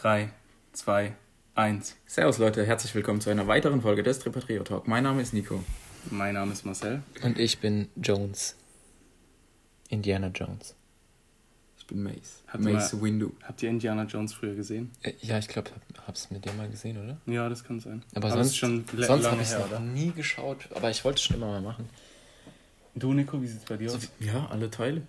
3, 0.00 0.30
2, 0.74 1.12
1. 1.56 1.96
Servus 2.06 2.38
Leute, 2.38 2.64
herzlich 2.64 2.94
willkommen 2.94 3.20
zu 3.20 3.30
einer 3.30 3.48
weiteren 3.48 3.82
Folge 3.82 4.04
des 4.04 4.20
Tripatrio 4.20 4.62
Talk. 4.62 4.86
Mein 4.86 5.02
Name 5.02 5.20
ist 5.22 5.34
Nico. 5.34 5.64
Mein 6.10 6.34
Name 6.34 6.52
ist 6.52 6.64
Marcel. 6.64 7.02
Und 7.24 7.36
ich 7.40 7.58
bin 7.58 7.88
Jones. 7.96 8.54
Indiana 9.88 10.28
Jones. 10.28 10.76
Ich 11.78 11.86
bin 11.88 12.04
Mace. 12.04 12.44
Habt 12.46 12.62
Mace 12.62 12.92
ihr 12.92 13.02
Windu. 13.02 13.32
Habt 13.42 13.60
ihr 13.64 13.70
Indiana 13.70 14.04
Jones 14.04 14.34
früher 14.34 14.54
gesehen? 14.54 14.92
Äh, 15.02 15.14
ja, 15.20 15.36
ich 15.38 15.48
glaube, 15.48 15.72
hab, 15.72 16.06
hab's 16.06 16.30
mit 16.30 16.44
dir 16.44 16.52
mal 16.52 16.68
gesehen, 16.70 17.02
oder? 17.02 17.16
Ja, 17.26 17.48
das 17.48 17.64
kann 17.64 17.80
sein. 17.80 18.04
Aber, 18.14 18.28
es 18.28 18.34
sonst, 18.34 18.56
schon 18.56 18.84
sonst 18.96 19.26
habe 19.28 19.42
ich 19.42 19.50
noch 19.50 19.80
nie 19.80 20.12
geschaut. 20.12 20.68
Aber 20.76 20.90
ich 20.90 21.04
wollte 21.04 21.16
es 21.16 21.24
schon 21.24 21.38
immer 21.38 21.48
mal 21.48 21.60
machen. 21.60 21.88
Du, 22.94 23.12
Nico, 23.12 23.42
wie 23.42 23.48
sieht's 23.48 23.64
bei 23.64 23.76
dir 23.76 23.90
So, 23.90 23.96
aus? 23.96 24.08
ja, 24.20 24.46
alle 24.46 24.70
Teile. 24.70 25.02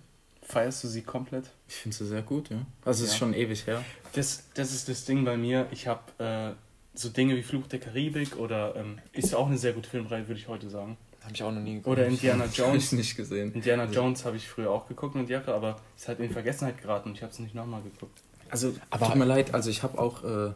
Feierst 0.50 0.82
du 0.84 0.88
sie 0.88 1.02
komplett? 1.02 1.44
Ich 1.68 1.76
finde 1.76 1.96
sie 1.96 2.06
sehr 2.06 2.22
gut, 2.22 2.50
ja. 2.50 2.58
Also 2.84 3.04
es 3.04 3.10
ist 3.10 3.14
Ja. 3.14 3.18
schon 3.20 3.34
ewig 3.34 3.66
her. 3.66 3.84
Das, 4.14 4.44
das 4.54 4.72
ist 4.72 4.88
das 4.88 5.04
Ding 5.04 5.24
bei 5.24 5.36
mir. 5.36 5.66
Ich 5.70 5.86
habe 5.86 6.00
äh, 6.18 6.52
so 6.94 7.08
Dinge 7.08 7.36
wie 7.36 7.42
Fluch 7.42 7.66
der 7.68 7.78
Karibik 7.78 8.36
oder 8.36 8.74
ähm, 8.76 8.98
ist 9.12 9.34
auch 9.34 9.46
eine 9.46 9.58
sehr 9.58 9.72
gute 9.72 9.88
Filmreihe, 9.88 10.26
würde 10.26 10.40
ich 10.40 10.48
heute 10.48 10.68
sagen. 10.68 10.96
Habe 11.22 11.34
ich 11.34 11.42
auch 11.42 11.52
noch 11.52 11.60
nie 11.60 11.74
geguckt. 11.74 11.98
Oder 11.98 12.06
Indiana 12.06 12.40
Habe 12.44 12.50
ich 12.52 12.58
Jones. 12.58 12.92
nicht 12.92 13.16
gesehen. 13.16 13.52
Indiana 13.52 13.84
Jones 13.84 14.24
habe 14.24 14.36
ich 14.38 14.48
früher 14.48 14.70
auch 14.70 14.88
geguckt 14.88 15.14
mit 15.14 15.28
Jacke, 15.28 15.54
aber 15.54 15.76
ist 15.96 16.08
halt 16.08 16.18
in 16.18 16.30
Vergessenheit 16.30 16.80
geraten 16.80 17.10
und 17.10 17.14
ich 17.16 17.22
habe 17.22 17.32
es 17.32 17.38
nicht 17.38 17.54
nochmal 17.54 17.82
geguckt. 17.82 18.22
Also, 18.48 18.74
Aber- 18.90 19.06
tut 19.06 19.14
mir 19.16 19.26
leid, 19.26 19.54
also 19.54 19.70
ich 19.70 19.82
habe 19.84 19.98
auch 19.98 20.24
äh, 20.24 20.52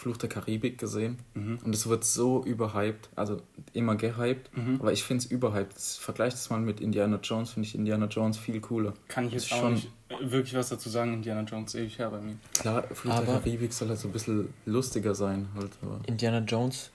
Fluch 0.00 0.16
der 0.16 0.30
Karibik 0.30 0.78
gesehen 0.78 1.18
Mhm. 1.34 1.58
und 1.62 1.74
es 1.74 1.86
wird 1.86 2.04
so 2.04 2.42
überhyped, 2.42 3.10
also 3.16 3.42
immer 3.74 3.96
gehyped, 3.96 4.50
Mhm. 4.56 4.76
aber 4.80 4.92
ich 4.92 5.04
finde 5.04 5.24
es 5.24 5.30
überhyped. 5.30 5.78
Vergleich 5.78 6.32
das 6.32 6.48
mal 6.48 6.58
mit 6.58 6.80
Indiana 6.80 7.20
Jones, 7.22 7.50
finde 7.50 7.68
ich 7.68 7.74
Indiana 7.74 8.06
Jones 8.06 8.38
viel 8.38 8.60
cooler. 8.60 8.94
Kann 9.08 9.26
ich 9.26 9.34
jetzt 9.34 9.52
auch 9.52 9.60
schon- 9.60 9.74
nicht 9.74 9.90
wirklich 10.22 10.54
was 10.54 10.70
dazu 10.70 10.88
sagen. 10.88 11.12
Indiana 11.12 11.42
Jones 11.42 11.74
ewig 11.74 11.98
her 11.98 12.08
bei 12.10 12.18
mir. 12.20 12.36
Klar, 12.58 12.82
Fluch 12.94 13.12
der 13.12 13.22
Aber- 13.28 13.40
Karibik 13.40 13.74
soll 13.74 13.88
halt 13.90 13.98
so 13.98 14.08
ein 14.08 14.12
bisschen 14.12 14.48
lustiger 14.64 15.14
sein, 15.14 15.48
halt, 15.54 15.70
aber 15.82 16.00
Indiana 16.06 16.38
Jones 16.38 16.90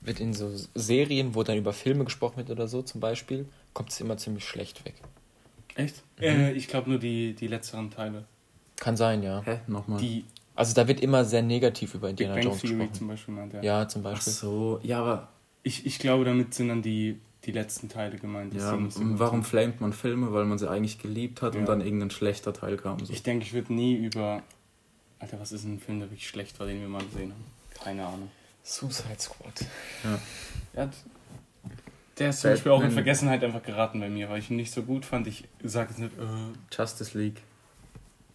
wird 0.00 0.20
in 0.20 0.32
so 0.32 0.48
Serien, 0.76 1.34
wo 1.34 1.42
dann 1.42 1.58
über 1.58 1.72
Filme 1.72 2.04
gesprochen 2.04 2.36
wird 2.36 2.50
oder 2.50 2.68
so 2.68 2.82
zum 2.82 3.00
Beispiel, 3.00 3.46
kommt 3.72 3.90
es 3.90 4.00
immer 4.00 4.16
ziemlich 4.16 4.44
schlecht 4.44 4.84
weg. 4.84 4.94
Echt? 5.74 6.04
Mhm. 6.18 6.22
Äh, 6.24 6.52
ich 6.52 6.68
glaube 6.68 6.88
nur 6.90 7.00
die, 7.00 7.34
die 7.34 7.48
letzteren 7.48 7.90
Teile. 7.90 8.26
Kann 8.76 8.96
sein, 8.96 9.22
ja. 9.24 9.42
hä, 9.44 9.58
nochmal. 9.66 9.98
Die 10.00 10.24
Also 10.56 10.74
da 10.74 10.86
wird 10.86 11.00
immer 11.00 11.24
sehr 11.24 11.42
negativ 11.42 11.94
über 11.94 12.08
Big 12.08 12.20
Indiana 12.20 12.34
Bang 12.34 12.42
Jones 12.44 12.60
Theory 12.60 12.74
gesprochen. 12.76 12.94
zum 12.94 13.08
Beispiel 13.08 13.34
meint 13.34 13.54
er. 13.54 13.64
Ja, 13.64 13.88
zum 13.88 14.06
Ach 14.06 14.12
Beispiel. 14.12 14.32
so, 14.32 14.80
ja, 14.82 15.00
aber 15.00 15.28
Ich, 15.62 15.84
ich 15.86 15.98
glaube, 15.98 16.24
damit 16.24 16.54
sind 16.54 16.68
dann 16.68 16.82
die, 16.82 17.18
die 17.44 17.52
letzten 17.52 17.88
Teile 17.88 18.16
gemeint. 18.18 18.54
Ja, 18.54 18.60
so 18.60 18.66
warum 19.18 19.40
sind. 19.42 19.46
flamet 19.46 19.80
man 19.80 19.92
Filme? 19.92 20.32
Weil 20.32 20.44
man 20.44 20.58
sie 20.58 20.70
eigentlich 20.70 20.98
geliebt 20.98 21.42
hat 21.42 21.54
Ja. 21.54 21.60
und 21.60 21.66
dann 21.68 21.80
irgendein 21.80 22.10
schlechter 22.10 22.52
Teil 22.52 22.76
kam. 22.76 23.04
So. 23.04 23.12
Ich 23.12 23.22
denke, 23.22 23.44
ich 23.44 23.52
würde 23.52 23.72
nie 23.74 23.94
über. 23.96 24.42
Alter, 25.18 25.40
was 25.40 25.52
ist 25.52 25.64
ein 25.64 25.80
Film, 25.80 26.00
der 26.00 26.10
wirklich 26.10 26.28
schlecht 26.28 26.58
war, 26.60 26.66
den 26.66 26.80
wir 26.80 26.88
mal 26.88 27.02
gesehen 27.04 27.32
haben? 27.32 27.44
Keine 27.82 28.06
Ahnung. 28.06 28.30
Suicide 28.62 29.18
Squad. 29.18 29.64
Ja. 30.04 30.18
Ja, 30.84 30.90
der 32.18 32.30
ist 32.30 32.40
zum 32.42 32.50
Beispiel 32.52 32.72
auch 32.72 32.82
in. 32.82 32.90
Vergessenheit 32.92 33.42
einfach 33.42 33.62
geraten 33.62 33.98
bei 34.00 34.08
mir, 34.08 34.28
weil 34.28 34.38
ich 34.38 34.50
ihn 34.50 34.56
nicht 34.56 34.72
so 34.72 34.82
gut 34.82 35.04
fand. 35.04 35.26
Ich 35.26 35.44
sage 35.62 35.90
jetzt 35.90 35.98
nicht, 35.98 36.12
äh, 36.16 36.74
Justice 36.76 37.18
League. 37.18 37.42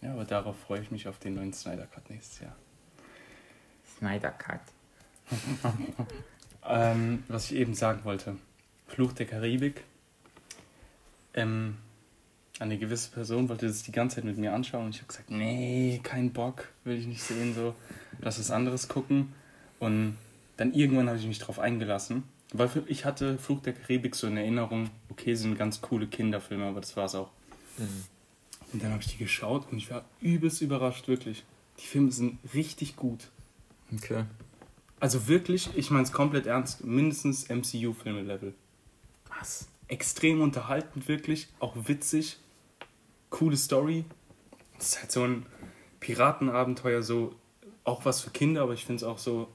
Ja, 0.02 0.12
aber 0.12 0.24
darauf 0.24 0.58
freue 0.58 0.80
ich 0.80 0.90
mich 0.90 1.08
auf 1.08 1.18
den 1.18 1.34
neuen 1.34 1.52
Snyder 1.52 1.86
Cut 1.86 2.08
nächstes 2.10 2.40
Jahr. 2.40 2.56
Snyder 3.98 4.30
Cut. 4.30 4.60
Ähm, 6.62 7.24
was 7.28 7.50
ich 7.50 7.56
eben 7.56 7.74
sagen 7.74 8.04
wollte: 8.04 8.36
Fluch 8.86 9.12
der 9.12 9.26
Karibik. 9.26 9.84
Ähm, 11.32 11.78
eine 12.58 12.76
gewisse 12.76 13.10
Person 13.10 13.48
wollte 13.48 13.66
das 13.66 13.82
die 13.82 13.92
ganze 13.92 14.16
Zeit 14.16 14.24
mit 14.24 14.36
mir 14.36 14.52
anschauen 14.52 14.86
und 14.86 14.94
ich 14.94 14.98
habe 14.98 15.08
gesagt: 15.08 15.30
Nee, 15.30 16.00
kein 16.02 16.32
Bock, 16.32 16.68
will 16.84 16.98
ich 16.98 17.06
nicht 17.06 17.22
sehen, 17.22 17.54
so. 17.54 17.74
Lass 18.20 18.38
was 18.38 18.50
anderes 18.50 18.88
gucken. 18.88 19.32
Und 19.78 20.18
dann 20.58 20.74
irgendwann 20.74 21.08
habe 21.08 21.18
ich 21.18 21.26
mich 21.26 21.38
drauf 21.38 21.58
eingelassen. 21.58 22.24
Weil 22.52 22.68
ich 22.88 23.04
hatte 23.04 23.38
Fluch 23.38 23.62
der 23.62 23.72
Karibik 23.72 24.14
so 24.16 24.26
in 24.26 24.36
Erinnerung, 24.36 24.90
okay, 25.08 25.34
sind 25.34 25.56
ganz 25.56 25.80
coole 25.80 26.08
Kinderfilme, 26.08 26.66
aber 26.66 26.80
das 26.80 26.96
war's 26.96 27.14
auch. 27.14 27.30
Mhm. 27.78 28.04
Und 28.72 28.82
dann 28.82 28.92
habe 28.92 29.02
ich 29.02 29.08
die 29.08 29.16
geschaut 29.16 29.66
und 29.70 29.78
ich 29.78 29.90
war 29.90 30.04
übelst 30.20 30.60
überrascht, 30.62 31.08
wirklich. 31.08 31.44
Die 31.78 31.86
Filme 31.86 32.12
sind 32.12 32.38
richtig 32.54 32.96
gut. 32.96 33.28
Okay. 33.92 34.24
Also 35.00 35.26
wirklich, 35.28 35.70
ich 35.76 35.90
meine 35.90 36.04
es 36.04 36.12
komplett 36.12 36.46
ernst, 36.46 36.84
mindestens 36.84 37.48
MCU-Filme-Level. 37.48 38.54
Was? 39.38 39.66
Extrem 39.88 40.40
unterhaltend, 40.40 41.08
wirklich, 41.08 41.48
auch 41.58 41.74
witzig, 41.88 42.38
coole 43.30 43.56
Story. 43.56 44.04
Es 44.78 44.90
ist 44.90 45.00
halt 45.00 45.10
so 45.12 45.24
ein 45.24 45.46
Piratenabenteuer, 46.00 47.02
so 47.02 47.34
auch 47.84 48.04
was 48.04 48.20
für 48.20 48.30
Kinder, 48.30 48.62
aber 48.62 48.74
ich 48.74 48.84
finde 48.84 48.96
es 48.98 49.04
auch 49.04 49.18
so, 49.18 49.48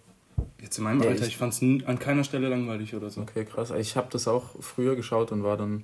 jetzt 0.62 0.78
in 0.78 0.84
meinem 0.84 1.02
Ja, 1.04 1.10
Alter, 1.10 1.22
ich- 1.24 1.30
ich 1.30 1.38
fand 1.38 1.54
es 1.54 1.62
an 1.62 2.00
keiner 2.00 2.24
Stelle 2.24 2.50
langweilig 2.50 2.96
oder 2.96 3.10
so. 3.10 3.22
Okay, 3.22 3.46
krass. 3.46 3.72
Ich 3.72 3.96
habe 3.96 4.08
das 4.12 4.28
auch 4.28 4.56
früher 4.62 4.96
geschaut 4.96 5.32
und 5.32 5.44
war 5.44 5.58
dann. 5.58 5.84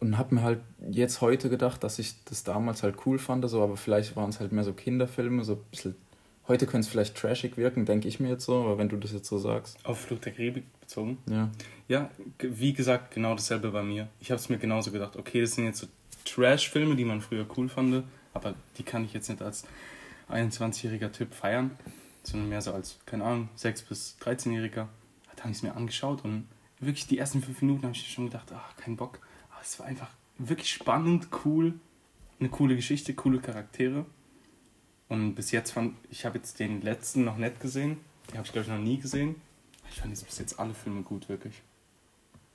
Und 0.00 0.16
habe 0.16 0.34
mir 0.34 0.42
halt 0.42 0.60
jetzt 0.90 1.20
heute 1.20 1.50
gedacht, 1.50 1.84
dass 1.84 1.98
ich 1.98 2.14
das 2.24 2.42
damals 2.42 2.82
halt 2.82 2.96
cool 3.04 3.18
fand, 3.18 3.48
so, 3.48 3.62
aber 3.62 3.76
vielleicht 3.76 4.16
waren 4.16 4.30
es 4.30 4.40
halt 4.40 4.50
mehr 4.50 4.64
so 4.64 4.72
Kinderfilme, 4.72 5.44
so 5.44 5.52
ein 5.54 5.64
bisschen. 5.70 5.94
Heute 6.48 6.66
könnte 6.66 6.86
es 6.86 6.88
vielleicht 6.88 7.16
trashig 7.16 7.56
wirken, 7.58 7.84
denke 7.84 8.08
ich 8.08 8.18
mir 8.18 8.30
jetzt 8.30 8.46
so, 8.46 8.62
aber 8.62 8.78
wenn 8.78 8.88
du 8.88 8.96
das 8.96 9.12
jetzt 9.12 9.28
so 9.28 9.38
sagst. 9.38 9.78
Auf 9.84 10.00
Flucht 10.00 10.24
der 10.24 10.32
Karibik 10.32 10.64
bezogen. 10.80 11.18
Ja. 11.28 11.50
Ja, 11.86 12.10
wie 12.38 12.72
gesagt, 12.72 13.14
genau 13.14 13.34
dasselbe 13.34 13.70
bei 13.70 13.82
mir. 13.82 14.08
Ich 14.20 14.30
habe 14.30 14.40
es 14.40 14.48
mir 14.48 14.58
genauso 14.58 14.90
gedacht. 14.90 15.16
Okay, 15.16 15.42
das 15.42 15.54
sind 15.54 15.66
jetzt 15.66 15.78
so 15.78 15.86
Trash-Filme, 16.24 16.96
die 16.96 17.04
man 17.04 17.20
früher 17.20 17.46
cool 17.56 17.68
fand, 17.68 18.04
aber 18.32 18.54
die 18.78 18.82
kann 18.82 19.04
ich 19.04 19.12
jetzt 19.12 19.28
nicht 19.28 19.42
als 19.42 19.64
21-jähriger 20.30 21.12
Typ 21.12 21.34
feiern, 21.34 21.72
sondern 22.22 22.48
mehr 22.48 22.62
so 22.62 22.72
als, 22.72 22.98
keine 23.06 23.24
Ahnung, 23.24 23.48
6- 23.58 23.88
bis 23.88 24.16
13-jähriger. 24.22 24.86
Da 25.36 25.42
habe 25.42 25.50
ich 25.50 25.58
es 25.58 25.62
mir 25.62 25.74
angeschaut 25.74 26.24
und 26.24 26.48
wirklich 26.80 27.06
die 27.06 27.18
ersten 27.18 27.42
fünf 27.42 27.60
Minuten 27.62 27.82
habe 27.82 27.94
ich 27.94 28.10
schon 28.10 28.26
gedacht, 28.26 28.50
ach, 28.54 28.76
kein 28.76 28.96
Bock. 28.96 29.20
Es 29.62 29.78
war 29.78 29.86
einfach 29.86 30.10
wirklich 30.38 30.70
spannend, 30.70 31.28
cool, 31.44 31.74
eine 32.38 32.48
coole 32.48 32.76
Geschichte, 32.76 33.14
coole 33.14 33.40
Charaktere. 33.40 34.06
Und 35.08 35.34
bis 35.34 35.50
jetzt 35.50 35.72
fand 35.72 35.96
ich 36.10 36.24
habe 36.24 36.38
jetzt 36.38 36.58
den 36.60 36.82
letzten 36.82 37.24
noch 37.24 37.36
nicht 37.36 37.60
gesehen. 37.60 37.98
Den 38.28 38.38
habe 38.38 38.46
ich, 38.46 38.52
glaube 38.52 38.66
ich, 38.66 38.72
noch 38.72 38.80
nie 38.80 38.98
gesehen. 38.98 39.36
Ich 39.90 40.00
fand 40.00 40.10
jetzt 40.10 40.24
bis 40.24 40.38
jetzt 40.38 40.58
alle 40.58 40.72
Filme 40.72 41.02
gut, 41.02 41.28
wirklich. 41.28 41.62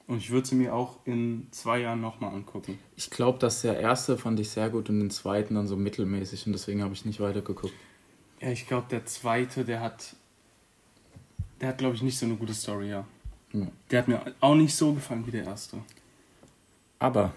Und 0.08 0.18
ich 0.18 0.30
würde 0.30 0.48
sie 0.48 0.56
mir 0.56 0.74
auch 0.74 1.00
in 1.06 1.48
zwei 1.52 1.80
Jahren 1.80 2.00
nochmal 2.00 2.34
angucken. 2.34 2.78
Ich 2.96 3.10
glaube, 3.10 3.40
dass 3.40 3.62
der 3.64 3.80
erste 3.80 4.18
fand 4.18 4.40
ich 4.40 4.50
sehr 4.50 4.70
gut 4.70 4.90
und 4.90 5.00
den 5.00 5.10
zweiten 5.10 5.56
dann 5.56 5.68
so 5.68 5.76
mittelmäßig 5.76 6.46
und 6.46 6.54
deswegen 6.54 6.84
habe 6.84 6.94
ich 6.94 7.06
nicht 7.06 7.20
weitergeguckt. 7.20 7.74
Ja, 8.40 8.52
ich 8.52 8.68
glaube, 8.68 8.88
der 8.90 9.06
zweite, 9.06 9.66
der 9.66 9.82
hat. 9.82 10.16
Der 11.60 11.70
hat, 11.70 11.78
glaube 11.78 11.96
ich, 11.96 12.04
nicht 12.04 12.18
so 12.18 12.26
eine 12.26 12.36
gute 12.36 12.54
Story, 12.54 12.90
ja. 12.90 13.06
Ja. 13.54 13.68
Der 13.90 14.00
hat 14.00 14.08
mir 14.08 14.22
auch 14.42 14.56
nicht 14.56 14.76
so 14.76 14.94
gefallen 14.94 15.26
wie 15.26 15.32
der 15.32 15.46
erste. 15.46 15.78
Aber 17.00 17.34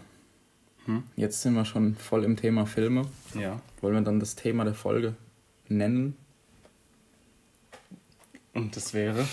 Hm? 0.87 1.03
jetzt 1.17 1.43
sind 1.43 1.55
wir 1.55 1.65
schon 1.65 1.97
voll 1.97 2.25
im 2.25 2.37
Thema 2.37 2.65
Filme. 2.67 3.07
Ja. 3.35 3.61
Wollen 3.81 3.95
wir 3.95 4.01
dann 4.03 4.21
das 4.21 4.35
Thema 4.37 4.65
der 4.65 4.75
Folge 4.75 5.15
nennen? 5.69 6.17
Und 8.55 8.75
das 8.77 8.95
wäre. 8.95 9.27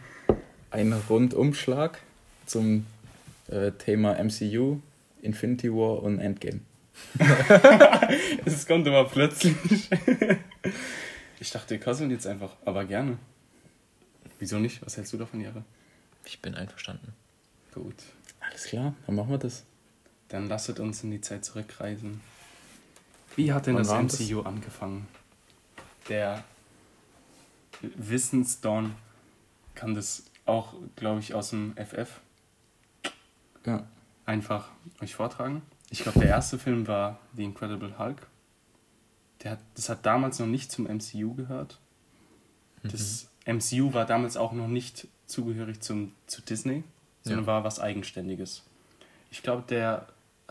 Ein 0.70 0.92
Rundumschlag 0.92 1.98
zum 2.46 2.86
äh, 3.48 3.72
Thema 3.72 4.22
MCU, 4.22 4.80
Infinity 5.22 5.72
War 5.72 6.02
und 6.02 6.18
Endgame. 6.18 6.60
Es 8.44 8.66
kommt 8.66 8.86
immer 8.86 9.04
plötzlich. 9.04 9.54
ich 11.40 11.50
dachte, 11.50 11.70
wir 11.70 11.78
kasseln 11.80 12.10
jetzt 12.10 12.26
einfach, 12.26 12.54
aber 12.64 12.84
gerne. 12.84 13.16
Wieso 14.38 14.58
nicht? 14.58 14.84
Was 14.84 14.96
hältst 14.96 15.12
du 15.12 15.16
davon, 15.16 15.40
Jahre? 15.40 15.64
Ich 16.24 16.40
bin 16.40 16.54
einverstanden. 16.54 17.12
Gut. 17.74 17.94
Alles 18.52 18.64
klar, 18.64 18.94
dann 19.06 19.16
machen 19.16 19.30
wir 19.30 19.38
das. 19.38 19.64
Dann 20.28 20.46
lasset 20.48 20.78
uns 20.78 21.02
in 21.02 21.10
die 21.10 21.20
Zeit 21.20 21.44
zurückreisen. 21.44 22.20
Wie 23.34 23.52
hat 23.52 23.66
denn 23.66 23.76
Wann 23.76 24.08
das? 24.08 24.20
MCU 24.20 24.42
angefangen? 24.42 25.08
Der 26.08 26.44
Wissensdorn 27.80 28.94
kann 29.74 29.94
das 29.94 30.24
auch, 30.44 30.74
glaube 30.96 31.20
ich, 31.20 31.34
aus 31.34 31.50
dem 31.50 31.74
FF 31.76 32.20
Ja. 33.64 33.86
einfach 34.26 34.70
euch 35.00 35.14
vortragen. 35.14 35.62
Ich 35.90 36.02
glaube, 36.02 36.20
der 36.20 36.28
erste 36.28 36.58
Film 36.58 36.86
war 36.86 37.18
The 37.34 37.44
Incredible 37.44 37.98
Hulk. 37.98 38.26
Der 39.42 39.52
hat, 39.52 39.58
das 39.74 39.88
hat 39.88 40.04
damals 40.06 40.38
noch 40.38 40.46
nicht 40.46 40.70
zum 40.70 40.84
MCU 40.84 41.34
gehört. 41.34 41.78
Das 42.82 43.28
MCU 43.46 43.92
war 43.92 44.06
damals 44.06 44.36
auch 44.36 44.52
noch 44.52 44.68
nicht 44.68 45.08
zugehörig 45.26 45.80
zum, 45.80 46.12
zu 46.26 46.42
Disney, 46.42 46.82
sondern 47.22 47.44
Ja. 47.44 47.46
war 47.46 47.64
was 47.64 47.80
Eigenständiges. 47.80 48.62
Ich 49.30 49.42
glaube, 49.42 49.64
der 49.68 50.06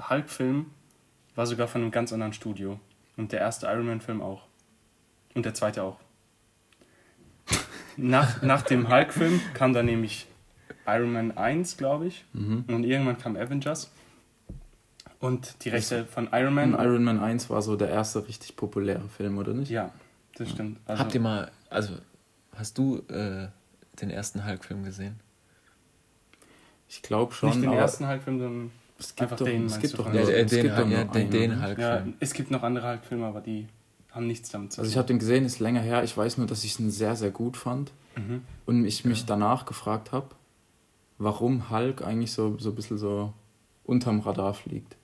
Hulk-Film 0.10 0.68
war 1.36 1.46
sogar 1.46 1.68
von 1.68 1.82
einem 1.82 1.92
ganz 1.92 2.12
anderen 2.14 2.34
Studio. 2.34 2.80
Und 3.18 3.32
der 3.32 3.40
erste 3.42 3.68
Iron 3.68 3.86
Man-Film 3.86 4.22
auch. 4.22 4.44
Und 5.36 5.46
der 5.46 5.54
zweite 5.54 5.84
auch. 5.84 5.98
Nach, 7.98 8.42
nach 8.42 8.62
dem 8.64 8.90
Hulk-Film 8.90 9.42
kam 9.54 9.74
dann 9.74 9.86
nämlich 9.86 10.28
Iron 10.88 11.12
Man 11.12 11.38
1, 11.38 11.78
glaube 11.78 12.08
ich. 12.08 12.26
Mhm. 12.34 12.64
Und 12.68 12.84
irgendwann 12.86 13.18
kam 13.18 13.36
Avengers. 13.36 13.92
Und 15.20 15.64
die 15.64 15.70
Rechte 15.70 16.06
von 16.06 16.30
Iron 16.32 16.48
Und 16.58 16.72
Man. 16.72 16.74
Iron 16.74 17.04
Man 17.04 17.20
1 17.20 17.50
war 17.50 17.62
so 17.62 17.76
der 17.76 17.90
erste 17.90 18.28
richtig 18.28 18.56
populäre 18.56 19.08
Film, 19.10 19.38
oder 19.38 19.54
nicht? 19.54 19.70
Ja, 19.70 19.92
Das 20.36 20.50
stimmt. 20.50 20.80
Also, 20.86 21.04
Habt 21.04 21.14
ihr 21.14 21.22
mal, 21.22 21.52
also 21.70 21.94
hast 22.56 22.78
du 22.78 23.00
äh, 23.10 23.50
den 24.02 24.10
ersten 24.10 24.46
Hulk-Film 24.46 24.84
gesehen? 24.84 25.20
Ich 26.92 27.02
glaube 27.02 27.34
schon. 27.34 27.50
nicht 27.52 27.62
den 27.64 27.72
ersten 27.72 28.06
Hulk-Film, 28.06 28.40
sondern 28.40 28.72
es 29.00 29.08
gibt 29.16 29.22
einfach 29.22 29.38
doch, 29.38 29.46
den, 29.46 29.66
es 29.66 29.80
gibt 29.80 29.98
doch 29.98 30.06
nur, 30.12 30.14
Ja, 30.16 30.30
es 30.30 30.50
den, 30.52 30.62
gibt 30.64 30.78
doch 30.78 30.90
ja, 30.90 31.04
den, 31.06 31.30
den 31.32 31.52
ne? 31.52 31.56
Ja, 31.58 31.68
Hulk-Film. 31.68 32.14
es 32.20 32.34
gibt 32.34 32.52
noch 32.52 32.64
andere 32.64 32.90
Hulk-Filme, 32.90 33.26
aber 33.26 33.40
die 33.40 33.68
haben 34.12 34.28
nichts 34.28 34.50
damit 34.50 34.74
zu 34.74 34.82
Also 34.82 34.90
ich 34.90 34.96
tun. 34.96 35.00
habe 35.00 35.08
den 35.08 35.20
gesehen, 35.20 35.46
ist 35.46 35.60
länger 35.60 35.80
her. 35.80 36.04
Ich 36.04 36.18
weiß 36.18 36.38
nur, 36.38 36.48
dass 36.48 36.66
ich 36.66 36.78
ihn 36.82 36.92
sehr, 36.92 37.16
sehr 37.16 37.32
gut 37.32 37.56
fand. 37.56 37.92
Mhm. 38.18 38.42
Und 38.66 38.86
ich 38.86 39.06
mich 39.06 39.24
danach 39.26 39.66
gefragt 39.66 40.12
habe, 40.12 40.28
warum 41.18 41.70
Hulk 41.70 42.02
eigentlich 42.06 42.34
so, 42.34 42.58
so 42.60 42.72
ein 42.72 42.76
bisschen 42.76 42.98
so 42.98 43.32
unterm 43.86 44.20
Radar 44.20 44.54
fliegt. 44.54 44.98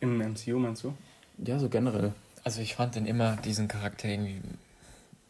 Im 0.00 0.18
MCU 0.18 0.58
meinst 0.58 0.84
du? 0.84 0.92
Ja, 1.38 1.58
so 1.58 1.70
generell. 1.70 2.12
Also 2.44 2.60
ich 2.60 2.74
fand 2.74 2.96
den 2.96 3.06
immer, 3.06 3.36
diesen 3.36 3.66
Charakter 3.66 4.08
irgendwie 4.08 4.42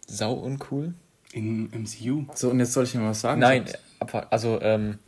sau 0.09 0.33
uncool. 0.35 0.93
Im 1.33 1.67
MCU? 1.71 2.25
So, 2.35 2.51
und 2.51 2.59
jetzt 2.59 2.73
soll 2.73 2.83
ich 2.85 2.93
dir 2.93 2.99
mal 2.99 3.11
was 3.11 3.21
sagen? 3.21 3.41
Nein. 3.41 3.65
Also, 4.31 4.61
ähm, 4.61 4.99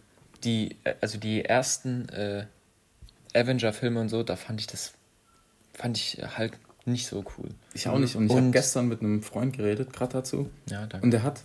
die, 0.44 0.76
äh, 0.85 0.94
also 1.00 1.19
die 1.19 1.44
ersten 1.44 2.08
äh, 2.08 2.46
Avenger-Filme 3.35 4.00
und 4.00 4.08
so, 4.08 4.23
da 4.23 4.37
fand 4.37 4.61
ich 4.61 4.67
das, 4.67 4.93
fand 5.75 5.96
ich 5.96 6.23
halt 6.37 6.52
nicht 6.85 7.06
so 7.06 7.25
cool. 7.37 7.49
Ich 7.75 7.88
auch 7.88 7.99
nicht. 7.99 8.17
Und 8.17 8.26
ich 8.26 8.37
habe 8.37 8.50
gestern 8.50 8.88
mit 8.88 9.00
einem 9.00 9.23
Freund 9.23 9.56
geredet, 9.56 9.93
gerade 9.93 10.14
dazu. 10.14 10.50
Ja, 10.70 10.87
danke. 10.87 11.05
Und 11.05 11.11
der 11.11 11.23
hat 11.23 11.43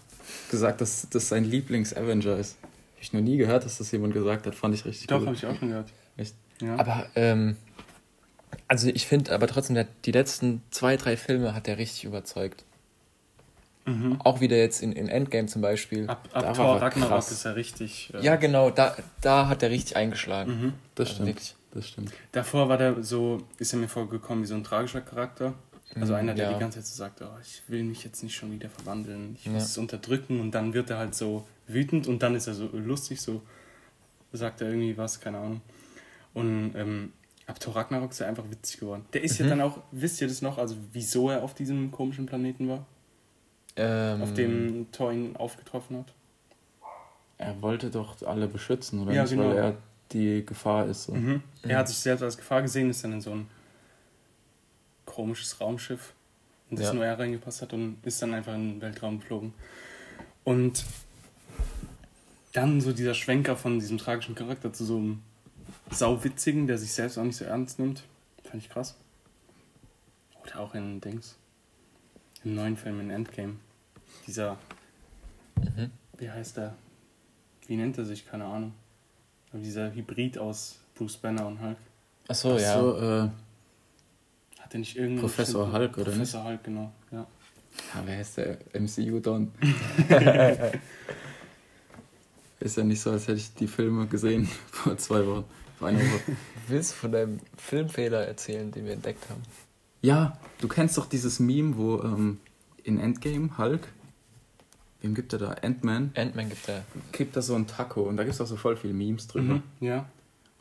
gesagt, 0.50 0.81
dass 0.81 1.07
das 1.10 1.28
sein 1.28 1.44
Lieblings-Avenger 1.44 2.38
ist. 2.38 2.57
Hab 2.62 3.01
ich 3.01 3.13
noch 3.13 3.22
nie 3.22 3.38
gehört, 3.38 3.66
dass 3.66 3.78
das 3.78 3.92
jemand 3.92 4.13
gesagt 4.13 4.48
hat. 4.48 4.56
Fand 4.56 4.74
ich 4.74 4.86
richtig 4.86 5.07
Doch, 5.07 5.19
gut. 5.19 5.28
habe 5.28 5.36
ich 5.36 5.45
auch 5.45 5.56
schon 5.57 5.69
gehört. 5.69 5.92
Echt? 6.16 6.36
Ja. 6.62 6.78
Aber, 6.78 7.07
ähm, 7.16 7.57
also 8.68 8.88
ich 8.88 9.06
finde 9.06 9.34
aber 9.34 9.48
trotzdem, 9.48 9.75
der, 9.75 9.88
die 10.06 10.12
letzten 10.12 10.62
zwei, 10.72 10.95
drei 10.95 11.18
Filme 11.18 11.54
hat 11.54 11.68
er 11.68 11.78
richtig 11.78 12.06
überzeugt. 12.06 12.63
Mhm. 13.85 14.19
Auch 14.21 14.39
wieder 14.41 14.57
jetzt 14.57 14.81
in, 14.81 14.91
in 14.94 15.07
Endgame 15.09 15.47
zum 15.47 15.62
Beispiel. 15.62 16.07
Ab, 16.09 16.27
ab 16.33 16.53
Thor 16.53 16.81
Ragnarok 16.81 17.09
krass. 17.12 17.31
ist 17.31 17.45
er 17.45 17.56
richtig. 17.56 18.12
äh, 18.13 18.21
Ja, 18.24 18.35
genau, 18.35 18.69
da, 18.69 18.95
da 19.21 19.47
hat 19.47 19.63
er 19.63 19.69
richtig 19.69 19.95
eingeschlagen. 19.97 20.51
Mhm. 20.62 20.74
Das 20.95 21.12
stimmt. 21.12 21.27
wirklich. 21.27 21.56
Das 21.74 21.88
stimmt. 21.88 22.12
Davor 22.31 22.69
war 22.69 22.77
der 22.77 23.01
so, 23.03 23.39
ist 23.57 23.74
er 23.74 23.80
mir 23.80 23.88
vorgekommen 23.88 24.44
wie 24.44 24.47
so 24.47 24.53
ein 24.56 24.63
tragischer 24.63 25.01
Charakter. 25.01 25.53
Also 25.95 26.13
Mhm, 26.13 26.19
einer, 26.19 26.33
der 26.33 26.45
ja. 26.47 26.53
die 26.53 26.59
ganze 26.59 26.80
Zeit 26.80 26.88
so 26.88 26.95
sagt, 26.95 27.21
oh, 27.21 27.27
ich 27.41 27.62
will 27.68 27.83
mich 27.83 28.03
jetzt 28.03 28.24
nicht 28.24 28.35
schon 28.35 28.51
wieder 28.51 28.69
verwandeln, 28.69 29.35
ich 29.38 29.45
Ja. 29.45 29.51
muss 29.51 29.63
es 29.65 29.77
unterdrücken 29.77 30.39
und 30.39 30.51
dann 30.51 30.74
wird 30.74 30.89
er 30.89 30.97
halt 30.97 31.13
so 31.15 31.45
wütend 31.68 32.07
und 32.07 32.24
dann 32.24 32.35
ist 32.35 32.47
er 32.47 32.53
so 32.56 32.68
lustig, 32.74 33.21
so 33.21 33.41
sagt 34.31 34.62
er 34.62 34.69
irgendwie 34.69 34.97
was, 34.97 35.19
keine 35.19 35.38
Ahnung. 35.38 35.62
Und 36.33 36.74
ähm, 36.75 37.13
ab 37.45 37.59
Thor 37.59 37.75
Ragnarok 37.75 38.12
ist 38.12 38.21
er 38.21 38.27
einfach 38.27 38.45
witzig 38.50 38.80
geworden. 38.80 39.06
Der 39.13 39.24
ist 39.24 39.38
ja 39.38 39.45
Mhm. 39.45 39.50
dann 39.50 39.62
auch, 39.62 39.80
wisst 39.91 40.19
ihr 40.21 40.27
das 40.27 40.41
noch, 40.41 40.57
also 40.57 40.75
wieso 40.91 41.30
er 41.30 41.44
auf 41.44 41.53
diesem 41.53 41.91
komischen 41.91 42.25
Planeten 42.25 42.68
war, 42.69 42.85
Ähm, 43.75 44.21
auf 44.21 44.33
dem 44.33 44.91
Thor 44.91 45.11
ihn 45.11 45.35
aufgetroffen 45.35 45.97
hat? 45.99 46.13
Er 47.37 47.61
wollte 47.61 47.89
doch 47.89 48.21
alle 48.23 48.47
beschützen, 48.47 49.01
oder 49.01 49.11
Ja, 49.13 49.23
nicht? 49.23 49.31
genau. 49.31 49.49
Weil 49.49 49.57
er 49.57 49.77
die 50.11 50.45
Gefahr 50.45 50.85
ist. 50.87 51.05
So. 51.05 51.13
Mhm. 51.13 51.41
Er 51.63 51.79
hat 51.79 51.87
sich 51.87 51.97
selbst 51.97 52.21
als 52.21 52.37
Gefahr 52.37 52.61
gesehen, 52.61 52.89
ist 52.89 53.03
dann 53.03 53.13
in 53.13 53.21
so 53.21 53.31
ein 53.31 53.47
komisches 55.05 55.59
Raumschiff, 55.59 56.13
in 56.69 56.77
das 56.77 56.87
Ja. 56.87 56.93
nur 56.93 57.05
er 57.05 57.17
reingepasst 57.17 57.61
hat 57.63 57.73
und 57.73 57.97
ist 58.03 58.21
dann 58.21 58.33
einfach 58.33 58.53
in 58.53 58.73
den 58.75 58.81
Weltraum 58.81 59.19
geflogen. 59.19 59.53
Und 60.43 60.83
dann 62.53 62.79
so 62.81 62.93
dieser 62.93 63.13
Schwenker 63.15 63.55
von 63.55 63.79
diesem 63.79 63.97
tragischen 63.97 64.35
Charakter 64.35 64.71
zu 64.71 64.85
so 64.85 64.97
einem 64.97 65.21
sauwitzigen, 65.89 66.67
der 66.67 66.77
sich 66.77 66.91
selbst 66.93 67.17
auch 67.17 67.23
nicht 67.23 67.37
so 67.37 67.45
ernst 67.45 67.79
nimmt, 67.79 68.03
fand 68.43 68.61
ich 68.63 68.69
krass. 68.69 68.95
Oder 70.43 70.59
auch 70.59 70.75
in 70.75 71.01
Dings, 71.01 71.35
im 72.44 72.56
neuen 72.56 72.78
Film 72.78 73.00
in 73.00 73.10
Endgame. 73.10 73.56
Dieser, 74.28 74.57
Mhm. 75.57 75.92
wie 76.18 76.30
heißt 76.30 76.57
der? 76.57 76.75
Wie 77.68 77.75
nennt 77.78 77.98
er 77.98 78.06
sich? 78.06 78.25
Keine 78.28 78.45
Ahnung. 78.45 78.74
Aber 79.51 79.62
dieser 79.62 79.94
Hybrid 79.94 80.38
aus 80.38 80.80
Bruce 80.95 81.18
Banner 81.18 81.48
und 81.48 81.62
Hulk. 81.62 81.78
Ach 82.28 82.36
so, 82.36 82.57
ja. 82.57 82.80
So, 82.80 82.98
äh, 82.98 83.30
Hat 84.60 84.74
er 84.74 84.80
nicht 84.80 84.95
irgendeinen. 84.95 85.22
Professor 85.22 85.72
Hulk, 85.72 85.98
oder 85.98 86.07
nicht? 86.07 86.16
Professor 86.18 86.44
Hulk, 86.45 86.63
genau. 86.63 86.92
Ja. 87.12 87.19
ja, 87.19 88.04
wer 88.06 88.18
heißt 88.18 88.38
der 88.38 88.57
MCU-Don? 88.74 89.51
ist 92.60 92.78
ja 92.78 92.84
nicht 92.84 93.01
so, 93.01 93.12
als 93.12 93.28
hätte 93.28 93.38
ich 93.38 93.54
die 93.54 93.68
Filme 93.68 94.07
gesehen 94.07 94.48
vor 94.72 94.98
zwei 94.98 95.25
Wochen. 95.25 95.44
Vor 95.80 95.88
einer 95.90 96.00
Woche. 96.00 96.38
Willst 96.68 96.92
du 96.92 96.95
von 96.95 97.12
deinem 97.12 97.40
Filmfehler 97.57 98.25
erzählen, 98.25 98.72
den 98.72 98.86
wir 98.86 98.94
entdeckt 98.94 99.30
haben? 99.30 99.42
Ja, 100.03 100.38
du 100.59 100.67
kennst 100.67 100.97
doch 100.97 101.05
dieses 101.07 101.39
Meme, 101.39 101.77
wo 101.77 102.01
ähm, 102.03 102.39
in 102.83 103.00
Endgame 103.00 103.57
Hulk, 103.57 103.88
wem 105.01 105.15
gibt 105.15 105.31
er 105.33 105.39
da? 105.39 105.50
Ant-Man, 105.61 106.11
Ant-Man 106.15 106.50
gibt 106.50 106.67
er. 106.67 106.83
gibt 107.13 107.35
da 107.38 107.41
so 107.41 107.55
ein 107.55 107.67
Taco 107.67 108.01
und 108.03 108.17
da 108.17 108.23
gibt 108.23 108.35
es 108.35 108.41
auch 108.41 108.47
so 108.47 108.57
voll 108.57 108.75
viele 108.75 108.94
Memes 108.94 109.27
drüber. 109.27 109.55
Mhm. 109.55 109.63
Ja, 109.79 110.05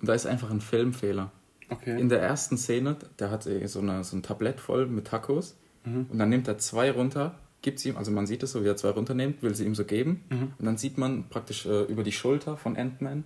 Und 0.00 0.08
da 0.08 0.14
ist 0.14 0.26
einfach 0.26 0.50
ein 0.50 0.60
Filmfehler. 0.60 1.32
okay. 1.70 2.00
In 2.00 2.08
der 2.08 2.22
ersten 2.22 2.56
Szene, 2.56 2.96
der 3.18 3.30
hat 3.32 3.46
eh 3.46 3.66
so, 3.66 3.80
eine, 3.80 4.04
so 4.04 4.16
ein 4.16 4.22
Tablett 4.22 4.60
voll 4.60 4.86
mit 4.86 5.08
Tacos 5.08 5.56
Mhm. 5.84 6.06
und 6.10 6.18
dann 6.20 6.28
nimmt 6.28 6.46
er 6.46 6.58
zwei 6.58 6.92
runter, 6.92 7.34
gibt 7.60 7.80
sie 7.80 7.88
ihm, 7.88 7.96
also 7.96 8.12
man 8.12 8.28
sieht 8.28 8.44
es 8.44 8.52
so, 8.52 8.62
wie 8.62 8.68
er 8.68 8.76
zwei 8.76 8.90
runternimmt, 8.90 9.42
will 9.42 9.52
sie 9.56 9.64
ihm 9.64 9.74
so 9.74 9.84
geben 9.84 10.22
Mhm. 10.30 10.52
und 10.56 10.64
dann 10.64 10.76
sieht 10.78 10.96
man 10.96 11.28
praktisch 11.28 11.66
äh, 11.66 11.82
über 11.86 12.04
die 12.04 12.12
Schulter 12.12 12.56
von 12.56 12.76
Ant-Man, 12.76 13.24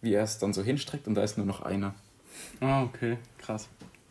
wie 0.00 0.14
er 0.14 0.22
es 0.22 0.38
dann 0.38 0.54
so 0.54 0.62
hinstreckt 0.62 1.06
und 1.06 1.14
da 1.16 1.22
ist 1.22 1.36
nur 1.36 1.44
noch 1.44 1.60
einer. 1.60 1.94
Ah, 2.60 2.82
okay, 2.82 3.18
krass. 3.36 3.68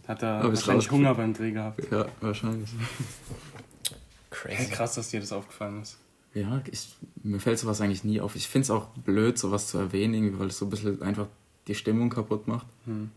Hat 0.07 0.23
er 0.23 0.43
wahrscheinlich 0.43 0.89
Hunger 0.89 1.13
beim 1.15 1.33
Dreh 1.33 1.51
gehabt. 1.51 1.81
Ja, 1.91 2.05
wahrscheinlich. 2.21 2.69
Hey, 4.43 4.55
Crazy. 4.55 4.71
krass, 4.71 4.95
dass 4.95 5.09
dir 5.09 5.19
das 5.19 5.31
aufgefallen 5.31 5.81
ist. 5.81 5.97
Ja, 6.33 6.61
ich, 6.71 6.95
mir 7.23 7.39
fällt 7.39 7.57
sowas 7.59 7.81
eigentlich 7.81 8.03
nie 8.03 8.21
auf. 8.21 8.35
Ich 8.35 8.47
finde 8.47 8.63
es 8.63 8.69
auch 8.69 8.87
blöd, 8.89 9.37
sowas 9.37 9.67
zu 9.67 9.77
erwähnen, 9.79 10.37
weil 10.39 10.47
es 10.47 10.57
so 10.59 10.65
ein 10.65 10.69
bisschen 10.69 11.01
einfach 11.01 11.27
die 11.67 11.75
Stimmung 11.75 12.09
kaputt 12.09 12.47
macht. 12.47 12.67
Hm. 12.85 13.09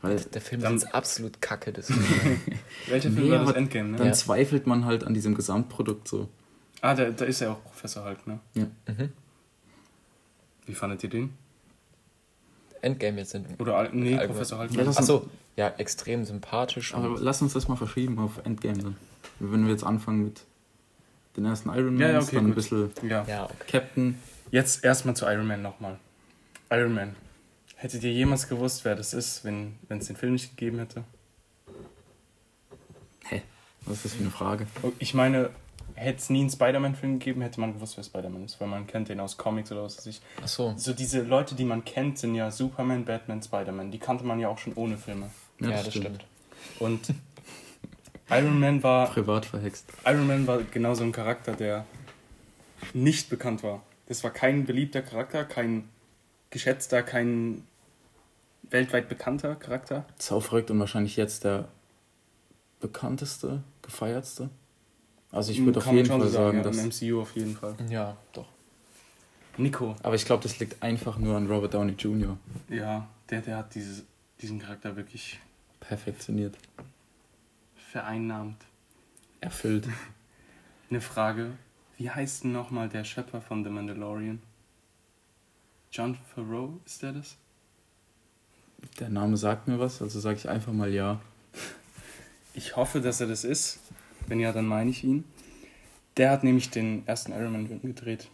Weil 0.00 0.16
Der 0.20 0.40
Film 0.40 0.62
Dann- 0.62 0.76
ist 0.76 0.94
absolut 0.94 1.40
kacke, 1.42 1.72
deswegen. 1.72 2.00
Welcher 2.86 3.10
Film 3.10 3.24
Nee, 3.26 3.32
war 3.32 3.44
das 3.44 3.54
Endgame, 3.56 3.88
ne? 3.90 3.96
dann 3.98 4.06
Ja. 4.06 4.12
zweifelt 4.12 4.66
man 4.66 4.84
halt 4.84 5.02
an 5.04 5.12
diesem 5.12 5.34
Gesamtprodukt 5.34 6.06
so. 6.06 6.28
Ah, 6.80 6.94
da, 6.94 7.10
da 7.10 7.24
ist 7.24 7.40
ja 7.40 7.50
auch 7.52 7.62
Professor 7.64 8.04
Hulk, 8.04 8.24
ne? 8.26 8.38
Ja. 8.54 8.66
mhm. 8.86 9.08
Wie 10.66 10.74
fandet 10.74 11.02
ihr 11.02 11.10
den? 11.10 11.30
Endgame 12.80 13.18
jetzt 13.18 13.30
sind. 13.30 13.60
Oder, 13.60 13.88
nee. 13.92 14.16
Professor 14.26 14.58
Hulk. 14.60 14.70
Ja, 14.72 14.84
das- 14.84 14.98
Achso, 14.98 15.28
ja, 15.58 15.68
extrem 15.76 16.24
sympathisch. 16.24 16.94
Aber 16.94 17.16
lass 17.18 17.42
uns 17.42 17.52
das 17.52 17.66
mal 17.68 17.76
verschieben 17.76 18.18
auf 18.20 18.38
Endgame 18.44 18.78
dann. 18.78 18.96
Wenn 19.40 19.64
wir 19.64 19.72
jetzt 19.72 19.84
anfangen 19.84 20.22
mit 20.24 20.42
den 21.36 21.44
ersten 21.44 21.68
Iron 21.70 21.94
Man, 21.94 22.00
Ja, 22.00 22.10
ja, 22.12 22.18
okay, 22.20 22.36
dann 22.36 22.44
ein 22.44 22.46
gut. 22.46 22.54
bisschen 22.54 22.90
ja. 23.02 23.24
ja, 23.28 23.44
okay. 23.44 23.54
Captain. 23.68 24.18
Jetzt 24.52 24.84
erstmal 24.84 25.16
zu 25.16 25.26
Iron 25.26 25.46
Man 25.46 25.60
nochmal. 25.60 25.98
Iron 26.70 26.94
Man. 26.94 27.16
Hättet 27.76 28.02
ihr 28.04 28.12
jemals 28.12 28.48
gewusst, 28.48 28.84
wer 28.84 28.94
das 28.94 29.14
ist, 29.14 29.44
wenn 29.44 29.74
es 29.88 30.06
den 30.06 30.16
Film 30.16 30.32
nicht 30.34 30.56
gegeben 30.56 30.78
hätte? 30.78 31.02
Hä? 33.26 33.42
Was 33.84 33.96
ist 33.96 34.04
das 34.06 34.12
für 34.14 34.20
eine 34.20 34.30
Frage? 34.30 34.66
Oh, 34.82 34.92
Ich 34.98 35.14
meine, 35.14 35.50
hätte 35.94 36.18
es 36.18 36.30
nie 36.30 36.40
einen 36.40 36.50
Spider-Man-Film 36.50 37.18
gegeben, 37.18 37.42
hätte 37.42 37.60
man 37.60 37.74
gewusst, 37.74 37.96
wer 37.96 38.04
Spider-Man 38.04 38.44
ist, 38.44 38.60
weil 38.60 38.68
man 38.68 38.86
kennt 38.86 39.08
den 39.08 39.20
aus 39.20 39.36
Comics 39.36 39.70
oder 39.72 39.82
was 39.84 39.98
weiß 39.98 40.06
ich. 40.06 40.20
Achso, 40.42 40.74
So 40.76 40.92
diese 40.92 41.22
Leute, 41.22 41.54
die 41.54 41.64
man 41.64 41.84
kennt, 41.84 42.18
sind 42.18 42.34
ja 42.34 42.50
Superman, 42.50 43.04
Batman, 43.04 43.42
Spider-Man. 43.42 43.90
Die 43.90 43.98
kannte 43.98 44.24
man 44.24 44.38
ja 44.40 44.48
auch 44.48 44.58
schon 44.58 44.74
ohne 44.74 44.96
Filme. 44.98 45.30
Ja, 45.60 45.70
das, 45.70 45.94
stimmt. 45.94 46.24
Und 46.78 47.14
Iron 48.30 48.60
Man 48.60 48.82
war 48.82 49.10
Privat 49.10 49.46
verhext. 49.46 49.86
Iron 50.04 50.26
Man 50.26 50.46
war 50.46 50.62
genau 50.62 50.94
so 50.94 51.04
ein 51.04 51.12
Charakter, 51.12 51.52
der 51.54 51.86
nicht 52.94 53.30
bekannt 53.30 53.62
war. 53.62 53.82
Das 54.06 54.24
war 54.24 54.30
kein 54.30 54.64
beliebter 54.64 55.02
Charakter, 55.02 55.44
kein 55.44 55.88
geschätzter, 56.50 57.02
kein 57.02 57.62
weltweit 58.70 59.08
bekannter 59.08 59.54
Charakter. 59.56 60.04
Sau 60.18 60.40
verrückt 60.40 60.70
und 60.70 60.78
wahrscheinlich 60.78 61.16
jetzt 61.16 61.44
der 61.44 61.68
bekannteste, 62.80 63.62
gefeiertste. 63.82 64.50
Also 65.30 65.52
ich 65.52 65.64
würde 65.64 65.78
auf 65.78 65.92
jeden 65.92 66.06
Fall 66.06 66.20
so 66.20 66.28
sagen, 66.28 66.58
ja, 66.58 66.62
dass. 66.62 66.78
im 66.78 66.88
MCU 66.88 67.20
auf 67.20 67.34
jeden 67.34 67.54
Fall. 67.56 67.74
Ja, 67.90 68.16
doch. 68.32 68.46
Nico, 69.58 69.96
Aber 70.02 70.14
ich 70.14 70.24
glaube, 70.24 70.42
das 70.42 70.58
liegt 70.60 70.82
einfach 70.82 71.18
nur 71.18 71.36
an 71.36 71.48
Robert 71.48 71.74
Downey 71.74 71.92
Jr. 71.92 72.38
ja, 72.68 73.08
der, 73.28 73.40
der 73.40 73.56
hat 73.56 73.74
dieses, 73.74 74.04
diesen 74.40 74.60
Charakter 74.60 74.96
wirklich 74.96 75.40
Perfektioniert. 75.88 76.54
vereinnahmt. 77.90 78.62
Erfüllt. 79.40 79.88
Eine 80.90 81.00
Frage, 81.00 81.52
wie 81.96 82.10
heißt 82.10 82.44
denn 82.44 82.52
nochmal 82.52 82.90
der 82.90 83.04
Schöpfer 83.04 83.40
von 83.40 83.64
The 83.64 83.70
Mandalorian? 83.70 84.42
John 85.90 86.18
Favreau, 86.34 86.78
ist 86.84 87.02
der 87.02 87.12
das? 87.12 87.36
Der 89.00 89.08
Name 89.08 89.38
sagt 89.38 89.66
mir 89.66 89.78
was, 89.78 90.02
also 90.02 90.20
sage 90.20 90.36
ich 90.36 90.48
einfach 90.50 90.74
mal 90.74 90.92
ja. 90.92 91.22
Ich 92.52 92.76
hoffe, 92.76 93.00
dass 93.00 93.22
er 93.22 93.26
das 93.26 93.44
ist. 93.44 93.78
Wenn 94.26 94.40
ja, 94.40 94.52
dann 94.52 94.66
meine 94.66 94.90
ich 94.90 95.02
ihn. 95.04 95.24
Der 96.18 96.30
hat 96.30 96.44
nämlich 96.44 96.68
den 96.68 97.06
ersten 97.06 97.32
Iron 97.32 97.52
Man 97.52 97.80
gedreht. 97.80 98.28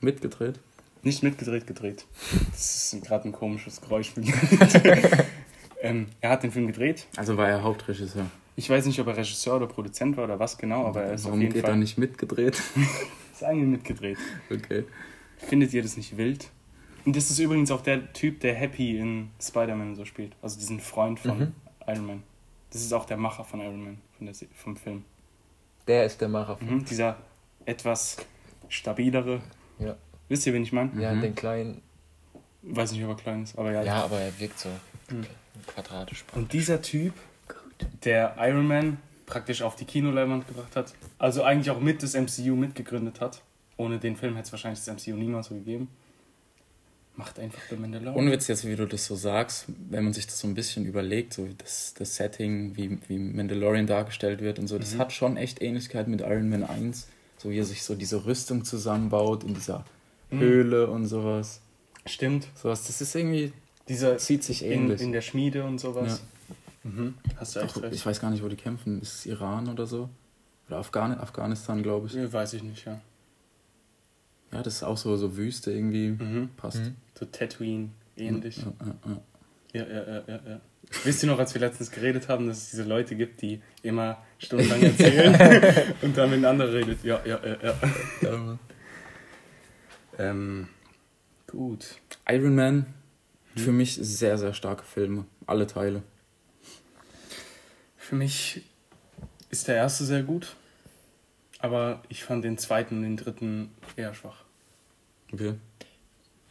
Mitgedreht. 0.00 0.60
Nicht 1.02 1.24
mitgedreht, 1.24 1.66
gedreht. 1.66 2.06
Das 2.52 2.92
ist 2.92 3.04
gerade 3.04 3.28
ein 3.28 3.32
komisches 3.32 3.80
Geräusch. 3.80 4.12
ähm, 5.82 6.06
er 6.20 6.30
hat 6.30 6.42
den 6.42 6.50
Film 6.50 6.66
gedreht. 6.66 7.06
Also 7.16 7.36
war 7.36 7.48
er 7.48 7.62
Hauptregisseur. 7.62 8.26
Ich 8.56 8.68
weiß 8.68 8.86
nicht, 8.86 8.98
ob 9.00 9.06
er 9.06 9.16
Regisseur 9.16 9.56
oder 9.56 9.66
Produzent 9.66 10.16
war 10.16 10.24
oder 10.24 10.38
was 10.38 10.56
genau, 10.58 10.86
aber 10.86 11.02
er 11.04 11.14
ist 11.14 11.24
Warum 11.24 11.38
auf 11.38 11.42
jeden 11.42 11.52
geht 11.54 11.62
Fall. 11.62 11.70
er 11.72 11.76
nicht 11.76 11.96
mitgedreht? 11.98 12.60
Ist 13.32 13.44
eigentlich 13.44 13.68
mitgedreht. 13.68 14.18
okay. 14.50 14.84
Findet 15.38 15.72
ihr 15.72 15.82
das 15.82 15.96
nicht 15.96 16.16
wild? 16.16 16.50
Und 17.04 17.16
das 17.16 17.30
ist 17.30 17.38
übrigens 17.40 17.70
auch 17.72 17.80
der 17.80 18.12
Typ, 18.12 18.40
der 18.40 18.54
Happy 18.54 18.96
in 18.98 19.30
Spider-Man 19.40 19.96
so 19.96 20.04
spielt. 20.04 20.32
Also 20.42 20.58
diesen 20.60 20.78
Freund 20.80 21.18
von 21.18 21.38
Mhm. 21.38 21.52
Iron 21.88 22.06
Man. 22.06 22.22
Das 22.70 22.82
ist 22.82 22.92
auch 22.92 23.06
der 23.06 23.16
Macher 23.16 23.42
von 23.42 23.60
Iron 23.60 23.82
Man, 23.82 23.98
von 24.16 24.26
der, 24.26 24.34
vom 24.54 24.76
Film. 24.76 25.04
Der 25.88 26.04
ist 26.06 26.20
der 26.20 26.28
Macher 26.28 26.56
von. 26.58 26.68
Mhm. 26.76 26.84
Dieser 26.84 27.16
etwas 27.64 28.18
stabilere. 28.68 29.40
Ja. 29.78 29.96
Wisst 30.28 30.46
ihr, 30.46 30.52
wen 30.52 30.62
ich 30.62 30.72
meine? 30.72 30.90
Ja, 31.02 31.12
Mhm. 31.12 31.20
den 31.22 31.34
kleinen. 31.34 31.82
Weiß 32.62 32.92
nicht, 32.92 33.02
ob 33.02 33.10
er 33.10 33.16
klein 33.16 33.42
ist, 33.42 33.58
aber 33.58 33.72
ja. 33.72 33.82
Ja, 33.82 34.04
aber 34.04 34.20
er 34.20 34.38
wirkt 34.38 34.58
so 34.60 34.68
Mhm. 35.10 35.26
Quadratisch. 35.66 36.24
Und 36.34 36.52
dieser 36.52 36.82
Typ, 36.82 37.12
der 38.04 38.36
Iron 38.38 38.66
Man 38.66 38.98
praktisch 39.26 39.62
auf 39.62 39.76
die 39.76 39.84
Kinoleinwand 39.84 40.46
gebracht 40.46 40.76
hat, 40.76 40.92
also 41.18 41.42
eigentlich 41.42 41.70
auch 41.70 41.80
mit 41.80 42.02
das 42.02 42.14
MCU 42.14 42.54
mitgegründet 42.56 43.20
hat, 43.20 43.42
ohne 43.76 43.98
den 43.98 44.16
Film 44.16 44.34
hätte 44.36 44.46
es 44.46 44.52
wahrscheinlich 44.52 44.82
das 44.84 44.94
MCU 44.94 45.16
niemals 45.16 45.46
so 45.48 45.54
gegeben, 45.54 45.88
macht 47.16 47.38
einfach 47.38 47.60
The 47.68 47.76
Mandalorian. 47.76 48.16
Ohne 48.16 48.32
Witz 48.32 48.48
jetzt, 48.48 48.66
wie 48.66 48.74
du 48.76 48.86
das 48.86 49.06
so 49.06 49.14
sagst, 49.16 49.66
wenn 49.90 50.04
man 50.04 50.12
sich 50.12 50.26
das 50.26 50.38
so 50.38 50.46
ein 50.48 50.54
bisschen 50.54 50.86
überlegt, 50.86 51.34
so 51.34 51.46
das, 51.58 51.94
das 51.98 52.16
Setting, 52.16 52.76
wie, 52.76 52.98
wie 53.08 53.18
Mandalorian 53.18 53.86
dargestellt 53.86 54.40
wird 54.40 54.58
und 54.58 54.66
so, 54.66 54.78
das 54.78 54.94
Mhm. 54.94 54.98
hat 54.98 55.12
schon 55.12 55.36
echt 55.36 55.60
Ähnlichkeit 55.62 56.08
mit 56.08 56.20
Iron 56.20 56.48
Man 56.48 56.64
1. 56.64 57.08
So 57.38 57.50
wie 57.50 57.58
er 57.58 57.64
sich 57.64 57.82
so 57.82 57.94
diese 57.96 58.24
Rüstung 58.24 58.64
zusammenbaut 58.64 59.44
in 59.44 59.54
dieser 59.54 59.84
Mhm. 60.30 60.40
Höhle 60.40 60.86
und 60.88 61.06
sowas. 61.06 61.60
Stimmt. 62.06 62.46
Sowas, 62.54 62.86
das 62.86 63.00
ist 63.02 63.14
irgendwie, 63.14 63.52
Dieser 63.92 64.16
zieht 64.18 64.42
sich 64.42 64.64
in, 64.64 64.72
ähnlich. 64.72 65.00
in 65.02 65.12
der 65.12 65.20
Schmiede 65.20 65.64
und 65.64 65.78
sowas. 65.78 66.22
Mhm. 66.82 67.14
Hast 67.36 67.54
du 67.56 67.60
echt 67.60 67.76
Doch, 67.76 67.82
recht. 67.82 67.94
ich 67.94 68.04
weiß 68.04 68.20
gar 68.20 68.30
nicht, 68.30 68.42
wo 68.42 68.48
die 68.48 68.56
kämpfen. 68.56 69.00
Ist 69.02 69.14
es 69.20 69.26
Iran 69.26 69.68
oder 69.68 69.86
so? 69.86 70.08
Oder 70.68 70.78
Afghan 70.78 71.12
Afghanistan, 71.18 71.82
glaube 71.82 72.06
ich. 72.06 72.14
Ja, 72.14 72.32
Weiß 72.32 72.54
ich 72.54 72.62
nicht, 72.62 72.84
ja. 72.86 73.00
Ja, 74.52 74.62
das 74.62 74.76
ist 74.76 74.82
auch 74.82 74.96
so, 74.96 75.16
so 75.16 75.36
Wüste 75.36 75.70
irgendwie. 75.72 76.08
Mhm. 76.10 76.48
Passt. 76.56 76.78
Mhm. 76.80 76.96
So 77.18 77.26
Tatooine 77.26 77.90
ähnlich. 78.16 78.58
Ja, 78.58 78.72
ja, 78.80 78.94
ja. 79.06 79.20
Ja, 79.74 79.86
ja, 79.86 80.02
ja, 80.06 80.22
ja, 80.26 80.40
ja. 80.52 80.60
Wisst 81.04 81.22
ihr 81.22 81.28
noch, 81.28 81.38
als 81.38 81.54
wir 81.54 81.60
letztens 81.60 81.90
geredet 81.90 82.28
haben, 82.28 82.46
dass 82.48 82.58
es 82.58 82.70
diese 82.70 82.84
Leute 82.84 83.14
gibt, 83.16 83.40
die 83.42 83.60
immer 83.82 84.18
stundenlang 84.38 84.82
erzählen 84.82 85.34
und 86.02 86.16
dann 86.18 86.28
mit 86.30 86.38
einem 86.38 86.44
anderen 86.46 86.72
redet? 86.72 87.04
Ja, 87.04 87.20
ja, 87.24 87.38
ja, 87.44 87.56
ja. 87.62 87.74
Ähm, 88.28 88.58
Ähm, 90.18 90.68
gut. 91.46 91.96
Iron 92.28 92.54
Man. 92.54 92.86
Für 93.56 93.72
mich 93.72 93.94
sehr, 93.94 94.38
sehr 94.38 94.54
starke 94.54 94.84
Filme. 94.84 95.26
Alle 95.46 95.66
Teile. 95.66 96.02
Für 97.96 98.16
mich 98.16 98.62
ist 99.50 99.68
der 99.68 99.76
erste 99.76 100.04
sehr 100.04 100.22
gut, 100.22 100.56
aber 101.58 102.02
ich 102.08 102.24
fand 102.24 102.44
den 102.44 102.58
zweiten 102.58 102.96
und 102.96 103.02
den 103.02 103.16
dritten 103.16 103.70
eher 103.96 104.14
schwach. 104.14 104.44
Okay. 105.32 105.54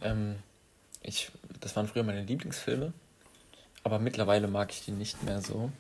Ähm, 0.02 0.36
ich, 1.02 1.32
das 1.60 1.76
waren 1.76 1.88
früher 1.88 2.04
meine 2.04 2.24
Lieblingsfilme, 2.24 2.94
aber 3.84 4.00
mittlerweile 4.00 4.48
mag 4.48 4.72
ich 4.72 4.86
die 4.86 4.92
nicht 4.92 5.24
mehr 5.24 5.42
so. 5.42 5.72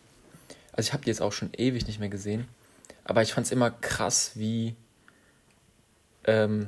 Also 0.74 0.88
ich 0.88 0.94
habe 0.94 1.04
die 1.04 1.10
jetzt 1.10 1.22
auch 1.22 1.34
schon 1.34 1.52
ewig 1.54 1.88
nicht 1.88 2.00
mehr 2.00 2.10
gesehen, 2.10 2.48
aber 3.04 3.22
ich 3.22 3.34
fand 3.34 3.46
es 3.46 3.52
immer 3.52 3.72
krass, 3.72 4.32
wie 4.36 4.76
ähm, 6.26 6.68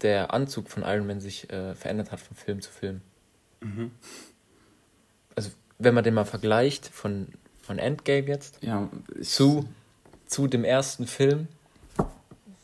der 0.00 0.32
Anzug 0.32 0.68
von 0.68 0.82
Iron 0.82 1.06
Man 1.06 1.20
sich 1.20 1.50
äh, 1.50 1.74
verändert 1.74 2.12
hat 2.12 2.20
von 2.20 2.36
Film 2.36 2.60
zu 2.60 2.70
Film. 2.70 3.02
Mhm. 3.62 3.90
Also 5.34 5.50
wenn 5.78 5.94
man 5.94 6.04
den 6.04 6.14
mal 6.14 6.24
vergleicht 6.24 6.88
von, 6.88 7.28
von 7.62 7.78
Endgame 7.78 8.26
jetzt 8.28 8.58
Ja, 8.62 8.88
zu, 9.22 9.68
zu 10.26 10.46
dem 10.46 10.64
ersten 10.64 11.06
Film, 11.06 11.48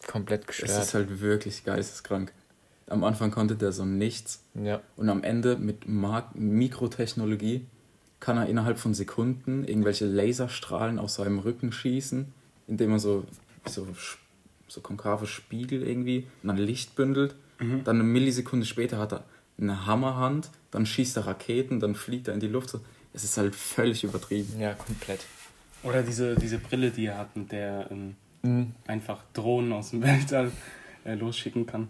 komplett 0.07 0.43
es 0.43 0.47
gestört. 0.49 0.83
ist 0.83 0.95
halt 0.95 1.21
wirklich 1.21 1.65
geisteskrank. 1.65 2.33
Am 2.87 3.05
Anfang 3.05 3.31
konnte 3.31 3.55
der 3.57 3.73
so 3.73 3.85
nichts. 3.85 4.43
ja. 4.55 4.81
Und 4.97 5.09
am 5.11 5.23
Ende 5.23 5.57
mit 5.57 5.87
Mark 5.89 6.35
Mikrotechnologie 6.35 7.67
kann 8.21 8.37
er 8.39 8.47
innerhalb 8.47 8.79
von 8.79 8.95
Sekunden 8.95 9.65
irgendwelche 9.65 10.07
Laserstrahlen 10.07 10.99
aus 10.99 11.17
seinem 11.17 11.39
Rücken 11.39 11.71
schießen, 11.71 12.33
indem 12.67 12.93
er 12.93 12.99
so, 12.99 13.25
so, 13.67 13.87
so 14.67 14.81
konkave 14.81 15.27
Spiegel 15.27 15.87
irgendwie 15.87 16.27
und 16.43 16.49
dann 16.49 16.57
Licht 16.57 16.97
bündelt. 16.97 17.37
Mhm. 17.61 17.85
Dann 17.85 17.97
eine 17.97 18.05
Millisekunde 18.05 18.65
später 18.67 18.99
hat 18.99 19.13
er 19.13 19.25
eine 19.61 19.87
Hammerhand, 19.87 20.51
dann 20.71 20.87
schießt 20.87 21.17
er 21.17 21.27
Raketen, 21.27 21.81
dann 21.81 21.95
fliegt 21.95 22.29
er 22.29 22.35
in 22.35 22.41
die 22.41 22.49
Luft. 22.49 22.77
Es 23.13 23.25
ist 23.25 23.37
halt 23.39 23.55
völlig 23.55 24.05
übertrieben. 24.05 24.59
ja, 24.61 24.75
komplett. 24.75 25.25
Oder 25.83 26.03
diese, 26.03 26.35
diese 26.35 26.59
Brille, 26.59 26.91
die 26.91 27.07
er 27.07 27.19
hat, 27.19 27.37
mit 27.37 27.53
der 27.53 27.89
ähm, 27.91 28.17
Mhm. 28.43 28.73
einfach 28.87 29.25
Drohnen 29.33 29.73
aus 29.73 29.91
dem 29.91 30.01
Weltall 30.03 30.53
äh, 31.05 31.15
losschicken 31.15 31.67
kann, 31.67 31.89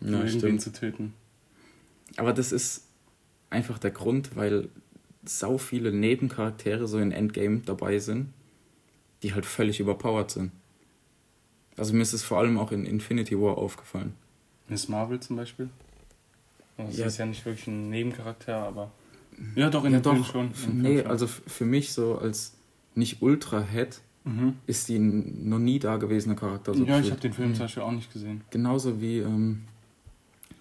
um 0.00 0.12
Ja, 0.12 0.18
irgendwen 0.20 0.38
stimmt. 0.38 0.62
zu 0.62 0.72
töten. 0.72 1.12
Aber 2.16 2.32
das 2.32 2.52
ist 2.52 2.84
einfach 3.50 3.78
der 3.78 3.90
Grund, 3.90 4.36
weil 4.36 4.68
sau 5.24 5.58
viele 5.58 5.90
Nebencharaktere 5.92 6.86
so 6.86 6.98
in 6.98 7.10
Endgame 7.10 7.62
dabei 7.66 7.98
sind, 7.98 8.32
die 9.24 9.34
halt 9.34 9.44
völlig 9.44 9.80
überpowered 9.80 10.30
sind. 10.30 10.52
Also 11.76 11.92
mir 11.94 12.02
ist 12.02 12.12
es 12.12 12.22
vor 12.22 12.38
allem 12.38 12.58
auch 12.58 12.70
in 12.72 12.84
Infinity 12.86 13.36
War 13.38 13.58
aufgefallen. 13.58 14.14
Miss 14.68 14.88
Marvel 14.88 15.18
zum 15.20 15.36
Beispiel. 15.36 15.68
Das 16.78 16.96
Ja. 16.96 17.06
ist 17.06 17.18
ja 17.18 17.26
nicht 17.26 17.44
wirklich 17.44 17.66
ein 17.66 17.90
Nebencharakter, 17.90 18.56
aber. 18.56 18.90
Ja, 19.54 19.68
doch, 19.70 19.84
in 19.84 19.92
ja 19.92 20.00
dem 20.00 20.24
Film 20.24 20.48
doch, 20.52 20.56
schon. 20.56 20.80
nee, 20.82 20.98
schon. 21.02 21.06
also 21.10 21.26
für 21.26 21.64
mich 21.64 21.92
so 21.92 22.18
als 22.18 22.54
nicht 22.94 23.22
Ultra-Head 23.22 24.00
Mhm. 24.24 24.54
ist 24.66 24.88
die 24.88 24.96
ein 24.96 25.48
noch 25.48 25.58
nie 25.58 25.78
dagewesene 25.78 26.34
Charakter. 26.36 26.74
So 26.74 26.80
ja, 26.84 26.84
ich 26.84 26.88
gefühlt. 26.96 27.10
habe 27.12 27.20
den 27.20 27.32
Film 27.32 27.54
zum 27.54 27.64
Beispiel 27.64 27.82
auch 27.82 27.92
nicht 27.92 28.12
gesehen. 28.12 28.42
Genauso 28.50 29.00
wie, 29.00 29.18
ähm, 29.18 29.64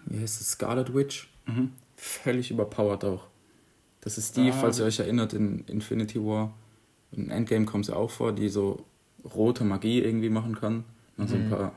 wie 0.06 0.20
heißt 0.20 0.40
es, 0.42 0.52
Scarlet 0.52 0.94
Witch. 0.94 1.30
Mhm. 1.48 1.72
Völlig 1.98 2.52
überpowered 2.52 3.04
auch. 3.04 3.28
Das 4.02 4.18
ist 4.18 4.38
die, 4.38 4.50
Ah, 4.50 4.54
falls 4.54 4.80
ihr 4.80 4.86
euch 4.86 5.00
erinnert, 5.00 5.34
in 5.34 5.66
Infinity 5.68 6.20
War, 6.20 6.54
in 7.12 7.30
Endgame 7.30 7.66
kommt 7.66 7.86
sie 7.88 7.96
auch 7.96 8.12
vor, 8.12 8.32
die 8.32 8.48
so 8.50 8.86
rote 9.36 9.64
Magie 9.66 10.00
irgendwie 10.00 10.30
machen 10.30 10.56
kann. 10.56 10.84
Und 11.18 11.28
so 11.30 11.36
ein 11.36 11.46
Mhm. 11.48 11.50
paar, 11.50 11.72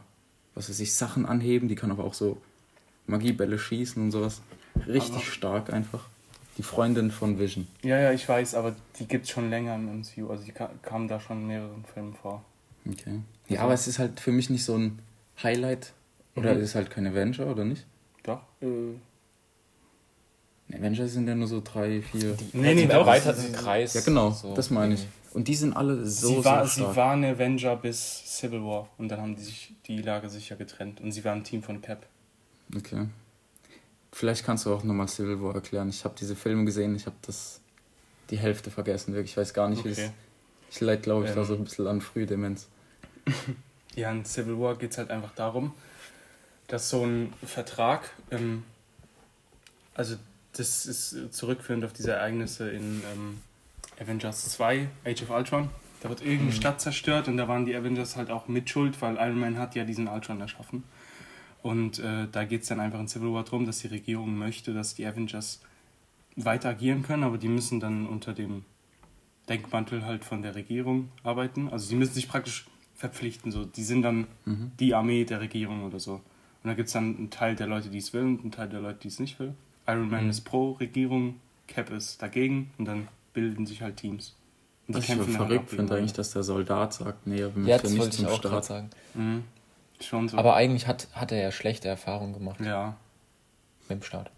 was 0.54 0.68
weiß 0.68 0.78
ich, 0.80 0.94
Sachen 0.94 1.24
anheben, 1.26 1.66
die 1.68 1.74
kann 1.76 1.90
aber 1.90 2.04
auch 2.04 2.14
so 2.14 2.40
Magiebälle 3.10 3.58
schießen 3.58 4.02
und 4.02 4.10
sowas. 4.10 4.40
Richtig 4.86 5.14
Aber- 5.16 5.24
stark 5.24 5.72
einfach. 5.72 6.06
Die 6.58 6.62
Freundin 6.62 7.10
von 7.10 7.38
Vision. 7.38 7.66
Ja, 7.82 7.98
ja, 7.98 8.12
ich 8.12 8.28
weiß, 8.28 8.54
aber 8.54 8.74
die 8.98 9.06
gibt 9.06 9.24
es 9.24 9.30
schon 9.30 9.48
länger 9.50 9.74
im 9.76 10.00
MCU. 10.00 10.28
Also 10.30 10.44
die 10.44 10.52
ka 10.52 10.70
kamen 10.82 11.08
da 11.08 11.18
schon 11.20 11.38
in 11.42 11.46
mehreren 11.46 11.84
Filmen 11.92 12.14
vor. 12.14 12.44
Okay. 12.86 13.20
Ja, 13.48 13.62
aber 13.62 13.72
es 13.72 13.86
ist 13.88 13.98
halt 13.98 14.20
für 14.20 14.32
mich 14.32 14.50
nicht 14.50 14.64
so 14.64 14.76
ein 14.76 14.98
Highlight. 15.42 15.92
Oder 16.36 16.54
Mhm. 16.54 16.60
ist 16.62 16.74
halt 16.74 16.90
kein 16.90 17.06
Avenger, 17.06 17.46
oder 17.46 17.64
nicht? 17.64 17.86
Doch? 18.24 18.40
Äh, 18.60 18.94
Avenger 20.76 21.08
sind 21.08 21.26
ja 21.28 21.34
nur 21.34 21.48
so 21.48 21.60
drei, 21.64 22.00
vier. 22.02 22.36
Nee, 22.52 22.74
nee, 22.74 22.82
Im 22.82 22.88
doch, 22.88 22.96
erweiterten 22.98 23.40
sie- 23.40 23.52
Kreis. 23.52 23.94
Ja, 23.94 24.00
genau, 24.02 24.30
so 24.30 24.54
das 24.54 24.70
meine 24.70 24.94
ich. 24.94 25.06
Und 25.32 25.48
die 25.48 25.54
sind 25.54 25.72
alle 25.76 26.06
so, 26.06 26.28
sie, 26.40 26.44
war, 26.44 26.64
so 26.66 26.74
sie 26.74 26.80
stark. 26.82 26.96
war 26.96 27.12
eine 27.12 27.28
Avenger 27.30 27.76
bis 27.76 28.22
Civil 28.38 28.62
War. 28.62 28.88
Und 28.98 29.08
dann 29.08 29.20
haben 29.20 29.36
die 29.36 29.42
sich 29.42 29.72
die 29.86 30.02
Lage 30.02 30.28
sicher 30.28 30.56
getrennt. 30.56 31.00
Und 31.00 31.12
sie 31.12 31.24
war 31.24 31.32
ein 31.34 31.44
Team 31.44 31.62
von 31.62 31.80
Cap. 31.80 32.04
Okay. 32.76 33.06
Vielleicht 34.12 34.44
kannst 34.44 34.66
du 34.66 34.74
auch 34.74 34.82
nochmal 34.82 35.08
Civil 35.08 35.40
War 35.42 35.54
erklären. 35.54 35.88
Ich 35.88 36.04
habe 36.04 36.14
diese 36.18 36.34
Filme 36.36 36.64
gesehen, 36.64 36.94
ich 36.96 37.06
habe 37.06 37.16
das 37.22 37.60
die 38.30 38.38
Hälfte 38.38 38.70
vergessen. 38.70 39.14
Wirklich, 39.14 39.32
ich 39.32 39.36
weiß 39.36 39.54
gar 39.54 39.68
nicht, 39.68 39.84
wie 39.84 39.90
Okay. 39.92 40.10
es. 40.68 40.74
Ich 40.74 40.80
leid, 40.80 41.02
glaube 41.02 41.26
ich, 41.26 41.32
da 41.32 41.40
Ähm. 41.40 41.46
so 41.46 41.54
ein 41.54 41.64
bisschen 41.64 41.86
an 41.86 42.00
Frühdemenz. 42.00 42.68
Ja, 43.96 44.10
in 44.10 44.24
Civil 44.24 44.58
War 44.58 44.76
geht 44.76 44.92
es 44.92 44.98
halt 44.98 45.10
einfach 45.10 45.34
darum, 45.34 45.72
dass 46.68 46.88
so 46.90 47.04
ein 47.04 47.32
Vertrag, 47.44 48.10
ähm, 48.30 48.62
also 49.94 50.16
das 50.52 50.86
ist 50.86 51.32
zurückführend 51.32 51.84
auf 51.84 51.92
diese 51.92 52.12
Ereignisse 52.12 52.70
in 52.70 53.02
ähm, 53.12 53.40
Avengers 54.00 54.48
2, 54.50 54.88
Age 55.04 55.22
of 55.22 55.30
Ultron. 55.30 55.70
Da 56.02 56.08
wird 56.08 56.22
irgendeine 56.22 56.52
Stadt 56.52 56.80
zerstört 56.80 57.28
und 57.28 57.36
da 57.36 57.46
waren 57.46 57.66
die 57.66 57.74
Avengers 57.76 58.16
halt 58.16 58.30
auch 58.30 58.48
mit 58.48 58.70
schuld, 58.70 59.00
weil 59.02 59.16
Iron 59.16 59.38
Man 59.38 59.58
hat 59.58 59.74
ja 59.74 59.84
diesen 59.84 60.08
Ultron 60.08 60.40
erschaffen. 60.40 60.84
Und 61.62 61.98
äh, 61.98 62.26
da 62.30 62.44
geht 62.44 62.62
es 62.62 62.68
dann 62.68 62.80
einfach 62.80 63.00
in 63.00 63.08
Civil 63.08 63.32
War 63.32 63.44
darum, 63.44 63.66
dass 63.66 63.80
die 63.80 63.88
Regierung 63.88 64.36
möchte, 64.38 64.72
dass 64.72 64.94
die 64.94 65.04
Avengers 65.06 65.60
weiter 66.36 66.70
agieren 66.70 67.02
können, 67.02 67.22
aber 67.24 67.36
die 67.38 67.48
müssen 67.48 67.80
dann 67.80 68.06
unter 68.06 68.32
dem 68.32 68.64
Denkmantel 69.48 70.04
halt 70.04 70.24
von 70.24 70.42
der 70.42 70.54
Regierung 70.54 71.08
arbeiten. 71.22 71.68
Also 71.68 71.86
sie 71.86 71.96
müssen 71.96 72.14
sich 72.14 72.28
praktisch 72.28 72.66
verpflichten. 72.94 73.50
So. 73.50 73.64
Die 73.64 73.82
sind 73.82 74.02
dann 74.02 74.26
Mhm. 74.44 74.72
die 74.78 74.94
Armee 74.94 75.24
der 75.24 75.40
Regierung 75.40 75.84
oder 75.84 75.98
so. 76.00 76.14
Und 76.14 76.68
da 76.68 76.74
gibt 76.74 76.86
es 76.88 76.92
dann 76.92 77.16
einen 77.16 77.30
Teil 77.30 77.56
der 77.56 77.66
Leute, 77.66 77.88
die 77.88 77.98
es 77.98 78.12
will 78.12 78.22
und 78.22 78.40
einen 78.42 78.52
Teil 78.52 78.68
der 78.68 78.80
Leute, 78.80 78.98
die 79.02 79.08
es 79.08 79.18
nicht 79.18 79.38
will. 79.40 79.54
Iron 79.86 80.10
Man 80.10 80.24
Mhm. 80.24 80.30
ist 80.30 80.42
pro 80.42 80.72
Regierung, 80.72 81.40
Cap 81.66 81.90
ist 81.90 82.20
dagegen 82.22 82.70
und 82.78 82.84
dann 82.84 83.08
bilden 83.32 83.66
sich 83.66 83.82
halt 83.82 83.96
Teams. 83.96 84.36
Und 84.86 84.96
Was 84.96 85.04
ich 85.08 85.14
verrückt 85.14 85.70
finde 85.70 85.96
eigentlich, 85.96 86.12
dass 86.12 86.32
der 86.32 86.42
Soldat 86.42 86.94
sagt, 86.94 87.26
nee, 87.26 87.40
er 87.40 87.48
Ja, 87.48 87.54
möchte 87.54 87.82
das 87.82 87.92
nicht 87.92 88.12
zum 88.12 88.28
Staat. 88.28 88.64
sagen. 88.64 88.90
Mhm. 89.14 89.44
Schon 90.00 90.28
so. 90.28 90.38
Aber 90.38 90.54
eigentlich 90.54 90.86
hat, 90.86 91.08
hat 91.12 91.32
er 91.32 91.40
ja 91.40 91.52
schlechte 91.52 91.88
Erfahrungen 91.88 92.32
gemacht 92.32 92.60
ja. 92.60 92.96
mit 93.88 93.90
dem 93.90 94.02
Staat. 94.02 94.30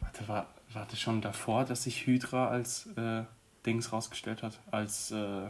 Warte, 0.00 0.28
war, 0.28 0.46
war 0.72 0.86
das 0.88 1.00
schon 1.00 1.20
davor, 1.20 1.64
dass 1.64 1.82
sich 1.82 2.06
Hydra 2.06 2.48
als 2.48 2.86
äh, 2.96 3.24
Dings 3.64 3.92
rausgestellt 3.92 4.42
hat? 4.42 4.60
Als 4.70 5.10
äh, 5.10 5.48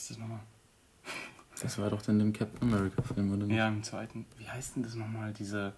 heißt 0.00 0.10
das 0.10 0.18
nochmal? 0.18 0.40
Das 1.60 1.76
war 1.78 1.90
doch 1.90 2.06
in 2.08 2.18
dem 2.18 2.32
Captain 2.32 2.62
America 2.62 3.02
Film, 3.02 3.34
oder 3.34 3.44
nicht? 3.44 3.56
Ja, 3.56 3.68
im 3.68 3.82
zweiten. 3.82 4.24
Wie 4.38 4.48
heißt 4.48 4.76
denn 4.76 4.82
das 4.82 4.94
nochmal? 4.94 5.34
Diese 5.34 5.74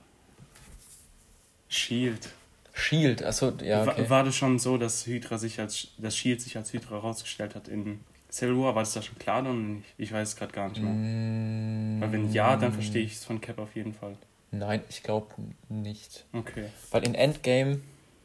Shield. 1.69 2.29
Shield, 2.73 3.25
achso, 3.25 3.53
ja, 3.63 3.83
okay. 3.83 4.09
War 4.09 4.23
das 4.23 4.37
schon 4.37 4.59
so, 4.59 4.79
dass 4.79 5.07
Hydra 5.07 5.39
sich 5.39 5.59
als 5.59 5.89
das 5.99 6.17
Shield 6.17 6.41
sich 6.41 6.57
als 6.57 6.73
Hydra 6.73 6.97
herausgestellt 6.97 7.55
hat 7.55 7.67
in 7.69 8.01
Civil 8.33 8.57
War? 8.59 8.75
War 8.75 8.83
das 8.83 8.95
da 8.95 9.03
schon 9.03 9.19
klar 9.19 9.43
dann 9.43 9.77
nicht? 9.77 9.87
Ich 9.99 10.11
weiß 10.13 10.29
es 10.31 10.37
gerade 10.37 10.53
gar 10.53 10.69
nicht 10.71 10.81
mehr. 10.83 10.93
Mm, 10.93 12.01
Weil 12.01 12.13
wenn 12.13 12.33
ja, 12.33 12.57
dann 12.57 12.73
verstehe 12.73 13.03
ich 13.03 13.13
es 13.15 13.25
von 13.25 13.41
Cap 13.41 13.59
auf 13.59 13.77
jeden 13.77 13.93
Fall. 13.93 14.17
Nein, 14.51 14.83
ich 14.89 15.03
glaube 15.03 15.27
nicht. 15.69 16.25
Okay. 16.33 16.65
Weil 16.91 17.05
in 17.05 17.15
Endgame 17.15 17.81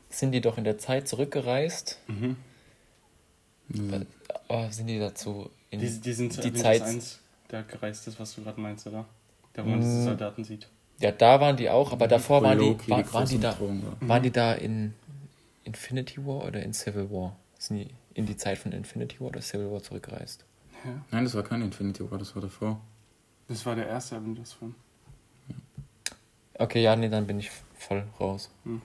sind 0.09 0.31
die 0.31 0.41
doch 0.41 0.57
in 0.57 0.63
der 0.63 0.77
Zeit 0.77 1.07
zurückgereist. 1.07 1.99
Mhm. 2.07 2.37
Ja. 3.73 3.99
Oh, 4.47 4.65
sind 4.69 4.87
die 4.87 4.99
dazu 4.99 5.49
in 5.69 5.79
Die, 5.81 5.99
die 5.99 6.13
sind 6.13 6.31
zu 6.33 6.41
die 6.41 6.53
Zeit. 6.53 6.81
1 6.81 7.19
da 7.49 7.61
gereist 7.61 8.07
ist, 8.07 8.19
was 8.19 8.33
du 8.35 8.43
gerade 8.43 8.59
meinst, 8.59 8.87
oder? 8.87 9.05
Da 9.53 9.63
wo 9.65 9.69
man 9.69 9.79
Mm. 9.79 9.81
diese 9.81 10.03
Soldaten 10.03 10.43
sieht. 10.43 10.67
Ja, 10.99 11.11
da 11.11 11.39
waren 11.39 11.55
die 11.57 11.69
auch, 11.69 11.91
aber 11.91 12.07
davor 12.07 12.41
Wo 12.41 12.45
waren 12.45 12.59
die, 12.59 12.89
war, 12.89 13.13
waren 13.13 13.27
die 13.27 13.39
da, 13.39 13.55
waren 14.01 14.23
die 14.23 14.31
da 14.31 14.53
in 14.53 14.93
Infinity 15.63 16.25
War 16.25 16.45
oder 16.45 16.61
in 16.63 16.73
Civil 16.73 17.09
War? 17.11 17.35
Sind 17.59 17.77
die 17.77 17.87
in 18.17 18.25
die 18.25 18.35
Zeit 18.35 18.57
von 18.57 18.71
Infinity 18.71 19.19
War 19.19 19.27
oder 19.27 19.41
Civil 19.41 19.71
War 19.71 19.81
zurückgereist? 19.81 20.43
Ja. 20.83 21.01
Nein, 21.11 21.23
das 21.23 21.35
war 21.35 21.43
kein 21.43 21.61
Infinity 21.61 22.09
War, 22.09 22.17
das 22.17 22.35
war 22.35 22.41
davor. 22.41 22.81
Das 23.47 23.65
war 23.65 23.75
der 23.75 23.87
erste 23.87 24.17
Avengers-Film. 24.17 24.75
Okay, 26.55 26.81
ja, 26.81 26.95
nee, 26.95 27.09
dann 27.09 27.27
bin 27.27 27.39
ich 27.39 27.51
voll 27.77 28.03
raus. 28.19 28.49
Hm. 28.63 28.81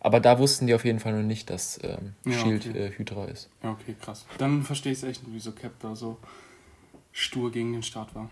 Aber 0.00 0.18
da 0.18 0.38
wussten 0.38 0.66
die 0.66 0.74
auf 0.74 0.84
jeden 0.84 0.98
Fall 0.98 1.12
noch 1.12 1.26
nicht, 1.26 1.50
dass 1.50 1.78
ähm, 1.84 2.14
Ja, 2.24 2.32
Shield 2.38 2.66
okay. 2.66 2.86
äh, 2.86 2.90
Hydra 2.98 3.26
ist. 3.26 3.48
Ja, 3.62 3.70
okay, 3.72 3.94
krass. 4.00 4.26
Dann 4.38 4.62
verstehe 4.62 4.92
ich 4.92 4.98
es 4.98 5.04
echt 5.04 5.22
nicht, 5.22 5.34
wieso 5.34 5.52
Cap 5.52 5.72
da 5.80 5.94
so 5.94 6.18
stur 7.12 7.52
gegen 7.52 7.72
den 7.72 7.82
Start 7.82 8.14
war. 8.14 8.30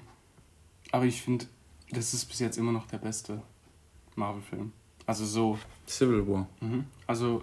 Aber 0.90 1.04
ich 1.04 1.22
finde, 1.22 1.46
das 1.90 2.14
ist 2.14 2.24
bis 2.24 2.40
jetzt 2.40 2.56
immer 2.56 2.72
noch 2.72 2.86
der 2.86 2.98
beste 2.98 3.42
Marvel-Film. 4.16 4.72
Also 5.06 5.24
so, 5.26 5.58
Civil 5.86 6.26
War. 6.26 6.48
mhm. 6.60 6.86
also 7.06 7.42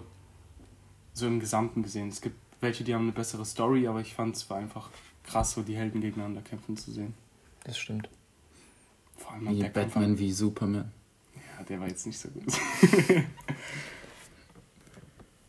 so 1.14 1.26
im 1.26 1.40
Gesamten 1.40 1.82
gesehen. 1.82 2.08
Es 2.08 2.20
gibt 2.20 2.36
welche, 2.60 2.84
die 2.84 2.94
haben 2.94 3.02
eine 3.02 3.12
bessere 3.12 3.44
Story, 3.44 3.86
aber 3.86 4.00
ich 4.00 4.14
fand 4.14 4.36
es 4.36 4.48
war 4.50 4.58
einfach 4.58 4.90
krass, 5.24 5.52
so 5.52 5.62
die 5.62 5.76
Helden 5.76 6.00
gegeneinander 6.00 6.42
kämpfen 6.42 6.76
zu 6.76 6.92
sehen. 6.92 7.14
Das 7.64 7.78
stimmt. 7.78 8.08
Vor 9.16 9.32
allem 9.32 9.50
Wie. 9.50 9.68
Batman, 9.68 10.18
wie 10.18 10.32
Superman. 10.32 10.92
Ja, 11.34 11.64
der 11.64 11.80
war 11.80 11.88
jetzt 11.88 12.06
nicht 12.06 12.18
so 12.18 12.28
gut. 12.28 12.44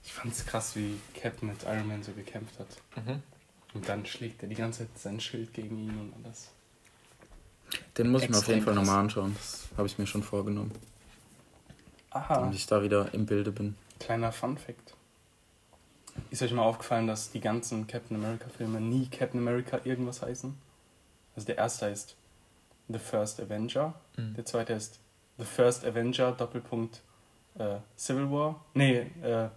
ich 0.04 0.12
fand 0.12 0.34
es 0.34 0.46
krass, 0.46 0.76
wie 0.76 1.00
Cap 1.14 1.42
mit 1.44 1.64
Iron 1.64 1.88
Man 1.88 2.04
so 2.04 2.12
gekämpft 2.12 2.60
hat. 2.60 2.68
Mhm. 2.98 3.22
Und 3.74 3.88
dann 3.88 4.06
schlägt 4.06 4.42
er 4.42 4.50
die 4.50 4.56
ganze 4.56 4.80
Zeit 4.80 4.98
sein 4.98 5.20
Schild 5.20 5.54
gegen 5.54 5.78
ihn 5.78 5.98
und 6.00 6.14
alles. 6.24 6.50
Den 7.98 8.10
muss 8.10 8.24
ich 8.24 8.30
mir 8.30 8.38
auf 8.38 8.48
jeden 8.48 8.64
Fall 8.64 8.74
nochmal 8.74 9.00
anschauen. 9.00 9.36
Das 9.36 9.68
habe 9.78 9.88
ich 9.88 9.98
mir 10.00 10.08
schon 10.08 10.24
vorgenommen. 10.24 10.72
Aha. 12.10 12.40
Damit 12.40 12.56
ich 12.56 12.66
da 12.66 12.82
wieder 12.82 13.14
im 13.14 13.26
Bilde 13.28 13.52
bin. 13.52 13.76
Kleiner 14.00 14.32
Fun 14.32 14.58
Fact. 14.58 14.96
Ist 16.30 16.42
euch 16.42 16.52
mal 16.54 16.64
aufgefallen, 16.64 17.08
dass 17.08 17.32
die 17.32 17.40
ganzen 17.40 17.88
Captain 17.88 18.16
America 18.18 18.48
Filme 18.50 18.80
nie 18.80 19.08
Captain 19.08 19.40
America 19.40 19.80
irgendwas 19.84 20.22
heißen? 20.22 20.56
Also 21.36 21.46
der 21.48 21.58
erste 21.58 21.86
heißt 21.88 22.16
The 22.88 23.00
First 23.00 23.40
Avenger, 23.40 23.94
Mhm. 24.18 24.34
der 24.36 24.46
zweite 24.46 24.76
heißt 24.76 25.00
The 25.38 25.46
First 25.46 25.86
Avenger 25.86 26.32
Doppelpunkt 26.34 27.02
äh, 27.58 27.78
Civil 27.98 28.30
War. 28.32 28.64
Nee, 28.74 29.08
äh, 29.22 29.50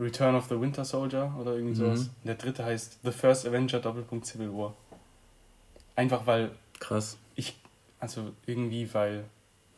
Return 0.00 0.34
of 0.36 0.46
the 0.48 0.60
Winter 0.60 0.84
Soldier 0.84 1.34
oder 1.40 1.52
irgendwie 1.54 1.72
Mhm. 1.80 1.96
sowas. 1.96 2.10
Der 2.24 2.34
dritte 2.36 2.64
heißt 2.64 2.98
The 3.02 3.10
First 3.12 3.46
Avenger 3.46 3.80
Doppelpunkt 3.80 4.26
Civil 4.26 4.52
War. 4.52 4.74
Einfach 5.96 6.26
weil 6.26 6.50
Krass. 6.78 7.16
ich, 7.34 7.56
also 7.98 8.32
irgendwie, 8.46 8.92
weil 8.94 9.24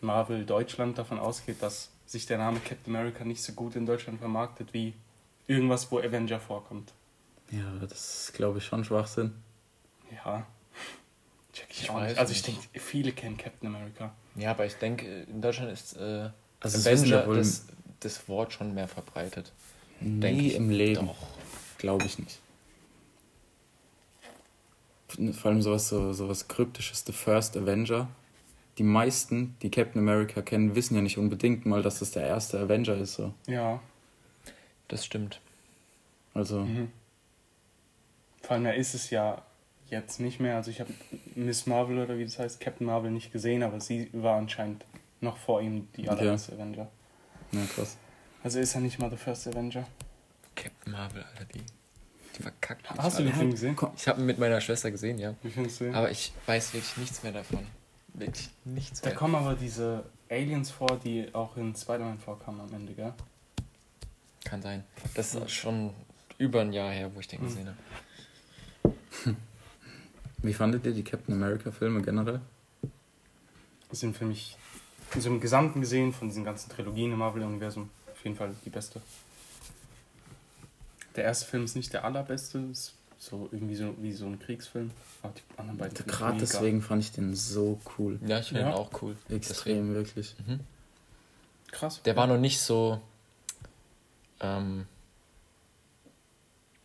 Marvel 0.00 0.44
Deutschland 0.44 0.98
davon 0.98 1.18
ausgeht, 1.18 1.62
dass 1.62 1.90
sich 2.06 2.26
der 2.26 2.38
Name 2.38 2.58
Captain 2.60 2.94
America 2.94 3.24
nicht 3.24 3.42
so 3.42 3.52
gut 3.52 3.76
in 3.76 3.86
Deutschland 3.86 4.18
vermarktet 4.18 4.72
wie 4.74 4.94
irgendwas, 5.50 5.90
wo 5.90 5.98
Avenger 5.98 6.38
vorkommt. 6.40 6.92
Ja, 7.50 7.64
das 7.80 8.24
ist, 8.28 8.34
glaube 8.34 8.58
ich, 8.58 8.64
schon 8.64 8.84
Schwachsinn. 8.84 9.32
Ja. 10.24 10.46
Check 11.52 11.66
ich, 11.70 11.82
Ich 11.82 11.90
auch 11.90 11.96
weiß 11.96 12.10
nicht. 12.10 12.18
Also 12.20 12.32
ich 12.32 12.42
denke, 12.42 12.60
viele 12.74 13.12
kennen 13.12 13.36
Captain 13.36 13.66
America. 13.74 14.14
Ja, 14.36 14.52
aber 14.52 14.66
ich 14.66 14.74
denke, 14.76 15.22
in 15.24 15.40
Deutschland 15.42 15.72
ist 15.72 15.96
äh, 15.96 16.30
Also 16.60 16.78
Avenger 16.88 17.22
ja 17.22 17.26
wohl 17.26 17.36
das, 17.38 17.66
das 18.00 18.28
Wort 18.28 18.52
schon 18.52 18.72
mehr 18.74 18.86
verbreitet. 18.88 19.52
nie 20.00 20.20
denk 20.20 20.40
ich. 20.42 20.54
im 20.54 20.70
Leben. 20.70 21.06
Doch. 21.06 21.16
Glaube 21.78 22.04
ich 22.06 22.18
nicht. 22.18 22.38
Vor 25.32 25.50
allem 25.50 25.60
sowas, 25.62 25.88
so, 25.88 26.12
sowas 26.12 26.46
Kryptisches, 26.46 27.04
The 27.04 27.12
First 27.12 27.56
Avenger. 27.56 28.08
Die 28.78 28.84
meisten, 28.84 29.56
die 29.62 29.70
Captain 29.70 30.00
America 30.00 30.40
kennen, 30.40 30.76
wissen 30.76 30.94
ja 30.94 31.02
nicht 31.02 31.18
unbedingt 31.18 31.66
mal, 31.66 31.82
dass 31.82 31.98
das 31.98 32.12
der 32.12 32.26
erste 32.26 32.60
Avenger 32.60 32.96
ist. 32.96 33.14
So. 33.14 33.34
Ja. 33.46 33.80
Das 34.90 35.04
stimmt. 35.04 35.40
Also, 36.34 36.60
Mhm. 36.60 36.90
Vor 38.42 38.52
allem, 38.52 38.66
er 38.66 38.74
ist 38.74 38.94
es 38.94 39.10
ja 39.10 39.42
jetzt 39.88 40.18
nicht 40.20 40.40
mehr. 40.40 40.56
Also 40.56 40.70
ich 40.70 40.80
habe 40.80 40.92
Miss 41.34 41.66
Marvel 41.66 41.98
oder 41.98 42.16
wie 42.18 42.24
das 42.24 42.38
heißt, 42.38 42.60
Captain 42.60 42.86
Marvel 42.86 43.10
nicht 43.10 43.32
gesehen, 43.32 43.62
aber 43.62 43.80
sie 43.80 44.08
war 44.12 44.36
anscheinend 44.38 44.84
noch 45.20 45.36
vor 45.36 45.60
ihm 45.60 45.88
die 45.96 46.08
Okay. 46.08 46.18
allererste 46.20 46.52
Avenger. 46.54 46.88
na 47.52 47.64
krass. 47.66 47.96
Also 48.42 48.58
ist 48.58 48.74
er 48.74 48.80
nicht 48.80 48.98
mal 48.98 49.10
der 49.10 49.18
First 49.18 49.46
Avenger. 49.46 49.86
Captain 50.56 50.92
Marvel, 50.92 51.22
Alter, 51.22 51.44
die, 51.54 51.62
die 52.36 52.42
verkackt 52.42 52.90
mich 52.90 52.98
Hast 53.00 53.18
du 53.18 53.24
den. 53.24 53.32
Film 53.34 53.50
gesehen? 53.50 53.76
Ich 53.96 54.08
habe 54.08 54.20
ihn 54.20 54.26
mit 54.26 54.38
meiner 54.38 54.60
Schwester 54.60 54.90
gesehen, 54.90 55.18
ja. 55.18 55.34
Wie 55.42 55.50
findest 55.50 55.80
du 55.80 55.84
den? 55.84 55.94
Aber 55.94 56.10
ich 56.10 56.32
weiß 56.46 56.72
wirklich 56.72 56.96
nichts 56.96 57.22
mehr 57.22 57.32
davon. 57.32 57.66
Wirklich 58.14 58.48
nichts 58.64 59.00
Da 59.02 59.10
mehr. 59.10 59.16
kommen 59.18 59.34
aber 59.34 59.54
diese 59.54 60.04
Aliens 60.30 60.70
vor, 60.70 60.98
die 61.04 61.32
auch 61.34 61.56
in 61.56 61.74
Spider-Man 61.76 62.18
vorkamen 62.18 62.60
am 62.60 62.72
Ende, 62.72 62.94
gell? 62.94 63.12
Kann 64.44 64.62
sein. 64.62 64.84
Das 65.14 65.34
ist 65.34 65.50
schon 65.50 65.92
über 66.38 66.60
ein 66.62 66.72
Jahr 66.72 66.90
her, 66.90 67.10
wo 67.14 67.20
ich 67.20 67.28
den 67.28 67.40
Mhm. 67.42 67.44
gesehen 67.46 67.68
habe. 67.68 68.96
Wie 70.42 70.54
fandet 70.54 70.86
ihr 70.86 70.92
die 70.92 71.04
Captain 71.04 71.34
America 71.34 71.70
Filme 71.70 72.00
generell? 72.02 72.40
Das 73.90 74.00
sind 74.00 74.16
für 74.16 74.24
mich, 74.24 74.56
so 75.18 75.28
im 75.28 75.40
Gesamten 75.40 75.80
gesehen, 75.80 76.12
von 76.12 76.28
diesen 76.28 76.44
ganzen 76.44 76.70
Trilogien 76.70 77.12
im 77.12 77.18
Marvel-Universum, 77.18 77.90
auf 78.10 78.24
jeden 78.24 78.36
Fall 78.36 78.54
die 78.64 78.70
beste. 78.70 79.02
Der 81.16 81.24
erste 81.24 81.44
Film 81.46 81.64
ist 81.64 81.74
nicht 81.76 81.92
der 81.92 82.04
allerbeste, 82.04 82.58
ist 82.70 82.94
so 83.18 83.48
irgendwie 83.52 83.74
so 83.76 83.94
wie 84.00 84.12
so 84.12 84.24
ein 84.26 84.38
Kriegsfilm. 84.38 84.90
Aber 85.22 85.34
die 85.34 85.42
anderen 85.58 85.76
beiden. 85.78 86.06
Gerade 86.06 86.38
deswegen 86.38 86.80
fand 86.80 87.02
ich 87.02 87.12
den 87.12 87.34
so 87.34 87.78
cool. 87.98 88.18
Ja, 88.24 88.38
ich 88.38 88.46
finde 88.48 88.62
Ja. 88.62 88.68
ihn 88.70 88.74
auch 88.74 88.90
cool. 89.02 89.16
Extrem, 89.28 89.92
wirklich. 89.92 90.34
Mhm. 90.46 90.60
Krass. 91.70 92.00
Der 92.04 92.16
war 92.16 92.26
noch 92.26 92.38
nicht 92.38 92.60
so. 92.60 93.00
Ähm, 94.40 94.86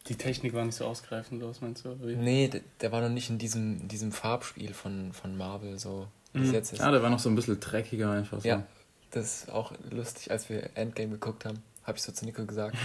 Die 0.07 0.15
Technik 0.15 0.53
war 0.53 0.63
nicht 0.65 0.75
so 0.75 0.85
ausgreifend, 0.85 1.43
was 1.43 1.61
meinst 1.61 1.83
du? 1.85 1.97
wie? 2.03 2.15
nee, 2.15 2.47
der, 2.47 2.61
der 2.81 2.91
war 2.91 3.01
noch 3.01 3.09
nicht 3.09 3.29
in 3.29 3.37
diesem, 3.39 3.81
in 3.81 3.87
diesem 3.87 4.11
Farbspiel 4.11 4.73
von, 4.73 5.13
von 5.13 5.35
Marvel 5.37 5.79
so. 5.79 6.07
wie 6.33 6.41
es 6.41 6.47
Mhm. 6.49 6.53
jetzt 6.53 6.73
ist. 6.73 6.79
Ja, 6.79 6.91
der 6.91 7.01
war 7.01 7.09
noch 7.09 7.19
so 7.19 7.29
ein 7.29 7.35
bisschen 7.35 7.59
dreckiger 7.59 8.11
einfach 8.11 8.39
so. 8.41 8.47
Ja, 8.47 8.63
das 9.11 9.43
ist 9.43 9.51
auch 9.51 9.71
lustig, 9.89 10.29
als 10.31 10.49
wir 10.49 10.69
Endgame 10.75 11.11
geguckt 11.13 11.45
haben, 11.45 11.61
habe 11.83 11.97
ich 11.97 12.03
so 12.03 12.11
zu 12.11 12.25
Nico 12.25 12.45
gesagt. 12.45 12.75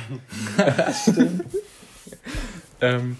Stimmt. 1.02 1.44
ähm, 2.80 3.16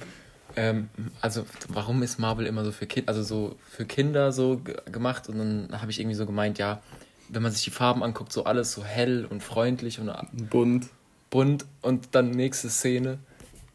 ähm, 0.56 0.88
also 1.20 1.44
warum 1.68 2.02
ist 2.02 2.18
Marvel 2.18 2.46
immer 2.46 2.64
so 2.64 2.72
für 2.72 2.86
Kinder, 2.86 3.08
also 3.08 3.22
so 3.22 3.56
für 3.68 3.84
Kinder 3.84 4.32
so 4.32 4.58
ge- 4.58 4.76
gemacht 4.90 5.28
und 5.28 5.38
dann 5.38 5.68
habe 5.80 5.90
ich 5.90 6.00
irgendwie 6.00 6.16
so 6.16 6.26
gemeint, 6.26 6.58
ja, 6.58 6.82
wenn 7.28 7.42
man 7.42 7.52
sich 7.52 7.62
die 7.64 7.70
Farben 7.70 8.02
anguckt, 8.02 8.32
so 8.32 8.44
alles 8.44 8.72
so 8.72 8.82
hell 8.82 9.26
und 9.26 9.42
freundlich 9.42 10.00
und 10.00 10.10
Bunt. 10.50 10.88
Bunt 11.30 11.64
und 11.80 12.08
dann 12.12 12.30
nächste 12.30 12.68
Szene 12.68 13.18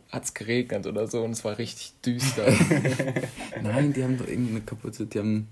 hat 0.09 0.25
es 0.25 0.33
geregnet 0.33 0.85
oder 0.85 1.07
so 1.07 1.23
und 1.23 1.31
es 1.31 1.43
war 1.43 1.57
richtig 1.57 1.93
düster. 2.05 2.45
Nein, 3.61 3.93
die 3.93 4.03
haben 4.03 4.17
doch 4.17 4.27
irgendeine 4.27 4.61
kaputte, 4.61 5.05
die 5.05 5.19
haben 5.19 5.47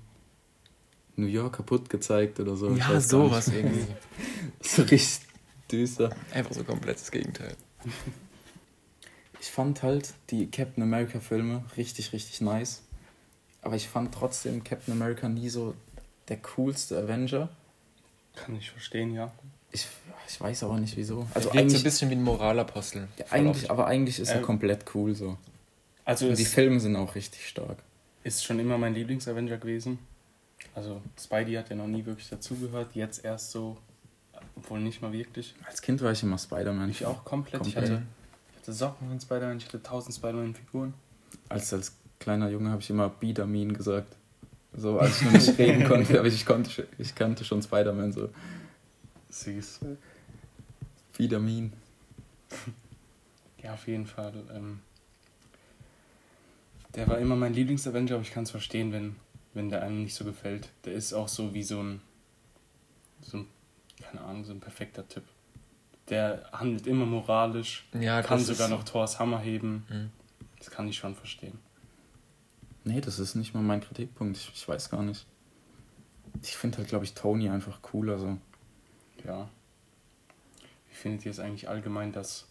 New 1.15 1.27
York 1.27 1.57
kaputt 1.57 1.89
gezeigt 1.89 2.39
oder 2.39 2.55
so. 2.55 2.71
Ich 2.71 2.79
ja, 2.79 2.99
sowas 2.99 3.47
irgendwie. 3.49 3.85
So 4.61 4.83
richtig 4.83 5.27
düster. 5.69 6.15
Einfach 6.31 6.53
so 6.53 6.63
komplettes 6.63 7.11
Gegenteil. 7.11 7.55
Ich 9.41 9.51
fand 9.51 9.83
halt 9.83 10.13
die 10.29 10.49
Captain 10.49 10.81
America 10.83 11.19
Filme 11.19 11.65
richtig, 11.75 12.13
richtig 12.13 12.39
nice. 12.39 12.83
Aber 13.61 13.75
ich 13.75 13.89
fand 13.89 14.13
trotzdem 14.13 14.63
Captain 14.63 14.93
America 14.93 15.27
nie 15.27 15.49
so 15.49 15.75
der 16.29 16.37
coolste 16.37 16.97
Avenger. 16.97 17.49
Kann 18.35 18.55
ich 18.55 18.71
verstehen, 18.71 19.13
ja. 19.13 19.33
Ich, 19.73 19.87
ich 20.29 20.39
weiß 20.39 20.63
aber 20.63 20.77
nicht 20.79 20.95
wieso. 20.95 21.27
Also 21.33 21.33
er 21.33 21.33
wirkt 21.33 21.43
so 21.43 21.49
ein 21.51 21.57
eigentlich, 21.59 21.83
bisschen 21.83 22.09
wie 22.09 22.15
ein 22.15 22.23
Moralapostel. 22.23 23.07
ja, 23.17 23.25
eigentlich 23.31 23.69
aber 23.69 23.87
eigentlich 23.87 24.19
ist 24.19 24.29
er 24.29 24.39
Äh, 24.39 24.41
komplett 24.41 24.85
cool 24.95 25.13
so. 25.13 25.37
Also 26.05 26.33
die 26.33 26.45
Filme 26.45 26.79
sind 26.79 26.95
auch 26.95 27.15
richtig 27.15 27.47
stark. 27.47 27.77
ist 28.23 28.43
schon 28.45 28.59
immer 28.59 28.77
mein 28.77 28.93
Lieblings-Avenger 28.93 29.57
gewesen. 29.57 29.99
Also 30.75 31.01
Spidey 31.19 31.55
hat 31.55 31.69
ja 31.69 31.75
noch 31.75 31.87
nie 31.87 32.05
wirklich 32.05 32.29
dazugehört, 32.29 32.95
jetzt 32.95 33.25
erst 33.25 33.51
so, 33.51 33.77
obwohl 34.55 34.79
nicht 34.79 35.01
mal 35.01 35.11
wirklich. 35.11 35.53
Als 35.65 35.81
Kind 35.81 36.01
war 36.01 36.11
ich 36.11 36.23
immer 36.23 36.37
Spider-Man. 36.37 36.89
Ich 36.89 37.05
auch 37.05 37.25
komplett. 37.25 37.65
Ich 37.67 37.73
Komplett. 37.75 37.91
hatte, 37.91 38.03
ich 38.53 38.57
hatte 38.61 38.73
Socken 38.73 39.09
von 39.09 39.19
Spider-Man, 39.19 39.57
ich 39.57 39.65
hatte 39.65 39.81
tausend 39.83 40.15
Spider-Man-Figuren. 40.15 40.93
Als, 41.49 41.73
als 41.73 41.93
kleiner 42.19 42.49
Junge 42.49 42.69
habe 42.69 42.81
ich 42.81 42.89
immer 42.89 43.09
Bidamin 43.09 43.73
gesagt. 43.73 44.15
So, 44.75 44.99
als 44.99 45.17
ich 45.21 45.25
noch 45.25 45.33
nicht 45.33 45.57
reden 45.59 45.83
konnte, 45.87 46.17
aber 46.19 46.27
ich, 46.27 46.45
konnte, 46.45 46.87
ich 46.97 47.13
kannte 47.15 47.43
schon 47.45 47.61
Spider-Man 47.61 48.11
so. 48.11 48.29
Süß. 49.33 49.79
Bidamin. 51.17 51.73
Ja, 53.63 53.75
auf 53.75 53.87
jeden 53.87 54.05
Fall. 54.05 54.33
Ähm, 54.53 54.81
der 56.95 57.07
war 57.07 57.17
immer 57.17 57.37
mein 57.37 57.53
Lieblings-Avenger, 57.53 58.15
aber 58.15 58.21
ich 58.21 58.33
kann 58.33 58.43
es 58.43 58.51
verstehen, 58.51 58.91
wenn, 58.91 59.15
wenn 59.53 59.69
der 59.69 59.83
einem 59.83 60.03
nicht 60.03 60.15
so 60.15 60.25
gefällt. 60.25 60.67
Der 60.83 60.91
ist 60.91 61.13
auch 61.13 61.29
so 61.29 61.53
wie 61.53 61.63
so 61.63 61.81
ein, 61.81 62.01
so 63.21 63.37
ein, 63.37 63.47
keine 64.01 64.19
Ahnung, 64.19 64.43
so 64.43 64.51
ein 64.51 64.59
perfekter 64.59 65.07
Typ. 65.07 65.23
Der 66.09 66.49
handelt 66.51 66.87
immer 66.87 67.05
moralisch, 67.05 67.85
Ja, 67.93 68.21
kann 68.21 68.39
sogar 68.39 68.67
noch 68.67 68.83
Thors 68.83 69.17
Hammer 69.17 69.39
heben. 69.39 69.85
Mhm. 69.89 70.09
Das 70.59 70.69
kann 70.69 70.89
ich 70.89 70.97
schon 70.97 71.15
verstehen. 71.15 71.57
Nee, 72.83 72.99
das 72.99 73.17
ist 73.17 73.35
nicht 73.35 73.53
mal 73.53 73.63
mein 73.63 73.79
Kritikpunkt. 73.79 74.35
Ich, 74.35 74.51
ich 74.53 74.67
weiß 74.67 74.89
gar 74.89 75.03
nicht. 75.03 75.25
Ich 76.41 76.57
finde 76.57 76.79
halt, 76.79 76.89
glaube 76.89 77.05
ich, 77.05 77.13
Tony 77.13 77.47
einfach 77.47 77.81
cooler 77.81 78.19
so. 78.19 78.37
Ja. 79.25 79.49
Wie 80.89 80.95
findet 80.95 81.25
ihr 81.25 81.31
es 81.31 81.39
eigentlich 81.39 81.67
allgemein, 81.69 82.11
dass 82.11 82.45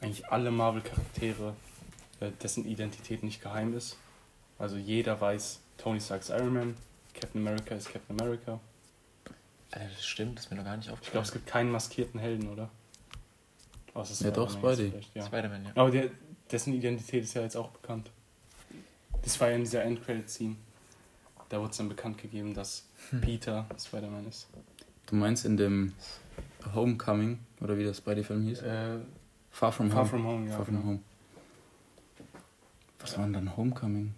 eigentlich 0.00 0.28
alle 0.28 0.50
Marvel-Charaktere, 0.50 1.54
äh, 2.20 2.30
dessen 2.42 2.66
Identität 2.66 3.22
nicht 3.22 3.42
geheim 3.42 3.74
ist? 3.76 3.96
Also 4.58 4.76
jeder 4.76 5.20
weiß, 5.20 5.60
Tony 5.78 6.00
Stark 6.00 6.20
ist 6.22 6.30
Iron 6.30 6.52
Man, 6.54 6.76
Captain 7.14 7.40
America 7.46 7.74
ist 7.74 7.90
Captain 7.92 8.18
America. 8.20 8.60
Alter, 9.72 9.88
das 9.88 10.06
stimmt, 10.06 10.38
das 10.38 10.44
ist 10.46 10.50
mir 10.50 10.56
noch 10.58 10.64
gar 10.64 10.76
nicht 10.76 10.86
Ich 10.86 10.88
glaube, 10.90 11.00
aufgefallen. 11.00 11.24
es 11.24 11.32
gibt 11.32 11.46
keinen 11.46 11.70
maskierten 11.70 12.20
Helden, 12.20 12.48
oder? 12.48 12.70
Außer 13.94 14.24
Ja, 14.26 14.30
doch, 14.30 14.50
Spider-Man 14.50 14.70
jetzt 14.70 14.78
Spidey. 14.78 14.90
vielleicht, 14.90 15.14
Ja. 15.16 15.26
Spider-Man, 15.26 15.64
ja. 15.64 15.70
Aber 15.74 15.90
der, 15.90 16.10
dessen 16.50 16.72
Identität 16.74 17.24
ist 17.24 17.34
ja 17.34 17.42
jetzt 17.42 17.56
auch 17.56 17.70
bekannt. 17.70 18.10
Das 19.22 19.40
war 19.40 19.48
ja 19.50 19.56
in 19.56 19.64
dieser 19.64 19.82
Endcredit-Scene. 19.82 20.56
Da 21.48 21.58
wurde 21.58 21.70
es 21.70 21.76
dann 21.76 21.88
bekannt 21.88 22.18
gegeben, 22.18 22.54
dass 22.54 22.84
Hm. 23.10 23.20
Peter 23.20 23.66
Spider-Man 23.78 24.26
ist. 24.28 24.46
Du 25.06 25.14
meinst 25.14 25.44
in 25.44 25.56
dem 25.56 25.92
Homecoming, 26.74 27.38
oder 27.60 27.78
wie 27.78 27.84
das 27.84 28.00
bei 28.00 28.14
dem 28.14 28.24
Film 28.24 28.42
hieß? 28.42 28.62
Äh, 28.62 28.98
Far 29.50 29.72
From 29.72 29.90
Far 29.90 30.00
Home. 30.00 30.08
From 30.08 30.26
Home, 30.26 30.48
ja. 30.48 30.56
Far 30.56 30.64
From 30.64 30.76
genau. 30.76 30.88
Home. 30.88 31.00
Was 32.98 33.16
war 33.16 33.24
denn 33.24 33.34
dann 33.34 33.56
Homecoming? 33.56 34.14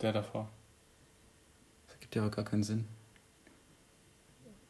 Der 0.00 0.14
davor. 0.14 0.48
Das 1.86 1.96
ergibt 1.96 2.14
ja 2.14 2.22
aber 2.22 2.30
gar 2.30 2.44
keinen 2.44 2.62
Sinn. 2.62 2.86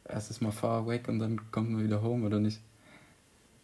Erstes 0.05 0.41
Mal 0.41 0.51
far 0.51 0.89
weg 0.89 1.07
und 1.07 1.21
dann 1.21 1.53
kommt 1.53 1.71
man 1.71 1.85
wieder 1.85 2.03
home, 2.03 2.27
oder 2.27 2.41
nicht? 2.41 2.61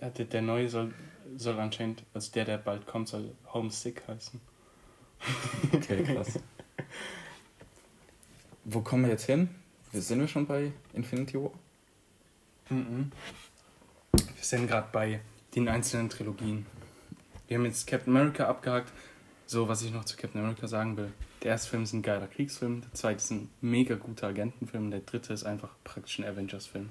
Ja, 0.01 0.11
der, 0.11 0.27
der 0.27 0.42
neue 0.42 0.69
soll, 0.69 0.95
soll 1.37 1.59
anscheinend, 1.59 2.05
also 2.14 2.31
der, 2.33 2.45
der 2.45 2.59
bald 2.59 2.87
kommt, 2.87 3.09
soll 3.09 3.33
Homesick 3.53 4.07
heißen. 4.07 4.40
Okay, 5.73 6.05
krass. 6.05 6.38
Wo 8.64 8.81
kommen 8.81 9.05
wir 9.05 9.11
jetzt 9.11 9.25
hin? 9.25 9.49
Sind 9.92 10.21
wir 10.21 10.29
schon 10.29 10.47
bei 10.47 10.73
Infinity 10.92 11.42
War? 11.42 11.51
Mhm. 12.68 13.12
Wir 14.12 14.24
sind 14.44 14.66
gerade 14.66 14.88
bei 14.92 15.20
den 15.55 15.68
einzelnen 15.68 16.09
Trilogien. 16.09 16.66
Wir 17.48 17.59
haben 17.59 17.64
jetzt 17.64 17.87
Captain 17.87 18.14
America 18.16 18.46
abgehakt. 18.46 18.92
So, 19.46 19.68
was 19.68 19.83
ich 19.83 19.92
noch 19.92 20.05
zu 20.05 20.16
Captain 20.16 20.40
America 20.40 20.66
sagen 20.66 20.96
will. 20.96 21.12
Der 21.42 21.52
erste 21.52 21.70
Film 21.70 21.85
ist 21.85 21.92
ein 21.92 22.02
geiler 22.02 22.26
Kriegsfilm, 22.26 22.81
der 22.81 22.92
zweite 22.94 23.18
ist 23.18 23.31
ein 23.31 23.48
mega 23.61 23.94
guter 23.94 24.26
Agentenfilm, 24.29 24.90
der 24.90 25.00
dritte 25.00 25.33
ist 25.33 25.44
einfach 25.44 25.70
praktisch 25.85 26.18
ein 26.18 26.24
Avengers-Film. 26.24 26.88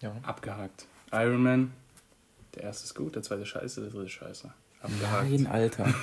ja. 0.00 0.16
Abgehakt. 0.22 0.86
Iron 1.12 1.42
Man, 1.42 1.72
der 2.56 2.64
erste 2.64 2.84
ist 2.86 2.94
gut, 2.94 3.14
der 3.14 3.22
zweite 3.22 3.46
scheiße, 3.46 3.82
der 3.82 3.90
dritte 3.90 4.08
scheiße. 4.08 4.52
Abgehakt. 4.80 5.30
Nein, 5.30 5.46
Alter. 5.46 5.86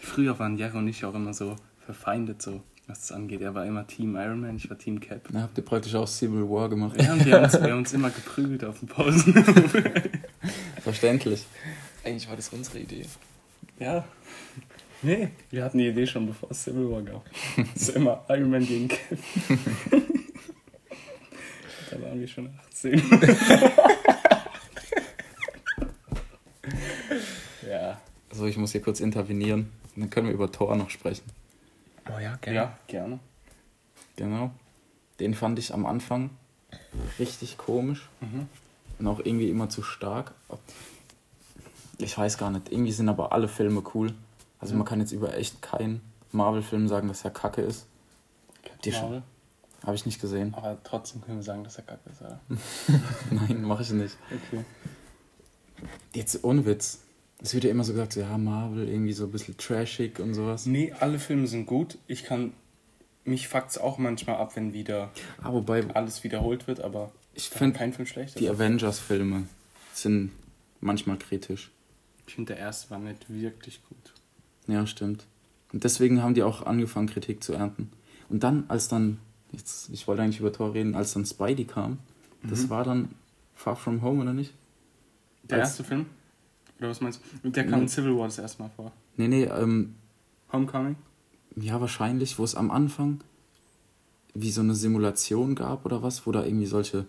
Früher 0.00 0.36
waren 0.40 0.56
Jaro 0.56 0.78
und 0.78 0.88
ich 0.88 1.04
auch 1.04 1.14
immer 1.14 1.34
so 1.34 1.54
verfeindet, 1.84 2.42
so 2.42 2.62
was 2.86 3.00
das 3.00 3.12
angeht. 3.12 3.40
Er 3.40 3.54
war 3.54 3.66
immer 3.66 3.86
Team 3.86 4.16
Iron 4.16 4.40
Man, 4.40 4.56
ich 4.56 4.70
war 4.70 4.78
Team 4.78 5.00
Cap. 5.00 5.28
Na, 5.32 5.42
habt 5.42 5.58
ihr 5.58 5.64
praktisch 5.64 5.94
auch 5.94 6.06
Civil 6.06 6.48
War 6.48 6.68
gemacht? 6.68 7.00
Ja, 7.00 7.12
und 7.14 7.24
wir 7.24 7.34
haben 7.34 7.44
uns, 7.44 7.54
wir 7.54 7.70
haben 7.70 7.78
uns 7.78 7.92
immer 7.92 8.10
geprügelt 8.16 8.64
auf 8.64 8.78
den 8.78 8.88
Pausen. 8.88 9.34
Verständlich. 10.82 11.44
Eigentlich 12.04 12.28
war 12.28 12.36
das 12.36 12.48
unsere 12.50 12.78
Idee. 12.78 13.04
Ja. 13.80 14.04
Nee, 15.02 15.28
wir 15.50 15.64
hatten 15.64 15.78
die 15.78 15.88
Idee 15.88 16.06
schon, 16.06 16.26
bevor 16.26 16.50
es 16.50 16.62
Civil 16.62 16.90
War 16.90 17.02
gab. 17.02 17.24
Es 17.74 17.88
ist 17.88 17.96
immer 17.96 18.24
Iron 18.28 18.50
Man 18.50 18.64
gegen 18.66 18.88
Cap. 18.88 19.18
da 21.90 22.00
waren 22.02 22.20
wir 22.20 22.28
schon 22.28 22.50
18. 22.68 23.02
ja. 27.68 28.00
Also 28.30 28.46
ich 28.46 28.56
muss 28.56 28.72
hier 28.72 28.80
kurz 28.80 29.00
intervenieren. 29.00 29.70
Dann 29.96 30.08
können 30.08 30.28
wir 30.28 30.34
über 30.34 30.50
Thor 30.50 30.76
noch 30.76 30.90
sprechen. 30.90 31.24
Oh 32.14 32.18
ja, 32.18 32.36
gerne. 32.36 32.56
Ja, 32.56 32.78
gerne. 32.86 33.18
Genau. 34.16 34.50
Den 35.20 35.34
fand 35.34 35.58
ich 35.58 35.72
am 35.74 35.86
Anfang 35.86 36.30
richtig 37.18 37.58
komisch 37.58 38.08
Mhm. 38.20 38.48
und 38.98 39.06
auch 39.06 39.18
irgendwie 39.20 39.50
immer 39.50 39.68
zu 39.68 39.82
stark. 39.82 40.32
Ich 41.98 42.16
weiß 42.16 42.36
gar 42.38 42.50
nicht. 42.50 42.70
Irgendwie 42.70 42.92
sind 42.92 43.08
aber 43.08 43.32
alle 43.32 43.48
Filme 43.48 43.82
cool. 43.94 44.14
Also 44.58 44.74
man 44.74 44.86
kann 44.86 45.00
jetzt 45.00 45.12
über 45.12 45.34
echt 45.36 45.62
keinen 45.62 46.00
Marvel-Film 46.32 46.88
sagen, 46.88 47.08
dass 47.08 47.24
er 47.24 47.30
kacke 47.30 47.62
ist. 47.62 47.86
Die. 48.84 48.90
Marvel. 48.92 49.22
Habe 49.84 49.94
ich 49.94 50.04
nicht 50.06 50.20
gesehen. 50.20 50.52
Aber 50.54 50.76
trotzdem 50.82 51.20
können 51.22 51.38
wir 51.38 51.42
sagen, 51.44 51.62
dass 51.64 51.76
er 51.76 51.84
kacke 51.84 52.10
ist, 52.10 52.20
oder? 52.20 52.40
Nein, 53.30 53.62
mache 53.62 53.82
ich 53.82 53.90
nicht. 53.90 54.16
Okay. 54.48 54.64
Jetzt 56.14 56.42
ohne 56.44 56.64
Witz. 56.66 57.00
Es 57.42 57.52
wird 57.54 57.64
ja 57.64 57.70
immer 57.70 57.84
so 57.84 57.92
gesagt, 57.92 58.14
so, 58.14 58.20
ja, 58.20 58.38
Marvel 58.38 58.88
irgendwie 58.88 59.12
so 59.12 59.24
ein 59.24 59.30
bisschen 59.32 59.56
trashig 59.56 60.18
und 60.20 60.34
sowas. 60.34 60.66
Nee, 60.66 60.92
alle 60.98 61.18
Filme 61.18 61.46
sind 61.46 61.66
gut. 61.66 61.98
Ich 62.06 62.24
kann. 62.24 62.52
Mich 63.24 63.48
fuckt's 63.48 63.76
auch 63.76 63.98
manchmal 63.98 64.36
ab, 64.36 64.54
wenn 64.54 64.72
wieder 64.72 65.10
Ah, 65.42 65.52
wobei, 65.52 65.84
alles 65.94 66.22
wiederholt 66.22 66.68
wird, 66.68 66.80
aber 66.80 67.10
ich 67.34 67.48
finde, 67.48 67.76
kein 67.76 67.92
Film 67.92 68.06
schlecht. 68.06 68.38
die. 68.38 68.48
Avengers-Filme 68.48 69.48
sind 69.92 70.30
manchmal 70.80 71.18
kritisch. 71.18 71.72
Ich 72.28 72.34
finde, 72.36 72.54
der 72.54 72.62
erste 72.62 72.88
war 72.90 72.98
nicht 73.00 73.28
wirklich 73.28 73.80
gut. 73.88 74.12
Ja, 74.68 74.86
stimmt. 74.86 75.26
Und 75.72 75.82
deswegen 75.82 76.22
haben 76.22 76.34
die 76.34 76.44
auch 76.44 76.64
angefangen, 76.64 77.08
Kritik 77.08 77.42
zu 77.42 77.52
ernten. 77.52 77.90
Und 78.28 78.44
dann, 78.44 78.64
als 78.68 78.86
dann, 78.86 79.18
jetzt, 79.50 79.90
ich 79.90 80.06
wollte 80.06 80.22
eigentlich 80.22 80.38
über 80.40 80.52
Thor 80.52 80.72
reden, 80.72 80.94
als 80.94 81.12
dann 81.12 81.26
Spidey 81.26 81.64
kam, 81.64 81.98
das 82.44 82.62
Mhm. 82.64 82.70
war 82.70 82.84
dann 82.84 83.08
Far 83.56 83.74
From 83.74 84.02
Home, 84.02 84.22
oder 84.22 84.32
nicht? 84.32 84.54
Der 85.42 85.58
Als- 85.58 85.70
erste 85.70 85.82
Film? 85.84 86.06
Oder 86.78 86.90
was 86.90 87.00
meinst 87.00 87.20
du? 87.42 87.50
Der 87.50 87.66
kam 87.66 87.82
in 87.82 87.88
Civil 87.88 88.16
War 88.16 88.26
das 88.26 88.38
erste 88.38 88.62
Mal 88.62 88.70
vor. 88.76 88.92
Nee, 89.16 89.28
nee, 89.28 89.44
ähm, 89.44 89.94
Homecoming? 90.52 90.96
ja, 91.56 91.80
wahrscheinlich, 91.80 92.38
wo 92.38 92.44
es 92.44 92.54
am 92.54 92.70
Anfang 92.70 93.20
wie 94.34 94.50
so 94.50 94.60
eine 94.60 94.74
Simulation 94.74 95.54
gab 95.54 95.86
oder 95.86 96.02
was, 96.02 96.26
wo 96.26 96.32
da 96.32 96.44
irgendwie 96.44 96.66
solche 96.66 97.06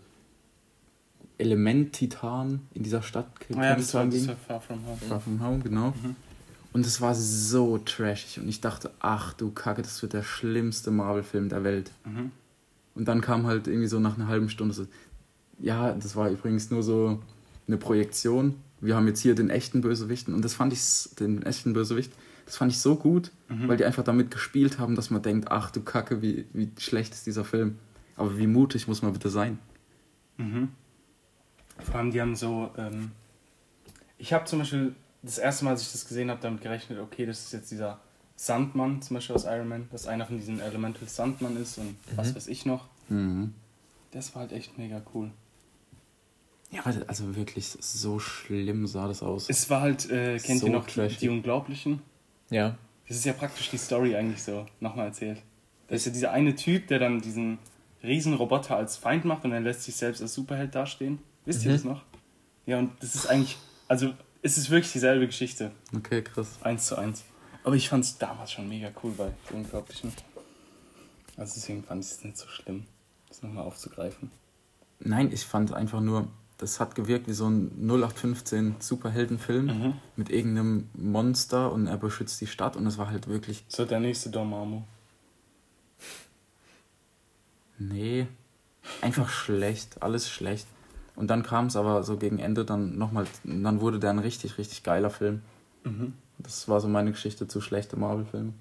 Element-Titanen 1.37 2.67
in 2.73 2.83
dieser 2.83 3.01
Stadt 3.01 3.27
Ah 3.55 3.63
ja, 3.63 3.75
das 3.75 3.93
war, 3.93 4.05
das 4.05 4.27
war 4.27 4.35
Far 4.35 4.61
From 4.61 4.79
Home. 4.85 4.97
Far 4.97 5.19
From 5.19 5.43
Home, 5.43 5.59
genau. 5.59 5.89
Mhm. 5.89 6.15
Und 6.73 6.85
es 6.85 7.01
war 7.01 7.13
so 7.15 7.77
trashig 7.79 8.39
und 8.39 8.47
ich 8.47 8.61
dachte, 8.61 8.91
ach 8.99 9.33
du 9.33 9.51
Kacke, 9.51 9.81
das 9.81 10.01
wird 10.01 10.13
der 10.13 10.23
schlimmste 10.23 10.91
Marvel-Film 10.91 11.49
der 11.49 11.63
Welt. 11.63 11.91
Mhm. 12.05 12.31
Und 12.95 13.07
dann 13.07 13.21
kam 13.21 13.45
halt 13.45 13.67
irgendwie 13.67 13.87
so 13.87 13.99
nach 13.99 14.17
einer 14.17 14.27
halben 14.27 14.49
Stunde 14.49 14.73
so, 14.73 14.87
ja, 15.59 15.91
das 15.91 16.15
war 16.15 16.29
übrigens 16.29 16.71
nur 16.71 16.83
so 16.83 17.21
eine 17.67 17.77
Projektion. 17.77 18.55
Wir 18.81 18.95
haben 18.95 19.07
jetzt 19.07 19.21
hier 19.21 19.33
den 19.35 19.49
echten 19.49 19.81
Bösewichten 19.81 20.33
und 20.33 20.43
das 20.45 20.53
fand 20.53 20.71
ich, 20.73 21.15
den 21.19 21.41
echten 21.43 21.73
Bösewicht, 21.73 22.11
das 22.45 22.57
fand 22.57 22.71
ich 22.71 22.79
so 22.79 22.95
gut, 22.95 23.31
Mhm. 23.49 23.67
weil 23.67 23.77
die 23.77 23.85
einfach 23.85 24.03
damit 24.03 24.31
gespielt 24.31 24.77
haben, 24.79 24.95
dass 24.95 25.09
man 25.09 25.21
denkt, 25.21 25.49
ach 25.51 25.71
du 25.71 25.81
Kacke, 25.81 26.21
wie, 26.21 26.45
wie 26.53 26.69
schlecht 26.77 27.13
ist 27.13 27.25
dieser 27.25 27.43
Film. 27.43 27.77
Aber 28.15 28.37
wie 28.37 28.47
mutig 28.47 28.87
muss 28.87 29.01
man 29.01 29.13
bitte 29.13 29.29
sein? 29.29 29.59
Mhm. 30.37 30.69
Vor 31.79 31.95
allem, 31.95 32.11
die 32.11 32.21
haben 32.21 32.35
so. 32.35 32.71
Ähm, 32.77 33.11
ich 34.17 34.33
habe 34.33 34.45
zum 34.45 34.59
Beispiel 34.59 34.95
das 35.21 35.37
erste 35.37 35.65
Mal, 35.65 35.71
als 35.71 35.81
ich 35.83 35.91
das 35.91 36.07
gesehen 36.07 36.29
habe, 36.31 36.39
damit 36.41 36.61
gerechnet, 36.61 36.99
okay, 36.99 37.25
das 37.25 37.39
ist 37.45 37.53
jetzt 37.53 37.69
dieser 37.71 37.99
Sandmann, 38.35 39.01
zum 39.01 39.15
Beispiel 39.15 39.35
aus 39.35 39.45
Iron 39.45 39.67
Man, 39.67 39.87
dass 39.91 40.07
einer 40.07 40.25
von 40.25 40.37
diesen 40.37 40.59
Elemental 40.59 41.07
Sandmann 41.07 41.57
ist 41.57 41.77
und 41.77 41.95
was 42.15 42.35
weiß 42.35 42.47
ich 42.47 42.65
noch. 42.65 42.87
Mhm. 43.09 43.53
Das 44.11 44.33
war 44.35 44.41
halt 44.43 44.51
echt 44.53 44.77
mega 44.77 45.01
cool. 45.13 45.31
Ja, 46.71 46.81
aber 46.85 46.95
also 47.07 47.35
wirklich 47.35 47.65
so 47.79 48.19
schlimm 48.19 48.87
sah 48.87 49.07
das 49.07 49.23
aus. 49.23 49.49
Es 49.49 49.69
war 49.69 49.81
halt, 49.81 50.09
äh, 50.09 50.37
kennt 50.39 50.59
So 50.59 50.67
ihr 50.67 50.73
noch 50.73 50.85
trashig. 50.87 51.19
die 51.19 51.29
Unglaublichen? 51.29 52.01
Ja. 52.49 52.77
Das 53.07 53.15
ist 53.17 53.25
ja 53.25 53.33
praktisch 53.33 53.69
die 53.69 53.77
Story 53.77 54.15
eigentlich 54.15 54.43
so, 54.43 54.65
nochmal 54.81 55.07
erzählt. 55.07 55.41
Da 55.87 55.95
ist 55.95 56.05
ja 56.05 56.11
dieser 56.11 56.31
eine 56.31 56.55
Typ, 56.55 56.87
der 56.87 56.99
dann 56.99 57.21
diesen 57.21 57.57
riesen 58.03 58.33
Roboter 58.33 58.75
als 58.75 58.97
Feind 58.97 59.23
macht 59.23 59.45
und 59.45 59.53
er 59.53 59.61
lässt 59.61 59.83
sich 59.83 59.95
selbst 59.95 60.21
als 60.21 60.33
Superheld 60.33 60.75
dastehen. 60.75 61.19
Wisst 61.45 61.63
ihr 61.63 61.69
Mhm. 61.71 61.75
das 61.75 61.83
noch? 61.85 62.03
Ja, 62.65 62.79
und 62.79 62.91
das 63.01 63.15
ist 63.15 63.27
eigentlich, 63.27 63.57
also 63.87 64.13
es 64.41 64.57
ist 64.57 64.69
wirklich 64.69 64.91
dieselbe 64.91 65.25
Geschichte, 65.25 65.71
Okay, 65.95 66.21
krass. 66.21 66.59
eins 66.61 66.85
zu 66.87 66.97
eins. 66.97 67.23
Aber 67.63 67.75
ich 67.75 67.87
fand 67.87 68.03
es 68.03 68.17
damals 68.17 68.51
schon 68.51 68.67
mega 68.67 68.91
cool 69.03 69.11
bei 69.17 69.31
die 69.49 69.53
Unglaublichen. 69.55 70.11
Also 71.37 71.53
deswegen 71.55 71.83
fand 71.83 72.03
ich 72.03 72.11
es 72.11 72.23
nicht 72.23 72.37
so 72.37 72.47
schlimm, 72.47 72.85
das 73.29 73.41
nochmal 73.41 73.63
aufzugreifen. 73.63 74.31
Nein, 74.99 75.31
ich 75.31 75.45
fand 75.45 75.73
einfach 75.73 76.01
nur, 76.01 76.27
das 76.57 76.79
hat 76.79 76.95
gewirkt 76.95 77.27
wie 77.27 77.33
so 77.33 77.47
ein 77.47 77.71
0815 77.79 78.75
Superheldenfilm 78.79 79.93
mit 80.15 80.29
irgendeinem 80.29 80.89
Monster 80.93 81.71
und 81.71 81.87
er 81.87 81.97
beschützt 81.97 82.41
die 82.41 82.47
Stadt 82.47 82.75
und 82.75 82.87
es 82.87 82.97
war 82.97 83.09
halt 83.09 83.27
wirklich. 83.27 83.63
So 83.67 83.85
der 83.85 83.99
nächste 83.99 84.29
Dormammu. 84.29 84.81
Nee, 87.79 88.27
einfach 89.01 89.29
schlecht, 89.29 90.01
alles 90.01 90.29
schlecht. 90.29 90.67
Und 91.15 91.27
dann 91.27 91.43
kam 91.43 91.67
es 91.67 91.75
aber 91.75 92.03
so 92.03 92.17
gegen 92.17 92.39
Ende 92.39 92.63
dann 92.63 92.97
nochmal, 92.97 93.25
dann 93.43 93.81
wurde 93.81 93.99
der 93.99 94.11
ein 94.11 94.19
richtig, 94.19 94.57
richtig 94.57 94.83
geiler 94.83 95.09
Film. 95.09 95.41
Mhm. 95.83 96.13
Das 96.37 96.69
war 96.69 96.79
so 96.79 96.87
meine 96.87 97.11
Geschichte 97.11 97.47
zu 97.47 97.61
schlechten 97.61 97.99
Marvel-Filmen. 97.99 98.53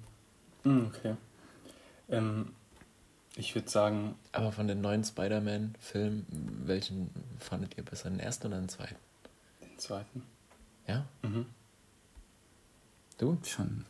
Mhm, 0.63 0.87
okay. 0.87 1.15
Ähm, 2.09 2.51
ich 3.37 3.53
würde 3.55 3.69
sagen, 3.69 4.15
Aber 4.31 4.51
von 4.51 4.67
den 4.67 4.81
neuen 4.81 5.03
Spider-Man-Filmen, 5.03 6.25
welchen 6.65 7.09
fandet 7.39 7.77
ihr 7.77 7.83
besser? 7.85 8.09
Den 8.09 8.19
ersten 8.19 8.47
oder 8.47 8.57
den 8.59 8.69
zweiten? 8.69 8.95
den 9.61 9.77
zweiten. 9.77 10.23
Ja? 10.87 11.05
Mhm. 11.21 11.45
Du? 13.17 13.37
Schon 13.43 13.85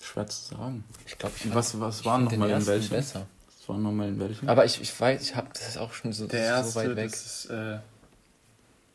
schwer 0.00 0.26
zu 0.26 0.54
sagen. 0.54 0.84
Ich 1.06 1.16
glaube, 1.18 1.34
ich 1.38 1.54
Was, 1.54 1.78
was 1.80 2.00
ich 2.00 2.06
waren 2.06 2.24
nochmal 2.24 2.48
in 2.48 2.54
ersten 2.56 2.68
welchen? 2.70 2.90
besser. 2.90 3.26
Was 3.46 3.68
waren 3.68 3.82
nochmal 3.82 4.08
in 4.08 4.18
welchen? 4.18 4.48
Aber 4.48 4.64
ich, 4.64 4.80
ich 4.80 4.98
weiß, 5.00 5.22
ich 5.22 5.36
habe 5.36 5.48
das 5.52 5.68
ist 5.68 5.76
auch 5.78 5.92
schon 5.92 6.12
so, 6.12 6.26
Der 6.26 6.62
so 6.64 6.66
erste, 6.68 6.74
weit 6.90 6.96
weg. 6.96 7.10
das 7.10 7.26
ist, 7.26 7.50
äh, 7.50 7.78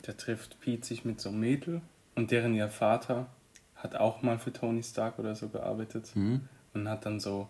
der 0.05 0.17
trifft 0.17 0.59
Pete 0.59 0.85
sich 0.85 1.05
mit 1.05 1.21
so 1.21 1.29
einem 1.29 1.39
Mädel 1.39 1.81
und 2.15 2.31
deren 2.31 2.53
ihr 2.53 2.67
Vater 2.69 3.27
hat 3.75 3.95
auch 3.95 4.21
mal 4.21 4.37
für 4.39 4.51
Tony 4.51 4.83
Stark 4.83 5.17
oder 5.19 5.35
so 5.35 5.49
gearbeitet 5.49 6.09
Hm? 6.13 6.41
und 6.73 6.89
hat 6.89 7.05
dann 7.05 7.19
so 7.19 7.47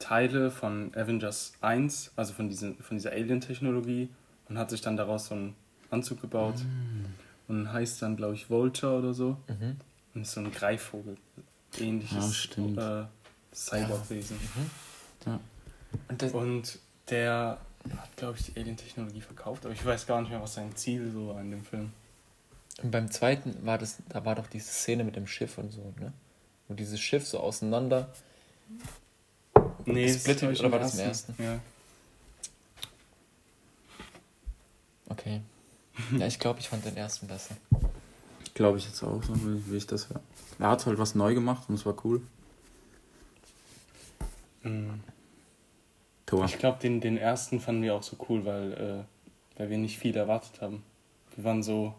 Teile 0.00 0.50
von 0.50 0.92
Avengers 0.96 1.52
1, 1.60 2.10
also 2.16 2.32
von, 2.32 2.48
diesen, 2.48 2.76
von 2.82 2.96
dieser 2.96 3.12
Alien-Technologie 3.12 4.08
und 4.48 4.58
hat 4.58 4.70
sich 4.70 4.80
dann 4.80 4.96
daraus 4.96 5.26
so 5.26 5.34
einen 5.36 5.54
Anzug 5.90 6.20
gebaut 6.20 6.56
und 7.46 7.72
heißt 7.72 8.02
dann, 8.02 8.16
glaube 8.16 8.34
ich, 8.34 8.50
Vulture 8.50 8.98
oder 8.98 9.14
so 9.14 9.36
Mhm. 9.48 9.76
und 10.14 10.22
ist 10.22 10.32
so 10.32 10.40
ein 10.40 10.50
Greifvogel, 10.50 11.16
ähnliches 11.78 12.48
Ja, 12.56 13.02
äh, 13.02 13.06
Cyborg-Wesen. 13.54 14.36
Ja. 15.26 15.38
Und 16.08 16.22
das, 16.22 16.32
Und 16.32 16.78
der 17.08 17.58
hat, 17.96 18.16
glaube 18.16 18.38
ich, 18.38 18.46
die 18.52 18.58
Alien-Technologie 18.60 19.20
verkauft, 19.20 19.64
aber 19.64 19.74
ich 19.74 19.84
weiß 19.84 20.06
gar 20.06 20.20
nicht 20.20 20.30
mehr, 20.30 20.40
was 20.42 20.54
sein 20.54 20.74
Ziel 20.76 21.10
so 21.12 21.28
war 21.28 21.40
in 21.40 21.50
dem 21.50 21.64
Film. 21.64 21.92
und 22.82 22.90
beim 22.90 23.10
zweiten 23.10 23.54
war 23.66 23.76
das, 23.78 23.98
da 24.08 24.24
war 24.24 24.34
doch 24.34 24.46
diese 24.46 24.70
Szene 24.70 25.04
mit 25.04 25.14
dem 25.16 25.26
Schiff 25.26 25.58
und 25.58 25.70
so, 25.70 25.92
ne? 26.00 26.12
Wo 26.68 26.74
dieses 26.74 27.00
Schiff 27.00 27.26
so 27.26 27.40
auseinander. 27.40 28.08
Nee, 29.86 30.06
Das 30.06 30.22
das 30.24 30.36
Split- 30.36 30.52
ich, 30.52 30.60
oder 30.60 30.72
war 30.72 30.78
das 30.78 30.94
im 30.94 31.00
ersten? 31.00 31.34
Ja. 31.42 31.60
Okay. 35.08 35.40
Ja, 36.18 36.26
ich 36.26 36.38
glaube, 36.38 36.60
ich 36.60 36.68
fand 36.68 36.84
den 36.84 36.96
ersten 36.96 37.26
besser. 37.26 37.56
Glaube 38.54 38.78
ich 38.78 38.86
jetzt 38.86 39.02
auch, 39.02 39.22
so 39.22 39.34
wie, 39.44 39.70
wie 39.72 39.76
ich 39.76 39.86
das 39.86 40.08
höre. 40.08 40.20
Er 40.58 40.68
hat 40.70 40.86
halt 40.86 40.98
was 40.98 41.14
neu 41.14 41.34
gemacht 41.34 41.64
und 41.68 41.74
es 41.74 41.84
war 41.86 41.94
cool. 42.04 42.20
Mhm. 44.62 45.00
Tor. 46.26 46.44
Ich 46.44 46.58
glaube, 46.58 46.78
den, 46.80 47.00
den 47.00 47.16
ersten 47.16 47.60
fanden 47.60 47.82
wir 47.82 47.94
auch 47.94 48.02
so 48.02 48.16
cool, 48.28 48.44
weil, 48.44 48.72
äh, 48.72 49.58
weil 49.58 49.70
wir 49.70 49.78
nicht 49.78 49.98
viel 49.98 50.16
erwartet 50.16 50.60
haben. 50.60 50.82
Wir 51.34 51.44
waren 51.44 51.62
so, 51.62 51.94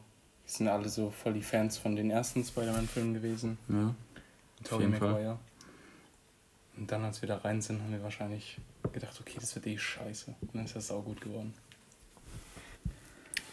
wir 0.45 0.51
sind 0.51 0.67
alle 0.67 0.87
so 0.89 1.09
voll 1.09 1.33
die 1.33 1.41
Fans 1.41 1.77
von 1.77 1.95
den 1.95 2.09
ersten 2.11 2.43
Spider-Man-Filmen 2.43 3.13
gewesen. 3.13 3.57
Ja. 3.67 3.93
Tobey 4.63 4.85
jeden 4.85 4.97
Fall. 4.97 5.09
Maguire. 5.11 5.39
Und 6.77 6.91
dann, 6.91 7.03
als 7.03 7.21
wir 7.21 7.27
da 7.27 7.37
rein 7.37 7.61
sind, 7.61 7.81
haben 7.81 7.91
wir 7.91 8.03
wahrscheinlich 8.03 8.57
gedacht, 8.93 9.19
okay, 9.19 9.37
das 9.39 9.53
wird 9.55 9.67
eh 9.67 9.77
scheiße. 9.77 10.33
Und 10.41 10.55
dann 10.55 10.65
ist 10.65 10.75
das 10.75 10.91
auch 10.91 11.03
gut 11.03 11.21
geworden. 11.21 11.53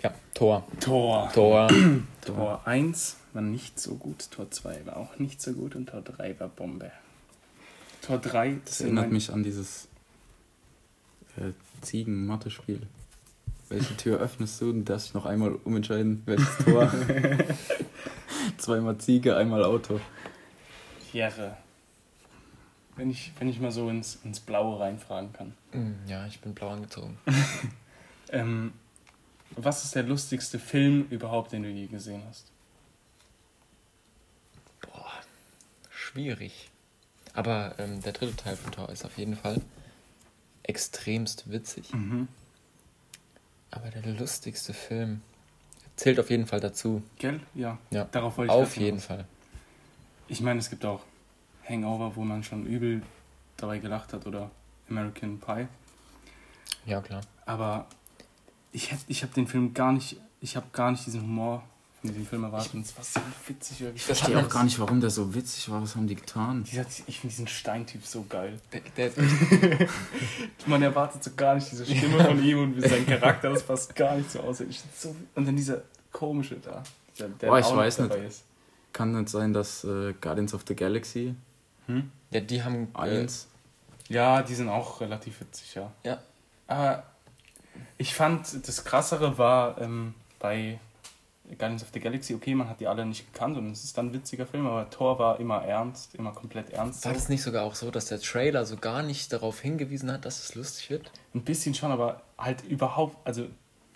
Ja, 0.03 0.15
Tor. 0.33 0.65
Tor. 0.81 1.31
Tor. 1.35 1.69
Tor 2.25 2.63
1 2.67 3.17
war 3.33 3.43
nicht 3.43 3.81
so 3.81 3.97
gut, 3.97 4.31
Tor 4.31 4.51
2 4.51 4.87
war 4.87 4.97
auch 4.97 5.19
nicht 5.19 5.43
so 5.43 5.53
gut 5.53 5.75
und 5.75 5.89
Tor 5.89 6.03
3 6.03 6.39
war 6.39 6.49
Bombe. 6.49 6.93
Tor 8.03 8.19
3, 8.19 8.61
Das 8.65 8.81
erinnert 8.81 9.11
mich 9.11 9.33
an 9.33 9.43
dieses 9.43 9.89
äh, 11.37 11.53
Ziegen-Mathe-Spiel. 11.83 12.83
Welche 13.69 13.97
Tür 13.97 14.21
öffnest 14.21 14.61
du? 14.61 14.71
Und 14.71 14.85
darfst 14.87 15.09
dich 15.09 15.15
noch 15.15 15.27
einmal 15.27 15.53
umentscheiden, 15.65 16.23
welches 16.25 16.57
Tor. 16.65 16.91
Zweimal 18.57 18.99
Ziege, 18.99 19.37
einmal 19.37 19.65
Auto. 19.65 20.01
Jere. 21.13 21.57
Wenn 22.99 23.11
ich, 23.11 23.33
wenn 23.39 23.49
ich 23.49 23.59
mal 23.61 23.71
so 23.73 23.89
ins, 23.89 24.19
ins 24.25 24.41
Blaue 24.41 24.79
reinfragen 24.81 25.33
kann. 25.33 25.55
Mm, 25.73 25.95
Ja, 26.07 26.27
ich 26.27 26.41
bin 26.41 26.53
blau 26.55 26.69
angezogen. 26.71 27.17
Ähm, 28.31 28.75
was 29.57 29.85
ist 29.85 29.95
der 29.95 30.03
lustigste 30.03 30.59
Film 30.59 31.07
überhaupt, 31.09 31.53
den 31.53 31.63
du 31.63 31.71
je 31.71 31.87
gesehen 31.87 32.23
hast? 32.29 32.45
Boah, 34.83 35.11
schwierig. 35.89 36.69
Aber 37.33 37.75
ähm, 37.79 38.03
der 38.03 38.13
dritte 38.13 38.37
Teil 38.37 38.57
von 38.57 38.71
Tor 38.73 38.91
ist 38.91 39.07
auf 39.07 39.17
jeden 39.17 39.35
Fall 39.35 39.63
extremst 40.63 41.51
witzig. 41.51 41.91
Mhm. 41.95 42.29
Aber 43.71 43.89
der 43.89 44.03
lustigste 44.13 44.75
Film 44.75 45.23
zählt 45.97 46.21
auf 46.21 46.29
jeden 46.29 46.47
Fall 46.47 46.61
dazu. 46.61 47.03
Gell? 47.19 47.41
Ja. 47.55 47.79
Ja, 47.91 48.05
Darauf 48.13 48.37
wollte 48.37 48.53
ich 48.53 48.59
auf 48.61 48.77
jeden 48.77 48.87
hinaus. 48.99 49.05
Fall. 49.07 49.25
Ich 50.29 50.43
meine, 50.43 50.59
es 50.61 50.69
gibt 50.69 50.85
auch 50.85 51.01
Hangover, 51.69 52.17
wo 52.17 52.25
man 52.25 52.43
schon 52.43 52.67
übel 52.67 53.03
dabei 53.57 53.79
gelacht 53.79 54.13
hat 54.13 54.27
oder 54.27 54.51
American 54.89 55.39
Pie. 55.39 55.69
Ja, 56.87 57.01
klar. 57.01 57.21
Aber 57.47 57.87
ich, 58.73 58.95
ich 59.09 59.23
habe 59.23 59.33
den 59.35 59.47
Film 59.47 59.75
gar 59.75 59.93
nicht, 59.93 60.17
ich 60.41 60.57
habe 60.57 60.67
gar 60.73 60.91
nicht 60.91 61.07
diesen 61.07 61.23
Humor 61.23 61.63
von 62.01 62.11
diesem 62.11 62.27
Film 62.27 62.45
erwartet. 62.45 62.75
Es 62.75 62.97
war 62.97 63.05
so 63.05 63.21
witzig. 63.47 63.81
Wirklich. 63.81 63.97
Ich 63.97 64.07
verstehe 64.07 64.39
auch 64.39 64.49
gar 64.49 64.65
nicht, 64.65 64.79
warum 64.79 65.01
der 65.01 65.11
so 65.11 65.35
witzig 65.35 65.69
war. 65.69 65.83
Was 65.83 65.97
haben 65.97 66.07
die 66.07 66.15
getan? 66.15 66.63
Dieser, 66.65 66.83
ich 67.07 67.21
finde 67.21 67.35
diesen 67.35 67.49
Steintyp 67.49 68.05
so 68.05 68.25
geil. 68.29 68.61
Der, 68.73 69.11
der, 69.11 69.89
Man 70.67 70.83
erwartet 70.83 71.25
so 71.25 71.33
gar 71.37 71.57
nicht 71.57 71.71
diese 71.71 71.85
Stimme 71.85 72.25
von 72.25 72.43
ihm 72.43 72.63
und 72.63 72.81
sein 72.81 73.05
Charakter, 73.05 73.51
das 73.51 73.65
passt 73.65 73.97
gar 73.97 74.17
nicht 74.17 74.31
so 74.31 74.41
aus. 74.41 74.63
So, 74.97 75.15
und 75.35 75.47
dann 75.47 75.57
dieser 75.57 75.83
komische 76.13 76.57
da, 76.57 76.83
der, 77.19 77.29
der 77.29 77.49
Boah, 77.49 77.59
ich 77.59 77.67
weiß 77.67 77.99
nicht. 78.01 78.15
Ist. 78.15 78.45
Kann 78.93 79.13
nicht 79.13 79.29
sein, 79.29 79.53
dass 79.53 79.85
äh, 79.85 80.15
Guardians 80.21 80.55
of 80.55 80.65
the 80.67 80.75
Galaxy 80.75 81.35
Hm? 81.89 82.11
ja, 82.31 82.41
die 82.41 82.63
haben. 82.63 82.89
Äh, 82.95 83.23
1. 83.23 83.49
Ja, 84.09 84.43
die 84.43 84.55
sind 84.55 84.69
auch 84.69 85.01
relativ 85.01 85.41
witzig, 85.41 85.75
ja. 85.75 85.93
ja, 86.03 86.19
Aber 86.67 87.03
ich 87.99 88.15
fand, 88.15 88.67
das 88.67 88.85
Krassere 88.85 89.37
war 89.37 89.79
ähm, 89.81 90.15
bei 90.39 90.79
Guardians 91.57 91.83
of 91.83 91.89
the 91.93 92.01
Galaxy, 92.01 92.35
okay, 92.35 92.55
man 92.55 92.69
hat 92.69 92.81
die 92.81 92.87
alle 92.87 93.07
nicht 93.07 93.33
gekannt 93.33 93.57
und 93.57 93.71
es 93.71 93.85
ist 93.85 93.97
dann 93.97 94.09
ein 94.09 94.13
witziger 94.13 94.47
Film, 94.47 94.67
aber 94.67 94.91
Thor 94.91 95.19
war 95.19 95.41
immer 95.41 95.65
ernst, 95.65 96.15
immer 96.15 96.33
komplett 96.33 96.71
ernst. 96.71 97.05
war 97.05 97.15
das 97.15 97.29
nicht 97.29 97.43
sogar 97.43 97.65
auch 97.65 97.75
so, 97.75 97.91
dass 97.91 98.07
der 98.07 98.21
Trailer 98.21 98.67
so 98.67 98.77
gar 98.77 99.03
nicht 99.03 99.33
darauf 99.33 99.61
hingewiesen 99.61 100.13
hat, 100.13 100.25
dass 100.25 100.43
es 100.43 100.55
lustig 100.55 100.91
wird? 100.91 101.11
Ein 101.35 101.43
bisschen 101.43 101.75
schon, 101.75 101.91
aber 101.91 102.23
halt 102.37 102.63
überhaupt, 102.65 103.17
also 103.27 103.47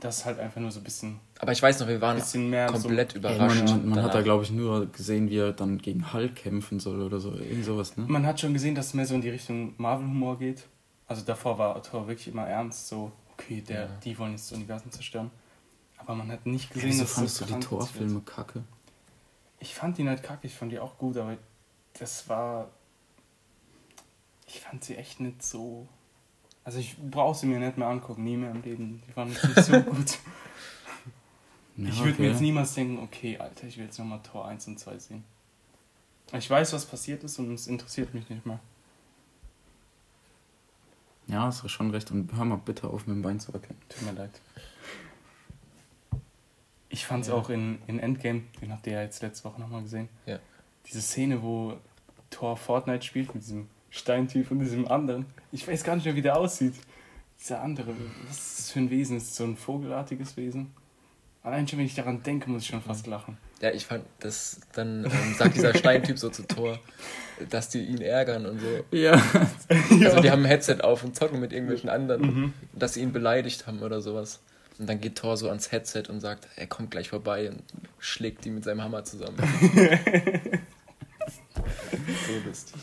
das 0.00 0.18
ist 0.18 0.24
halt 0.24 0.38
einfach 0.38 0.61
nur 0.61 0.70
so 0.70 0.81
ein 0.81 0.85
bisschen, 0.85 1.20
Aber 1.42 1.50
ich 1.50 1.61
weiß 1.61 1.81
noch, 1.81 1.88
wir 1.88 2.00
waren 2.00 2.16
bisschen 2.18 2.50
mehr 2.50 2.68
komplett 2.68 3.12
so, 3.12 3.18
Ey, 3.18 3.35
überrascht. 3.35 3.64
man, 3.64 3.88
man 3.88 4.02
hat 4.05 4.14
da, 4.14 4.22
glaube 4.22 4.44
ich, 4.44 4.52
nur 4.52 4.87
gesehen, 4.87 5.28
wie 5.28 5.38
er 5.38 5.52
dann 5.52 5.78
gegen 5.78 6.12
Hulk 6.12 6.37
kämpfen 6.37 6.78
soll 6.78 7.02
oder 7.02 7.18
so. 7.18 7.33
Irgend 7.35 7.64
sowas, 7.64 7.96
ne? 7.96 8.05
Man 8.07 8.24
hat 8.24 8.38
schon 8.38 8.52
gesehen, 8.52 8.76
dass 8.76 8.87
es 8.87 8.94
mehr 8.94 9.07
so 9.07 9.16
in 9.16 9.22
die 9.22 9.28
Richtung 9.31 9.74
Marvel-Humor 9.76 10.38
geht. 10.38 10.62
Also 11.09 11.24
davor 11.24 11.59
war 11.59 11.83
Thor 11.83 12.07
wirklich 12.07 12.28
immer 12.28 12.46
ernst, 12.46 12.87
so, 12.87 13.11
okay, 13.33 13.61
der, 13.61 13.81
Ja. 13.83 13.88
die 14.05 14.16
wollen 14.18 14.31
jetzt 14.33 14.52
das 14.52 14.57
Universum 14.57 14.92
zerstören. 14.92 15.33
Aber 15.98 16.14
man 16.14 16.31
hat 16.31 16.46
nicht 16.46 16.68
Ja, 16.70 16.74
gesehen, 16.74 16.90
wieso 16.90 17.02
dass 17.02 17.11
es 17.11 17.14
fandest 17.16 17.40
du 17.40 17.44
die. 17.46 17.61
Torfilme 17.61 18.20
kacke? 18.20 18.62
Ich 19.59 19.74
fand 19.74 19.98
die 19.98 20.05
nicht 20.05 20.22
kacke, 20.22 20.46
ich 20.46 20.55
fand 20.55 20.70
die 20.70 20.78
auch 20.78 20.96
gut, 20.96 21.16
aber 21.16 21.37
das 21.98 22.28
war. 22.28 22.70
Ich 24.46 24.61
fand 24.61 24.85
sie 24.85 24.94
echt 24.96 25.18
nicht 25.18 25.42
so. 25.42 25.88
Also 26.64 26.78
ich 26.78 26.96
brauche 27.11 27.37
sie 27.37 27.46
mir 27.46 27.59
nicht 27.59 27.78
mehr 27.78 27.88
angucken, 27.88 28.22
nie 28.22 28.37
mehr 28.37 28.52
im 28.52 28.62
Leben. 28.62 29.02
Die 29.09 29.16
waren 29.16 29.28
nicht 29.28 29.40
so 29.40 29.81
gut. 29.83 30.18
Ja, 31.77 31.89
ich 31.89 31.99
würde 32.01 32.13
okay. 32.13 32.23
mir 32.23 32.29
jetzt 32.31 32.41
niemals 32.41 32.75
denken, 32.75 32.99
okay, 33.03 33.39
Alter, 33.39 33.67
ich 33.67 33.79
will 33.79 33.87
jetzt 33.87 33.99
nochmal 33.99 34.21
Tor 34.23 34.47
1 34.47 34.67
und 34.69 34.79
2 34.79 34.99
sehen. 34.99 35.25
Ich 36.35 36.49
weiß, 36.49 36.73
was 36.73 36.87
passiert 36.87 37.25
ist 37.25 37.39
und 37.39 37.53
es 37.53 37.67
interessiert 37.67 38.15
mich 38.15 38.29
nicht 38.29 38.45
mehr. 38.47 38.61
Ja, 41.29 41.43
hast 41.45 41.63
du 41.63 41.69
schon 41.69 41.91
recht. 41.91 42.11
Und 42.11 42.33
hör 42.37 42.45
mal 42.45 42.57
bitte 42.57 42.89
auf, 42.89 43.07
mit 43.07 43.17
dem 43.17 43.23
Bein 43.23 43.41
zu 43.41 43.53
wackeln. 43.55 43.77
Tut 43.89 44.03
mir 44.03 44.13
leid. 44.13 44.41
Ich 46.89 47.07
fand 47.07 47.23
es 47.23 47.29
Ja. 47.29 47.35
auch 47.35 47.49
in, 47.49 47.79
in 47.87 47.99
Endgame, 47.99 48.43
den 48.61 48.71
habt 48.73 48.87
ihr 48.87 48.95
ja 48.95 49.03
jetzt 49.03 49.23
letzte 49.23 49.45
Woche 49.49 49.61
nochmal 49.61 49.83
gesehen. 49.83 50.09
Ja. 50.27 50.39
Diese 50.87 51.01
Szene, 51.01 51.43
wo 51.43 51.79
Thor 52.29 52.57
Fortnite 52.57 53.05
spielt 53.05 53.35
mit 53.35 53.45
diesem 53.45 53.69
Steintyp 53.91 54.51
und 54.51 54.59
diesem 54.59 54.87
anderen. 54.89 55.27
Ich 55.53 55.67
weiß 55.67 55.85
gar 55.85 55.95
nicht 55.97 56.05
mehr, 56.05 56.15
wie 56.17 56.23
der 56.23 56.37
aussieht. 56.37 56.75
Dieser 57.41 57.63
andere, 57.63 57.95
was 58.29 58.37
ist 58.37 58.59
das 58.59 58.71
für 58.73 58.81
ein 58.81 58.91
Wesen? 58.91 59.17
Ist 59.17 59.31
das 59.31 59.37
so 59.37 59.45
ein 59.45 59.57
vogelartiges 59.57 60.37
Wesen? 60.37 60.73
Allein 61.44 61.66
schon, 61.66 61.78
wenn 61.81 61.87
ich 61.87 61.94
daran 61.96 62.22
denke, 62.22 62.48
muss 62.48 62.62
ich 62.62 62.68
schon 62.68 62.83
fast 62.83 63.07
lachen. 63.09 63.37
Ja, 63.61 63.70
ich 63.72 63.85
fand, 63.87 64.05
das 64.20 64.61
dann 64.74 65.05
ähm, 65.05 65.35
sagt 65.37 65.57
dieser 65.57 65.74
Steintyp 65.74 66.16
so 66.18 66.28
zu 66.31 66.44
Thor, 66.46 66.78
dass 67.50 67.68
die 67.68 67.81
ihn 67.85 68.00
ärgern 68.00 68.46
und 68.46 68.61
so. 68.61 68.85
Ja. 68.96 69.20
Also 70.05 70.20
die 70.20 70.31
haben 70.31 70.42
ein 70.42 70.48
Headset 70.48 70.78
auf 70.83 71.02
und 71.02 71.16
zocken 71.16 71.40
mit 71.40 71.52
irgendwelchen 71.52 71.88
anderen, 71.90 72.22
Mhm. 72.22 72.52
dass 72.74 72.94
sie 72.94 73.02
ihn 73.02 73.12
beleidigt 73.12 73.66
haben 73.66 73.81
oder 73.83 74.00
sowas. 74.00 74.40
Und 74.78 74.88
dann 74.88 75.00
geht 75.00 75.16
Thor 75.16 75.37
so 75.37 75.48
ans 75.48 75.70
Headset 75.72 76.05
und 76.09 76.20
sagt, 76.20 76.48
er 76.57 76.66
kommt 76.66 76.90
gleich 76.92 77.09
vorbei 77.09 77.50
und 77.50 77.62
schlägt 77.98 78.44
die 78.44 78.50
mit 78.50 78.64
seinem 78.64 78.83
Hammer 78.83 79.05
zusammen. 79.05 79.37
so 82.26 82.48
lustig. 82.48 82.81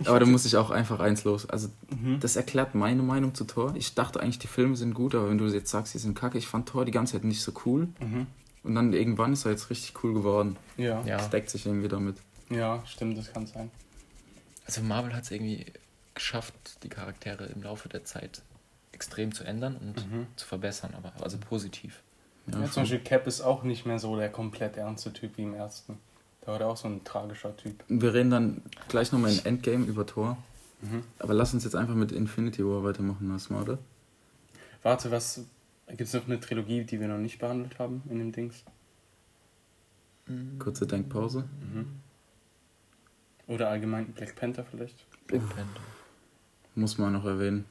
Aber 0.06 0.20
da 0.20 0.26
muss 0.26 0.44
ich 0.46 0.56
auch 0.56 0.70
einfach 0.70 1.00
eins 1.00 1.24
los. 1.24 1.48
Also, 1.48 1.68
mhm. 1.90 2.20
das 2.20 2.36
erklärt 2.36 2.74
meine 2.74 3.02
Meinung 3.02 3.34
zu 3.34 3.44
Thor. 3.44 3.74
Ich 3.76 3.94
dachte 3.94 4.20
eigentlich, 4.20 4.38
die 4.38 4.46
Filme 4.46 4.76
sind 4.76 4.94
gut, 4.94 5.14
aber 5.14 5.28
wenn 5.28 5.38
du 5.38 5.46
jetzt 5.46 5.70
sagst, 5.70 5.92
die 5.94 5.98
sind 5.98 6.14
kacke, 6.14 6.38
ich 6.38 6.46
fand 6.46 6.68
Thor 6.68 6.84
die 6.84 6.92
ganze 6.92 7.14
Zeit 7.14 7.24
nicht 7.24 7.42
so 7.42 7.52
cool. 7.66 7.88
Mhm. 8.00 8.26
Und 8.62 8.74
dann 8.74 8.92
irgendwann 8.92 9.32
ist 9.32 9.44
er 9.44 9.52
jetzt 9.52 9.70
richtig 9.70 10.02
cool 10.02 10.14
geworden. 10.14 10.56
Ja. 10.76 11.02
ja. 11.04 11.18
Das 11.18 11.30
deckt 11.30 11.50
sich 11.50 11.66
irgendwie 11.66 11.88
damit. 11.88 12.16
Ja, 12.50 12.82
stimmt, 12.86 13.18
das 13.18 13.32
kann 13.32 13.46
sein. 13.46 13.70
Also, 14.66 14.82
Marvel 14.82 15.14
hat 15.14 15.24
es 15.24 15.30
irgendwie 15.30 15.66
geschafft, 16.14 16.54
die 16.82 16.88
Charaktere 16.88 17.46
im 17.46 17.62
Laufe 17.62 17.88
der 17.88 18.04
Zeit 18.04 18.42
extrem 18.92 19.32
zu 19.32 19.44
ändern 19.44 19.76
und 19.76 20.10
mhm. 20.10 20.26
zu 20.36 20.46
verbessern, 20.46 20.94
aber 20.96 21.12
also 21.22 21.38
positiv. 21.38 22.02
Ja, 22.46 22.60
ja 22.60 22.70
zum 22.70 22.82
Beispiel 22.82 23.00
Cap 23.00 23.26
ist 23.26 23.40
auch 23.40 23.62
nicht 23.62 23.86
mehr 23.86 23.98
so 23.98 24.16
der 24.16 24.28
komplett 24.28 24.76
ernste 24.76 25.12
Typ 25.12 25.36
wie 25.36 25.42
im 25.42 25.54
ersten. 25.54 25.98
Da 26.40 26.52
war 26.52 26.58
der 26.58 26.68
auch 26.68 26.76
so 26.76 26.88
ein 26.88 27.04
tragischer 27.04 27.56
Typ. 27.56 27.84
Wir 27.88 28.14
reden 28.14 28.30
dann 28.30 28.62
gleich 28.88 29.12
nochmal 29.12 29.32
in 29.32 29.44
Endgame 29.44 29.84
über 29.84 30.06
Thor. 30.06 30.38
Mhm. 30.80 31.04
Aber 31.18 31.34
lass 31.34 31.52
uns 31.52 31.64
jetzt 31.64 31.76
einfach 31.76 31.94
mit 31.94 32.12
Infinity 32.12 32.64
War 32.64 32.82
weitermachen, 32.82 33.32
was 33.32 33.50
oder? 33.50 33.78
Warte, 34.82 35.10
was. 35.10 35.44
Gibt 35.88 36.02
es 36.02 36.14
noch 36.14 36.26
eine 36.26 36.38
Trilogie, 36.38 36.84
die 36.84 37.00
wir 37.00 37.08
noch 37.08 37.18
nicht 37.18 37.38
behandelt 37.38 37.78
haben 37.78 38.02
in 38.08 38.18
dem 38.18 38.32
Dings? 38.32 38.64
Kurze 40.58 40.86
Denkpause. 40.86 41.48
Mhm. 41.60 41.86
Oder 43.48 43.68
allgemein 43.68 44.12
Black 44.12 44.36
Panther 44.36 44.64
vielleicht? 44.64 45.04
Black 45.26 45.42
Panther. 45.48 45.80
Muss 46.76 46.98
man 46.98 47.12
noch 47.12 47.24
erwähnen. 47.24 47.64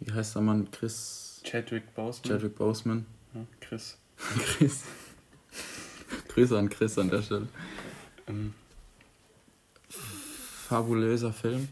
Wie 0.00 0.12
heißt 0.12 0.34
der 0.34 0.42
Mann? 0.42 0.68
Chris. 0.72 1.40
Chadwick 1.44 1.94
Boseman. 1.94 2.28
Chadwick 2.28 2.56
Boseman. 2.56 3.06
Ja, 3.34 3.46
Chris. 3.60 3.98
Chris. 4.18 4.82
Grüße 6.32 6.58
an 6.58 6.68
Chris 6.68 6.98
an 6.98 7.10
der 7.10 7.22
Stelle. 7.22 7.48
Ähm. 8.26 8.54
Fabulöser 10.68 11.32
Film. 11.32 11.68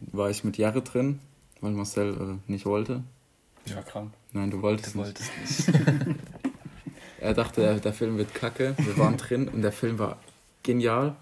War 0.00 0.30
ich 0.30 0.44
mit 0.44 0.58
Jahre 0.58 0.82
drin, 0.82 1.20
weil 1.60 1.72
Marcel 1.72 2.14
äh, 2.14 2.50
nicht 2.50 2.66
wollte. 2.66 3.02
Ich 3.64 3.74
war 3.74 3.82
krank. 3.82 4.12
Nein, 4.32 4.50
du 4.50 4.62
wolltest 4.62 4.94
du 4.94 4.98
nicht. 5.00 5.18
Wolltest 5.18 5.68
nicht. 5.68 6.18
er 7.18 7.34
dachte, 7.34 7.60
der, 7.62 7.80
der 7.80 7.92
Film 7.92 8.18
wird 8.18 8.34
kacke. 8.34 8.74
Wir 8.78 8.96
waren 8.98 9.16
drin 9.16 9.48
und 9.48 9.62
der 9.62 9.72
Film 9.72 9.98
war 9.98 10.18
genial. 10.62 11.16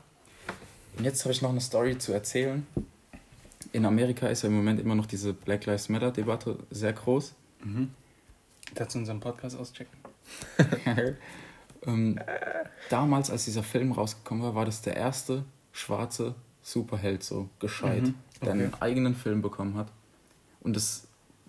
Und 0.99 1.05
jetzt 1.05 1.25
habe 1.25 1.33
ich 1.33 1.40
noch 1.40 1.51
eine 1.51 1.61
Story 1.61 1.97
zu 1.97 2.12
erzählen. 2.12 2.66
In 3.73 3.87
Amerika 3.87 4.29
ist 4.29 4.42
ja 4.42 4.49
im 4.49 4.55
Moment 4.55 4.79
immer 4.79 4.94
noch 4.94 5.07
diese 5.07 5.33
Black 5.33 5.66
Lives 5.66 5.88
Matter 5.88 6.11
Debatte 6.11 6.59
sehr 6.70 6.92
groß. 6.92 7.35
Mhm. 7.64 7.90
Dazu 8.75 8.99
unseren 8.99 9.20
Podcast 9.20 9.59
auschecken. 9.59 9.99
ähm, 11.87 12.20
damals, 12.90 13.31
als 13.31 13.44
dieser 13.44 13.62
Film 13.62 13.92
rausgekommen 13.92 14.42
war, 14.42 14.55
war 14.55 14.64
das 14.64 14.83
der 14.83 14.97
erste 14.97 15.44
schwarze 15.73 16.35
Superheld, 16.62 17.23
so 17.23 17.49
gescheit, 17.59 18.03
mhm. 18.03 18.14
okay. 18.37 18.44
der 18.44 18.53
einen 18.53 18.75
eigenen 18.81 19.14
Film 19.14 19.42
bekommen 19.42 19.77
hat. 19.77 19.88
Und 20.61 20.77
das 20.77 21.07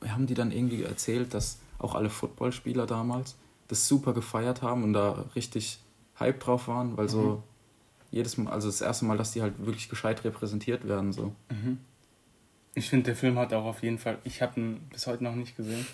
haben 0.08 0.28
die 0.28 0.34
dann 0.34 0.52
irgendwie 0.52 0.84
erzählt, 0.84 1.34
dass 1.34 1.60
auch 1.80 1.96
alle 1.96 2.10
Footballspieler 2.10 2.86
damals 2.86 3.36
das 3.68 3.88
super 3.88 4.14
gefeiert 4.14 4.62
haben 4.62 4.84
und 4.84 4.94
da 4.94 5.26
richtig 5.36 5.80
Hype 6.20 6.40
drauf 6.40 6.68
waren, 6.68 6.98
weil 6.98 7.06
mhm. 7.06 7.10
so 7.10 7.44
jedes 8.12 8.38
Mal, 8.38 8.52
also 8.52 8.68
das 8.68 8.82
erste 8.82 9.06
Mal, 9.06 9.18
dass 9.18 9.32
die 9.32 9.42
halt 9.42 9.54
wirklich 9.66 9.90
gescheit 9.90 10.24
repräsentiert 10.24 10.88
werden. 10.88 11.12
So. 11.12 11.34
Mhm. 11.50 11.80
Ich 12.74 12.90
finde, 12.90 13.06
der 13.06 13.16
Film 13.16 13.38
hat 13.40 13.54
auch 13.54 13.66
auf 13.66 13.84
jeden 13.84 13.98
Fall, 13.98 14.18
ich 14.24 14.42
habe 14.42 14.60
ihn 14.60 14.82
bis 14.92 15.08
heute 15.08 15.24
noch 15.24 15.36
nicht 15.36 15.56
gesehen. 15.56 15.86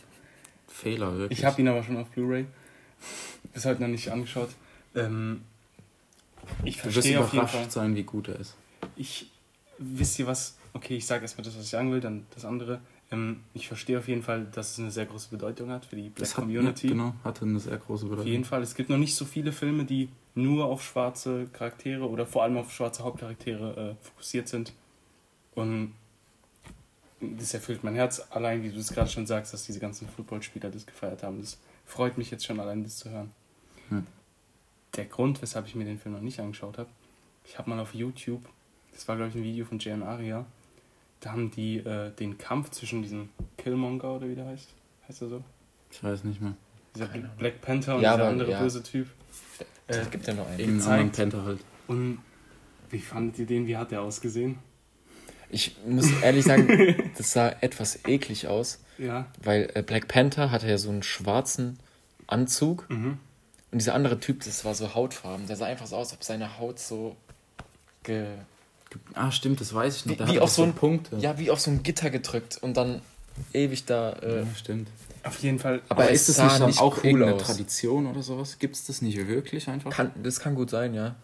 Fehler, 0.67 1.17
wirklich. 1.17 1.39
Ich 1.39 1.45
habe 1.45 1.62
ihn 1.62 1.67
aber 1.67 1.84
schon 1.84 1.97
auf 1.97 2.10
Blu-ray. 2.10 2.45
Bis 3.54 3.65
heute 3.65 3.82
noch 3.82 3.88
nicht 3.88 4.12
angeschaut. 4.12 4.49
Ähm, 4.95 5.41
ich 6.63 6.82
verstehe 6.82 7.19
auf 7.19 7.34
jeden 7.34 7.47
Fall. 7.47 7.69
sein, 7.69 7.95
wie 7.95 8.04
gut 8.04 8.27
er 8.27 8.39
ist. 8.39 8.56
Ich, 8.95 9.32
wisst 9.77 10.19
ihr 10.19 10.27
was, 10.27 10.58
okay, 10.73 10.97
ich 10.97 11.06
sage 11.06 11.23
erstmal 11.23 11.45
das, 11.45 11.56
was 11.56 11.63
ich 11.63 11.69
sagen 11.69 11.91
will, 11.91 12.01
dann 12.01 12.25
das 12.34 12.45
andere. 12.45 12.82
Ähm, 13.12 13.41
ich 13.54 13.67
verstehe 13.67 13.99
auf 13.99 14.08
jeden 14.08 14.23
Fall, 14.23 14.45
dass 14.45 14.71
es 14.71 14.80
eine 14.80 14.91
sehr 14.91 15.06
große 15.06 15.30
Bedeutung 15.30 15.69
hat 15.69 15.86
für 15.86 15.95
die 15.95 16.10
Black 16.10 16.30
hat, 16.30 16.36
Community. 16.36 16.88
Ja, 16.88 16.93
genau, 16.93 17.15
hatte 17.23 17.45
eine 17.45 17.60
sehr 17.60 17.77
große 17.77 18.06
Bedeutung. 18.06 18.23
Auf 18.23 18.27
jeden 18.27 18.45
Fall. 18.45 18.62
Es 18.62 18.75
gibt 18.75 18.89
noch 18.89 18.97
nicht 18.97 19.15
so 19.15 19.25
viele 19.25 19.51
Filme, 19.51 19.86
die 19.86 20.10
nur 20.34 20.65
auf 20.65 20.84
schwarze 20.84 21.47
Charaktere 21.51 22.10
oder 22.10 22.25
vor 22.25 22.43
allem 22.43 22.58
auf 22.58 22.71
schwarze 22.71 23.04
Hauptcharaktere 23.04 23.97
äh, 23.99 24.06
fokussiert 24.06 24.47
sind. 24.47 24.73
Und 25.56 25.93
das 27.19 27.54
erfüllt 27.54 27.84
mein 27.84 27.95
Herz, 27.95 28.25
allein 28.32 28.63
wie 28.63 28.69
du 28.69 28.80
es 28.80 28.91
gerade 28.91 29.10
schon 29.10 29.27
sagst, 29.27 29.54
dass 29.54 29.65
diese 29.65 29.80
ganzen 29.80 30.08
Footballspieler 30.08 30.71
das 30.71 30.86
gefeiert 30.86 31.21
haben. 31.21 31.41
Das 31.41 31.60
freut 31.86 32.17
mich 32.17 32.32
jetzt 32.32 32.45
schon 32.45 32.60
allein, 32.60 32.84
das 32.84 32.97
zu 32.97 33.10
hören. 33.10 33.32
Hm. 33.89 34.08
Der 34.95 35.06
Grund, 35.06 35.41
weshalb 35.41 35.67
ich 35.67 35.75
mir 35.75 35.86
den 35.86 35.97
Film 35.97 36.15
noch 36.15 36.21
nicht 36.21 36.39
angeschaut 36.39 36.77
habe, 36.77 36.89
ich 37.45 37.58
habe 37.58 37.69
mal 37.69 37.80
auf 37.80 37.93
YouTube, 37.93 38.43
das 38.91 39.08
war 39.08 39.15
glaube 39.15 39.30
ich 39.30 39.36
ein 39.36 39.43
Video 39.43 39.65
von 39.65 39.80
Jan 39.80 40.04
Aria, 40.04 40.45
da 41.21 41.32
haben 41.32 41.51
die 41.51 41.77
äh, 41.77 42.12
den 42.12 42.38
Kampf 42.38 42.71
zwischen 42.71 43.01
diesem 43.01 43.30
Killmonger 43.58 44.15
oder 44.15 44.27
wie 44.27 44.36
der 44.36 44.47
heißt. 44.47 44.69
Heißt 45.08 45.21
er 45.21 45.30
so? 45.30 45.43
Ich 45.91 46.04
weiß 46.04 46.23
nicht 46.23 46.41
mehr. 46.41 46.56
Dieser 46.95 47.08
Black 47.08 47.62
Panther 47.62 47.95
und 47.95 48.01
ja, 48.01 48.15
dieser 48.15 48.27
andere 48.27 48.51
ja. 48.51 48.60
böse 48.60 48.84
Typ. 48.84 49.08
Äh, 49.88 50.04
gibt 50.10 50.27
ja 50.27 50.34
noch 50.34 50.47
einen. 50.47 50.60
Irgendeinen 50.60 51.12
Panther 51.12 51.45
halt. 51.45 51.60
Und 51.88 52.19
wie 52.89 52.99
fandet 52.99 53.39
ihr 53.39 53.45
den? 53.45 53.67
Wie 53.67 53.77
hat 53.77 53.91
der 53.91 54.01
ausgesehen? 54.01 54.58
Ich 55.49 55.75
muss 55.86 56.12
ehrlich 56.21 56.45
sagen, 56.45 57.12
das 57.17 57.34
sah 57.34 57.49
etwas 57.62 58.06
eklig 58.06 58.47
aus. 58.47 58.84
Ja. 58.97 59.27
Weil 59.43 59.69
äh, 59.73 59.84
Black 59.84 60.08
Panther 60.08 60.51
hatte 60.51 60.67
ja 60.67 60.77
so 60.77 60.89
einen 60.89 61.04
schwarzen 61.04 61.80
Anzug. 62.27 62.89
Mhm. 62.89 63.19
Und 63.71 63.79
dieser 63.79 63.93
andere 63.93 64.19
Typ, 64.19 64.43
das 64.43 64.65
war 64.65 64.75
so 64.75 64.93
hautfarben. 64.95 65.47
Der 65.47 65.55
sah 65.55 65.65
einfach 65.65 65.88
so 65.88 65.95
aus, 65.95 66.07
als 66.07 66.13
ob 66.13 66.23
seine 66.23 66.60
Haut 66.60 66.79
so 66.79 67.15
ge. 68.03 68.25
Ah, 69.13 69.31
stimmt, 69.31 69.62
das 69.62 69.73
weiß 69.73 69.95
ich 69.95 70.05
nicht. 70.05 70.27
Wie, 70.27 70.34
wie 70.34 70.39
auf 70.39 70.51
so 70.51 70.63
ein 70.63 70.73
Punkt. 70.73 71.10
Ja, 71.19 71.38
wie 71.39 71.49
auf 71.49 71.62
so 71.62 71.71
ein 71.71 71.81
Gitter 71.81 72.10
gedrückt 72.10 72.57
und 72.62 72.75
dann 72.75 73.01
ewig 73.53 73.86
da. 73.86 74.13
Äh, 74.13 74.39
ja, 74.39 74.47
stimmt. 74.55 74.89
Auf 75.23 75.41
jeden 75.41 75.60
Fall. 75.60 75.81
Aber, 75.88 76.03
aber 76.03 76.12
ist 76.12 76.27
das 76.27 76.41
nicht, 76.41 76.67
nicht 76.67 76.81
auch 76.81 76.97
cool 76.97 77.05
irgendeine 77.05 77.36
aus. 77.36 77.43
Tradition 77.43 78.07
oder 78.07 78.21
sowas? 78.23 78.60
Gibt 78.60 78.75
es 78.75 78.88
das 78.88 79.01
nicht 79.01 79.27
wirklich 79.27 79.69
einfach? 79.69 79.91
Kann, 79.91 80.12
das 80.21 80.39
kann 80.39 80.55
gut 80.55 80.69
sein, 80.69 80.93
ja. 80.93 81.15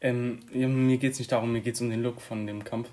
Ähm, 0.00 0.40
mir 0.52 0.98
geht 0.98 1.12
es 1.12 1.18
nicht 1.18 1.32
darum, 1.32 1.52
mir 1.52 1.62
geht 1.62 1.74
es 1.76 1.80
um 1.80 1.88
den 1.88 2.02
Look 2.02 2.20
von 2.20 2.46
dem 2.46 2.64
Kampf. 2.64 2.88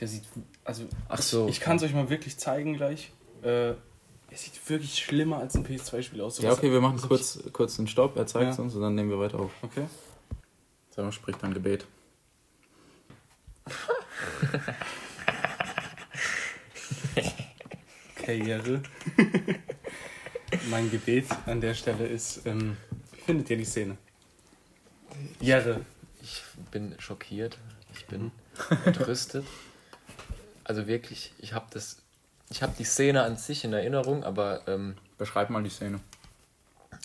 Der 0.00 0.08
sieht, 0.08 0.24
also, 0.64 0.84
Ach 1.08 1.22
so. 1.22 1.46
ich, 1.46 1.56
ich 1.56 1.60
kann 1.60 1.78
es 1.78 1.82
euch 1.82 1.94
mal 1.94 2.10
wirklich 2.10 2.36
zeigen 2.36 2.74
gleich. 2.74 3.12
Äh, 3.42 3.72
er 4.36 4.40
sieht 4.40 4.68
wirklich 4.68 4.94
schlimmer 5.02 5.38
als 5.38 5.54
ein 5.56 5.64
PS2-Spiel 5.64 6.20
aus. 6.20 6.36
So 6.36 6.42
ja, 6.42 6.52
okay, 6.52 6.70
wir 6.70 6.82
machen 6.82 7.00
kurz, 7.00 7.38
kurz 7.54 7.78
einen 7.78 7.88
Stopp, 7.88 8.18
er 8.18 8.26
zeigt 8.26 8.50
es 8.50 8.58
ja. 8.58 8.64
uns 8.64 8.74
und 8.74 8.82
dann 8.82 8.94
nehmen 8.94 9.08
wir 9.08 9.18
weiter 9.18 9.40
auf. 9.40 9.50
Okay. 9.62 9.86
Sag 10.90 11.06
mal, 11.06 11.12
sprich 11.12 11.36
dein 11.36 11.54
Gebet. 11.54 11.86
Karriere. 18.16 18.82
mein 20.68 20.90
Gebet 20.90 21.28
an 21.46 21.62
der 21.62 21.72
Stelle 21.72 22.06
ist, 22.06 22.44
ähm, 22.44 22.76
wie 23.12 23.20
findet 23.20 23.48
ihr 23.48 23.56
die 23.56 23.64
Szene? 23.64 23.96
Jere. 25.40 25.80
Ich 26.20 26.42
bin 26.70 26.94
schockiert. 26.98 27.56
Ich 27.94 28.04
bin 28.04 28.32
entrüstet. 28.84 29.46
Also 30.62 30.86
wirklich, 30.86 31.32
ich 31.38 31.54
habe 31.54 31.68
das, 31.70 32.02
ich 32.50 32.62
habe 32.62 32.74
die 32.78 32.84
Szene 32.84 33.22
an 33.22 33.36
sich 33.36 33.64
in 33.64 33.72
Erinnerung, 33.72 34.24
aber 34.24 34.66
ähm, 34.68 34.96
beschreib 35.18 35.50
mal 35.50 35.62
die 35.62 35.70
Szene. 35.70 36.00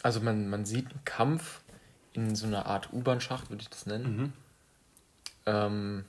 Also 0.04 0.20
man, 0.20 0.50
man 0.50 0.66
sieht 0.66 0.88
einen 0.88 1.06
Kampf 1.06 1.62
in 2.14 2.36
so 2.36 2.46
einer 2.46 2.66
Art 2.66 2.92
U-Bahn-Schacht, 2.94 3.50
würde 3.50 3.62
ich 3.62 3.70
das 3.70 3.86
nennen. 3.86 4.18
Mhm. 4.18 4.34
Ähm, 5.46 6.06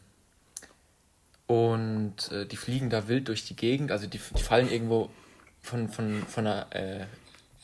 und 1.46 2.32
äh, 2.32 2.46
die 2.46 2.56
fliegen 2.56 2.90
da 2.90 3.08
wild 3.08 3.28
durch 3.28 3.44
die 3.44 3.56
Gegend, 3.56 3.90
also 3.90 4.06
die, 4.06 4.18
die 4.18 4.42
fallen 4.42 4.70
irgendwo 4.70 5.10
von, 5.60 5.88
von, 5.88 6.22
von 6.26 6.46
einer 6.46 6.66
äh, 6.74 7.06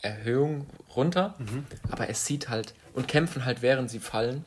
Erhöhung 0.03 0.67
runter, 0.95 1.35
mhm. 1.39 1.67
aber 1.91 2.09
es 2.09 2.25
sieht 2.25 2.49
halt 2.49 2.75
und 2.93 3.09
kämpfen 3.09 3.45
halt 3.45 3.62
während 3.62 3.91
sie 3.91 3.99
fallen 3.99 4.45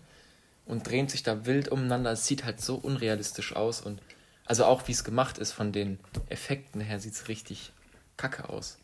und 0.66 0.88
drehen 0.88 1.10
sich 1.10 1.24
da 1.24 1.46
wild 1.46 1.70
umeinander. 1.70 2.12
Es 2.12 2.26
sieht 2.26 2.46
halt 2.46 2.62
so 2.62 2.76
unrealistisch 2.76 3.56
aus 3.56 3.82
und 3.82 4.02
also 4.46 4.66
auch 4.66 4.88
wie 4.88 4.92
es 4.92 5.04
gemacht 5.04 5.38
ist 5.38 5.52
von 5.52 5.72
den 5.72 6.00
Effekten 6.30 6.82
her 6.82 7.00
sieht 7.00 7.14
es 7.14 7.28
richtig 7.28 7.72
kacke 8.18 8.50
aus. 8.50 8.78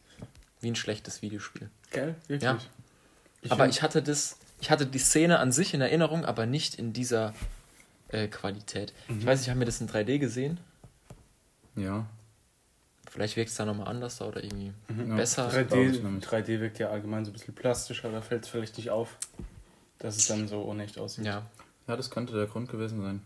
Wie 0.62 0.70
ein 0.72 0.76
schlechtes 0.76 1.22
Videospiel. 1.22 1.70
Geil, 1.92 2.16
wirklich. 2.28 2.44
Ja. 2.44 2.60
Ich 3.42 3.52
aber 3.52 3.68
ich 3.68 3.82
hatte 3.82 4.02
das, 4.02 4.38
ich 4.60 4.72
hatte 4.72 4.86
die 4.86 5.00
Szene 5.00 5.40
an 5.40 5.52
sich 5.52 5.74
in 5.74 5.82
Erinnerung, 5.82 6.26
aber 6.26 6.46
nicht 6.46 6.76
in 6.76 6.94
dieser 6.94 7.34
äh, 8.10 8.28
Qualität. 8.28 8.94
Mhm. 9.08 9.20
Ich 9.20 9.26
weiß 9.26 9.40
nicht, 9.40 9.50
haben 9.50 9.60
wir 9.60 9.66
das 9.66 9.80
in 9.82 9.88
3D 9.88 10.20
gesehen? 10.20 10.60
Ja. 11.76 12.08
Vielleicht 13.10 13.36
wirkt 13.36 13.52
es 13.52 13.56
da 13.56 13.66
nochmal 13.66 13.88
anders 13.88 14.22
oder 14.22 14.44
irgendwie 14.44 14.74
mhm. 14.90 15.16
besser. 15.16 15.50
3D, 15.50 16.22
3D 16.22 16.60
wirkt 16.60 16.80
ja 16.80 16.90
allgemein 16.90 17.24
so 17.24 17.32
ein 17.32 17.34
bisschen 17.34 17.56
plastischer, 17.56 18.12
da 18.12 18.22
fällt 18.22 18.44
es 18.44 18.50
vielleicht 18.50 18.78
nicht 18.78 18.90
auf, 18.90 19.18
dass 20.00 20.18
es 20.18 20.28
dann 20.28 20.48
so 20.48 20.62
unecht 20.62 20.98
aussieht. 20.98 21.26
Ja. 21.26 21.44
Ja, 21.88 21.96
das 21.96 22.10
könnte 22.10 22.34
der 22.34 22.48
Grund 22.48 22.70
gewesen 22.70 23.02
sein. 23.02 23.22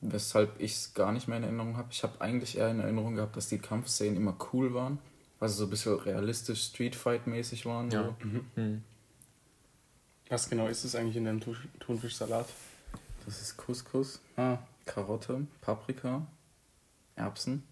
Weshalb 0.00 0.60
ich 0.60 0.74
es 0.74 0.94
gar 0.94 1.12
nicht 1.12 1.26
mehr 1.28 1.38
in 1.38 1.42
Erinnerung 1.44 1.76
habe. 1.76 1.88
Ich 1.90 2.02
habe 2.04 2.20
eigentlich 2.20 2.56
eher 2.56 2.70
in 2.70 2.78
Erinnerung 2.80 3.16
gehabt, 3.16 3.36
dass 3.36 3.48
die 3.48 3.58
Kampfszenen 3.58 4.16
immer 4.16 4.36
cool 4.52 4.72
waren. 4.74 4.98
weil 5.40 5.48
sie 5.48 5.56
so 5.56 5.64
ein 5.64 5.70
bisschen 5.70 5.94
realistisch 5.94 6.64
Street 6.64 6.94
Fight-mäßig 6.96 7.64
waren. 7.66 7.90
Ja. 7.90 8.04
So. 8.04 8.14
Hm. 8.56 8.82
Was 10.28 10.50
genau 10.50 10.66
ist 10.68 10.84
es 10.84 10.94
eigentlich 10.94 11.16
in 11.16 11.24
dem 11.24 11.40
Thunfischsalat? 11.80 12.46
Das 13.24 13.40
ist 13.40 13.56
Couscous, 13.56 14.20
Ah, 14.36 14.58
Karotte, 14.84 15.46
Paprika, 15.60 16.26
Erbsen 17.16 17.62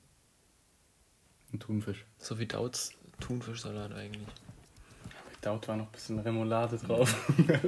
und 1.52 1.60
Thunfisch. 1.60 2.04
So 2.18 2.38
wie 2.38 2.46
Dauts 2.46 2.92
Thunfischsalat 3.20 3.92
eigentlich. 3.92 4.26
dort 5.42 5.66
war 5.68 5.76
noch 5.76 5.86
ein 5.86 5.92
bisschen 5.92 6.18
Remoulade 6.18 6.76
drauf. 6.78 7.14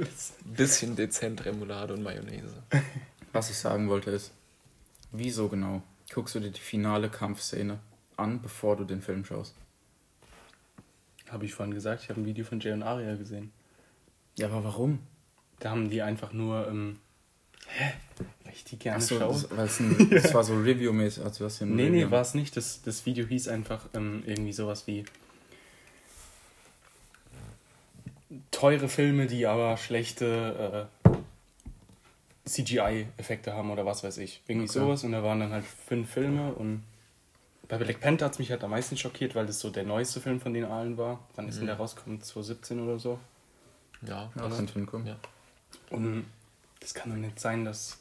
Bisschen 0.45 0.95
dezent 0.95 1.43
Remoulade 1.45 1.93
und 1.93 2.03
Mayonnaise. 2.03 2.61
Was 3.33 3.49
ich 3.49 3.57
sagen 3.57 3.89
wollte 3.89 4.11
ist, 4.11 4.31
wieso 5.11 5.47
genau 5.49 5.81
guckst 6.13 6.35
du 6.35 6.39
dir 6.39 6.49
die 6.51 6.59
finale 6.59 7.09
Kampfszene 7.09 7.79
an, 8.17 8.41
bevor 8.41 8.75
du 8.75 8.83
den 8.83 9.01
Film 9.01 9.23
schaust? 9.25 9.55
habe 11.29 11.45
ich 11.45 11.53
vorhin 11.53 11.75
gesagt, 11.75 12.01
ich 12.01 12.09
habe 12.09 12.19
ein 12.19 12.25
Video 12.25 12.43
von 12.43 12.59
Jay 12.59 12.71
und 12.71 12.81
Aria 12.81 13.15
gesehen. 13.15 13.51
Ja, 14.35 14.47
aber 14.47 14.63
warum? 14.63 14.97
Da 15.59 15.69
haben 15.69 15.87
die 15.91 16.01
einfach 16.01 16.33
nur, 16.33 16.67
ähm, 16.67 16.97
hä? 17.67 17.91
Weil 18.43 18.53
ich 18.53 18.63
die 18.63 18.79
gerne 18.79 18.97
Achso, 18.97 19.19
schaue. 19.19 19.33
das, 19.33 19.51
weil's 19.55 19.79
ein, 19.79 20.09
das 20.11 20.33
war 20.33 20.43
so 20.43 20.55
Review-mäßig. 20.55 21.23
Also, 21.23 21.39
du 21.39 21.45
hast 21.45 21.59
hier 21.59 21.67
ein 21.67 21.75
Nee, 21.75 21.83
Review. 21.85 22.05
nee, 22.07 22.11
war 22.11 22.21
es 22.21 22.33
nicht. 22.33 22.57
Das, 22.57 22.81
das 22.81 23.05
Video 23.05 23.27
hieß 23.27 23.47
einfach 23.49 23.85
ähm, 23.93 24.23
irgendwie 24.25 24.53
sowas 24.53 24.87
wie 24.87 25.05
teure 28.51 28.89
Filme, 28.89 29.27
die 29.27 29.45
aber 29.47 29.77
schlechte 29.77 30.89
äh, 30.98 30.98
CGI-Effekte 32.49 33.53
haben 33.53 33.71
oder 33.71 33.85
was 33.85 34.03
weiß 34.03 34.17
ich. 34.17 34.41
Irgendwie 34.47 34.69
Okay. 34.69 34.79
sowas. 34.79 35.03
Und 35.03 35.11
da 35.13 35.23
waren 35.23 35.39
dann 35.39 35.51
halt 35.51 35.65
fünf 35.65 36.09
Filme 36.11 36.53
und 36.53 36.83
bei 37.67 37.77
Black 37.77 38.01
Panther 38.01 38.25
hat 38.25 38.33
es 38.33 38.39
mich 38.39 38.49
halt 38.51 38.63
am 38.63 38.71
meisten 38.71 38.97
schockiert, 38.97 39.35
weil 39.35 39.45
das 39.45 39.59
so 39.59 39.69
der 39.69 39.83
neueste 39.83 40.19
Film 40.19 40.41
von 40.41 40.53
den 40.53 40.65
allen 40.65 40.97
war. 40.97 41.19
Wann 41.35 41.47
ist 41.47 41.55
denn 41.55 41.63
Mhm. 41.65 41.67
der 41.67 41.77
rausgekommen? 41.77 42.21
2017 42.21 42.79
oder 42.79 42.97
so. 42.99 43.19
Ja, 44.01 44.31
Ja, 44.35 44.49
könnte 44.49 44.73
hinkommen. 44.73 45.05
Ja. 45.07 45.17
Und 45.91 46.25
das 46.79 46.93
kann 46.93 47.09
doch 47.11 47.17
nicht 47.17 47.39
sein, 47.39 47.65
dass 47.65 47.97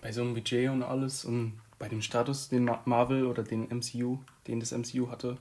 bei 0.00 0.12
so 0.12 0.20
einem 0.22 0.34
Budget 0.34 0.70
und 0.70 0.82
alles 0.82 1.24
und 1.24 1.60
bei 1.78 1.88
dem 1.88 2.02
Status, 2.02 2.48
den 2.48 2.64
Ma- 2.64 2.80
Marvel 2.84 3.26
oder 3.26 3.42
den 3.42 3.68
MCU, 3.70 4.18
den 4.46 4.60
das 4.60 4.70
MCU 4.72 5.10
hatte, 5.10 5.36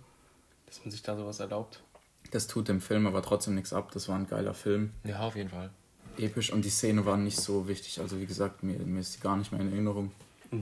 dass 0.66 0.80
man 0.80 0.90
sich 0.92 1.04
da 1.04 1.16
sowas 1.16 1.40
erlaubt. 1.40 1.84
Das 2.32 2.48
tut 2.48 2.68
dem 2.68 2.82
Film 2.82 3.06
aber 3.06 3.22
trotzdem 3.22 3.56
nichts 3.56 3.74
ab. 3.74 3.92
Das 3.92 4.08
war 4.08 4.16
ein 4.16 4.26
geiler 4.28 4.54
Film. 4.54 4.92
ja, 5.04 5.20
auf 5.20 5.36
jeden 5.36 5.50
Fall. 5.50 5.70
Episch 6.18 6.52
und 6.52 6.64
die 6.66 6.70
Szene 6.70 7.06
war 7.06 7.18
nicht 7.18 7.38
so 7.38 7.68
wichtig. 7.68 8.00
Also, 8.00 8.20
wie 8.20 8.26
gesagt, 8.26 8.64
mir, 8.64 8.78
mir 8.80 9.00
ist 9.00 9.16
die 9.16 9.20
gar 9.22 9.38
nicht 9.38 9.52
mehr 9.52 9.62
in 9.62 9.72
Erinnerung. 9.72 10.12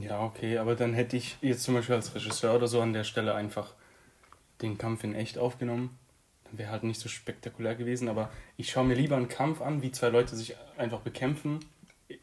Ja, 0.00 0.22
okay, 0.22 0.58
aber 0.58 0.76
dann 0.76 0.94
hätte 0.94 1.16
ich 1.16 1.36
jetzt 1.40 1.64
zum 1.64 1.74
Beispiel 1.74 1.96
als 1.96 2.14
Regisseur 2.14 2.54
oder 2.54 2.68
so 2.68 2.80
an 2.80 2.92
der 2.92 3.04
Stelle 3.04 3.34
einfach 3.34 3.74
den 4.62 4.78
Kampf 4.78 5.02
in 5.04 5.14
echt 5.14 5.36
aufgenommen. 5.38 5.98
Dann 6.44 6.58
wäre 6.58 6.70
halt 6.70 6.84
nicht 6.84 7.00
so 7.00 7.08
spektakulär 7.08 7.74
gewesen, 7.74 8.08
aber 8.08 8.30
ich 8.56 8.70
schaue 8.70 8.84
mir 8.84 8.94
lieber 8.94 9.16
einen 9.16 9.28
Kampf 9.28 9.60
an, 9.60 9.82
wie 9.82 9.90
zwei 9.90 10.08
Leute 10.10 10.36
sich 10.36 10.54
einfach 10.76 11.00
bekämpfen 11.00 11.58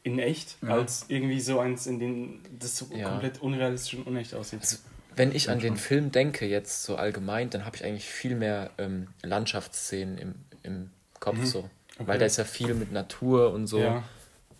in 0.03 0.19
echt, 0.19 0.57
Ja. 0.61 0.69
als 0.69 1.05
irgendwie 1.09 1.39
so 1.41 1.59
eins, 1.59 1.87
in 1.87 1.99
dem 1.99 2.39
das 2.57 2.77
so 2.77 2.85
Ja. 2.93 3.09
komplett 3.09 3.41
unrealistisch 3.41 3.95
und 3.95 4.07
unecht 4.07 4.33
aussieht. 4.33 4.59
Also, 4.61 4.77
wenn 5.15 5.33
ich 5.33 5.49
an 5.49 5.59
den 5.59 5.77
Film 5.77 6.11
denke, 6.11 6.45
jetzt 6.45 6.83
so 6.83 6.95
allgemein, 6.95 7.49
dann 7.49 7.65
habe 7.65 7.75
ich 7.75 7.83
eigentlich 7.83 8.05
viel 8.05 8.35
mehr 8.35 8.69
ähm, 8.77 9.07
Landschaftsszenen 9.23 10.17
im, 10.19 10.35
im 10.63 10.89
Kopf 11.19 11.37
Mhm. 11.39 11.45
so. 11.45 11.69
Okay. 11.97 12.07
Weil 12.07 12.19
da 12.19 12.25
ist 12.25 12.37
ja 12.37 12.43
viel 12.43 12.73
mit 12.73 12.91
Natur 12.91 13.51
und 13.53 13.67
so, 13.67 13.79
Ja. 13.79 14.03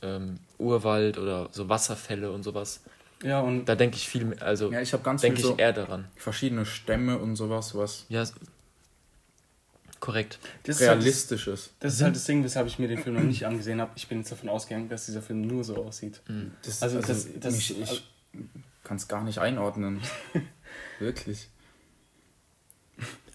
ähm, 0.02 0.40
Urwald 0.58 1.18
oder 1.18 1.50
so 1.52 1.70
Wasserfälle 1.70 2.32
und 2.32 2.44
sowas. 2.44 2.82
Ja, 3.24 3.40
und 3.42 3.66
Da 3.66 3.76
denke 3.76 3.96
ich 3.98 4.08
viel, 4.08 4.26
mehr- 4.26 4.42
also 4.42 4.72
Ja, 4.72 4.82
ich 4.82 4.94
habe 4.94 5.04
ganz 5.04 5.22
denke 5.22 5.38
viel 5.38 5.46
ich 5.46 5.52
so 5.52 5.58
eher 5.58 5.74
daran. 5.74 6.06
verschiedene 6.16 6.66
Stämme 6.66 7.18
und 7.18 7.36
sowas, 7.36 7.74
was 7.76 8.06
Ja, 8.10 8.24
korrekt. 10.00 10.38
das 10.64 10.76
ist, 10.82 10.88
halt 10.88 10.98
das, 11.00 11.06
Realistisches. 11.06 11.72
das 11.80 11.94
ist 11.96 12.02
halt 12.02 12.16
das 12.16 12.26
Ding, 12.26 12.44
weshalb 12.44 12.68
ich 12.68 12.78
mir 12.80 12.88
den 12.88 13.00
Film 13.02 13.16
noch 13.16 13.24
nicht 13.24 13.46
angesehen 13.46 13.82
habe. 13.82 13.92
Ich 13.96 14.08
bin 14.08 14.20
jetzt 14.20 14.32
davon 14.32 14.50
ausgegangen, 14.50 14.90
dass 14.90 15.06
dieser 15.08 15.22
Film 15.22 15.42
nur 15.42 15.64
so 15.64 15.78
aussieht. 15.78 16.22
Mhm. 16.28 16.52
Das, 16.64 16.82
Also 16.84 17.02
das- 17.02 17.28
das- 17.40 17.56
mich, 17.56 17.80
ich 17.82 18.08
kann 18.84 18.98
es 18.98 19.08
gar 19.08 19.24
nicht 19.24 19.40
einordnen. 19.40 20.02
Wirklich. 21.00 21.50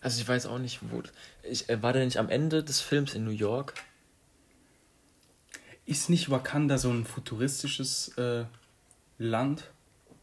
Also 0.01 0.21
ich 0.21 0.27
weiß 0.29 0.47
auch 0.47 0.59
nicht, 0.59 0.81
wo. 0.91 1.03
Ich, 1.45 1.69
äh, 1.69 1.83
war 1.83 1.93
der 1.93 2.05
nicht 2.05 2.19
am 2.19 2.29
Ende 2.29 2.65
des 2.65 2.81
Films 2.81 3.15
in 3.15 3.25
New 3.25 3.31
York? 3.31 3.75
Ist 5.85 6.09
nicht 6.11 6.31
Wakanda 6.31 6.79
so 6.79 6.91
ein 6.91 7.05
futuristisches 7.05 8.09
äh, 8.17 8.45
Land? 9.19 9.71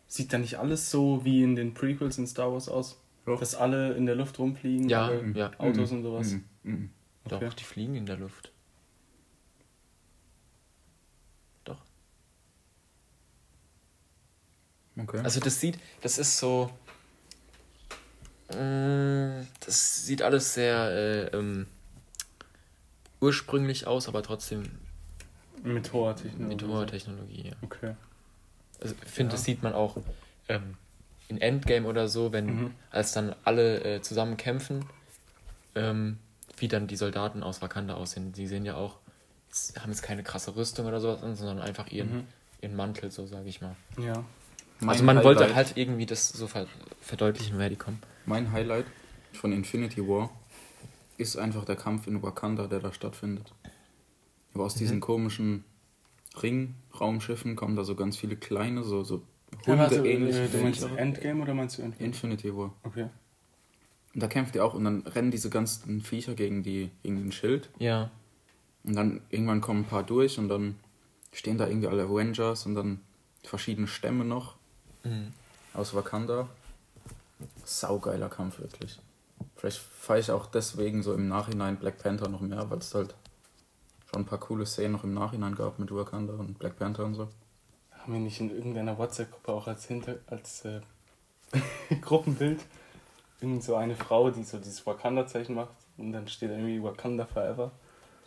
Sieht 0.07 0.31
da 0.33 0.37
nicht 0.37 0.57
alles 0.57 0.89
so 0.89 1.23
wie 1.25 1.43
in 1.43 1.55
den 1.55 1.73
Prequels 1.73 2.17
in 2.17 2.27
Star 2.27 2.51
Wars 2.51 2.69
aus? 2.69 2.97
Doch. 3.25 3.39
Dass 3.39 3.53
alle 3.55 3.93
in 3.93 4.05
der 4.05 4.15
Luft 4.15 4.39
rumfliegen? 4.39 4.89
Ja, 4.89 5.11
ja. 5.33 5.51
Autos 5.59 5.91
Mhm. 5.91 5.97
und 5.97 6.03
sowas? 6.03 6.27
Mhm. 6.31 6.45
Mhm. 6.63 6.89
Okay. 7.25 7.45
Doch, 7.45 7.53
die 7.53 7.63
fliegen 7.63 7.95
in 7.95 8.05
der 8.05 8.17
Luft. 8.17 8.51
Doch. 11.65 11.77
Okay. 14.97 15.19
Also 15.23 15.39
das 15.39 15.59
sieht, 15.59 15.77
das 16.01 16.17
ist 16.17 16.37
so. 16.39 16.71
Mm, 18.51 19.45
Das 19.63 20.05
sieht 20.05 20.21
alles 20.23 20.53
sehr 20.55 20.89
äh, 20.89 21.37
ähm, 21.37 21.67
ursprünglich 23.21 23.85
aus, 23.85 24.07
aber 24.07 24.23
trotzdem 24.23 24.63
Mit 25.63 25.91
hoher 25.93 26.15
Technologie. 26.15 26.55
mit 26.55 26.63
hoher 26.63 26.87
Technologie. 26.87 27.47
Ja. 27.49 27.53
Okay. 27.61 27.95
Also 28.81 28.95
ich 29.03 29.09
finde, 29.11 29.31
Ja. 29.31 29.35
das 29.37 29.43
sieht 29.45 29.61
man 29.63 29.73
auch 29.73 29.97
ähm, 30.47 30.75
in 31.27 31.39
Endgame 31.41 31.87
oder 31.87 32.07
so, 32.07 32.31
wenn 32.31 32.45
Mhm. 32.45 32.73
als 32.91 33.11
dann 33.11 33.35
alle 33.43 33.83
äh, 33.83 34.01
zusammen 34.01 34.37
kämpfen, 34.37 34.85
ähm, 35.75 36.17
wie 36.57 36.67
dann 36.67 36.87
die 36.87 36.95
Soldaten 36.95 37.43
aus 37.43 37.61
Wakanda 37.61 37.93
aussehen. 37.95 38.31
Die 38.33 38.47
sehen 38.47 38.65
ja 38.65 38.75
auch, 38.75 38.95
haben 39.79 39.91
jetzt 39.91 40.01
keine 40.01 40.23
krasse 40.23 40.55
Rüstung 40.55 40.85
oder 40.87 40.99
sowas 40.99 41.21
an, 41.23 41.35
sondern 41.35 41.59
einfach 41.59 41.87
ihren, 41.91 42.17
Mhm. 42.19 42.27
ihren 42.61 42.75
Mantel, 42.75 43.11
so 43.11 43.25
sage 43.27 43.47
ich 43.47 43.61
mal. 43.61 43.75
Ja. 43.97 44.23
Mein 44.79 44.89
also 44.91 45.03
man 45.03 45.23
wollte 45.23 45.43
Highlight- 45.43 45.55
halt 45.55 45.77
irgendwie 45.77 46.05
das 46.05 46.29
so 46.29 46.47
ver 46.47 46.65
verdeutlichen, 47.01 47.59
wer 47.59 47.69
die 47.69 47.75
kommen. 47.75 48.01
Mein 48.25 48.51
Highlight 48.51 48.85
von 49.33 49.51
Infinity 49.51 50.01
War 50.07 50.29
ist 51.17 51.35
einfach 51.37 51.65
der 51.65 51.75
Kampf 51.75 52.07
in 52.07 52.23
Wakanda, 52.23 52.67
der 52.67 52.79
da 52.79 52.93
stattfindet. 52.93 53.51
Aber 54.53 54.65
aus 54.65 54.75
diesen 54.75 54.99
komischen 54.99 55.63
Ring-Raumschiffen 56.41 57.55
kommen 57.55 57.75
da 57.75 57.83
so 57.83 57.95
ganz 57.95 58.17
viele 58.17 58.35
kleine, 58.35 58.83
so, 58.83 59.03
so 59.03 59.21
Hunde-ähnliche 59.65 60.43
äh, 60.43 60.47
du 60.49 60.57
meinst. 60.59 60.83
Endgame 60.83 61.41
oder 61.41 61.53
meinst 61.53 61.77
du 61.77 61.81
Infinity? 61.81 62.05
Infinity 62.05 62.55
War. 62.55 62.73
Okay. 62.83 63.07
Und 64.13 64.23
da 64.23 64.27
kämpft 64.27 64.55
ihr 64.55 64.65
auch 64.65 64.73
und 64.73 64.83
dann 64.85 65.01
rennen 65.07 65.31
diese 65.31 65.49
ganzen 65.49 66.01
Viecher 66.01 66.33
gegen, 66.33 66.63
die, 66.63 66.89
gegen 67.03 67.17
den 67.17 67.31
Schild. 67.31 67.69
Ja. 67.79 68.09
Und 68.83 68.95
dann 68.95 69.21
irgendwann 69.29 69.61
kommen 69.61 69.81
ein 69.81 69.85
paar 69.85 70.03
durch 70.03 70.39
und 70.39 70.49
dann 70.49 70.75
stehen 71.31 71.57
da 71.57 71.67
irgendwie 71.67 71.87
alle 71.87 72.03
Avengers 72.03 72.65
und 72.65 72.75
dann 72.75 73.01
verschiedene 73.43 73.87
Stämme 73.87 74.25
noch 74.25 74.55
Mhm. 75.03 75.31
aus 75.73 75.93
Wakanda. 75.93 76.49
Saugeiler 77.63 78.27
Kampf, 78.29 78.59
wirklich. 78.59 78.99
Vielleicht 79.55 79.77
fahre 79.77 80.19
ich 80.19 80.31
auch 80.31 80.45
deswegen 80.47 81.03
so 81.03 81.13
im 81.13 81.27
Nachhinein 81.29 81.77
Black 81.77 81.99
Panther 81.99 82.27
noch 82.27 82.41
mehr, 82.41 82.69
weil 82.69 82.79
es 82.79 82.93
halt 82.93 83.15
schon 84.09 84.23
ein 84.23 84.25
paar 84.25 84.39
coole 84.39 84.65
Szenen 84.65 84.93
noch 84.93 85.03
im 85.03 85.13
Nachhinein 85.13 85.55
gab 85.55 85.77
mit 85.79 85.93
Wakanda 85.93 86.33
und 86.33 86.57
Black 86.57 86.77
Panther 86.77 87.05
und 87.05 87.15
so. 87.15 87.29
Haben 87.91 88.13
wir 88.13 88.19
nicht 88.19 88.39
in 88.39 88.49
irgendeiner 88.49 88.97
WhatsApp-Gruppe 88.97 89.51
auch 89.51 89.67
als 89.67 89.85
Hinter 89.85 90.15
als 90.27 90.65
äh, 90.65 90.81
Gruppenbild 92.01 92.61
irgend 93.41 93.63
so 93.63 93.75
eine 93.75 93.95
Frau, 93.95 94.31
die 94.31 94.43
so 94.43 94.57
dieses 94.57 94.85
Wakanda-Zeichen 94.85 95.55
macht 95.55 95.75
und 95.97 96.11
dann 96.11 96.27
steht 96.27 96.49
irgendwie 96.49 96.81
Wakanda 96.81 97.25
Forever. 97.25 97.71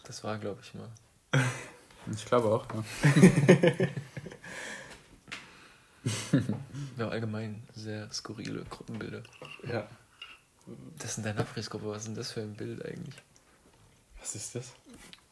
Das 0.05 0.23
war, 0.25 0.39
glaube 0.39 0.61
ich, 0.63 0.75
mal. 0.75 0.89
Ich 2.13 2.25
glaube 2.25 2.49
auch, 2.49 2.67
ja. 2.75 2.83
Ja, 6.99 7.09
allgemein 7.09 7.63
sehr 7.75 8.11
skurrile 8.11 8.65
Gruppenbilder. 8.65 9.23
Ja. 9.71 9.87
Das 10.99 11.13
ist 11.13 11.19
in 11.19 11.23
der 11.23 11.35
Nachrichtengruppe, 11.35 11.91
was 11.91 11.99
ist 11.99 12.09
denn 12.09 12.17
das 12.17 12.33
für 12.33 12.41
ein 12.41 12.55
Bild 12.55 12.85
eigentlich? 12.85 13.15
Was 14.19 14.35
ist 14.35 14.57
das? 14.57 14.73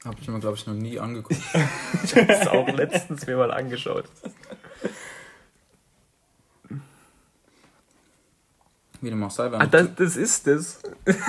Habe 0.05 0.17
ich 0.21 0.29
mir, 0.29 0.41
glaube 0.41 0.57
ich, 0.57 0.67
noch 0.67 0.75
nie 0.75 0.99
angeguckt. 0.99 1.41
Ich 2.05 2.17
habe 2.17 2.33
es 2.33 2.47
auch 2.49 2.69
letztens 2.69 3.27
mir 3.27 3.37
mal 3.37 3.51
angeschaut. 3.53 4.05
Wie 9.01 9.11
dem 9.11 9.23
auch 9.23 9.31
sei, 9.31 9.47
Ah, 9.53 9.67
das, 9.67 9.95
das 9.97 10.17
ist 10.17 10.47
das. 10.47 10.83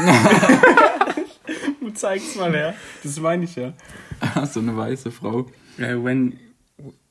Du 1.81 1.89
zeigst 1.91 2.37
mal 2.37 2.51
her. 2.53 2.73
Das 3.03 3.19
meine 3.19 3.43
ich 3.43 3.55
ja. 3.55 3.73
so 4.49 4.59
eine 4.59 4.75
weiße 4.77 5.11
Frau. 5.11 5.47
Äh, 5.77 5.95
when, 6.01 6.39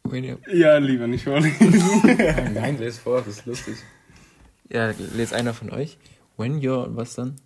When 0.05 0.25
you- 0.25 0.39
ja, 0.51 0.79
lieber 0.79 1.07
nicht 1.07 1.25
vorlesen. 1.25 2.01
Nein, 2.55 2.79
lese 2.79 3.01
vor, 3.01 3.19
das 3.19 3.39
ist 3.39 3.47
lustig. 3.47 3.77
Ja, 4.71 4.93
lest 5.15 5.35
einer 5.35 5.53
von 5.55 5.71
euch. 5.71 5.99
When 6.37 6.61
you're, 6.61 6.87
was 6.97 7.15
dann? 7.17 7.37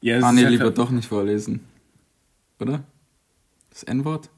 ja, 0.00 0.18
es 0.18 0.24
Ah, 0.24 0.32
nee, 0.32 0.44
lieber 0.44 0.70
doch 0.70 0.90
nicht 0.90 1.08
vorlesen. 1.08 1.66
Oder? 2.60 2.82
Das 3.70 3.82
N-Wort? 3.84 4.28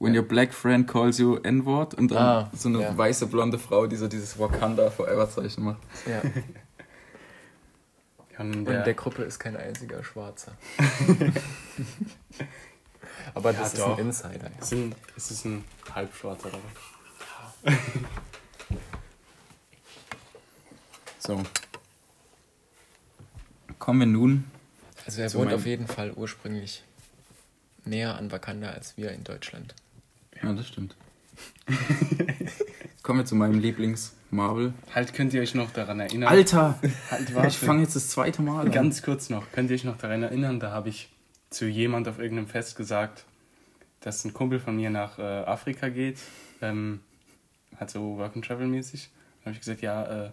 When 0.00 0.14
your 0.16 0.22
black 0.22 0.54
friend 0.54 0.86
calls 0.86 1.18
you 1.18 1.36
N-Wort 1.42 1.94
und 1.94 2.12
dann 2.12 2.18
Ah, 2.18 2.50
so 2.54 2.68
eine 2.68 2.80
ja. 2.82 2.96
weiße 2.96 3.26
blonde 3.26 3.58
Frau, 3.58 3.88
die 3.88 3.96
so 3.96 4.06
dieses 4.06 4.38
Wakanda 4.38 4.90
Forever 4.92 5.28
Zeichen 5.28 5.64
macht. 5.64 5.80
Ja. 6.06 6.22
Ja, 8.34 8.44
Und 8.44 8.52
in 8.52 8.58
Und 8.60 8.64
der, 8.66 8.84
der 8.84 8.94
Gruppe 8.94 9.24
ist 9.24 9.40
kein 9.40 9.56
einziger 9.56 10.04
Schwarzer. 10.04 10.52
Aber 13.34 13.52
das 13.52 13.72
Ja, 13.72 13.78
ist 13.78 13.78
doch. 13.78 13.98
ein 13.98 14.06
Insider. 14.06 14.44
Ja. 14.44 14.50
es, 14.60 14.68
sind, 14.68 14.94
es 15.16 15.30
ist 15.32 15.44
ein 15.44 15.64
Halbschwarzer 15.92 16.50
dabei. 16.50 17.76
So. 21.18 21.42
Kommen 23.78 24.00
wir 24.00 24.06
nun. 24.06 24.44
Also 25.04 25.20
er 25.22 25.30
meinem- 25.46 25.54
auf 25.56 25.66
jeden 25.66 25.86
Fall 25.86 26.12
ursprünglich 26.12 26.84
näher 27.84 28.16
an 28.16 28.30
Wakanda 28.30 28.70
als 28.70 28.96
wir 28.96 29.12
in 29.12 29.24
Deutschland. 29.24 29.74
Ja, 30.42 30.52
das 30.52 30.68
stimmt. 30.68 30.94
Kommen 33.02 33.20
wir 33.20 33.24
zu 33.24 33.36
meinem 33.36 33.58
Lieblings-Marvel. 33.58 34.74
Halt, 34.94 35.14
könnt 35.14 35.32
ihr 35.32 35.40
euch 35.40 35.54
noch 35.54 35.70
daran 35.72 36.00
erinnern? 36.00 36.28
Alter! 36.28 36.78
halt, 37.10 37.30
Ich 37.46 37.58
fange 37.58 37.82
jetzt 37.82 37.96
das 37.96 38.08
zweite 38.08 38.42
Mal 38.42 38.66
an. 38.66 38.72
Ganz 38.72 39.02
kurz 39.02 39.30
noch, 39.30 39.50
könnt 39.52 39.70
ihr 39.70 39.76
euch 39.76 39.84
noch 39.84 39.96
daran 39.98 40.22
erinnern, 40.22 40.60
da 40.60 40.70
habe 40.70 40.88
ich 40.88 41.08
zu 41.50 41.66
jemand 41.66 42.08
auf 42.08 42.18
irgendeinem 42.18 42.48
Fest 42.48 42.76
gesagt, 42.76 43.24
dass 44.00 44.24
ein 44.24 44.34
Kumpel 44.34 44.60
von 44.60 44.76
mir 44.76 44.90
nach 44.90 45.18
äh, 45.18 45.22
Afrika 45.22 45.88
geht, 45.88 46.18
ähm, 46.60 47.00
halt 47.78 47.90
so 47.90 48.16
Work 48.18 48.36
and 48.36 48.44
Travel 48.44 48.66
mäßig. 48.66 49.08
Dann 49.38 49.52
habe 49.52 49.52
ich 49.54 49.60
gesagt, 49.60 49.80
ja, 49.80 50.26
äh, 50.26 50.30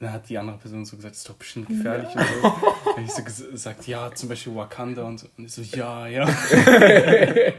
dann 0.00 0.12
hat 0.12 0.28
die 0.28 0.36
andere 0.38 0.56
Person 0.58 0.84
so 0.84 0.96
gesagt, 0.96 1.12
das 1.14 1.20
ist 1.20 1.28
doch 1.28 1.34
bestimmt 1.36 1.68
gefährlich 1.68 2.08
und 2.14 2.20
so. 2.26 2.42
Dann 2.42 2.52
habe 2.52 3.02
ich 3.04 3.12
so 3.12 3.22
ges- 3.22 3.50
gesagt, 3.52 3.86
ja, 3.86 4.12
zum 4.14 4.28
Beispiel 4.30 4.54
Wakanda 4.56 5.02
und 5.04 5.18
so. 5.20 5.28
Und 5.36 5.44
ich 5.44 5.52
so, 5.52 5.62
ja, 5.62 6.06
ja. 6.08 6.26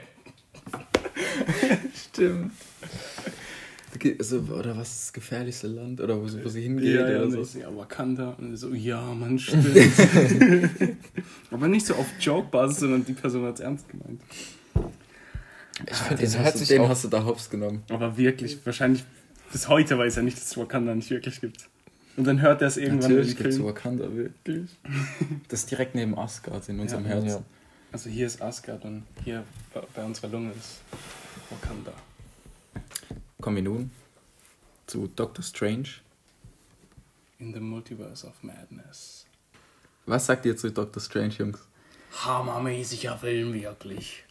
Stimmt. 1.95 2.51
Okay, 3.93 4.15
also, 4.17 4.39
oder 4.39 4.75
was 4.77 4.89
ist 4.91 5.01
das 5.03 5.13
gefährlichste 5.13 5.67
Land? 5.67 6.01
Oder 6.01 6.19
wo, 6.19 6.27
sie- 6.27 6.43
wo 6.43 6.49
sie 6.49 6.61
hingeht? 6.63 6.95
Ja, 6.95 7.01
ja, 7.09 7.17
oder 7.17 7.25
und 7.25 7.31
so. 7.33 7.41
ich 7.41 7.47
so, 7.49 7.59
ja, 7.59 7.75
Wakanda. 7.77 8.29
Und 8.39 8.55
so, 8.57 8.73
ja, 8.73 9.01
man, 9.13 9.37
stimmt. 9.37 9.67
Aber 11.51 11.67
nicht 11.67 11.85
so 11.85 11.93
auf 11.95 12.07
Joke-Basis, 12.19 12.79
sondern 12.79 13.05
die 13.05 13.13
Person 13.13 13.45
hat 13.45 13.55
es 13.55 13.59
ernst 13.59 13.87
gemeint. 13.89 14.21
Ich 15.87 15.95
finde, 15.97 16.15
Den, 16.23 16.25
es 16.27 16.37
hast, 16.39 16.61
du- 16.61 16.65
den 16.65 16.87
hast 16.87 17.03
du 17.03 17.07
da 17.09 17.23
hops 17.23 17.49
genommen. 17.49 17.83
Aber 17.89 18.17
wirklich, 18.17 18.57
wahrscheinlich 18.65 19.03
bis 19.51 19.67
heute 19.67 19.97
weiß 19.97 20.17
er 20.17 20.23
nicht, 20.23 20.37
dass 20.37 20.45
es 20.47 20.57
Wakanda 20.57 20.95
nicht 20.95 21.09
wirklich 21.09 21.39
gibt. 21.41 21.67
Und 22.17 22.25
dann 22.25 22.41
hört 22.41 22.61
er 22.61 22.67
es 22.67 22.77
irgendwann 22.77 23.09
Natürlich 23.11 23.37
gibt 23.37 23.49
es 23.49 23.55
Film. 23.55 23.67
Wakanda, 23.67 24.13
wirklich. 24.13 24.69
Das 25.47 25.61
ist 25.61 25.71
direkt 25.71 25.95
neben 25.95 26.17
Asgard 26.17 26.67
in 26.69 26.79
unserem 26.79 27.03
Ja, 27.03 27.09
Herzen. 27.11 27.27
ja. 27.27 27.43
Also 27.91 28.09
hier 28.09 28.27
ist 28.27 28.41
Asgard 28.41 28.83
und 28.85 29.03
hier 29.23 29.43
bei- 29.73 30.03
unserer 30.03 30.27
Lunge 30.29 30.51
ist 30.51 30.81
Wakanda. 31.49 31.93
Kommen 33.41 33.55
wir 33.57 33.63
nun 33.63 33.91
zu 34.87 35.07
Doctor 35.07 35.43
Strange. 35.43 35.87
In 37.39 37.53
the 37.53 37.59
Multiverse 37.59 38.27
of 38.27 38.41
Madness. 38.43 39.25
Was 40.05 40.25
sagt 40.25 40.45
ihr 40.45 40.55
zu 40.55 40.71
Doctor 40.71 41.01
Strange, 41.01 41.33
Jungs? 41.33 41.59
Hammermäßiger 42.25 43.17
Film, 43.17 43.53
wirklich. 43.53 44.23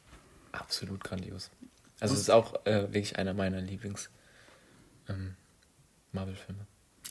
absolut 0.53 1.03
grandios. 1.03 1.51
Also 1.99 2.15
es 2.15 2.21
ist 2.21 2.31
auch 2.31 2.65
äh, 2.67 2.83
wirklich 2.83 3.17
einer 3.19 3.35
meiner 3.35 3.61
Lieblings 3.61 4.11
ähm. 5.09 5.35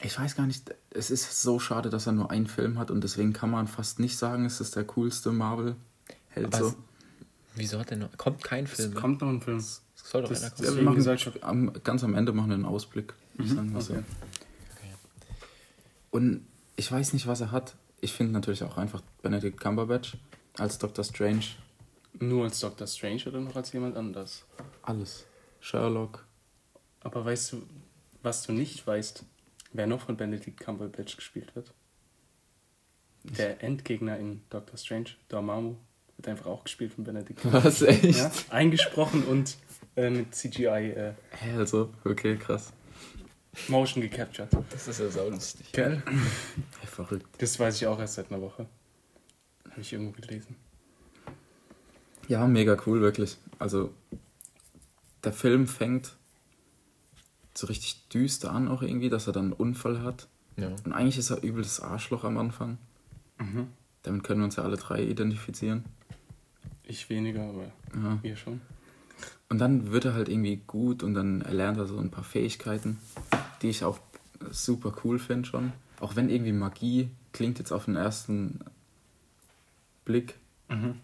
Ich 0.02 0.18
weiß 0.18 0.36
gar 0.36 0.48
nicht, 0.48 0.74
es 0.92 1.12
ist 1.12 1.42
so 1.42 1.60
schade, 1.60 1.90
dass 1.90 2.06
er 2.08 2.14
nur 2.14 2.32
einen 2.32 2.48
Film 2.48 2.80
hat 2.80 2.90
und 2.90 3.04
deswegen 3.04 3.34
kann 3.34 3.52
man 3.52 3.68
fast 3.68 4.00
nicht 4.00 4.18
sagen, 4.18 4.46
es 4.46 4.62
ist 4.62 4.76
der 4.76 4.86
coolste 4.86 5.32
Marvel-Held 5.32 6.56
so. 6.56 6.68
es- 6.68 6.76
Wieso 7.56 7.80
hat 7.80 7.90
der 7.90 7.98
noch... 7.98 8.16
Kommt 8.18 8.42
kein 8.44 8.64
Es 8.66 8.72
Film 8.76 8.92
mehr? 8.92 9.02
kommt 9.02 9.22
noch 9.22 9.28
ein 9.28 9.42
Film. 9.42 9.58
Es 9.58 9.82
soll 9.96 10.22
doch 10.22 10.30
das- 10.30 10.42
einer 10.44 10.52
kommen. 10.52 10.68
Ja, 10.70 10.76
wir 10.76 10.84
machen 10.84 10.96
gesagt, 10.96 11.32
am, 11.44 11.74
ganz 11.84 12.04
am 12.06 12.14
Ende 12.16 12.32
machen 12.32 12.50
wir 12.50 12.54
einen 12.56 12.66
Ausblick. 12.66 13.14
sagen 13.38 13.74
wir 13.74 13.82
so. 13.82 13.94
Okay. 13.94 14.04
Und 16.12 16.46
ich 16.78 16.90
weiß 16.90 17.12
nicht, 17.14 17.28
was 17.28 17.42
er 17.42 17.52
hat. 17.52 17.76
Ich 18.00 18.14
finde 18.14 18.32
natürlich 18.32 18.64
auch 18.64 18.78
einfach 18.78 19.02
Benedict 19.22 19.60
Cumberbatch 19.60 20.16
als 20.58 20.78
Doctor 20.78 21.04
Strange 21.04 21.44
Nur 22.20 22.46
als 22.46 22.60
Doctor 22.62 22.88
Strange 22.88 23.24
oder 23.28 23.42
noch 23.42 23.56
als 23.56 23.74
jemand 23.74 23.98
anders? 23.98 24.46
alles. 24.84 25.26
Sherlock. 25.60 26.26
Aber 27.02 27.26
weißt 27.26 27.52
du, 27.54 27.64
was 28.24 28.44
du 28.44 28.54
nicht 28.54 28.86
weißt, 28.88 29.24
wer 29.74 29.88
noch 29.88 30.02
von 30.02 30.18
Benedict 30.18 30.60
Cumberbatch 30.60 31.16
gespielt 31.16 31.56
wird? 31.56 31.74
Der 33.24 33.64
Endgegner 33.64 34.18
in 34.18 34.42
Doctor 34.50 34.78
Strange, 34.78 35.10
Dormammu, 35.28 35.76
wird 36.18 36.28
einfach 36.28 36.48
auch 36.48 36.64
gespielt 36.64 36.94
von 36.94 37.04
Benedict 37.04 37.40
Was, 37.52 37.82
echt? 37.82 38.18
Ja, 38.18 38.32
eingesprochen 38.50 39.24
und 39.24 39.58
äh, 39.96 40.10
mit 40.10 40.34
CGI 40.34 40.68
äh, 40.68 41.14
Hä, 41.32 41.58
also, 41.58 41.94
okay, 42.06 42.38
krass. 42.38 42.74
Motion 43.68 44.02
gecaptured. 44.02 44.50
Das 44.70 44.88
ist 44.88 45.00
ja 45.00 45.10
saulustig. 45.10 45.72
Gell? 45.72 46.02
Hey, 46.80 46.88
verrückt. 46.88 47.28
Das 47.40 47.60
weiß 47.60 47.82
ich 47.82 47.88
auch 47.88 48.00
erst 48.00 48.16
seit 48.16 48.32
einer 48.32 48.42
Woche. 48.42 48.68
Habe 49.70 49.82
ich 49.82 49.92
irgendwo 49.92 50.20
gelesen. 50.22 50.56
Ja, 52.28 52.46
mega 52.48 52.78
cool, 52.86 53.02
wirklich. 53.02 53.38
Also, 53.58 53.92
der 55.24 55.34
Film 55.34 55.68
fängt 55.68 56.16
so 57.56 57.68
richtig 57.68 58.08
düster 58.10 58.52
an, 58.52 58.68
auch 58.68 58.82
irgendwie, 58.82 59.10
dass 59.10 59.28
er 59.28 59.34
dann 59.34 59.46
einen 59.46 59.54
Unfall 59.54 60.02
hat. 60.04 60.28
Ja. 60.58 60.70
Und 60.86 60.94
eigentlich 60.94 61.18
ist 61.18 61.30
er 61.30 61.42
übel 61.44 61.64
das 61.64 61.80
Arschloch 61.80 62.24
am 62.24 62.38
Anfang. 62.38 62.78
Mhm. 63.38 63.68
Damit 64.04 64.24
können 64.24 64.42
wir 64.42 64.46
uns 64.46 64.56
ja 64.56 64.64
alle 64.64 64.78
drei 64.78 65.04
identifizieren. 65.04 65.84
Ich 66.84 67.10
weniger, 67.10 67.44
aber 67.44 67.72
Ja. 67.96 68.20
ihr 68.24 68.36
schon. 68.36 68.62
Und 69.50 69.60
dann 69.60 69.92
wird 69.92 70.06
er 70.06 70.14
halt 70.14 70.30
irgendwie 70.30 70.58
gut 70.68 71.02
und 71.04 71.14
dann 71.16 71.42
erlernt 71.42 71.78
er 71.78 71.88
so 71.88 71.98
ein 71.98 72.12
paar 72.12 72.24
Fähigkeiten, 72.24 73.00
die 73.62 73.70
ich 73.70 73.84
auch 73.84 74.00
super 74.52 74.94
cool 75.04 75.20
finde 75.20 75.48
schon. 75.50 75.74
Auch 76.00 76.16
wenn 76.16 76.30
irgendwie 76.30 76.52
Magie 76.54 77.10
klingt 77.34 77.60
jetzt 77.60 77.72
auf 77.72 77.86
den 77.86 77.96
ersten 77.96 78.60
Blick 80.06 80.36
Mhm. 80.70 80.96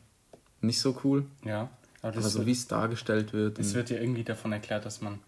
nicht 0.61 0.79
so 0.79 0.99
cool. 1.03 1.25
Ja, 1.43 1.69
aber 2.01 2.17
Aber 2.17 2.21
so 2.29 2.45
wie 2.45 2.51
es 2.51 2.67
dargestellt 2.67 3.33
wird. 3.33 3.57
Es 3.59 3.73
wird 3.73 3.89
ja 3.89 3.97
irgendwie 3.99 4.23
davon 4.23 4.51
erklärt, 4.51 4.85
dass 4.85 5.01
man, 5.01 5.19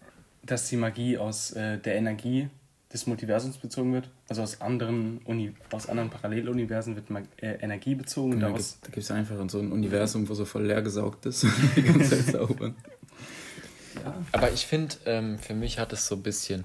dass 0.42 0.68
die 0.68 0.76
Magie 0.76 1.18
aus 1.18 1.52
äh, 1.52 1.78
der 1.78 1.96
Energie 1.96 2.48
des 2.92 3.06
Multiversums 3.06 3.58
bezogen 3.58 3.92
wird. 3.92 4.08
Also 4.28 4.42
aus 4.42 4.60
anderen 4.62 5.18
Uni 5.26 5.52
aus 5.72 5.88
anderen 5.88 6.08
Paralleluniversen 6.10 6.96
wird 6.96 7.10
Mag 7.10 7.24
äh, 7.36 7.54
Energie 7.60 7.94
bezogen. 7.94 8.34
und 8.34 8.40
da 8.40 8.46
daraus, 8.48 8.78
gibt 8.84 8.96
es 8.98 9.10
einfach 9.10 9.36
so 9.50 9.58
ein 9.58 9.72
Universum, 9.72 10.26
wo 10.28 10.34
so 10.34 10.44
voll 10.46 10.64
leer 10.66 10.80
gesaugt 10.80 11.26
ist. 11.26 11.44
die 11.76 11.82
ganze 11.82 12.24
Zeit 12.24 12.34
zaubern. 12.34 12.74
Aber 14.32 14.50
ich 14.52 14.64
finde, 14.66 14.94
ähm, 15.06 15.38
für 15.38 15.54
mich 15.54 15.78
hat 15.78 15.92
es 15.92 16.06
so 16.06 16.14
ein 16.14 16.22
bisschen... 16.22 16.64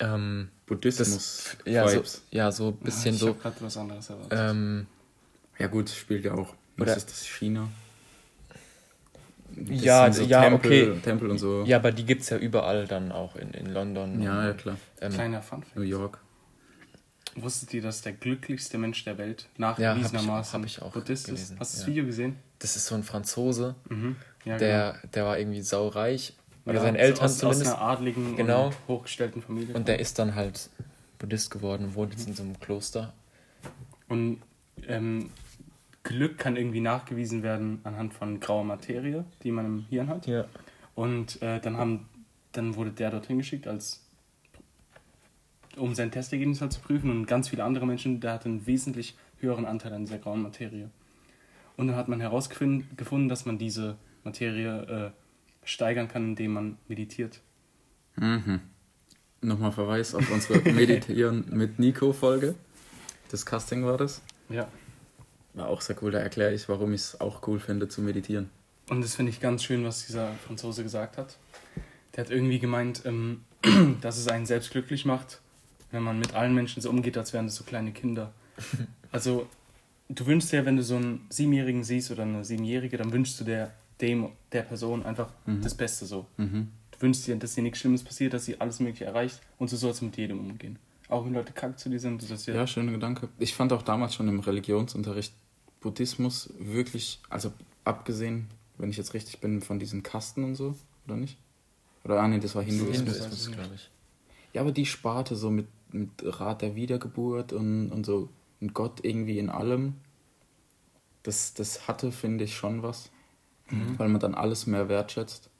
Ähm, 0.00 0.48
Buddhismus. 0.66 1.56
ja, 1.64 1.88
so, 1.88 2.02
ja, 2.30 2.52
so 2.52 2.68
ein 2.68 2.76
bisschen 2.76 3.12
Ah, 3.12 3.14
ich 3.14 3.20
so... 3.20 3.34
gerade 3.34 3.56
was 3.60 3.76
anderes 3.76 4.10
erwartet. 4.10 4.38
Ähm, 4.38 4.86
Ja 5.58 5.66
gut, 5.66 5.88
spielt 5.88 6.24
ja 6.24 6.34
auch. 6.34 6.54
Was 6.76 6.82
Oder- 6.88 6.96
ist 6.96 7.10
das? 7.10 7.26
China? 7.26 7.68
Ja, 9.66 10.12
sind 10.12 10.28
ja, 10.28 10.42
Tempel, 10.42 10.90
okay. 10.92 11.00
Tempel 11.02 11.30
und 11.30 11.38
so. 11.38 11.64
ja, 11.64 11.76
aber 11.78 11.92
die 11.92 12.04
gibt 12.04 12.22
es 12.22 12.30
ja 12.30 12.36
überall 12.38 12.86
dann 12.86 13.12
auch 13.12 13.36
in, 13.36 13.50
in 13.52 13.66
London. 13.66 14.20
ja, 14.22 14.38
und, 14.40 14.46
ja, 14.46 14.52
klar. 14.54 14.76
ähm, 15.00 15.12
Kleiner 15.12 15.42
Funfact. 15.42 15.76
New 15.76 15.82
York. 15.82 16.18
Wusstet 17.36 17.72
ihr, 17.74 17.82
dass 17.82 18.02
der 18.02 18.12
glücklichste 18.12 18.78
Mensch 18.78 19.04
der 19.04 19.16
Welt 19.18 19.48
Ja, 19.58 19.68
hab 19.68 19.78
nachgewiesenermaßen 19.78 20.64
ich- 20.64 20.76
hab 20.78 20.82
ich 20.82 20.82
auch 20.88 20.92
Buddhist 20.92 21.26
gelesen, 21.26 21.54
ist? 21.54 21.60
Hast 21.60 21.74
du 21.74 21.76
das 21.78 21.86
ja. 21.86 21.92
Video 21.92 22.04
gesehen? 22.06 22.36
Das 22.58 22.74
ist 22.76 22.86
so 22.86 22.94
ein 22.94 23.02
Franzose, 23.04 23.74
Mhm. 23.88 24.16
Ja, 24.44 24.56
der, 24.56 24.96
der 25.14 25.24
war 25.24 25.38
irgendwie 25.38 25.60
saureich. 25.62 26.34
Oder 26.64 26.76
Ja, 26.76 26.80
seine 26.82 26.98
so 26.98 27.04
Eltern 27.04 27.24
aus, 27.24 27.38
zumindest. 27.38 27.66
Aus 27.66 27.74
einer 27.74 27.82
adligen 27.82 28.36
Genau. 28.36 28.66
und 28.66 28.74
hochgestellten 28.88 29.42
Familie. 29.42 29.74
Und 29.74 29.88
der 29.88 30.00
ist 30.00 30.18
dann 30.18 30.34
halt 30.34 30.68
Buddhist 31.18 31.50
geworden 31.50 31.84
und 31.86 31.94
wohnt 31.94 32.12
jetzt 32.12 32.26
in 32.28 32.34
so 32.34 32.42
einem 32.42 32.58
Kloster. 32.60 33.12
Und 34.08 34.40
ähm, 34.86 35.30
Glück 36.08 36.38
kann 36.38 36.56
irgendwie 36.56 36.80
nachgewiesen 36.80 37.42
werden 37.42 37.80
anhand 37.84 38.14
von 38.14 38.40
grauer 38.40 38.64
Materie, 38.64 39.26
die 39.42 39.52
man 39.52 39.66
im 39.66 39.86
Hirn 39.90 40.08
hat. 40.08 40.26
Ja. 40.26 40.46
Und 40.94 41.42
äh, 41.42 41.60
dann, 41.60 41.76
haben, 41.76 42.08
dann 42.52 42.76
wurde 42.76 42.92
der 42.92 43.10
dorthin 43.10 43.36
geschickt, 43.36 43.68
als, 43.68 44.08
um 45.76 45.94
sein 45.94 46.10
Testergebnis 46.10 46.62
halt 46.62 46.72
zu 46.72 46.80
prüfen. 46.80 47.10
Und 47.10 47.26
ganz 47.26 47.50
viele 47.50 47.62
andere 47.62 47.86
Menschen, 47.86 48.20
der 48.20 48.32
hatte 48.32 48.48
einen 48.48 48.66
wesentlich 48.66 49.18
höheren 49.40 49.66
Anteil 49.66 49.92
an 49.92 50.06
dieser 50.06 50.16
grauen 50.16 50.40
Materie. 50.40 50.88
Und 51.76 51.88
dann 51.88 51.96
hat 51.96 52.08
man 52.08 52.20
herausgefunden, 52.20 52.88
gefunden, 52.96 53.28
dass 53.28 53.44
man 53.44 53.58
diese 53.58 53.96
Materie 54.24 54.82
äh, 54.82 55.10
steigern 55.62 56.08
kann, 56.08 56.24
indem 56.24 56.54
man 56.54 56.78
meditiert. 56.88 57.42
Mhm. 58.16 58.60
Nochmal 59.42 59.72
Verweis 59.72 60.14
auf 60.14 60.30
unsere 60.30 60.60
Meditieren 60.72 61.44
mit 61.50 61.78
Nico-Folge. 61.78 62.54
Das 63.30 63.44
Casting 63.44 63.84
war 63.84 63.98
das. 63.98 64.22
Ja. 64.48 64.68
War 65.58 65.68
auch 65.68 65.80
sehr 65.80 65.96
cool, 66.02 66.10
da 66.10 66.18
erkläre 66.18 66.54
ich, 66.54 66.68
warum 66.68 66.92
ich 66.92 67.00
es 67.00 67.20
auch 67.20 67.46
cool 67.46 67.60
finde 67.60 67.88
zu 67.88 68.00
meditieren. 68.00 68.50
Und 68.88 69.02
das 69.02 69.14
finde 69.14 69.30
ich 69.30 69.40
ganz 69.40 69.64
schön, 69.64 69.84
was 69.84 70.06
dieser 70.06 70.32
Franzose 70.46 70.82
gesagt 70.82 71.18
hat. 71.18 71.36
Der 72.14 72.24
hat 72.24 72.30
irgendwie 72.30 72.58
gemeint, 72.58 73.02
ähm, 73.04 73.42
dass 74.00 74.18
es 74.18 74.28
einen 74.28 74.46
selbst 74.46 74.70
glücklich 74.70 75.04
macht, 75.04 75.40
wenn 75.90 76.02
man 76.02 76.18
mit 76.18 76.34
allen 76.34 76.54
Menschen 76.54 76.80
so 76.80 76.90
umgeht, 76.90 77.16
als 77.18 77.32
wären 77.32 77.46
das 77.46 77.56
so 77.56 77.64
kleine 77.64 77.92
Kinder. 77.92 78.32
Also, 79.10 79.48
du 80.10 80.26
wünschst 80.26 80.52
dir, 80.52 80.66
wenn 80.66 80.76
du 80.76 80.82
so 80.82 80.96
einen 80.96 81.26
Siebenjährigen 81.30 81.82
siehst 81.82 82.10
oder 82.10 82.24
eine 82.24 82.44
Siebenjährige, 82.44 82.98
dann 82.98 83.10
wünschst 83.10 83.40
du 83.40 83.44
der, 83.44 83.72
dem, 84.02 84.32
der 84.52 84.60
Person 84.60 85.02
einfach 85.02 85.30
das 85.46 85.74
Beste 85.74 86.04
so. 86.04 86.26
Mhm. 86.36 86.68
Du 86.90 87.00
wünschst 87.00 87.26
dir, 87.26 87.34
dass 87.36 87.54
dir 87.54 87.62
nichts 87.62 87.78
Schlimmes 87.78 88.04
passiert, 88.04 88.34
dass 88.34 88.44
sie 88.44 88.60
alles 88.60 88.80
Mögliche 88.80 89.06
erreicht 89.06 89.40
und 89.56 89.70
so 89.70 89.78
sollst 89.78 90.02
du 90.02 90.04
mit 90.04 90.18
jedem 90.18 90.40
umgehen. 90.40 90.78
Auch 91.08 91.24
wenn 91.24 91.32
Leute 91.32 91.52
kack 91.52 91.78
zu 91.78 91.88
dir 91.88 91.98
sind, 91.98 92.22
das 92.22 92.30
ist 92.30 92.46
ja. 92.46 92.54
Ja, 92.54 92.66
schöner 92.66 92.92
Gedanke. 92.92 93.28
Ich 93.38 93.54
fand 93.54 93.72
auch 93.72 93.82
damals 93.82 94.14
schon 94.14 94.28
im 94.28 94.40
Religionsunterricht 94.40 95.32
Buddhismus 95.80 96.50
wirklich, 96.58 97.20
also 97.28 97.52
abgesehen, 97.84 98.48
wenn 98.78 98.90
ich 98.90 98.96
jetzt 98.96 99.14
richtig 99.14 99.40
bin, 99.40 99.60
von 99.60 99.78
diesen 99.78 100.02
Kasten 100.02 100.44
und 100.44 100.54
so, 100.54 100.74
oder 101.06 101.16
nicht? 101.16 101.38
Oder, 102.04 102.20
ah 102.20 102.28
nee, 102.28 102.38
das 102.38 102.54
war 102.54 102.62
Hinduismus. 102.62 103.16
Hinduismus, 103.16 103.52
glaube 103.52 103.74
ich. 103.74 103.90
Ja, 104.52 104.62
aber 104.62 104.72
die 104.72 104.86
Sparte 104.86 105.36
so 105.36 105.50
mit, 105.50 105.66
mit 105.92 106.10
Rat 106.22 106.62
der 106.62 106.74
Wiedergeburt 106.74 107.52
und, 107.52 107.90
und 107.90 108.04
so 108.04 108.28
und 108.60 108.74
Gott 108.74 109.04
irgendwie 109.04 109.38
in 109.38 109.50
allem, 109.50 109.94
das, 111.22 111.54
das 111.54 111.86
hatte, 111.86 112.12
finde 112.12 112.44
ich, 112.44 112.56
schon 112.56 112.82
was. 112.82 113.10
Mhm. 113.70 113.98
Weil 113.98 114.08
man 114.08 114.20
dann 114.20 114.34
alles 114.34 114.66
mehr 114.66 114.88
wertschätzt. 114.88 115.50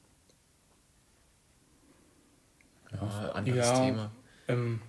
Ja, 2.91 3.33
anderes 3.33 3.67
Ja. 3.67 3.85
Thema. 3.85 4.11
Ähm, 4.49 4.81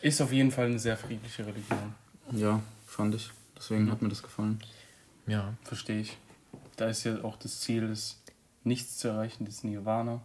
ist 0.00 0.20
auf 0.22 0.32
jeden 0.32 0.50
Fall 0.50 0.66
eine 0.66 0.78
sehr 0.78 0.96
friedliche 0.96 1.46
Religion. 1.46 1.94
Ja, 2.32 2.62
fand 2.86 3.14
ich. 3.14 3.30
Deswegen 3.56 3.90
hat 3.90 4.02
mir 4.02 4.08
das 4.08 4.22
gefallen. 4.22 4.58
Ja. 5.26 5.54
Verstehe 5.62 6.00
ich. 6.00 6.16
Da 6.76 6.86
ist 6.86 7.04
ja 7.04 7.22
auch 7.24 7.36
das 7.36 7.60
Ziel, 7.60 7.88
das 7.88 8.20
Nichts 8.64 8.96
zu 8.98 9.08
erreichen, 9.08 9.44
das 9.44 9.62
Nirvana, 9.62 10.22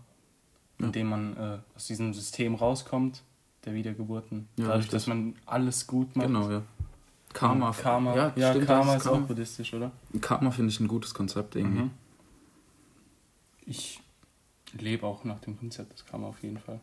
Ja. 0.79 0.85
indem 0.85 1.07
man 1.09 1.37
äh, 1.37 1.57
aus 1.75 1.87
diesem 1.87 2.13
System 2.13 2.55
rauskommt, 2.55 3.21
der 3.65 3.73
Wiedergeburten. 3.73 4.47
Ja, 4.55 4.63
Dadurch, 4.67 4.77
richtig. 4.77 4.91
dass 4.91 5.07
man 5.07 5.35
alles 5.45 5.85
gut 5.87 6.15
macht. 6.15 6.27
Genau, 6.27 6.49
ja. 6.49 6.63
Karma. 7.33 7.71
Karma, 7.73 8.15
ja, 8.15 8.33
ja, 8.35 8.51
stimmt, 8.51 8.65
Karma 8.67 8.95
ist 8.95 9.07
auch 9.07 9.19
buddhistisch, 9.21 9.73
oder? 9.73 9.91
Karma 10.21 10.51
finde 10.51 10.71
ich 10.71 10.79
ein 10.79 10.87
gutes 10.87 11.13
Konzept 11.13 11.55
irgendwie. 11.55 11.83
Mhm. 11.83 11.91
Ich 13.65 14.01
lebe 14.73 15.05
auch 15.05 15.23
nach 15.25 15.39
dem 15.39 15.57
Konzept 15.57 15.93
des 15.93 16.05
Karma 16.05 16.27
auf 16.27 16.41
jeden 16.41 16.57
Fall. 16.57 16.79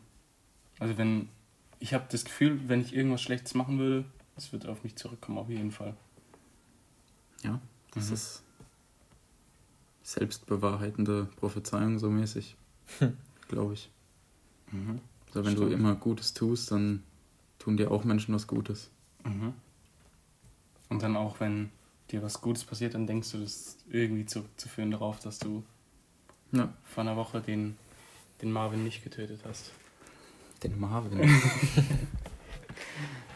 Also 0.79 0.97
wenn, 0.97 1.27
ich 1.79 1.93
habe 1.93 2.05
das 2.09 2.23
Gefühl, 2.23 2.59
wenn 2.67 2.81
ich 2.81 2.95
irgendwas 2.95 3.21
Schlechtes 3.21 3.55
machen 3.55 3.79
würde, 3.79 4.05
es 4.35 4.53
wird 4.53 4.67
auf 4.67 4.83
mich 4.83 4.95
zurückkommen, 4.95 5.37
auf 5.37 5.49
jeden 5.49 5.71
Fall. 5.71 5.95
Ja, 7.43 7.59
das 7.91 8.07
Mhm. 8.07 8.13
ist 8.13 8.43
selbstbewahrheitende 10.03 11.27
Prophezeiung 11.37 11.99
so 11.99 12.09
mäßig, 12.09 12.55
glaube 13.49 13.73
ich. 13.73 13.89
Mhm. 14.71 15.01
Also 15.27 15.43
wenn 15.45 15.55
du 15.55 15.61
Stimmt. 15.65 15.73
immer 15.73 15.95
Gutes 15.95 16.33
tust, 16.33 16.71
dann 16.71 17.03
tun 17.59 17.75
dir 17.77 17.91
auch 17.91 18.03
Menschen 18.05 18.33
was 18.33 18.47
Gutes. 18.47 18.89
Mhm. 19.25 19.53
Und 20.89 21.03
dann 21.03 21.17
auch, 21.17 21.39
wenn 21.41 21.69
dir 22.11 22.23
was 22.23 22.39
Gutes 22.39 22.63
passiert, 22.63 22.93
dann 22.93 23.05
denkst 23.07 23.31
du, 23.31 23.39
das 23.39 23.51
ist 23.51 23.77
irgendwie 23.89 24.25
zurückzuführen 24.25 24.91
darauf, 24.91 25.19
dass 25.19 25.39
du 25.39 25.63
Ja. 26.53 26.73
vor 26.85 27.01
einer 27.03 27.17
Woche 27.17 27.41
den, 27.41 27.75
den 28.41 28.51
Marvin 28.51 28.85
nicht 28.85 29.03
getötet 29.03 29.41
hast. 29.45 29.71
Den 30.63 30.79
Marvin. 30.79 31.19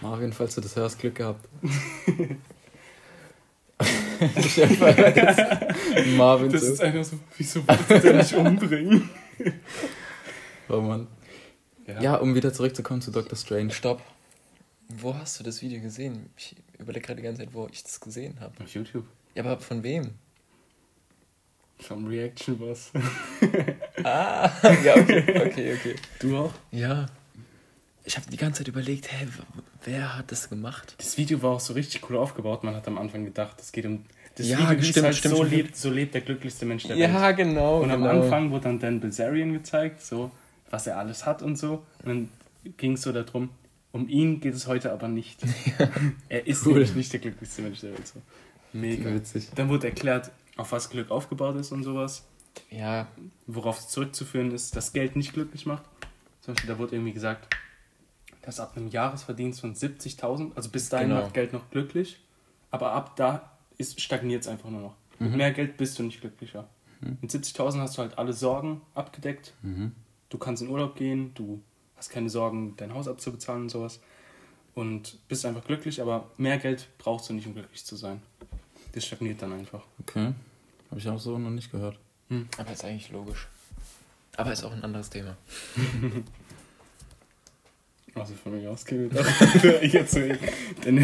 Marvin, 0.01 0.31
falls 0.31 0.55
du 0.55 0.61
das 0.61 0.77
hörst, 0.77 0.97
Glück 0.99 1.15
gehabt. 1.15 1.45
Stell 3.79 3.79
dir 3.79 3.81
vor, 3.81 3.99
jetzt 3.99 4.10
Marvin 6.17 6.51
Das 6.51 6.61
so. 6.61 6.73
ist 6.73 6.81
einfach 6.81 7.03
so, 7.03 7.19
wieso 7.37 7.67
wolltest 7.67 7.89
du 7.89 7.99
den 7.99 8.17
nicht 8.17 8.33
umbringen? 8.33 9.09
Oh 10.69 10.81
Mann. 10.81 11.07
Ja, 11.99 12.15
um 12.17 12.35
wieder 12.35 12.53
zurückzukommen 12.53 13.01
zu 13.01 13.11
Dr. 13.11 13.35
Strange. 13.37 13.71
Stopp. 13.71 14.01
Wo 14.87 15.15
hast 15.15 15.39
du 15.39 15.43
das 15.43 15.61
Video 15.61 15.81
gesehen? 15.81 16.29
Ich 16.37 16.55
überlege 16.79 17.05
gerade 17.05 17.17
die 17.17 17.23
ganze 17.23 17.41
Zeit, 17.41 17.53
wo 17.53 17.67
ich 17.71 17.83
das 17.83 17.99
gesehen 17.99 18.39
habe. 18.39 18.53
Auf 18.63 18.73
YouTube. 18.73 19.05
Ja, 19.35 19.43
aber 19.43 19.59
von 19.59 19.81
wem? 19.83 20.11
Vom 21.79 22.05
Reaction 22.07 22.57
Boss. 22.57 22.91
Ah, 24.03 24.51
ja, 24.83 24.95
okay, 24.95 25.47
okay, 25.47 25.73
okay. 25.73 25.95
Du 26.19 26.37
auch? 26.37 26.53
Ja. 26.71 27.07
Ich 28.03 28.17
habe 28.17 28.29
die 28.29 28.37
ganze 28.37 28.59
Zeit 28.59 28.67
überlegt, 28.67 29.05
w- 29.05 29.43
wer 29.85 30.17
hat 30.17 30.31
das 30.31 30.49
gemacht? 30.49 30.95
Das 30.97 31.17
Video 31.17 31.41
war 31.43 31.51
auch 31.51 31.59
so 31.59 31.73
richtig 31.73 32.09
cool 32.09 32.17
aufgebaut. 32.17 32.63
Man 32.63 32.75
hat 32.75 32.87
am 32.87 32.97
Anfang 32.97 33.25
gedacht, 33.25 33.59
es 33.59 33.71
geht 33.71 33.85
um. 33.85 34.05
Das 34.35 34.47
Ja, 34.47 34.69
Video 34.71 34.83
stimmt, 34.83 35.05
halt 35.05 35.15
stimmt, 35.17 35.35
so, 35.35 35.45
stimmt. 35.45 35.51
Lebt, 35.57 35.75
so 35.77 35.89
lebt 35.91 36.13
der 36.13 36.21
glücklichste 36.21 36.65
Mensch 36.65 36.83
der 36.83 36.97
Welt. 36.97 37.11
Ja, 37.11 37.31
genau. 37.31 37.81
Und 37.81 37.91
am 37.91 38.01
genau. 38.01 38.21
Anfang 38.23 38.49
wurde 38.49 38.63
dann 38.63 38.79
Dan 38.79 38.99
Bilzerian 39.01 39.51
gezeigt, 39.53 40.01
so 40.01 40.31
was 40.69 40.87
er 40.87 40.97
alles 40.97 41.25
hat 41.25 41.41
und 41.43 41.57
so. 41.57 41.83
Und 42.03 42.07
dann 42.07 42.29
ging 42.77 42.93
es 42.93 43.01
so 43.01 43.11
darum, 43.11 43.49
um 43.91 44.07
ihn 44.07 44.39
geht 44.39 44.53
es 44.53 44.67
heute 44.67 44.93
aber 44.93 45.09
nicht. 45.09 45.41
er 46.29 46.47
ist 46.47 46.65
Cool. 46.65 46.73
nämlich 46.73 46.95
nicht 46.95 47.11
der 47.11 47.19
glücklichste 47.19 47.61
Mensch 47.61 47.81
der 47.81 47.91
Welt. 47.91 48.07
So. 48.07 48.21
Mega. 48.73 49.13
Witzig. 49.13 49.49
Dann 49.55 49.67
wurde 49.67 49.87
erklärt, 49.87 50.31
auf 50.55 50.71
was 50.71 50.89
Glück 50.89 51.11
aufgebaut 51.11 51.57
ist 51.57 51.71
und 51.73 51.83
sowas. 51.83 52.23
Ja, 52.69 53.07
Worauf 53.47 53.79
es 53.79 53.89
zurückzuführen 53.89 54.51
ist, 54.51 54.75
dass 54.77 54.93
Geld 54.93 55.17
nicht 55.17 55.33
glücklich 55.33 55.65
macht. 55.65 55.83
Zum 56.39 56.53
Beispiel, 56.53 56.69
da 56.73 56.79
wurde 56.79 56.95
irgendwie 56.95 57.11
gesagt, 57.13 57.53
dass 58.41 58.59
ab 58.59 58.75
einem 58.75 58.87
Jahresverdienst 58.87 59.61
von 59.61 59.75
70.000, 59.75 60.55
also 60.55 60.69
bis 60.69 60.89
dahin 60.89 61.09
Genau. 61.09 61.21
macht 61.21 61.33
Geld 61.33 61.53
noch 61.53 61.69
glücklich, 61.69 62.19
aber 62.71 62.91
ab 62.93 63.15
da 63.15 63.51
stagniert 63.79 64.41
es 64.43 64.47
einfach 64.47 64.69
nur 64.69 64.81
noch. 64.81 64.95
Mit 65.19 65.31
Mhm. 65.31 65.37
mehr 65.37 65.51
Geld 65.51 65.77
bist 65.77 65.97
du 65.99 66.03
nicht 66.03 66.21
glücklicher. 66.21 66.67
Mit 67.21 67.31
70.000 67.31 67.79
hast 67.81 67.97
du 67.97 68.01
halt 68.03 68.17
alle 68.17 68.33
Sorgen 68.33 68.81
abgedeckt. 68.93 69.53
Mhm. 69.63 69.91
Du 70.29 70.37
kannst 70.37 70.61
in 70.61 70.69
Urlaub 70.69 70.95
gehen, 70.95 71.33
du 71.33 71.61
hast 71.95 72.09
keine 72.09 72.29
Sorgen, 72.29 72.75
dein 72.77 72.93
Haus 72.93 73.07
abzubezahlen 73.07 73.63
und 73.63 73.69
sowas. 73.69 73.99
Und 74.75 75.17
bist 75.27 75.45
einfach 75.45 75.65
glücklich, 75.65 76.01
aber 76.01 76.29
mehr 76.37 76.57
Geld 76.57 76.87
brauchst 76.99 77.27
du 77.29 77.33
nicht, 77.33 77.45
um 77.47 77.53
glücklich 77.53 77.83
zu 77.83 77.95
sein. 77.95 78.21
Das 78.93 79.05
stagniert 79.05 79.41
dann 79.41 79.51
einfach. 79.53 79.81
Okay. 80.01 80.33
Habe 80.89 80.99
ich 80.99 81.07
auch 81.09 81.19
so 81.19 81.37
noch 81.37 81.49
nicht 81.49 81.71
gehört. 81.71 81.97
aber 82.57 82.71
ist 82.71 82.85
eigentlich 82.85 83.11
logisch. 83.11 83.47
Aber 84.37 84.53
ist 84.53 84.63
auch 84.63 84.71
ein 84.71 84.83
anderes 84.83 85.09
Thema. 85.09 85.35
Also 88.15 88.33
von 88.35 88.59
mir 88.59 88.69
aus 88.69 88.83
können 88.85 89.09
wir 89.11 89.21
doch 89.23 89.81
jetzt 89.83 90.11
so, 90.13 90.19
dann, 90.83 90.97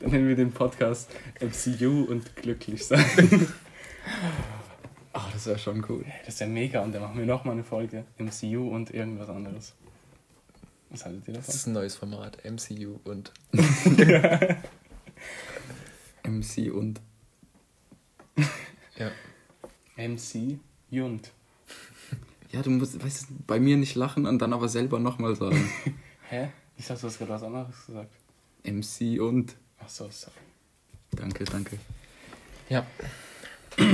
dann 0.00 0.10
nennen 0.10 0.28
wir 0.28 0.36
den 0.36 0.52
Podcast 0.52 1.10
MCU 1.40 2.04
und 2.04 2.36
glücklich 2.36 2.84
sein. 2.84 3.48
Ach, 5.14 5.32
das 5.32 5.46
wäre 5.46 5.58
schon 5.58 5.84
cool. 5.88 6.04
Das 6.26 6.34
ist 6.34 6.40
ja 6.40 6.46
mega 6.46 6.82
und 6.82 6.92
dann 6.92 7.00
machen 7.02 7.18
wir 7.18 7.24
nochmal 7.26 7.54
eine 7.54 7.64
Folge 7.64 8.04
MCU 8.18 8.68
und 8.68 8.92
irgendwas 8.92 9.28
anderes. 9.30 9.74
Was 10.90 11.04
haltet 11.06 11.26
ihr 11.28 11.34
Das 11.34 11.46
davon? 11.46 11.56
ist 11.58 11.66
ein 11.66 11.72
neues 11.72 11.96
Format, 11.96 12.38
MCU 12.44 12.98
und 13.04 13.32
MC 16.24 16.72
und. 16.72 17.00
ja. 18.98 19.10
MC 19.96 20.58
Jund. 20.90 21.30
Ja, 22.52 22.62
du 22.62 22.70
musst, 22.70 23.02
weißt 23.02 23.22
du, 23.30 23.34
bei 23.46 23.58
mir 23.58 23.76
nicht 23.76 23.94
lachen 23.94 24.26
und 24.26 24.40
dann 24.40 24.52
aber 24.52 24.68
selber 24.68 24.98
nochmal 25.00 25.34
sagen. 25.36 25.70
Hä? 26.34 26.50
Ich 26.76 26.88
dachte, 26.88 27.02
du 27.02 27.06
hast 27.06 27.18
gerade 27.18 27.30
was 27.30 27.42
anderes 27.44 27.86
gesagt. 27.86 28.10
MC 28.64 29.20
und. 29.20 29.54
Ach 29.78 29.88
so, 29.88 30.08
sorry. 30.10 30.34
Danke, 31.12 31.44
danke. 31.44 31.78
Ja. 32.68 32.84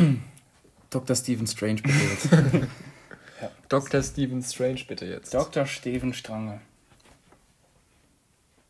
Dr. 0.90 1.16
Stephen 1.16 1.46
Strange 1.46 1.82
bitte 1.82 1.98
jetzt. 1.98 2.28
Dr. 3.68 4.02
Stephen 4.02 4.42
Strange 4.42 4.80
bitte 4.88 5.04
jetzt. 5.04 5.34
Dr. 5.34 5.66
Steven 5.66 6.14
Strange. 6.14 6.62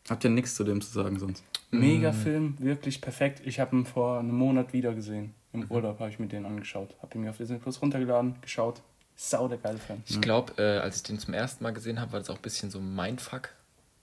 Habt 0.09 0.25
ihr 0.25 0.31
nichts 0.31 0.55
zu 0.55 0.65
dem 0.65 0.81
zu 0.81 0.91
sagen 0.91 1.17
sonst? 1.17 1.41
Mega 1.69 2.11
Film, 2.11 2.57
wirklich 2.59 2.99
perfekt. 2.99 3.41
Ich 3.45 3.61
habe 3.61 3.73
ihn 3.77 3.85
vor 3.85 4.19
einem 4.19 4.35
Monat 4.35 4.73
wieder 4.73 4.93
gesehen. 4.93 5.33
Im 5.53 5.71
Urlaub 5.71 5.99
habe 6.01 6.09
ich 6.09 6.19
mir 6.19 6.27
den 6.27 6.45
angeschaut. 6.45 6.93
Habe 7.01 7.17
ihn 7.17 7.21
mir 7.21 7.29
auf 7.29 7.37
Disney 7.37 7.57
Plus 7.57 7.81
runtergeladen, 7.81 8.35
geschaut. 8.41 8.81
Sau 9.15 9.47
der 9.47 9.59
geile 9.59 9.77
Film. 9.77 10.03
Ich 10.07 10.19
glaube, 10.19 10.53
äh, 10.57 10.79
als 10.79 10.97
ich 10.97 11.03
den 11.03 11.19
zum 11.19 11.33
ersten 11.33 11.63
Mal 11.63 11.71
gesehen 11.71 12.01
habe, 12.01 12.11
war 12.11 12.19
das 12.19 12.29
auch 12.29 12.35
ein 12.37 12.41
bisschen 12.41 12.69
so 12.69 12.79
ein 12.79 12.95
Mindfuck-Film. 12.95 13.60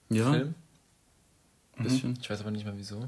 Ja, 0.09 0.43
bisschen. 1.77 2.17
Ich 2.21 2.29
weiß 2.29 2.41
aber 2.41 2.51
nicht 2.51 2.65
mehr 2.65 2.73
wieso. 2.77 3.07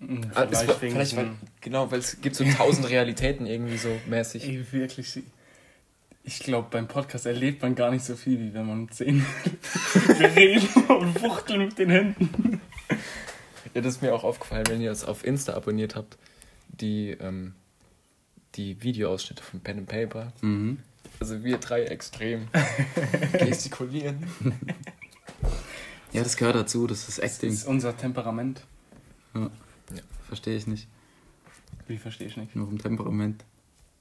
Mhm, 0.00 0.22
Ah, 0.34 0.46
es 0.50 0.66
war, 0.66 0.74
vielleicht, 0.76 1.16
weil, 1.16 1.30
genau, 1.60 1.90
weil 1.90 1.98
es 2.00 2.20
gibt 2.20 2.34
so 2.36 2.44
tausend 2.44 2.88
Realitäten 2.88 3.46
irgendwie 3.46 3.76
so 3.76 3.88
mäßig. 4.06 4.44
Ey, 4.44 4.66
wirklich. 4.72 5.20
Ich 6.24 6.40
glaube, 6.40 6.68
beim 6.70 6.88
Podcast 6.88 7.26
erlebt 7.26 7.62
man 7.62 7.74
gar 7.76 7.90
nicht 7.92 8.04
so 8.04 8.16
viel, 8.16 8.40
wie 8.40 8.52
wenn 8.54 8.66
man 8.66 8.88
sehen 8.88 9.24
Wir 10.18 10.34
reden 10.34 10.68
und 10.88 11.18
fuchteln 11.18 11.66
mit 11.66 11.78
den 11.78 11.90
Händen. 11.90 12.60
Ja, 13.74 13.80
das 13.80 13.96
ist 13.96 14.02
mir 14.02 14.12
auch 14.14 14.24
aufgefallen, 14.24 14.64
wenn 14.68 14.80
ihr 14.80 14.88
das 14.90 15.04
auf 15.04 15.24
Insta 15.24 15.54
abonniert 15.54 15.94
habt, 15.94 16.16
die, 16.68 17.10
ähm, 17.20 17.54
die 18.56 18.82
Videoausschnitte 18.82 19.42
von 19.42 19.60
Pen 19.60 19.78
and 19.78 19.88
Paper. 19.88 20.32
Mhm. 20.40 20.78
Also 21.20 21.44
wir 21.44 21.58
drei 21.58 21.84
extrem 21.84 22.48
gestikulieren. 23.38 24.26
Ja, 26.12 26.22
das 26.22 26.36
gehört 26.36 26.56
dazu, 26.56 26.86
das 26.86 27.08
ist 27.08 27.18
Das 27.18 27.24
Acting. 27.34 27.50
ist 27.50 27.66
unser 27.66 27.96
Temperament. 27.96 28.62
Verstehe 30.28 30.56
ich 30.56 30.66
nicht. 30.66 30.88
Wie 31.86 31.98
verstehe 31.98 32.26
ich 32.26 32.36
nicht? 32.36 32.56
Nur 32.56 32.66
vom 32.66 32.78
Temperament. 32.78 33.44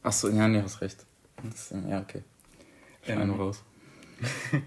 Achso, 0.02 0.30
ja, 0.30 0.48
nee, 0.48 0.62
hast 0.62 0.82
recht. 0.82 1.06
Das, 1.44 1.74
ja, 1.88 2.00
okay. 2.02 2.24
Schneiden 3.04 3.28
wir 3.30 3.34
Ähm, 3.36 3.42
raus. 3.42 3.64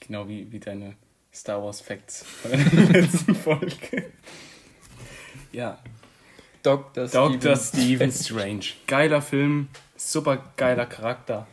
Genau 0.00 0.26
wie, 0.28 0.50
wie 0.52 0.60
deine 0.60 0.94
Star 1.34 1.62
Wars 1.62 1.80
Facts 1.82 2.22
von 2.22 2.52
der 2.52 2.60
letzten 3.02 3.34
Folge. 3.34 4.12
Ja, 5.52 5.78
Dr. 6.62 7.08
Dr. 7.08 7.56
Stephen 7.56 8.10
Strange. 8.12 8.64
Geiler 8.86 9.20
Film, 9.20 9.68
super 9.96 10.52
geiler 10.56 10.86
Charakter. 10.86 11.46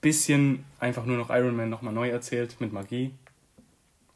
Bisschen 0.00 0.64
einfach 0.78 1.04
nur 1.04 1.16
noch 1.18 1.28
Iron 1.30 1.54
Man 1.56 1.68
nochmal 1.70 1.92
neu 1.92 2.08
erzählt 2.08 2.60
mit 2.60 2.72
Magie. 2.72 3.12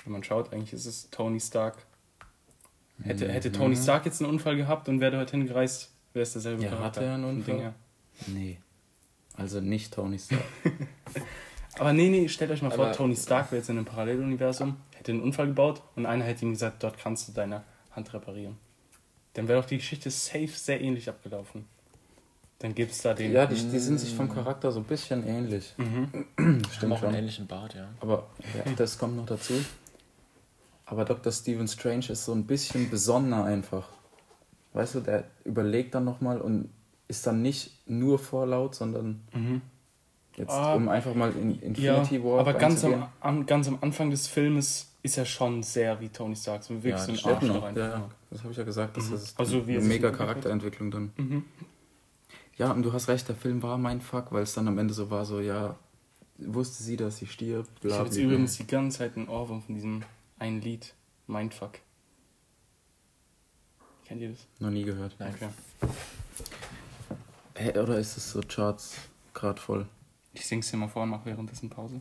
Wenn 0.06 0.12
man 0.12 0.24
schaut, 0.24 0.52
eigentlich 0.52 0.72
ist 0.72 0.86
es 0.86 1.10
Tony 1.10 1.40
Stark. 1.40 1.76
Hätte, 3.02 3.30
hätte 3.30 3.52
Tony 3.52 3.76
Stark 3.76 4.06
jetzt 4.06 4.22
einen 4.22 4.30
Unfall 4.30 4.56
gehabt 4.56 4.88
und 4.88 5.00
wäre 5.00 5.12
dorthin 5.16 5.46
gereist, 5.46 5.90
wäre 6.14 6.22
es 6.22 6.32
derselbe 6.32 6.64
Ja, 6.64 6.78
hatte 6.78 7.04
er 7.04 7.14
einen 7.14 7.24
Unfall? 7.24 7.74
Ding. 8.26 8.34
Nee. 8.34 8.58
Also 9.34 9.60
nicht 9.60 9.92
Tony 9.92 10.18
Stark. 10.18 10.40
Aber 11.78 11.92
nee, 11.92 12.08
nee, 12.08 12.28
stellt 12.28 12.50
euch 12.50 12.62
mal 12.62 12.70
vor, 12.70 12.86
Aber- 12.86 12.94
Tony 12.96 13.14
Stark 13.16 13.50
wäre 13.52 13.58
jetzt 13.60 13.68
in 13.68 13.76
einem 13.76 13.84
Paralleluniversum, 13.84 14.76
hätte 14.94 15.12
einen 15.12 15.20
Unfall 15.20 15.48
gebaut 15.48 15.82
und 15.94 16.06
einer 16.06 16.24
hätte 16.24 16.46
ihm 16.46 16.52
gesagt, 16.52 16.82
dort 16.82 16.96
kannst 16.98 17.28
du 17.28 17.32
deine 17.32 17.62
Hand 17.90 18.14
reparieren. 18.14 18.56
Dann 19.34 19.46
wäre 19.48 19.60
doch 19.60 19.68
die 19.68 19.76
Geschichte 19.76 20.10
safe 20.10 20.48
sehr 20.48 20.80
ähnlich 20.80 21.08
abgelaufen. 21.10 21.66
Dann 22.60 22.74
gibt's 22.74 23.02
da 23.02 23.12
den. 23.12 23.32
ja, 23.32 23.44
die, 23.44 23.54
die 23.54 23.78
sind 23.78 23.98
sich 23.98 24.14
vom 24.14 24.32
Charakter 24.32 24.72
so 24.72 24.80
ein 24.80 24.84
bisschen 24.84 25.26
ähnlich. 25.28 25.74
Mhm. 25.76 26.24
Haben 26.38 26.62
Stimmt 26.72 26.92
auch 26.94 27.02
einen 27.02 27.10
schon. 27.10 27.14
ähnlichen 27.14 27.46
Bart, 27.46 27.74
ja. 27.74 27.88
Aber 28.00 28.26
ja, 28.56 28.72
das 28.74 28.96
kommt 28.96 29.16
noch 29.16 29.26
dazu. 29.26 29.52
Aber 30.86 31.04
Dr. 31.04 31.32
Stephen 31.32 31.66
Strange 31.68 32.06
ist 32.10 32.24
so 32.24 32.32
ein 32.32 32.46
bisschen 32.46 32.88
besonderer 32.90 33.44
einfach. 33.44 33.88
Weißt 34.72 34.94
du, 34.94 35.00
der 35.00 35.24
überlegt 35.44 35.94
dann 35.94 36.04
nochmal 36.04 36.40
und 36.40 36.70
ist 37.08 37.26
dann 37.26 37.42
nicht 37.42 37.72
nur 37.88 38.18
vorlaut, 38.18 38.74
sondern 38.74 39.20
Mhm. 39.32 39.62
jetzt, 40.36 40.50
Ah, 40.50 40.74
um 40.74 40.88
einfach 40.88 41.14
mal 41.14 41.32
in 41.36 41.50
Ja, 41.76 41.96
Infinity 41.98 42.22
War 42.22 42.40
aber 42.40 42.54
ganz 42.54 42.84
am, 42.84 43.08
am, 43.20 43.46
ganz 43.46 43.66
am 43.68 43.78
Anfang 43.80 44.10
des 44.10 44.26
Filmes 44.28 44.92
ist 45.02 45.18
er 45.18 45.24
schon 45.24 45.62
sehr 45.62 46.00
wie 46.00 46.08
Tony 46.08 46.34
Stark. 46.36 46.62
So 46.64 46.74
wirklich 46.82 46.92
Ja, 46.92 46.98
so 46.98 47.12
ein 47.12 47.34
Arschloch 47.34 47.54
noch. 47.54 47.62
einfach. 47.64 47.80
Ja, 47.82 47.88
ja, 47.90 48.08
das 48.30 48.40
habe 48.42 48.50
ich 48.52 48.56
ja 48.58 48.64
gesagt. 48.64 48.96
Das 48.96 49.08
Mhm. 49.08 49.14
ist 49.16 49.38
Also, 49.40 49.66
wie 49.66 49.76
eine 49.76 49.86
mega. 49.86 50.10
Charakterentwicklung 50.10 50.90
dann. 50.90 51.12
Mhm. 51.16 51.44
Ja, 52.56 52.72
und 52.72 52.82
du 52.82 52.92
hast 52.92 53.08
recht, 53.08 53.28
der 53.28 53.36
Film 53.36 53.62
war 53.62 53.76
mein 53.78 54.00
Fuck, 54.00 54.32
weil 54.32 54.42
es 54.42 54.54
dann 54.54 54.66
am 54.68 54.78
Ende 54.78 54.94
so 54.94 55.10
war, 55.10 55.24
so, 55.24 55.40
ja, 55.40 55.76
wusste 56.38 56.82
sie, 56.82 56.96
dass 56.96 57.18
sie 57.18 57.26
stirbt, 57.26 57.70
Ich 57.76 57.80
bla, 57.80 57.98
habe 57.98 58.08
jetzt 58.08 58.16
übrigens 58.18 58.56
die 58.56 58.66
ganze 58.66 58.98
Zeit 58.98 59.16
einen 59.16 59.28
Ohrwurm 59.28 59.62
von 59.62 59.74
diesem 59.74 60.02
einen 60.38 60.60
Lied. 60.60 60.94
Mindfuck. 61.26 61.80
Kennt 64.04 64.20
ihr 64.22 64.30
das? 64.30 64.46
Noch 64.60 64.70
nie 64.70 64.84
gehört. 64.84 65.16
Nein. 65.18 65.34
Okay. 65.34 65.50
Hä, 67.56 67.78
oder 67.78 67.98
ist 67.98 68.16
es 68.16 68.30
so 68.30 68.40
Charts 68.40 68.96
gerade 69.34 69.60
voll? 69.60 69.88
Ich 70.34 70.46
sing's 70.46 70.70
dir 70.70 70.76
mal 70.76 70.88
vor 70.88 71.02
und 71.02 71.08
mach 71.08 71.24
währenddessen 71.24 71.70
Pause. 71.70 72.00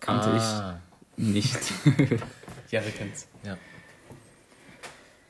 Kannte 0.00 0.30
ah, 0.30 0.80
ich 1.16 1.24
nicht. 1.24 1.58
Ja, 2.70 2.82
wir 2.82 2.90
kennen's. 2.90 3.28
Ja. 3.44 3.58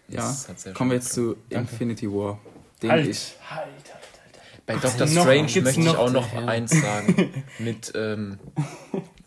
ja, 0.07 0.37
kommen 0.75 0.91
wir 0.91 0.99
jetzt 0.99 1.13
zu 1.13 1.37
Danke. 1.51 1.73
Infinity 1.73 2.09
War. 2.09 2.39
Den 2.81 2.93
Halt, 2.93 3.09
ich, 3.09 3.35
halt, 3.51 3.67
halt, 3.67 3.89
halt. 4.15 4.65
Bei 4.65 4.77
Ach, 4.77 4.81
Doctor 4.81 5.07
noch- 5.07 5.23
Strange 5.23 5.43
möchte 5.43 5.81
ich 5.81 5.87
noch- 5.87 5.99
auch 5.99 6.13
noch 6.13 6.33
eins 6.35 6.71
sagen. 6.71 7.45
Mit 7.59 7.91
ähm, 7.97 8.39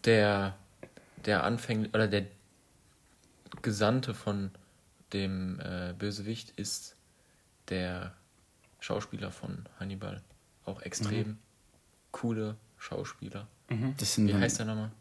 der, 0.06 0.56
der 1.26 1.44
Anfänger 1.44 1.90
oder 1.90 2.08
der 2.08 2.26
Gesandte 3.66 4.14
von 4.14 4.52
dem 5.12 5.60
äh, 5.60 5.96
Bösewicht 5.98 6.52
ist 6.52 6.96
der 7.70 8.14
Schauspieler 8.80 9.32
von 9.32 9.66
Hannibal. 9.80 10.22
Auch 10.66 10.84
extrem 10.84 11.40
coole 12.12 12.58
Schauspieler. 12.78 13.48
Mhm. 13.72 13.96
das 13.98 14.14
sind 14.14 14.28
Wie 14.28 14.36
heißt 14.36 14.60
der 14.60 14.68
nochmal? 14.68 14.92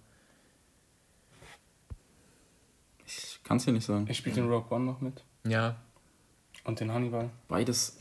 ich 3.06 3.38
kann 3.44 3.58
es 3.58 3.66
dir 3.66 3.72
nicht 3.72 3.84
sagen. 3.84 4.06
Ich 4.08 4.16
spiele 4.16 4.36
den 4.36 4.48
Rogue 4.48 4.74
One 4.74 4.86
noch 4.86 5.02
mit. 5.02 5.22
Ja, 5.46 5.76
Und 6.64 6.80
den 6.80 6.90
Hannibal. 6.90 7.28
Beides, 7.48 7.98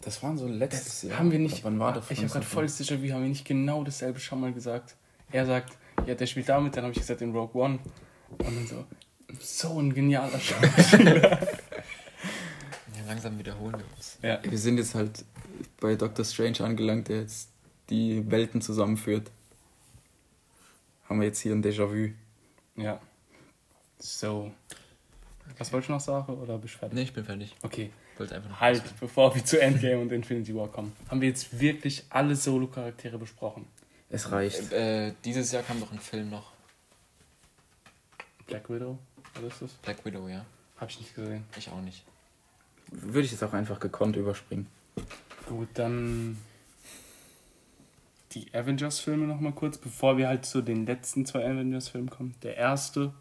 das 0.00 0.22
waren 0.22 0.38
so 0.38 0.46
letztes 0.46 1.02
Jahr. 1.02 1.18
Haben 1.18 1.32
wir 1.32 1.40
nicht. 1.40 1.64
Wann 1.64 1.80
war 1.80 1.92
das? 1.92 2.08
ich 2.08 2.18
habe 2.18 2.28
gerade 2.28 2.46
voll 2.46 2.68
sicher, 2.68 3.02
wie 3.02 3.12
haben 3.12 3.22
wir 3.22 3.28
nicht 3.28 3.44
genau 3.44 3.82
dasselbe 3.82 4.20
schon 4.20 4.40
mal 4.40 4.52
gesagt. 4.52 4.94
Er 5.32 5.44
sagt, 5.44 5.76
ja, 6.06 6.14
der 6.14 6.26
spielt 6.26 6.48
damit, 6.48 6.76
dann 6.76 6.84
habe 6.84 6.92
ich 6.92 7.00
gesagt, 7.00 7.20
den 7.20 7.32
Rogue 7.34 7.60
One. 7.60 7.80
Und 8.30 8.44
dann 8.44 8.66
so, 8.68 8.84
so 9.40 9.80
ein 9.80 9.92
genialer 9.94 10.38
Schauspieler. 10.40 11.30
ja, 12.96 13.04
langsam 13.06 13.38
wiederholen 13.38 13.74
wir 13.78 13.84
uns. 13.96 14.18
ja. 14.22 14.40
Wir 14.42 14.58
sind 14.58 14.78
jetzt 14.78 14.94
halt 14.94 15.24
bei 15.80 15.94
Doctor 15.96 16.24
Strange 16.24 16.60
angelangt, 16.60 17.08
der 17.08 17.20
jetzt 17.20 17.48
die 17.90 18.30
Welten 18.30 18.60
zusammenführt. 18.62 19.30
Haben 21.08 21.20
wir 21.20 21.26
jetzt 21.28 21.40
hier 21.40 21.52
ein 21.52 21.62
Déjà-vu. 21.62 22.12
ja. 22.76 23.00
So. 23.98 24.52
Was 25.58 25.72
wolltest 25.72 25.88
du 25.88 25.92
noch 25.94 26.00
sagen 26.00 26.34
oder 26.38 26.58
bist 26.58 26.74
du 26.74 26.78
fertig? 26.78 26.94
Ne, 26.96 27.02
ich 27.02 27.12
bin 27.12 27.24
fertig. 27.24 27.54
Okay. 27.62 27.90
Wollte 28.18 28.34
einfach 28.34 28.50
noch 28.50 28.60
Halt, 28.60 28.84
was- 28.84 28.92
bevor 28.94 29.34
wir 29.34 29.44
zu 29.44 29.60
Endgame 29.60 29.98
und 30.00 30.10
Infinity 30.12 30.54
War 30.54 30.68
kommen. 30.68 30.92
Haben 31.08 31.20
wir 31.20 31.28
jetzt 31.28 31.58
wirklich 31.60 32.04
alle 32.10 32.34
Solo-Charaktere 32.36 33.18
besprochen? 33.18 33.66
Es 34.10 34.30
reicht. 34.30 34.72
Äh, 34.72 35.12
dieses 35.24 35.52
Jahr 35.52 35.62
kam 35.62 35.80
doch 35.80 35.90
ein 35.92 35.98
Film 36.00 36.30
noch. 36.30 36.52
Black 38.46 38.68
Widow? 38.68 38.98
Was 39.34 39.44
ist 39.54 39.62
das? 39.62 39.72
Black 39.82 40.04
Widow, 40.04 40.28
ja. 40.28 40.44
Hab 40.78 40.90
ich 40.90 40.98
nicht 41.00 41.14
gesehen. 41.14 41.44
Ich 41.56 41.68
auch 41.70 41.80
nicht. 41.80 42.04
Würde 42.90 43.22
ich 43.22 43.30
jetzt 43.32 43.42
auch 43.42 43.52
einfach 43.52 43.80
gekonnt 43.80 44.16
überspringen. 44.16 44.66
Gut, 45.48 45.68
dann 45.74 46.36
die 48.32 48.52
Avengers-Filme 48.52 49.26
nochmal 49.26 49.52
kurz, 49.52 49.78
bevor 49.78 50.16
wir 50.16 50.28
halt 50.28 50.44
zu 50.44 50.60
den 50.62 50.86
letzten 50.86 51.24
zwei 51.26 51.44
Avengers-Filmen 51.44 52.10
kommen. 52.10 52.34
Der 52.42 52.56
erste, 52.56 53.12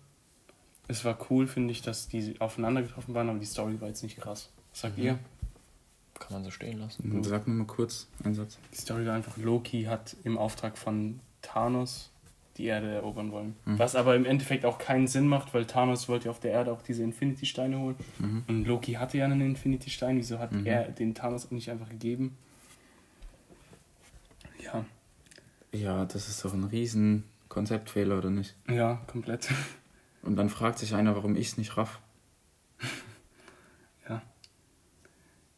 es 0.88 1.06
war 1.06 1.18
cool, 1.30 1.48
finde 1.48 1.72
ich, 1.72 1.82
dass 1.82 2.08
die 2.08 2.40
aufeinander 2.42 2.82
getroffen 2.82 3.14
waren, 3.14 3.30
aber 3.30 3.40
die 3.40 3.46
Story 3.46 3.80
war 3.80 3.88
jetzt 3.88 4.04
nicht 4.04 4.18
krass. 4.20 4.50
Was 4.72 4.82
sagt 4.82 4.98
Mhm. 4.98 5.04
ihr? 5.04 5.20
Kann 6.20 6.34
man 6.34 6.44
so 6.44 6.52
stehen 6.52 6.80
lassen. 6.80 7.24
Sag 7.24 7.48
nur 7.48 7.58
mal 7.58 7.68
kurz 7.68 8.08
einen 8.24 8.34
Satz. 8.36 8.58
Die 8.74 8.78
Story 8.78 9.06
war 9.06 9.14
einfach, 9.16 9.36
Loki 9.38 9.84
hat 9.84 10.16
im 10.24 10.38
Auftrag 10.38 10.78
von 10.78 11.20
Thanos 11.42 12.10
die 12.58 12.66
Erde 12.66 12.92
erobern 12.94 13.32
wollen. 13.32 13.56
Mhm. 13.66 13.80
Was 13.80 13.96
aber 13.96 14.16
im 14.16 14.26
Endeffekt 14.26 14.64
auch 14.66 14.78
keinen 14.78 15.08
Sinn 15.08 15.28
macht, 15.28 15.54
weil 15.54 15.66
Thanos 15.66 16.08
wollte 16.08 16.26
ja 16.26 16.32
auf 16.32 16.40
der 16.40 16.52
Erde 16.52 16.72
auch 16.72 16.82
diese 16.84 17.04
Infinity-Steine 17.04 17.80
holen. 17.80 17.96
Mhm. 18.20 18.44
Und 18.48 18.66
Loki 18.66 18.94
hatte 18.94 19.18
ja 19.18 19.26
einen 19.26 19.42
Infinity-Stein, 19.42 20.18
wieso 20.18 20.38
hat 20.40 20.52
Mhm. 20.52 20.66
er 20.66 20.84
den 20.92 21.16
Thanos 21.16 21.50
nicht 21.52 21.70
einfach 21.72 21.90
gegeben? 21.90 22.38
Ja, 24.62 24.86
Ja, 25.72 26.06
das 26.06 26.30
ist 26.30 26.46
doch 26.46 26.54
ein 26.54 26.64
riesen 26.66 27.24
Konzeptfehler, 27.50 28.18
oder 28.18 28.30
nicht? 28.30 28.56
ja, 28.70 29.02
komplett. 29.08 29.50
Und 30.22 30.36
dann 30.36 30.50
fragt 30.50 30.80
sich 30.80 30.94
einer, 30.96 31.16
warum 31.16 31.36
ich 31.36 31.48
es 31.48 31.58
nicht 31.58 31.76
raff. 31.78 32.00
Ja. 34.10 34.22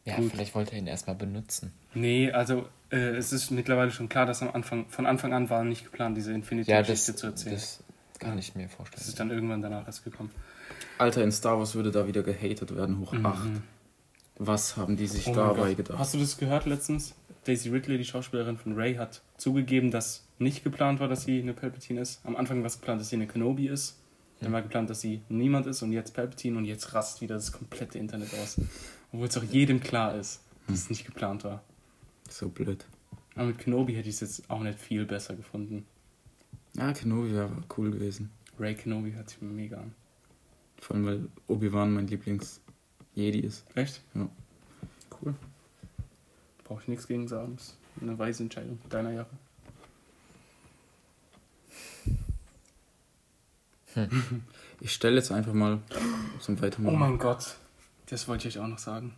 Ja, 0.04 0.16
Gut. 0.16 0.30
vielleicht 0.30 0.54
wollte 0.54 0.72
er 0.72 0.78
ihn 0.78 0.86
erstmal 0.86 1.16
benutzen. 1.16 1.72
Nee, 1.94 2.30
also 2.30 2.68
äh, 2.90 2.96
es 3.16 3.32
ist 3.32 3.50
mittlerweile 3.50 3.90
schon 3.90 4.08
klar, 4.08 4.26
dass 4.26 4.42
am 4.42 4.50
Anfang, 4.50 4.86
von 4.88 5.06
Anfang 5.06 5.32
an 5.32 5.50
war 5.50 5.64
nicht 5.64 5.84
geplant, 5.84 6.16
diese 6.16 6.30
Ja, 6.30 6.36
Infinity-Geschichte 6.36 7.14
zu 7.16 7.26
erzählen. 7.26 7.54
das 7.56 7.82
kann 8.18 8.38
ich 8.38 8.54
mir 8.54 8.68
vorstellen. 8.68 8.98
Das 9.00 9.08
ist 9.08 9.18
dann 9.20 9.30
irgendwann 9.30 9.62
danach 9.62 9.86
erst 9.86 10.04
gekommen. 10.04 10.30
Alter, 10.98 11.22
in 11.22 11.32
Star 11.32 11.58
Wars 11.58 11.74
würde 11.74 11.90
da 11.90 12.06
wieder 12.06 12.22
gehatet 12.22 12.74
werden, 12.74 12.98
hoch 13.00 13.12
Mhm. 13.12 13.26
8. 13.26 13.48
Was 14.38 14.76
haben 14.76 14.96
die 14.96 15.06
sich 15.06 15.26
Oh 15.28 15.34
dabei 15.34 15.74
gedacht? 15.74 15.98
Hast 15.98 16.14
du 16.14 16.18
das 16.18 16.36
gehört 16.36 16.66
letztens? 16.66 17.14
Daisy 17.44 17.70
Ridley, 17.70 17.96
die 17.98 18.04
Schauspielerin 18.04 18.58
von 18.58 18.74
Ray, 18.74 18.96
hat 18.96 19.22
zugegeben, 19.36 19.90
dass 19.90 20.26
nicht 20.38 20.64
geplant 20.64 21.00
war, 21.00 21.08
dass 21.08 21.24
sie 21.24 21.40
eine 21.40 21.54
Palpatine 21.54 22.00
ist. 22.00 22.20
Am 22.24 22.36
Anfang 22.36 22.58
war 22.60 22.66
es 22.66 22.78
geplant, 22.78 23.00
dass 23.00 23.08
sie 23.08 23.16
eine 23.16 23.26
Kenobi 23.26 23.68
ist. 23.68 23.96
Dann 24.40 24.52
war 24.52 24.60
geplant, 24.60 24.90
dass 24.90 25.00
sie 25.00 25.22
niemand 25.30 25.66
ist 25.66 25.80
und 25.82 25.92
jetzt 25.92 26.12
Palpatine 26.14 26.58
und 26.58 26.66
jetzt 26.66 26.92
rast 26.92 27.22
wieder 27.22 27.36
das 27.36 27.52
komplette 27.52 27.98
Internet 27.98 28.34
aus. 28.34 28.60
Obwohl 29.12 29.28
es 29.28 29.38
auch 29.38 29.42
jedem 29.44 29.80
klar 29.80 30.14
ist, 30.16 30.40
dass 30.66 30.80
es 30.80 30.90
nicht 30.90 31.06
geplant 31.06 31.44
war. 31.44 31.62
So 32.28 32.48
blöd. 32.48 32.84
Aber 33.34 33.46
mit 33.46 33.58
Kenobi 33.58 33.94
hätte 33.94 34.08
ich 34.08 34.14
es 34.16 34.20
jetzt 34.20 34.50
auch 34.50 34.60
nicht 34.60 34.78
viel 34.78 35.04
besser 35.04 35.34
gefunden. 35.36 35.86
Ja, 36.76 36.92
Kenobi 36.92 37.32
wäre 37.32 37.50
cool 37.76 37.90
gewesen. 37.90 38.30
Ray 38.58 38.74
Kenobi 38.74 39.12
hört 39.12 39.30
sich 39.30 39.40
mega 39.42 39.76
an. 39.78 39.94
Vor 40.80 40.96
allem, 40.96 41.06
weil 41.06 41.28
Obi-Wan 41.46 41.92
mein 41.92 42.06
Lieblings-Jedi 42.06 43.40
ist. 43.40 43.64
Echt? 43.74 44.02
Ja. 44.14 44.28
Cool. 45.22 45.34
Brauche 46.64 46.82
ich 46.82 46.88
nichts 46.88 47.06
gegen 47.06 47.28
sagen. 47.28 47.54
Ist 47.56 47.76
eine 48.00 48.18
weise 48.18 48.42
Entscheidung 48.42 48.78
deiner 48.90 49.12
Jahre. 49.12 49.30
Ich 54.80 54.92
stelle 54.92 55.16
jetzt 55.16 55.32
einfach 55.32 55.54
mal 55.54 55.80
zum 56.40 56.56
Oh 56.58 56.62
Weitermachen. 56.62 56.98
mein 56.98 57.18
Gott. 57.18 57.56
Das 58.06 58.28
wollte 58.28 58.46
ich 58.48 58.56
euch 58.58 58.62
auch 58.64 58.68
noch 58.68 58.78
sagen. 58.78 59.14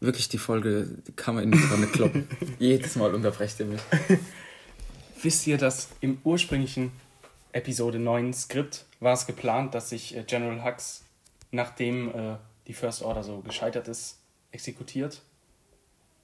Wirklich, 0.00 0.30
die 0.30 0.38
Folge 0.38 0.88
die 1.06 1.12
kann 1.12 1.34
man 1.34 1.44
in 1.44 1.52
die 1.52 1.60
Tonne 1.60 1.86
kloppen. 1.86 2.26
Jedes 2.58 2.96
Mal 2.96 3.14
unterbrecht 3.14 3.60
ihr 3.60 3.66
mich. 3.66 3.80
Wisst 5.22 5.46
ihr, 5.46 5.58
dass 5.58 5.90
im 6.00 6.18
ursprünglichen 6.24 6.90
Episode 7.52 7.98
9 7.98 8.32
Skript 8.32 8.86
war 9.00 9.12
es 9.12 9.26
geplant, 9.26 9.74
dass 9.74 9.90
sich 9.90 10.16
äh, 10.16 10.22
General 10.22 10.64
Hux, 10.64 11.04
nachdem 11.50 12.08
äh, 12.14 12.36
die 12.66 12.72
First 12.72 13.02
Order 13.02 13.22
so 13.22 13.40
gescheitert 13.40 13.88
ist, 13.88 14.18
exekutiert? 14.52 15.20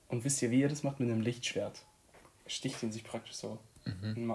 Und 0.08 0.24
wisst 0.24 0.40
ihr, 0.40 0.50
wie 0.50 0.62
er 0.62 0.68
das 0.68 0.82
macht? 0.82 0.98
Mit 0.98 1.10
einem 1.10 1.20
Lichtschwert. 1.20 1.84
Er 2.44 2.50
sticht 2.50 2.82
ihn 2.82 2.92
sich 2.92 3.04
praktisch 3.04 3.34
so. 3.34 3.58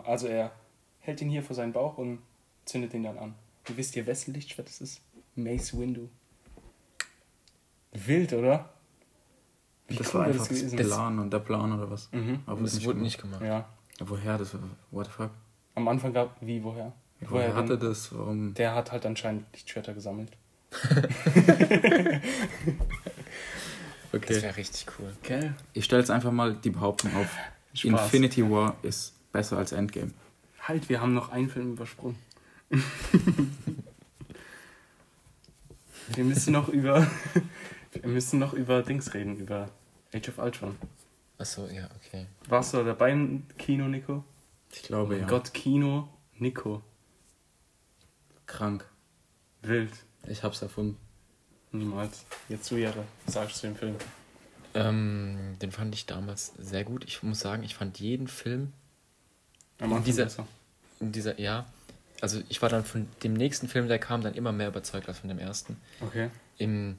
Also 0.04 0.28
er 0.28 0.52
hält 1.00 1.22
ihn 1.22 1.30
hier 1.30 1.44
vor 1.44 1.56
seinen 1.56 1.74
Bauch 1.74 1.98
und 1.98 2.20
zündet 2.66 2.94
ihn 2.94 3.04
dann 3.04 3.18
an. 3.18 3.36
Und 3.68 3.78
wisst 3.78 3.96
ihr, 3.96 4.06
wessen 4.06 4.34
Lichtschwert 4.34 4.70
es 4.70 4.82
ist? 4.82 5.02
Mace 5.36 5.78
Windu. 5.78 6.10
Wild, 7.94 8.34
oder? 8.34 8.70
Wie 9.92 9.98
das 9.98 10.14
cool 10.14 10.20
war 10.20 10.28
einfach 10.28 10.40
das 10.40 10.50
gewesen? 10.50 10.78
Plan 10.78 11.20
und 11.20 11.32
der 11.32 11.40
Plan 11.40 11.72
oder 11.74 11.90
was. 11.90 12.10
Mhm. 12.12 12.40
Aber 12.46 12.62
nicht 12.62 12.76
wurde 12.78 12.86
gemacht. 12.86 13.04
nicht 13.04 13.22
gemacht. 13.22 13.42
Ja. 13.42 13.66
Ja, 14.00 14.10
woher? 14.10 14.38
Das 14.38 14.56
what 14.92 15.06
the 15.06 15.12
fuck? 15.12 15.30
Am 15.76 15.88
Anfang 15.88 16.14
gab, 16.14 16.36
wie, 16.42 16.64
woher? 16.64 16.92
Woher 17.22 17.54
hatte 17.56 17.78
das? 17.78 18.14
Warum? 18.18 18.54
Der 18.56 18.74
hat 18.74 18.92
halt 18.92 19.06
anscheinend 19.06 19.46
Lichtschwerter 19.54 19.94
gesammelt. 19.94 20.32
Okay. 24.14 24.34
Das 24.34 24.44
wäre 24.44 24.58
richtig 24.58 24.88
cool. 25.00 25.14
Okay. 25.24 25.52
Ich 25.74 25.86
stelle 25.86 26.02
jetzt 26.02 26.12
einfach 26.12 26.32
mal 26.32 26.54
die 26.54 26.70
Behauptung 26.70 27.16
auf. 27.16 27.30
Spaß. 27.74 27.86
Infinity 27.86 28.50
War 28.50 28.76
ist 28.82 29.14
besser 29.32 29.58
als 29.58 29.72
Endgame. 29.72 30.12
Halt, 30.62 30.90
wir 30.90 31.00
haben 31.02 31.14
noch 31.14 31.32
einen 31.32 31.50
Film 31.50 31.72
übersprungen. 31.74 32.18
wir 36.14 36.24
müssen 36.24 36.52
noch 36.52 36.68
über. 36.68 37.08
wir 37.94 38.10
müssen 38.10 38.40
noch 38.40 38.54
über 38.54 38.84
Dings 38.84 39.14
reden, 39.14 39.38
über 39.38 39.70
Age 40.14 40.30
of 40.30 40.38
Ultron. 40.38 40.78
Achso, 41.38 41.68
ja, 41.68 41.90
okay. 41.96 42.28
Warst 42.48 42.74
du 42.74 42.84
dabei 42.84 43.12
im 43.12 43.44
Kino, 43.58 43.88
Nico? 43.88 44.24
Ich 44.72 44.84
glaube 44.84 45.16
oh 45.16 45.20
ja. 45.20 45.26
Gott, 45.28 45.54
Kino, 45.54 46.08
Nico. 46.38 46.82
Krank. 48.46 48.86
Wild. 49.62 49.92
Ich 50.28 50.44
hab's 50.44 50.62
erfunden. 50.62 50.98
Niemals. 51.72 52.26
Jetzt 52.50 52.66
zu 52.66 52.76
Ehre. 52.78 53.04
Was 53.26 53.36
sagst 53.36 53.64
du 53.64 53.68
dem 53.68 53.76
Film? 53.76 53.96
Ähm, 54.74 55.56
den 55.62 55.72
fand 55.72 55.94
ich 55.96 56.06
damals 56.06 56.54
sehr 56.58 56.84
gut. 56.84 57.04
Ich 57.06 57.24
muss 57.24 57.40
sagen, 57.40 57.64
ich 57.64 57.76
fand 57.76 58.00
jeden 58.00 58.28
Film 58.28 58.72
Am 59.80 59.92
Anfang 59.92 60.04
dieser- 60.04 60.24
besser. 60.26 60.48
in 61.00 61.12
dieser, 61.12 61.40
ja, 61.40 61.66
also 62.22 62.42
ich 62.50 62.62
war 62.62 62.70
dann 62.70 62.86
von 62.86 63.08
dem 63.24 63.34
nächsten 63.34 63.68
Film, 63.68 63.88
der 63.88 64.00
kam, 64.00 64.22
dann 64.22 64.34
immer 64.34 64.52
mehr 64.52 64.68
überzeugt 64.68 65.08
als 65.08 65.20
von 65.20 65.30
dem 65.30 65.40
ersten. 65.40 65.78
Okay. 66.02 66.30
Im, 66.58 66.98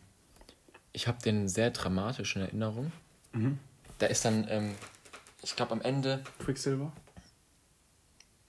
ich 0.93 1.09
habe 1.09 1.18
den 1.22 1.49
sehr 1.49 1.70
dramatisch 1.70 2.36
in 2.36 2.43
Erinnerung. 2.43 2.93
Mhm. 3.32 3.59
Da 3.99 4.07
ist 4.07 4.24
dann, 4.24 4.47
ähm, 4.49 4.74
ich 5.43 5.57
glaube 5.57 5.72
am 5.72 5.80
Ende, 5.80 6.22
Quicksilver? 6.38 6.93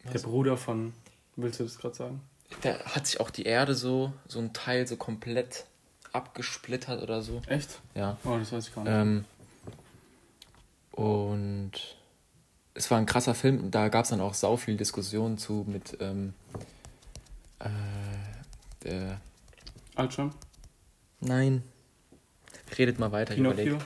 Der 0.06 0.16
Was? 0.16 0.24
Bruder 0.24 0.58
von. 0.58 0.94
Willst 1.36 1.60
du 1.60 1.64
das 1.64 1.78
gerade 1.78 1.96
sagen? 1.96 2.22
da 2.62 2.80
hat 2.86 3.08
sich 3.08 3.20
auch 3.20 3.32
die 3.32 3.44
Erde 3.44 3.74
so, 3.74 4.14
so 4.28 4.40
ein 4.40 4.54
Teil 4.54 4.88
so 4.88 4.96
komplett 4.96 5.66
abgesplittert 6.12 7.02
oder 7.02 7.22
so. 7.22 7.42
Echt? 7.48 7.82
Ja. 7.96 8.18
Oh, 8.24 8.38
das 8.38 8.52
weiß 8.52 8.68
ich 8.68 8.76
gar 8.76 8.84
nicht. 8.84 8.94
Ähm, 8.94 9.26
und 10.92 11.72
es 12.76 12.92
war 12.92 13.00
ein 13.00 13.06
krasser 13.06 13.34
Film. 13.34 13.72
Da 13.72 13.90
gab 13.90 14.04
es 14.04 14.12
dann 14.12 14.22
auch 14.22 14.36
sau 14.36 14.58
viel 14.58 14.78
Diskussionen 14.78 15.38
zu 15.38 15.66
mit 15.68 15.98
ähm, 16.00 16.34
äh, 17.60 17.70
der, 18.84 19.20
Ultron? 19.96 20.34
Nein. 21.20 21.64
Redet 22.78 23.00
mal 23.00 23.12
weiter, 23.12 23.34
ich 23.34 23.38
Pinocchio? 23.38 23.78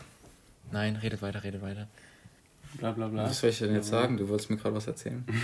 Nein, 0.72 0.96
redet 0.98 1.22
weiter, 1.22 1.44
redet 1.44 1.62
weiter. 1.62 1.88
Bla 2.74 2.92
bla 2.92 3.08
bla. 3.08 3.24
Was 3.26 3.40
soll 3.40 3.50
ich 3.50 3.60
denn 3.60 3.74
jetzt 3.74 3.92
Ja, 3.92 4.02
sagen? 4.02 4.18
Du 4.18 4.28
wolltest 4.30 4.50
mir 4.50 4.58
gerade 4.58 4.76
was 4.76 4.88
erzählen. 4.88 5.24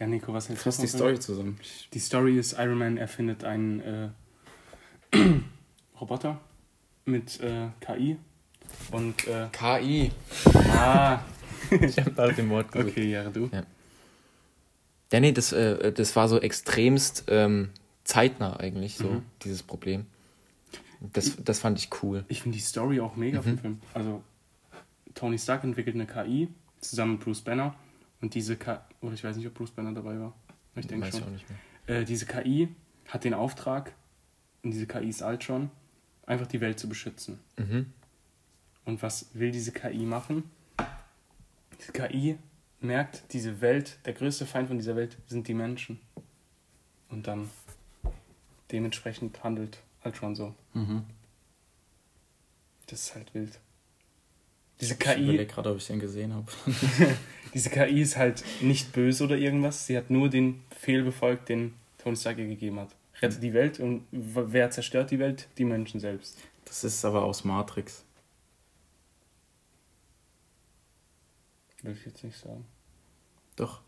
Ja, 0.00 0.06
Nico, 0.06 0.32
was 0.32 0.48
hältst 0.48 0.64
du 0.64 0.70
Fass 0.70 0.78
die? 0.80 0.86
Story 0.86 1.18
zusammen. 1.18 1.58
Die 1.92 1.98
Story 1.98 2.38
ist, 2.38 2.52
Iron 2.56 2.78
Man 2.78 2.98
erfindet 2.98 3.42
einen 3.42 3.80
äh, 5.12 5.18
Roboter 6.00 6.40
mit 7.04 7.40
äh, 7.40 7.66
KI. 7.80 8.16
Und, 8.92 9.26
äh, 9.26 9.48
KI. 9.50 10.12
ah, 10.70 11.18
Ich 11.80 11.98
habe 11.98 12.12
nach 12.12 12.32
dem 12.36 12.48
Wort 12.50 12.70
gesucht. 12.70 12.92
okay, 12.92 13.10
ja, 13.10 13.28
du. 13.28 13.50
Ja, 15.10 15.18
nee, 15.18 15.32
das, 15.32 15.50
äh, 15.52 15.90
das 15.92 16.14
war 16.14 16.28
so 16.28 16.40
extremst 16.40 17.24
ähm, 17.26 17.70
zeitnah 18.04 18.56
eigentlich, 18.60 18.98
so, 18.98 19.08
Mhm. 19.10 19.22
dieses 19.42 19.64
Problem. 19.64 20.06
Das, 21.00 21.36
das 21.42 21.60
fand 21.60 21.78
ich 21.78 21.90
cool. 22.02 22.24
Ich 22.28 22.42
finde 22.42 22.56
die 22.56 22.62
Story 22.62 23.00
auch 23.00 23.16
mega 23.16 23.40
vom 23.42 23.58
Film. 23.58 23.80
Also, 23.94 24.22
Tony 25.14 25.38
Stark 25.38 25.64
entwickelt 25.64 25.94
eine 25.94 26.06
KI 26.06 26.48
zusammen 26.80 27.12
mit 27.12 27.20
Bruce 27.20 27.40
Banner. 27.42 27.74
Und 28.20 28.34
diese 28.34 28.56
KI, 28.56 28.78
oder 29.00 29.14
ich 29.14 29.22
weiß 29.22 29.36
nicht, 29.36 29.46
ob 29.46 29.54
Bruce 29.54 29.70
Banner 29.70 29.92
dabei 29.92 30.18
war. 30.18 30.34
Ich 30.74 30.86
denke 30.86 31.06
Weiß 31.06 31.14
ich 31.14 31.20
auch 31.20 31.24
schon. 31.24 31.34
nicht 31.34 31.46
mehr. 31.48 32.00
Äh, 32.00 32.04
diese 32.04 32.26
KI 32.26 32.68
hat 33.08 33.24
den 33.24 33.34
Auftrag, 33.34 33.92
und 34.62 34.72
diese 34.72 34.86
KI 34.86 35.08
ist 35.08 35.22
Ultron, 35.22 35.70
einfach 36.26 36.46
die 36.46 36.60
Welt 36.60 36.78
zu 36.78 36.88
beschützen. 36.88 37.38
Mhm. 37.56 37.92
Und 38.84 39.02
was 39.02 39.30
will 39.34 39.50
diese 39.50 39.72
KI 39.72 40.04
machen? 40.04 40.44
Diese 41.78 41.92
KI 41.92 42.38
merkt, 42.80 43.32
diese 43.32 43.60
Welt, 43.60 43.98
der 44.04 44.14
größte 44.14 44.46
Feind 44.46 44.68
von 44.68 44.78
dieser 44.78 44.96
Welt 44.96 45.16
sind 45.26 45.48
die 45.48 45.54
Menschen. 45.54 46.00
Und 47.08 47.26
dann 47.26 47.48
dementsprechend 48.70 49.42
handelt 49.42 49.78
Ultron 50.04 50.34
so. 50.34 50.54
Mhm. 50.74 51.04
Das 52.86 53.00
ist 53.02 53.14
halt 53.14 53.34
wild. 53.34 53.58
Diese 54.80 54.94
Ich 54.94 55.00
KI, 55.00 55.22
überlege 55.24 55.46
gerade, 55.46 55.70
ob 55.70 55.78
ich 55.78 55.86
den 55.86 55.98
gesehen 55.98 56.32
habe. 56.32 56.46
diese 57.54 57.68
KI 57.70 58.00
ist 58.00 58.16
halt 58.16 58.44
nicht 58.60 58.92
böse 58.92 59.24
oder 59.24 59.36
irgendwas. 59.36 59.86
Sie 59.86 59.96
hat 59.96 60.08
nur 60.10 60.28
den 60.28 60.62
Befehl 60.70 61.02
befolgt, 61.02 61.48
den 61.48 61.74
Tony 61.98 62.16
Stark 62.16 62.38
ihr 62.38 62.46
gegeben 62.46 62.78
hat. 62.78 62.94
Rette 63.20 63.40
die 63.40 63.52
Welt 63.52 63.80
und 63.80 64.06
wer 64.12 64.70
zerstört 64.70 65.10
die 65.10 65.18
Welt? 65.18 65.48
Die 65.58 65.64
Menschen 65.64 65.98
selbst. 65.98 66.38
Das 66.64 66.84
ist 66.84 67.04
aber 67.04 67.24
aus 67.24 67.44
Matrix. 67.44 68.04
Will 71.82 71.92
ich 71.92 72.06
jetzt 72.06 72.22
nicht 72.24 72.38
sagen. 72.38 72.64
Doch. 73.56 73.80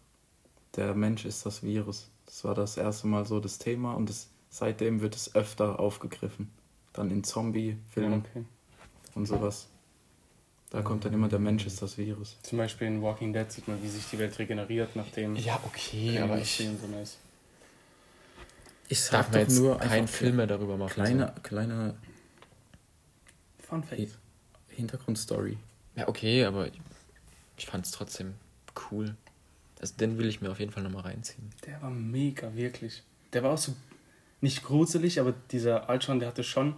Der 0.77 0.95
Mensch 0.95 1.25
ist 1.25 1.45
das 1.47 1.63
Virus. 1.63 2.11
Das 2.27 2.45
war 2.45 2.55
das 2.55 2.77
erste 2.77 3.07
Mal 3.09 3.27
so 3.27 3.41
das 3.41 3.59
Thema 3.59 3.95
und 3.95 4.09
das, 4.09 4.29
seitdem 4.51 5.01
wird 5.01 5.17
es 5.17 5.35
öfter 5.35 5.81
aufgegriffen. 5.81 6.51
Dann 6.93 7.11
in 7.11 7.25
Zombie-Filmen 7.25 8.13
Ja, 8.13 8.19
okay. 8.19 8.45
und 9.15 9.27
sowas. 9.27 9.69
Da 10.71 10.83
kommt 10.83 11.05
dann 11.05 11.13
immer 11.13 11.29
der 11.29 11.39
Mensch 11.39 11.67
ist 11.67 11.83
das 11.83 11.99
Virus. 11.99 12.37
Zum 12.43 12.59
Beispiel 12.59 12.87
in 12.87 13.03
Walking 13.03 13.33
Dead 13.33 13.51
sieht 13.51 13.67
man, 13.67 13.83
wie 13.83 13.89
sich 13.89 14.07
die 14.11 14.19
Welt 14.19 14.39
regeneriert, 14.39 14.95
nachdem 14.95 15.35
Ja, 15.37 15.59
okay, 15.65 16.19
aber 16.19 16.39
ich 16.39 16.57
so 16.57 16.99
ist. 17.03 17.19
Ich 18.89 19.09
darf 19.09 19.31
mir 19.31 19.41
jetzt 19.41 19.81
keinen 19.81 20.09
Film 20.09 20.37
mehr 20.37 20.47
darüber 20.47 20.77
machen. 20.77 20.93
Kleine, 20.95 21.33
kleine 21.43 21.97
Fun 23.59 23.83
Fact. 23.85 24.19
Hintergrundstory. 24.69 25.53
So. 25.95 26.01
Ja, 26.01 26.09
okay, 26.09 26.45
aber 26.45 26.69
ich, 26.69 26.81
ich 27.57 27.67
fand 27.67 27.87
es 27.87 27.93
trotzdem 27.93 28.35
cool. 28.91 29.17
Also 29.81 29.95
den 29.97 30.19
will 30.19 30.29
ich 30.29 30.41
mir 30.41 30.51
auf 30.51 30.59
jeden 30.61 30.73
Fall 30.73 30.83
nochmal 30.83 31.03
reinziehen. 31.03 31.51
Der 31.67 31.81
war 31.83 31.91
mega, 31.91 32.55
wirklich. 32.55 33.03
Der 33.33 33.43
war 33.43 33.53
auch 33.53 33.59
so 33.59 33.75
nicht 34.41 34.63
gruselig, 34.65 35.21
aber 35.21 35.35
dieser 35.51 35.89
Ultron, 35.91 36.19
der 36.21 36.29
hatte 36.29 36.45
schon. 36.45 36.77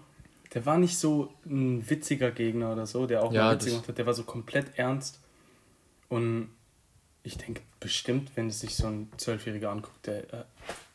Der 0.54 0.66
war 0.66 0.78
nicht 0.78 0.98
so 0.98 1.32
ein 1.46 1.88
witziger 1.88 2.30
Gegner 2.30 2.72
oder 2.72 2.86
so, 2.86 3.06
der 3.06 3.22
auch 3.22 3.32
Ja, 3.32 3.44
mal 3.44 3.56
das- 3.56 3.66
gemacht 3.66 3.88
hat. 3.88 3.96
Der 3.98 4.06
war 4.06 4.14
so 4.14 4.24
komplett 4.24 4.78
ernst. 4.78 5.20
Und 6.08 6.50
ich 7.22 7.38
denke 7.38 7.62
bestimmt, 7.80 8.30
wenn 8.34 8.48
es 8.48 8.60
sich 8.60 8.74
so 8.76 8.86
ein 8.86 9.10
Zwölfjähriger 9.16 9.70
anguckt, 9.70 10.06
der 10.06 10.32
äh, 10.34 10.44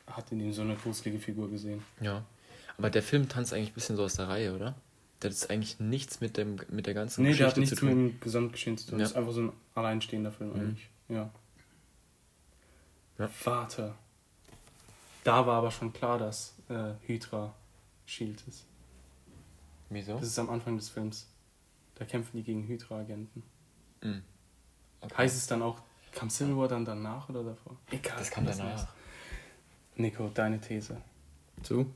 hat 0.07 0.31
in 0.31 0.39
ihm 0.41 0.53
so 0.53 0.61
eine 0.61 0.75
gruselige 0.75 1.19
Figur 1.19 1.49
gesehen. 1.49 1.81
Ja. 2.01 2.23
Aber 2.77 2.89
der 2.91 3.01
Film 3.01 3.27
tanzt 3.29 3.53
eigentlich 3.53 3.71
ein 3.71 3.73
bisschen 3.73 3.95
so 3.95 4.03
aus 4.03 4.15
der 4.15 4.27
Reihe, 4.27 4.53
oder? 4.53 4.75
Der 5.23 5.31
hat 5.31 5.49
eigentlich 5.49 5.79
nichts 5.79 6.21
mit, 6.21 6.37
dem, 6.37 6.57
mit 6.69 6.85
der 6.85 6.93
ganzen 6.93 7.23
Nee, 7.23 7.33
der 7.33 7.47
hat 7.47 7.55
Geschichte 7.55 7.59
nichts 7.61 7.79
zu 7.79 7.85
mit 7.85 7.93
tun. 7.95 8.09
dem 8.11 8.19
Gesamtgeschehen 8.19 8.77
zu 8.77 8.89
tun. 8.91 8.99
Ja. 8.99 9.03
Das 9.05 9.11
ist 9.13 9.17
einfach 9.17 9.31
so 9.33 9.41
ein 9.41 9.51
alleinstehender 9.73 10.31
Film 10.31 10.51
Mhm. 10.53 10.59
eigentlich. 10.59 10.89
Ja. 11.09 11.31
Ja. 13.17 13.29
Warte. 13.43 13.95
Da 15.27 15.45
war 15.45 15.57
aber 15.57 15.71
schon 15.71 15.91
klar, 15.91 16.17
dass 16.17 16.55
äh, 16.69 16.93
Hydra 17.05 17.53
Shield 18.05 18.41
ist. 18.47 18.65
Wieso? 19.89 20.13
Das 20.13 20.23
ist 20.29 20.39
am 20.39 20.49
Anfang 20.49 20.77
des 20.77 20.87
Films. 20.87 21.27
Da 21.95 22.05
kämpfen 22.05 22.37
die 22.37 22.43
gegen 22.43 22.65
Hydra-Agenten. 22.65 23.43
Mhm. 24.01 24.21
Okay. 25.01 25.15
Heißt 25.17 25.35
es 25.35 25.45
dann 25.47 25.61
auch, 25.63 25.81
kam 26.13 26.29
Civil 26.29 26.55
War 26.55 26.69
dann 26.69 26.85
danach 26.85 27.27
oder 27.27 27.43
davor? 27.43 27.75
Egal. 27.91 28.15
das 28.17 28.31
kam 28.31 28.45
danach. 28.45 28.73
ist. 28.83 28.87
Nico, 29.97 30.29
deine 30.33 30.61
These. 30.61 30.95
Zu? 31.61 31.93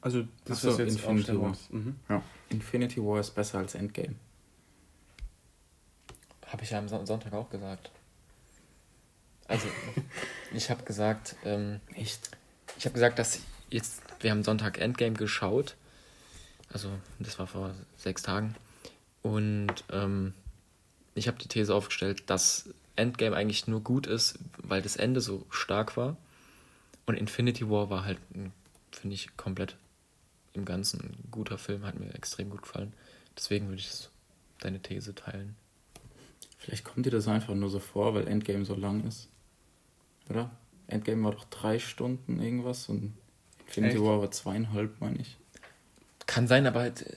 Also, 0.00 0.22
das 0.46 0.64
Ach 0.64 0.70
so, 0.72 0.78
jetzt 0.82 0.92
Infinity 0.94 1.38
War. 1.38 1.54
Mhm. 1.68 1.96
Ja. 2.08 2.22
Infinity 2.48 3.04
War 3.04 3.20
ist 3.20 3.32
besser 3.32 3.58
als 3.58 3.74
Endgame. 3.74 4.14
Habe 6.46 6.62
ich 6.62 6.70
ja 6.70 6.78
am 6.78 6.88
Son- 6.88 7.04
Sonntag 7.04 7.34
auch 7.34 7.50
gesagt. 7.50 7.90
Also, 9.50 9.66
ich 10.54 10.70
habe 10.70 10.84
gesagt, 10.84 11.34
ähm, 11.44 11.80
Echt? 11.94 12.30
ich 12.78 12.84
habe 12.84 12.94
gesagt, 12.94 13.18
dass 13.18 13.40
jetzt, 13.68 14.00
wir 14.20 14.30
haben 14.30 14.44
Sonntag 14.44 14.78
Endgame 14.78 15.14
geschaut. 15.14 15.76
Also, 16.72 16.88
das 17.18 17.38
war 17.38 17.48
vor 17.48 17.74
sechs 17.96 18.22
Tagen. 18.22 18.54
Und 19.22 19.84
ähm, 19.90 20.34
ich 21.14 21.26
habe 21.26 21.36
die 21.38 21.48
These 21.48 21.74
aufgestellt, 21.74 22.22
dass 22.30 22.70
Endgame 22.94 23.36
eigentlich 23.36 23.66
nur 23.66 23.82
gut 23.82 24.06
ist, 24.06 24.38
weil 24.58 24.82
das 24.82 24.96
Ende 24.96 25.20
so 25.20 25.44
stark 25.50 25.96
war. 25.96 26.16
Und 27.06 27.16
Infinity 27.16 27.68
War 27.68 27.90
war 27.90 28.04
halt, 28.04 28.18
finde 28.92 29.14
ich, 29.14 29.36
komplett 29.36 29.76
im 30.52 30.64
Ganzen 30.64 31.00
ein 31.00 31.30
guter 31.30 31.58
Film, 31.58 31.84
hat 31.84 31.98
mir 31.98 32.14
extrem 32.14 32.50
gut 32.50 32.62
gefallen. 32.62 32.92
Deswegen 33.36 33.66
würde 33.66 33.80
ich 33.80 34.08
deine 34.60 34.80
These 34.80 35.14
teilen. 35.14 35.56
Vielleicht 36.58 36.84
kommt 36.84 37.06
dir 37.06 37.10
das 37.10 37.26
einfach 37.26 37.54
nur 37.54 37.70
so 37.70 37.80
vor, 37.80 38.14
weil 38.14 38.28
Endgame 38.28 38.64
so 38.64 38.74
lang 38.74 39.04
ist. 39.06 39.29
Oder? 40.28 40.50
Endgame 40.86 41.24
war 41.24 41.32
doch 41.32 41.44
drei 41.44 41.78
Stunden 41.78 42.40
irgendwas 42.40 42.88
und 42.88 43.14
Infinity 43.66 43.96
Echt? 43.96 44.04
War 44.04 44.20
war 44.20 44.30
zweieinhalb, 44.30 45.00
meine 45.00 45.18
ich. 45.20 45.36
Kann 46.26 46.46
sein, 46.48 46.66
aber 46.66 46.80
halt, 46.80 47.02
äh, 47.02 47.16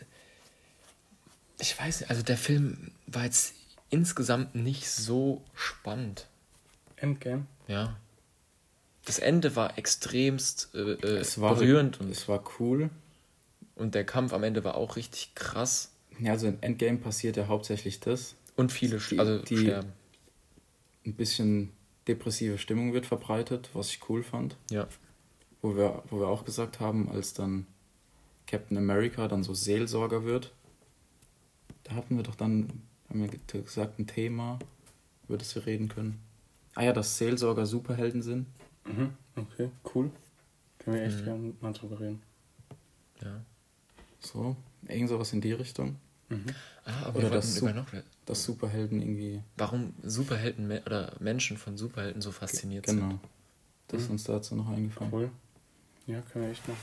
ich 1.60 1.78
weiß 1.80 2.02
nicht, 2.02 2.10
also 2.10 2.24
der 2.24 2.38
Film 2.38 2.92
war 3.08 3.24
jetzt 3.26 3.56
insgesamt 3.90 4.56
nicht 4.56 4.90
so 4.90 5.44
spannend. 5.54 6.28
Endgame. 6.96 7.46
Ja. 7.68 7.96
das 9.06 9.20
Ende 9.20 9.56
war 9.56 9.78
extremst 9.78 10.70
äh, 10.76 10.94
äh, 10.94 11.18
Es 11.18 11.40
war, 11.42 11.56
berührend 11.56 12.00
und, 12.00 12.10
es 12.10 12.28
war 12.28 12.44
cool. 12.60 12.90
und 13.76 13.96
der 13.96 14.06
Kampf 14.06 14.34
am 14.34 14.44
Ende 14.44 14.64
war 14.64 14.76
auch 14.76 14.96
richtig 14.96 15.34
krass. 15.36 15.92
Ja, 16.20 16.32
also 16.32 16.48
in 16.48 16.62
Endgame 16.62 16.98
passiert 17.00 17.38
ja 17.38 17.48
hauptsächlich 17.48 18.00
das. 18.00 18.36
Und 18.56 18.72
viele 18.72 18.98
Die- 18.98 19.20
also 19.20 19.40
die- 19.40 19.58
sterben. 19.58 19.92
Ein 21.06 21.16
bisschen 21.16 21.72
depressive 22.08 22.58
Stimmung 22.58 22.94
wird 22.94 23.06
verbreitet, 23.06 23.70
was 23.74 23.90
ich 23.90 24.10
cool 24.10 24.24
fand. 24.24 24.58
Ja. 24.70 24.88
Wo 25.62 25.76
wir, 25.76 26.04
wo 26.10 26.20
wir 26.20 26.28
auch 26.28 26.44
gesagt 26.46 26.80
haben, 26.80 27.10
als 27.10 27.34
dann 27.34 27.66
Captain 28.48 28.78
America 28.78 29.28
dann 29.28 29.44
so 29.44 29.54
Seelsorger 29.54 30.26
wird, 30.26 30.54
da 31.84 31.96
hatten 31.96 32.16
wir 32.18 32.24
doch 32.24 32.36
dann, 32.36 32.82
haben 33.10 33.22
wir 33.22 33.28
ge- 33.30 33.62
gesagt, 33.62 34.00
ein 34.00 34.08
Thema, 34.08 34.60
über 35.28 35.38
das 35.38 35.56
wir 35.56 35.66
reden 35.66 35.88
können. 35.90 36.20
Ah 36.76 36.84
ja, 36.84 36.94
dass 36.94 37.18
Seelsorger 37.18 37.66
Superhelden 37.66 38.22
sind. 38.22 38.48
Mhm. 38.86 39.14
Okay, 39.36 39.70
cool. 39.96 40.12
Können 40.80 40.98
wir 40.98 41.04
echt 41.04 41.20
Mhm. 41.22 41.24
gerne 41.26 41.54
mal 41.62 41.74
drüber 41.74 42.00
reden. 42.00 42.22
ja. 43.22 43.42
So, 44.20 44.56
irgend 44.88 45.10
sowas 45.10 45.34
in 45.34 45.42
die 45.42 45.52
Richtung. 45.52 45.98
Mhm. 46.34 46.46
Ah, 46.86 47.06
aber 47.08 47.20
Oder 47.20 47.30
das 47.30 47.56
Sup- 47.56 47.74
noch, 47.74 47.86
Dass 48.26 48.44
Superhelden 48.44 49.02
irgendwie. 49.02 49.42
warum 49.58 49.94
Superhelden 50.04 50.70
oder 50.86 51.14
Menschen 51.20 51.58
von 51.58 51.78
Superhelden 51.78 52.22
so 52.22 52.32
fasziniert 52.32 52.86
Genau. 52.86 53.10
sind. 53.10 53.20
Das 53.88 54.02
ist 54.02 54.08
Mhm. 54.08 54.14
uns 54.14 54.24
dazu 54.26 54.56
noch 54.56 54.68
eingefallen. 54.70 55.12
Cool. 55.14 55.30
Ja, 56.08 56.22
können 56.22 56.46
wir 56.46 56.52
echt 56.52 56.68
mal. 56.68 56.76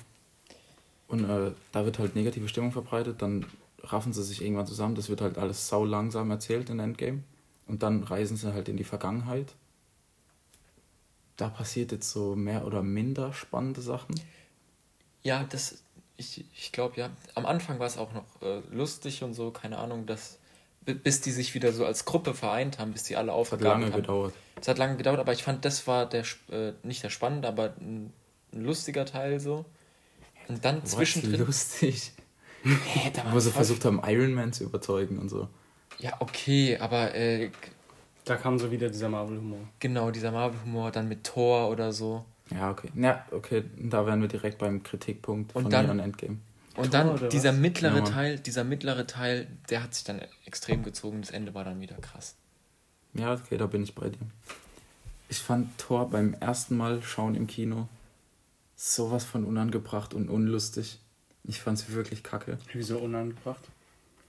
Und 1.08 1.28
äh, 1.28 1.52
da 1.72 1.84
wird 1.84 1.98
halt 1.98 2.14
negative 2.14 2.48
Stimmung 2.48 2.72
verbreitet, 2.72 3.20
dann 3.20 3.44
raffen 3.82 4.12
sie 4.12 4.22
sich 4.22 4.42
irgendwann 4.42 4.66
zusammen, 4.66 4.94
das 4.94 5.08
wird 5.08 5.20
halt 5.20 5.38
alles 5.38 5.66
sau 5.68 5.84
langsam 5.84 6.30
erzählt 6.30 6.70
in 6.70 6.78
Endgame. 6.78 7.22
Und 7.66 7.82
dann 7.82 8.02
reisen 8.04 8.36
sie 8.36 8.52
halt 8.52 8.68
in 8.68 8.76
die 8.76 8.84
Vergangenheit. 8.84 9.54
Da 11.36 11.48
passiert 11.48 11.92
jetzt 11.92 12.10
so 12.10 12.36
mehr 12.36 12.66
oder 12.66 12.82
minder 12.82 13.32
spannende 13.32 13.80
Sachen. 13.80 14.14
Ja, 15.22 15.44
das, 15.44 15.82
ich, 16.20 16.44
ich 16.56 16.72
glaube 16.72 17.00
ja. 17.00 17.10
Am 17.34 17.46
Anfang 17.46 17.78
war 17.80 17.86
es 17.86 17.98
auch 17.98 18.12
noch 18.12 18.24
äh, 18.42 18.60
lustig 18.70 19.22
und 19.24 19.34
so, 19.34 19.50
keine 19.50 19.78
Ahnung, 19.78 20.06
dass, 20.06 20.38
bi- 20.82 20.94
bis 20.94 21.20
die 21.20 21.32
sich 21.32 21.54
wieder 21.54 21.72
so 21.72 21.84
als 21.84 22.04
Gruppe 22.04 22.34
vereint 22.34 22.78
haben, 22.78 22.92
bis 22.92 23.02
die 23.04 23.16
alle 23.16 23.28
Das 23.28 23.34
hat 23.34 23.40
aufgegabelt 23.40 23.80
lange 23.82 23.92
haben. 23.92 24.00
gedauert. 24.02 24.34
Es 24.60 24.68
hat 24.68 24.78
lange 24.78 24.96
gedauert, 24.96 25.18
aber 25.20 25.32
ich 25.32 25.42
fand, 25.42 25.64
das 25.64 25.86
war 25.86 26.06
der, 26.08 26.22
sp- 26.22 26.52
äh, 26.52 26.72
nicht 26.82 27.02
der 27.02 27.10
spannende, 27.10 27.48
aber 27.48 27.74
ein, 27.80 28.12
ein 28.52 28.64
lustiger 28.64 29.04
Teil 29.06 29.40
so. 29.40 29.64
Und 30.48 30.64
dann 30.64 30.82
Was 30.82 30.92
zwischendrin. 30.92 31.46
lustig. 31.46 32.12
Hä, 32.62 33.10
da 33.14 33.32
Wo 33.32 33.40
sie 33.40 33.50
versucht 33.50 33.84
haben, 33.86 34.00
Iron 34.06 34.34
Man 34.34 34.52
zu 34.52 34.64
überzeugen 34.64 35.18
und 35.18 35.28
so. 35.30 35.48
Ja, 35.98 36.12
okay, 36.20 36.76
aber 36.78 37.14
äh, 37.14 37.50
Da 38.24 38.36
kam 38.36 38.58
so 38.58 38.70
wieder 38.70 38.88
dieser 38.90 39.08
Marvel-Humor. 39.08 39.60
genau, 39.78 40.10
dieser 40.10 40.30
Marvel-Humor 40.32 40.90
dann 40.90 41.08
mit 41.08 41.24
Thor 41.24 41.70
oder 41.70 41.92
so. 41.92 42.24
Ja, 42.50 42.70
okay. 42.70 42.90
Ja, 42.94 43.24
okay, 43.30 43.64
da 43.76 44.06
wären 44.06 44.20
wir 44.20 44.28
direkt 44.28 44.58
beim 44.58 44.82
Kritikpunkt 44.82 45.54
Und 45.54 45.62
von 45.62 45.70
dann- 45.70 45.98
Endgame. 45.98 46.38
Und 46.76 46.94
dann 46.94 47.28
dieser 47.30 47.52
was? 47.52 47.58
mittlere 47.58 47.96
Ja, 47.96 48.02
Mann. 48.02 48.12
Teil, 48.12 48.38
dieser 48.38 48.64
mittlere 48.64 49.06
Teil, 49.06 49.48
der 49.68 49.82
hat 49.82 49.94
sich 49.94 50.04
dann 50.04 50.20
extrem 50.46 50.82
gezogen. 50.82 51.20
Das 51.20 51.30
Ende 51.30 51.52
war 51.54 51.64
dann 51.64 51.80
wieder 51.80 51.96
krass. 51.96 52.36
Ja, 53.12 53.34
okay, 53.34 53.56
da 53.58 53.66
bin 53.66 53.82
ich 53.82 53.94
bei 53.94 54.08
dir. 54.08 54.18
Ich 55.28 55.38
fand 55.38 55.76
Thor 55.78 56.08
beim 56.08 56.34
ersten 56.34 56.76
Mal 56.76 57.02
schauen 57.02 57.34
im 57.34 57.46
Kino 57.46 57.88
sowas 58.76 59.24
von 59.24 59.44
unangebracht 59.44 60.14
und 60.14 60.28
unlustig. 60.30 60.98
Ich 61.44 61.60
fand 61.60 61.78
es 61.78 61.90
wirklich 61.92 62.22
kacke. 62.22 62.58
Wieso 62.72 62.98
unangebracht? 62.98 63.62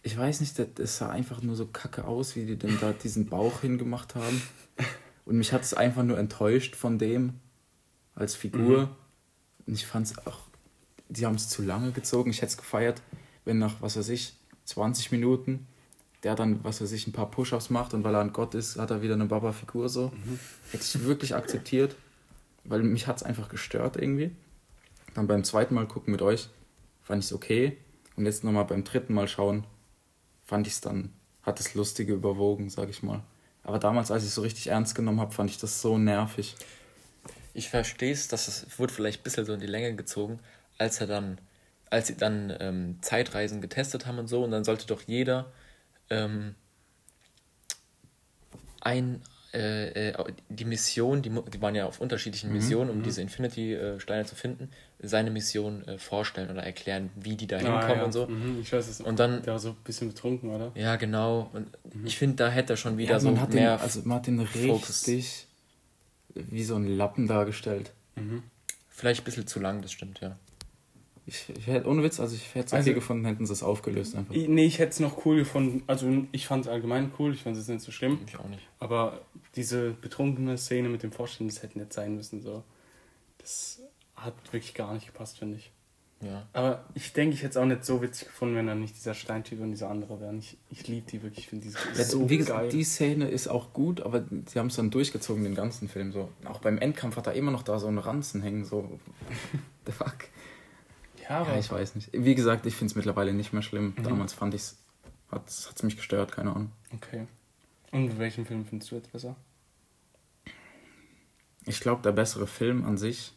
Ich 0.03 0.17
weiß 0.17 0.41
nicht, 0.41 0.57
das, 0.59 0.67
das 0.75 0.97
sah 0.97 1.09
einfach 1.09 1.41
nur 1.41 1.55
so 1.55 1.67
kacke 1.67 2.05
aus, 2.05 2.35
wie 2.35 2.45
die 2.45 2.57
denn 2.57 2.77
da 2.81 2.91
diesen 2.91 3.27
Bauch 3.27 3.61
hingemacht 3.61 4.15
haben. 4.15 4.41
Und 5.25 5.37
mich 5.37 5.53
hat 5.53 5.61
es 5.61 5.73
einfach 5.75 6.03
nur 6.03 6.17
enttäuscht 6.17 6.75
von 6.75 6.97
dem 6.97 7.35
als 8.15 8.35
Figur. 8.35 8.95
Und 9.65 9.73
ich 9.73 9.85
fand 9.85 10.07
es 10.07 10.17
auch, 10.25 10.39
die 11.09 11.25
haben 11.25 11.35
es 11.35 11.49
zu 11.49 11.61
lange 11.61 11.91
gezogen. 11.91 12.31
Ich 12.31 12.37
hätte 12.37 12.51
es 12.51 12.57
gefeiert, 12.57 13.01
wenn 13.45 13.59
nach, 13.59 13.81
was 13.81 13.97
weiß 13.97 14.09
ich, 14.09 14.35
20 14.65 15.11
Minuten 15.11 15.67
der 16.23 16.35
dann, 16.35 16.63
was 16.63 16.81
weiß 16.81 16.91
ich, 16.91 17.07
ein 17.07 17.13
paar 17.13 17.31
Push-Ups 17.31 17.69
macht 17.69 17.93
und 17.93 18.03
weil 18.03 18.13
er 18.13 18.21
ein 18.21 18.33
Gott 18.33 18.53
ist, 18.53 18.77
hat 18.77 18.91
er 18.91 19.01
wieder 19.01 19.15
eine 19.15 19.25
Baba-Figur 19.25 19.89
so. 19.89 20.11
Hätte 20.71 20.83
ich 20.83 21.03
wirklich 21.05 21.35
akzeptiert, 21.35 21.95
weil 22.63 22.83
mich 22.83 23.07
hat 23.07 23.17
es 23.17 23.23
einfach 23.23 23.49
gestört 23.49 23.97
irgendwie. 23.97 24.31
Dann 25.13 25.27
beim 25.27 25.43
zweiten 25.43 25.73
Mal 25.73 25.87
gucken 25.87 26.11
mit 26.11 26.21
euch 26.21 26.49
fand 27.01 27.23
ich 27.23 27.29
es 27.29 27.33
okay. 27.33 27.77
Und 28.15 28.25
jetzt 28.25 28.43
nochmal 28.43 28.65
beim 28.65 28.83
dritten 28.83 29.13
Mal 29.13 29.27
schauen, 29.27 29.65
fand 30.45 30.67
ich 30.67 30.73
es 30.73 30.81
dann, 30.81 31.11
hat 31.41 31.59
das 31.59 31.73
Lustige 31.73 32.13
überwogen, 32.13 32.69
sag 32.69 32.89
ich 32.89 33.01
mal. 33.01 33.23
Aber 33.63 33.79
damals, 33.79 34.11
als 34.11 34.23
ich 34.23 34.29
es 34.29 34.35
so 34.35 34.41
richtig 34.41 34.67
ernst 34.67 34.95
genommen 34.95 35.19
habe, 35.19 35.33
fand 35.33 35.49
ich 35.49 35.57
das 35.57 35.81
so 35.81 35.97
nervig. 35.97 36.55
Ich 37.53 37.69
verstehe 37.69 38.11
es, 38.13 38.27
dass 38.27 38.47
es 38.47 38.79
wurde 38.79 38.93
vielleicht 38.93 39.21
ein 39.21 39.23
bisschen 39.23 39.45
so 39.45 39.53
in 39.53 39.59
die 39.59 39.67
Länge 39.67 39.95
gezogen, 39.95 40.39
als 40.77 41.01
er 41.01 41.07
dann, 41.07 41.37
als 41.89 42.07
sie 42.07 42.15
dann 42.17 42.55
ähm, 42.59 42.97
Zeitreisen 43.01 43.61
getestet 43.61 44.05
haben 44.05 44.19
und 44.19 44.27
so, 44.27 44.43
und 44.43 44.51
dann 44.51 44.63
sollte 44.63 44.87
doch 44.87 45.01
jeder 45.05 45.51
ähm, 46.09 46.55
ein 48.81 49.21
äh, 49.53 50.11
äh, 50.11 50.13
die 50.47 50.63
Mission, 50.63 51.21
die, 51.21 51.29
die 51.29 51.61
waren 51.61 51.75
ja 51.75 51.85
auf 51.85 51.99
unterschiedlichen 51.99 52.53
Missionen, 52.53 52.89
um 52.89 53.03
diese 53.03 53.21
Infinity-Steine 53.21 54.23
zu 54.25 54.33
finden, 54.35 54.69
seine 54.99 55.29
Mission 55.29 55.85
äh, 55.89 55.97
vorstellen 55.97 56.49
oder 56.49 56.63
erklären, 56.63 57.09
wie 57.17 57.35
die 57.35 57.47
da 57.47 57.57
hinkommen 57.57 57.83
Ah, 57.83 57.95
ja. 57.95 58.03
und 58.05 58.13
so. 58.13 58.27
Mhm, 58.27 58.61
ich 58.61 58.71
weiß 58.71 58.87
es. 58.87 59.01
Und 59.01 59.19
dann- 59.19 59.41
Der 59.43 59.51
war 59.53 59.59
so 59.59 59.71
ein 59.71 59.75
bisschen 59.83 60.07
betrunken, 60.07 60.51
oder? 60.51 60.71
Ja, 60.75 60.95
genau. 60.95 61.49
Und 61.51 61.67
ich 62.05 62.17
finde, 62.17 62.37
da 62.37 62.49
hätte 62.49 62.73
er 62.73 62.77
schon 62.77 62.97
wieder 62.97 63.11
Ja, 63.15 63.19
so 63.19 63.31
mehr. 63.31 63.45
den, 63.47 63.67
also 63.67 64.01
man 64.05 64.17
hat 64.19 64.27
den 64.27 64.47
Fokus. 64.47 65.03
Wie 66.35 66.63
so 66.63 66.75
ein 66.75 66.85
Lappen 66.87 67.27
dargestellt. 67.27 67.93
Mhm. 68.15 68.43
vielleicht 68.89 69.21
ein 69.21 69.25
bisschen 69.25 69.47
zu 69.47 69.59
lang, 69.59 69.81
das 69.81 69.91
stimmt, 69.91 70.19
ja. 70.19 70.37
Ich, 71.25 71.49
ich 71.57 71.67
hätte, 71.67 71.87
ohne 71.87 72.03
Witz, 72.03 72.19
also 72.19 72.35
ich 72.35 72.53
hätte 72.55 72.65
es 72.67 72.73
okay 72.73 72.77
Also- 72.79 72.93
gefunden, 72.93 73.25
hätten 73.25 73.45
sie 73.45 73.53
es 73.53 73.63
aufgelöst 73.63 74.15
einfach. 74.15 74.33
Nee, 74.35 74.65
ich 74.65 74.79
hätte 74.79 74.91
es 74.91 74.99
noch 74.99 75.25
cool 75.25 75.37
gefunden. 75.37 75.83
Also 75.87 76.25
ich 76.31 76.45
fand 76.47 76.65
es 76.65 76.71
allgemein 76.71 77.11
cool, 77.19 77.33
ich 77.33 77.43
fand 77.43 77.55
es 77.55 77.67
nicht 77.67 77.81
so 77.81 77.91
schlimm. 77.91 78.19
Ich 78.27 78.37
auch 78.37 78.47
nicht. 78.49 78.67
Aber 78.79 79.21
diese 79.55 79.91
betrunkene 79.91 80.57
Szene 80.57 80.89
mit 80.89 81.03
dem 81.03 81.11
Vorstellen, 81.11 81.49
das 81.49 81.61
hätte 81.63 81.77
nicht 81.79 81.93
sein 81.93 82.15
müssen. 82.15 82.41
So. 82.41 82.63
Das 83.37 83.81
hat 84.15 84.33
wirklich 84.51 84.73
gar 84.73 84.93
nicht 84.93 85.05
gepasst, 85.07 85.37
finde 85.39 85.57
ich. 85.57 85.71
Ja. 86.21 86.47
Aber 86.53 86.85
ich 86.93 87.13
denke, 87.13 87.33
ich 87.33 87.41
hätte 87.41 87.51
es 87.51 87.57
auch 87.57 87.65
nicht 87.65 87.83
so 87.83 88.01
witzig 88.01 88.27
gefunden, 88.27 88.55
wenn 88.55 88.67
dann 88.67 88.79
nicht 88.79 88.95
dieser 88.95 89.13
Steintyp 89.15 89.59
und 89.59 89.71
dieser 89.71 89.89
andere 89.89 90.19
wären. 90.21 90.37
Ich, 90.39 90.57
ich 90.69 90.87
liebe 90.87 91.09
die 91.09 91.23
wirklich, 91.23 91.39
ich 91.45 91.49
finde 91.49 91.67
die 91.67 91.73
Ja, 91.97 92.03
so 92.05 92.29
wie 92.29 92.37
geil. 92.37 92.45
gesagt, 92.45 92.73
die 92.73 92.83
Szene 92.83 93.27
ist 93.27 93.47
auch 93.47 93.73
gut, 93.73 94.01
aber 94.01 94.23
sie 94.45 94.59
haben 94.59 94.67
es 94.67 94.75
dann 94.75 94.91
durchgezogen, 94.91 95.43
den 95.43 95.55
ganzen 95.55 95.89
Film. 95.89 96.11
So. 96.11 96.29
Auch 96.45 96.59
beim 96.59 96.77
Endkampf 96.77 97.15
hat 97.17 97.25
er 97.27 97.33
immer 97.33 97.51
noch 97.51 97.63
da 97.63 97.79
so 97.79 97.87
einen 97.87 97.97
Ranzen 97.97 98.41
hängen. 98.41 98.65
So, 98.65 98.99
the 99.87 99.91
fuck. 99.91 100.15
ja, 101.27 101.39
aber 101.39 101.53
Ja, 101.53 101.59
ich 101.59 101.71
weiß 101.71 101.95
nicht. 101.95 102.09
Wie 102.13 102.35
gesagt, 102.35 102.65
ich 102.67 102.75
finde 102.75 102.91
es 102.91 102.95
mittlerweile 102.95 103.33
nicht 103.33 103.51
mehr 103.53 103.63
schlimm. 103.63 103.95
Mhm. 103.97 104.03
Damals 104.03 104.33
fand 104.33 104.53
ich 104.53 104.61
es, 104.61 104.77
hat 105.31 105.49
es 105.49 105.81
mich 105.83 105.95
gestört, 105.97 106.31
keine 106.31 106.51
Ahnung. 106.55 106.71
okay. 106.93 107.25
Und 107.91 108.19
welchen 108.19 108.45
Film 108.45 108.63
findest 108.65 108.91
du 108.91 108.95
jetzt 108.95 109.11
besser? 109.11 109.35
Ich 111.65 111.79
glaube, 111.79 112.01
der 112.01 112.11
bessere 112.11 112.47
Film 112.47 112.85
an 112.85 112.97
sich 112.97 113.33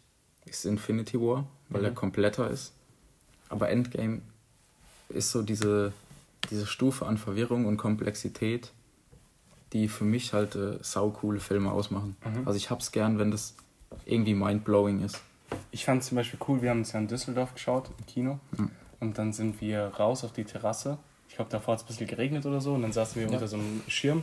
ist 0.46 0.64
Infinity 0.64 1.20
War, 1.20 1.46
weil 1.74 1.80
Mhm. 1.82 1.86
er 1.88 1.92
kompletter 1.92 2.48
ist. 2.50 2.72
Aber 3.48 3.68
Endgame 3.68 4.22
ist 5.10 5.30
so 5.30 5.42
diese, 5.42 5.92
diese 6.50 6.66
Stufe 6.66 7.04
an 7.06 7.18
Verwirrung 7.18 7.66
und 7.66 7.76
Komplexität, 7.76 8.72
die 9.72 9.88
für 9.88 10.04
mich 10.04 10.32
halt 10.32 10.54
äh, 10.54 10.78
saucoole 10.82 11.40
Filme 11.40 11.72
ausmachen. 11.72 12.16
Mhm. 12.24 12.46
Also 12.46 12.56
ich 12.56 12.70
hab's 12.70 12.92
gern, 12.92 13.18
wenn 13.18 13.30
das 13.30 13.54
irgendwie 14.06 14.34
mindblowing 14.34 15.02
ist. 15.04 15.20
Ich 15.72 15.84
fand 15.84 16.02
zum 16.02 16.16
Beispiel 16.16 16.38
cool, 16.48 16.62
wir 16.62 16.70
haben 16.70 16.80
es 16.80 16.92
ja 16.92 17.00
in 17.00 17.08
Düsseldorf 17.08 17.54
geschaut, 17.54 17.90
im 17.98 18.06
Kino. 18.06 18.38
Mhm. 18.56 18.70
Und 19.00 19.18
dann 19.18 19.32
sind 19.32 19.60
wir 19.60 19.86
raus 19.88 20.24
auf 20.24 20.32
die 20.32 20.44
Terrasse. 20.44 20.96
Ich 21.28 21.36
glaube, 21.36 21.50
davor 21.50 21.72
hat 21.74 21.80
es 21.80 21.84
ein 21.84 21.88
bisschen 21.88 22.06
geregnet 22.06 22.46
oder 22.46 22.60
so. 22.60 22.74
Und 22.74 22.82
dann 22.82 22.92
saßen 22.92 23.16
wir 23.20 23.26
Ja. 23.28 23.34
unter 23.34 23.48
so 23.48 23.56
einem 23.56 23.82
Schirm 23.88 24.22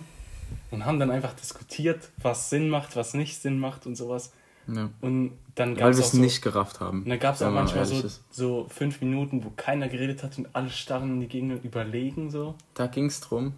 und 0.71 0.85
haben 0.85 0.99
dann 0.99 1.11
einfach 1.11 1.33
diskutiert, 1.33 2.09
was 2.17 2.49
Sinn 2.49 2.69
macht, 2.69 2.95
was 2.95 3.13
nicht 3.13 3.41
Sinn 3.41 3.59
macht 3.59 3.85
und 3.85 3.95
sowas. 3.95 4.31
Ja. 4.73 4.89
Und 5.01 5.37
dann 5.55 5.75
gab 5.75 5.85
Weil 5.85 5.91
es 5.91 5.97
wir 5.97 6.05
es 6.05 6.11
so, 6.11 6.17
nicht 6.19 6.41
gerafft 6.41 6.79
haben. 6.79 7.03
und 7.03 7.09
dann 7.09 7.19
gab 7.19 7.35
es 7.35 7.41
auch 7.41 7.51
manchmal 7.51 7.85
so, 7.85 7.95
ist. 7.99 8.23
so 8.31 8.67
fünf 8.69 9.01
Minuten, 9.01 9.43
wo 9.43 9.51
keiner 9.55 9.89
geredet 9.89 10.23
hat 10.23 10.37
und 10.37 10.47
alle 10.53 10.69
starren 10.69 11.11
in 11.11 11.19
die 11.19 11.27
Gegend 11.27 11.51
und 11.51 11.65
überlegen 11.65 12.29
so. 12.29 12.55
Da 12.73 12.87
ging 12.87 13.05
es 13.05 13.19
darum, 13.19 13.53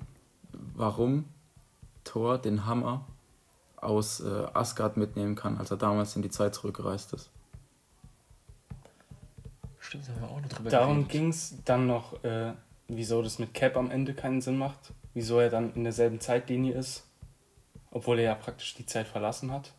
warum 0.75 1.25
Thor 2.03 2.37
den 2.37 2.65
Hammer 2.65 3.05
aus 3.77 4.21
äh, 4.21 4.45
Asgard 4.53 4.97
mitnehmen 4.97 5.35
kann, 5.35 5.57
als 5.57 5.71
er 5.71 5.77
damals 5.77 6.15
in 6.15 6.21
die 6.21 6.29
Zeit 6.29 6.55
zurückgereist 6.55 7.13
ist. 7.13 7.29
Stimmt, 9.79 10.07
da 10.07 10.13
haben 10.13 10.21
wir 10.21 10.29
auch 10.29 10.41
noch 10.41 10.49
drüber 10.49 10.69
Darum 10.69 11.07
ging 11.07 11.29
es 11.29 11.55
dann 11.65 11.87
noch, 11.87 12.23
äh, 12.23 12.53
wieso 12.87 13.21
das 13.21 13.37
mit 13.37 13.53
Cap 13.53 13.75
am 13.77 13.91
Ende 13.91 14.13
keinen 14.13 14.41
Sinn 14.41 14.57
macht. 14.57 14.93
Wieso 15.13 15.39
er 15.39 15.49
dann 15.49 15.73
in 15.73 15.83
derselben 15.83 16.19
Zeitlinie 16.19 16.73
ist. 16.73 17.05
Obwohl 17.91 18.17
er 18.19 18.25
ja 18.25 18.35
praktisch 18.35 18.73
die 18.73 18.85
Zeit 18.85 19.07
verlassen 19.07 19.51
hat. 19.51 19.73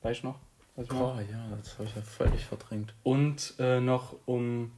Weißt 0.00 0.22
du 0.22 0.28
noch? 0.28 0.38
Meine? 0.76 0.88
Boah, 0.88 1.20
ja, 1.20 1.56
das 1.56 1.74
habe 1.74 1.84
ich 1.84 1.94
ja 1.94 2.02
völlig 2.02 2.44
verdrängt. 2.44 2.94
Und 3.02 3.54
äh, 3.58 3.80
noch 3.80 4.16
um 4.26 4.72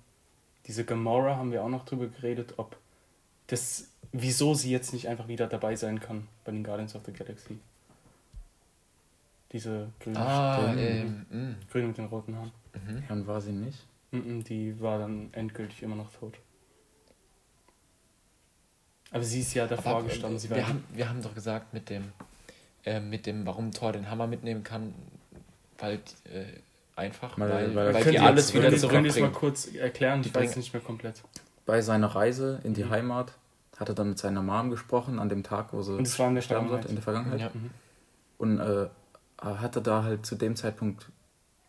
diese 0.67 0.85
Gamora 0.85 1.37
haben 1.37 1.53
wir 1.53 1.63
auch 1.63 1.69
noch 1.69 1.85
drüber 1.85 2.07
geredet, 2.07 2.55
ob 2.57 2.77
das, 3.47 3.89
wieso 4.13 4.55
sie 4.55 4.71
jetzt 4.71 4.93
nicht 4.93 5.09
einfach 5.09 5.29
wieder 5.29 5.47
dabei 5.47 5.77
sein 5.77 6.01
kann 6.01 6.27
bei 6.45 6.53
den 6.53 6.65
Guardians 6.65 6.95
of 6.95 7.03
the 7.05 7.13
Galaxy. 7.13 7.59
Diese 9.53 9.89
grüne 10.01 10.19
Ah, 10.19 10.75
ähm, 10.77 11.27
mh. 11.31 11.55
Grüne 11.71 11.89
mit 11.89 11.99
den 11.99 12.07
roten 12.07 12.35
Haaren. 12.35 12.53
Mhm. 12.73 13.05
Ja, 13.09 13.15
und 13.15 13.27
war 13.27 13.41
sie 13.41 13.53
nicht? 13.53 13.87
Die 14.11 14.81
war 14.81 14.99
dann 14.99 15.29
endgültig 15.33 15.83
immer 15.83 15.97
noch 15.97 16.13
tot. 16.13 16.39
Aber 19.11 19.23
sie 19.23 19.41
ist 19.41 19.55
ja 19.55 19.67
davor 19.67 19.99
Aber, 19.99 20.09
gestanden. 20.09 20.39
Sie 20.39 20.51
war 20.51 20.57
wir, 20.57 20.69
haben, 20.69 20.85
wir 20.93 21.09
haben 21.09 21.23
doch 21.23 21.35
gesagt, 21.35 21.73
mit 21.73 21.89
dem, 21.89 22.13
äh, 22.85 23.01
mit 23.01 23.27
dem, 23.27 23.47
warum 23.47 23.71
Thor 23.71 23.93
den 23.93 24.11
Hammer 24.11 24.27
mitnehmen 24.27 24.65
kann, 24.65 24.93
weil 25.85 25.95
äh, 26.33 26.45
einfach, 26.97 27.39
Weil- 27.39 27.51
weil, 27.51 27.75
weil 27.75 27.87
er 27.89 27.95
weil, 27.95 28.05
die 28.05 28.19
alles 28.19 28.53
wieder 28.55 28.65
ihr- 28.71 28.71
Könnt 28.71 28.83
ihr 29.07 29.11
es 29.11 29.17
mal 29.21 29.33
zurückbringen. 29.33 29.33
kurz 29.33 29.67
erklären? 29.75 30.23
Die 30.23 30.29
Ich 30.29 30.35
weiß 30.35 30.43
bringen- 30.51 30.59
nicht 30.59 30.73
mehr 30.73 30.83
komplett. 30.83 31.23
Bei 31.67 31.81
seiner 31.83 32.09
Reise 32.09 32.61
in 32.65 32.75
die 32.75 32.85
Mhm. 32.85 32.91
Heimat 32.91 33.33
hat 33.77 33.89
er 33.89 33.95
dann 33.95 34.11
mit 34.11 34.19
seiner 34.19 34.43
Mom 34.43 34.71
gesprochen, 34.71 35.19
an 35.19 35.29
dem 35.29 35.43
Tag, 35.43 35.73
wo 35.73 35.83
sie 35.83 35.95
Und 35.95 36.07
es 36.07 36.19
war 36.19 36.29
in 36.29 36.35
der 36.37 36.43
sterben 36.43 36.69
Vergangenheit. 36.69 36.85
wird, 36.85 36.91
in 36.91 36.97
der 36.97 37.03
Vergangenheit. 37.03 37.41
Ja. 37.41 37.51
Mhm. 37.53 37.71
Und 38.39 38.61
äh, 38.61 38.89
er 39.43 39.61
hatte 39.61 39.83
da 39.83 40.03
halt 40.05 40.25
zu 40.27 40.37
dem 40.37 40.57
Zeitpunkt 40.57 41.07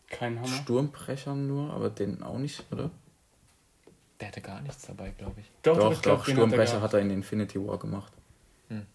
Kein 0.08 0.36
Hammer. 0.38 0.46
Sturmbrecher 0.48 1.34
nur, 1.34 1.72
aber 1.72 1.90
den 1.90 2.22
auch 2.22 2.38
nicht, 2.38 2.64
oder? 2.70 2.90
Der 4.20 4.28
hatte 4.28 4.40
gar 4.40 4.60
nichts 4.62 4.86
dabei, 4.86 5.10
glaube 5.18 5.40
ich. 5.40 5.50
Doch, 5.62 5.76
Doch, 5.76 6.00
doch, 6.00 6.26
er 6.26 6.32
Sturmbrecher 6.32 6.80
hat 6.80 6.94
er 6.94 7.00
in 7.00 7.10
Infinity 7.10 7.58
War 7.66 7.78
gemacht. 7.78 8.12
Hm. 8.68 8.86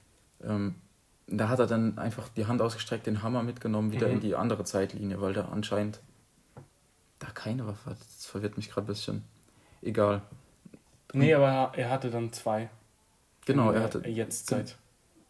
Ähm, 0.44 0.76
da 1.32 1.50
hat 1.50 1.60
er 1.60 1.68
dann 1.68 1.98
einfach 1.98 2.28
die 2.30 2.46
Hand 2.46 2.62
ausgestreckt, 2.62 3.08
den 3.08 3.24
Hammer 3.24 3.42
mitgenommen, 3.44 3.92
wieder 3.92 4.08
Mhm. 4.08 4.14
in 4.16 4.20
die 4.20 4.36
andere 4.36 4.64
Zeitlinie, 4.66 5.20
weil 5.22 5.34
da 5.34 5.46
anscheinend 5.52 6.00
da 7.20 7.28
keine 7.34 7.66
Waffe 7.68 7.92
hat. 7.92 7.98
Das 8.00 8.26
verwirrt 8.26 8.58
mich 8.58 8.70
gerade 8.70 8.86
ein 8.86 8.88
bisschen. 8.88 9.24
Egal. 9.82 10.22
Nee, 11.14 11.34
aber 11.34 11.78
er 11.78 11.90
hatte 11.90 12.10
dann 12.10 12.32
zwei. 12.34 12.70
Genau, 13.46 13.68
er 13.68 13.74
der 13.74 13.84
hatte. 13.84 14.08
Jetztzeit. 14.08 14.78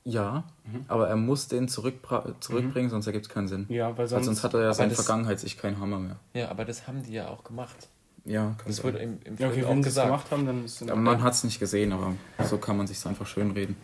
Ja, 0.03 0.43
Mhm. 0.65 0.85
aber 0.87 1.07
er 1.09 1.15
muss 1.15 1.47
den 1.47 1.67
zurückbringen, 1.67 2.89
sonst 2.89 3.05
ergibt 3.07 3.25
es 3.27 3.29
keinen 3.31 3.47
Sinn. 3.47 3.65
Ja, 3.69 3.89
weil 3.89 3.97
Weil 3.99 4.07
sonst. 4.07 4.25
sonst 4.25 4.43
hat 4.43 4.53
er 4.55 4.63
ja 4.63 4.73
seine 4.73 4.89
das- 4.93 5.03
Vergangenheit-Ich 5.05 5.57
keinen 5.57 5.79
Hammer 5.79 5.99
mehr. 5.99 6.15
Ja, 6.33 6.49
aber 6.49 6.65
das 6.65 6.87
haben 6.87 7.03
die 7.03 7.13
ja 7.13 7.27
auch 7.27 7.43
gemacht. 7.43 7.87
Ja, 8.25 8.55
kann 8.57 8.57
Das 8.67 8.77
sein. 8.77 8.85
wurde 8.85 8.97
im, 8.99 9.19
im 9.23 9.37
ja, 9.37 9.47
okay, 9.47 9.55
Film 9.59 9.67
wenn 9.69 9.75
auch 9.77 9.79
es 9.79 9.85
gesagt. 9.85 10.07
gemacht 10.07 10.31
haben, 10.31 10.45
dann 10.45 10.65
ist 10.65 10.81
es. 10.81 10.89
Aber 10.89 10.99
man 10.99 11.21
hat 11.21 11.33
es 11.33 11.43
nicht 11.43 11.59
gesehen, 11.59 11.91
aber 11.91 12.13
so 12.43 12.57
kann 12.57 12.77
man 12.77 12.87
sich 12.87 13.03
einfach 13.05 13.25
schönreden. 13.27 13.75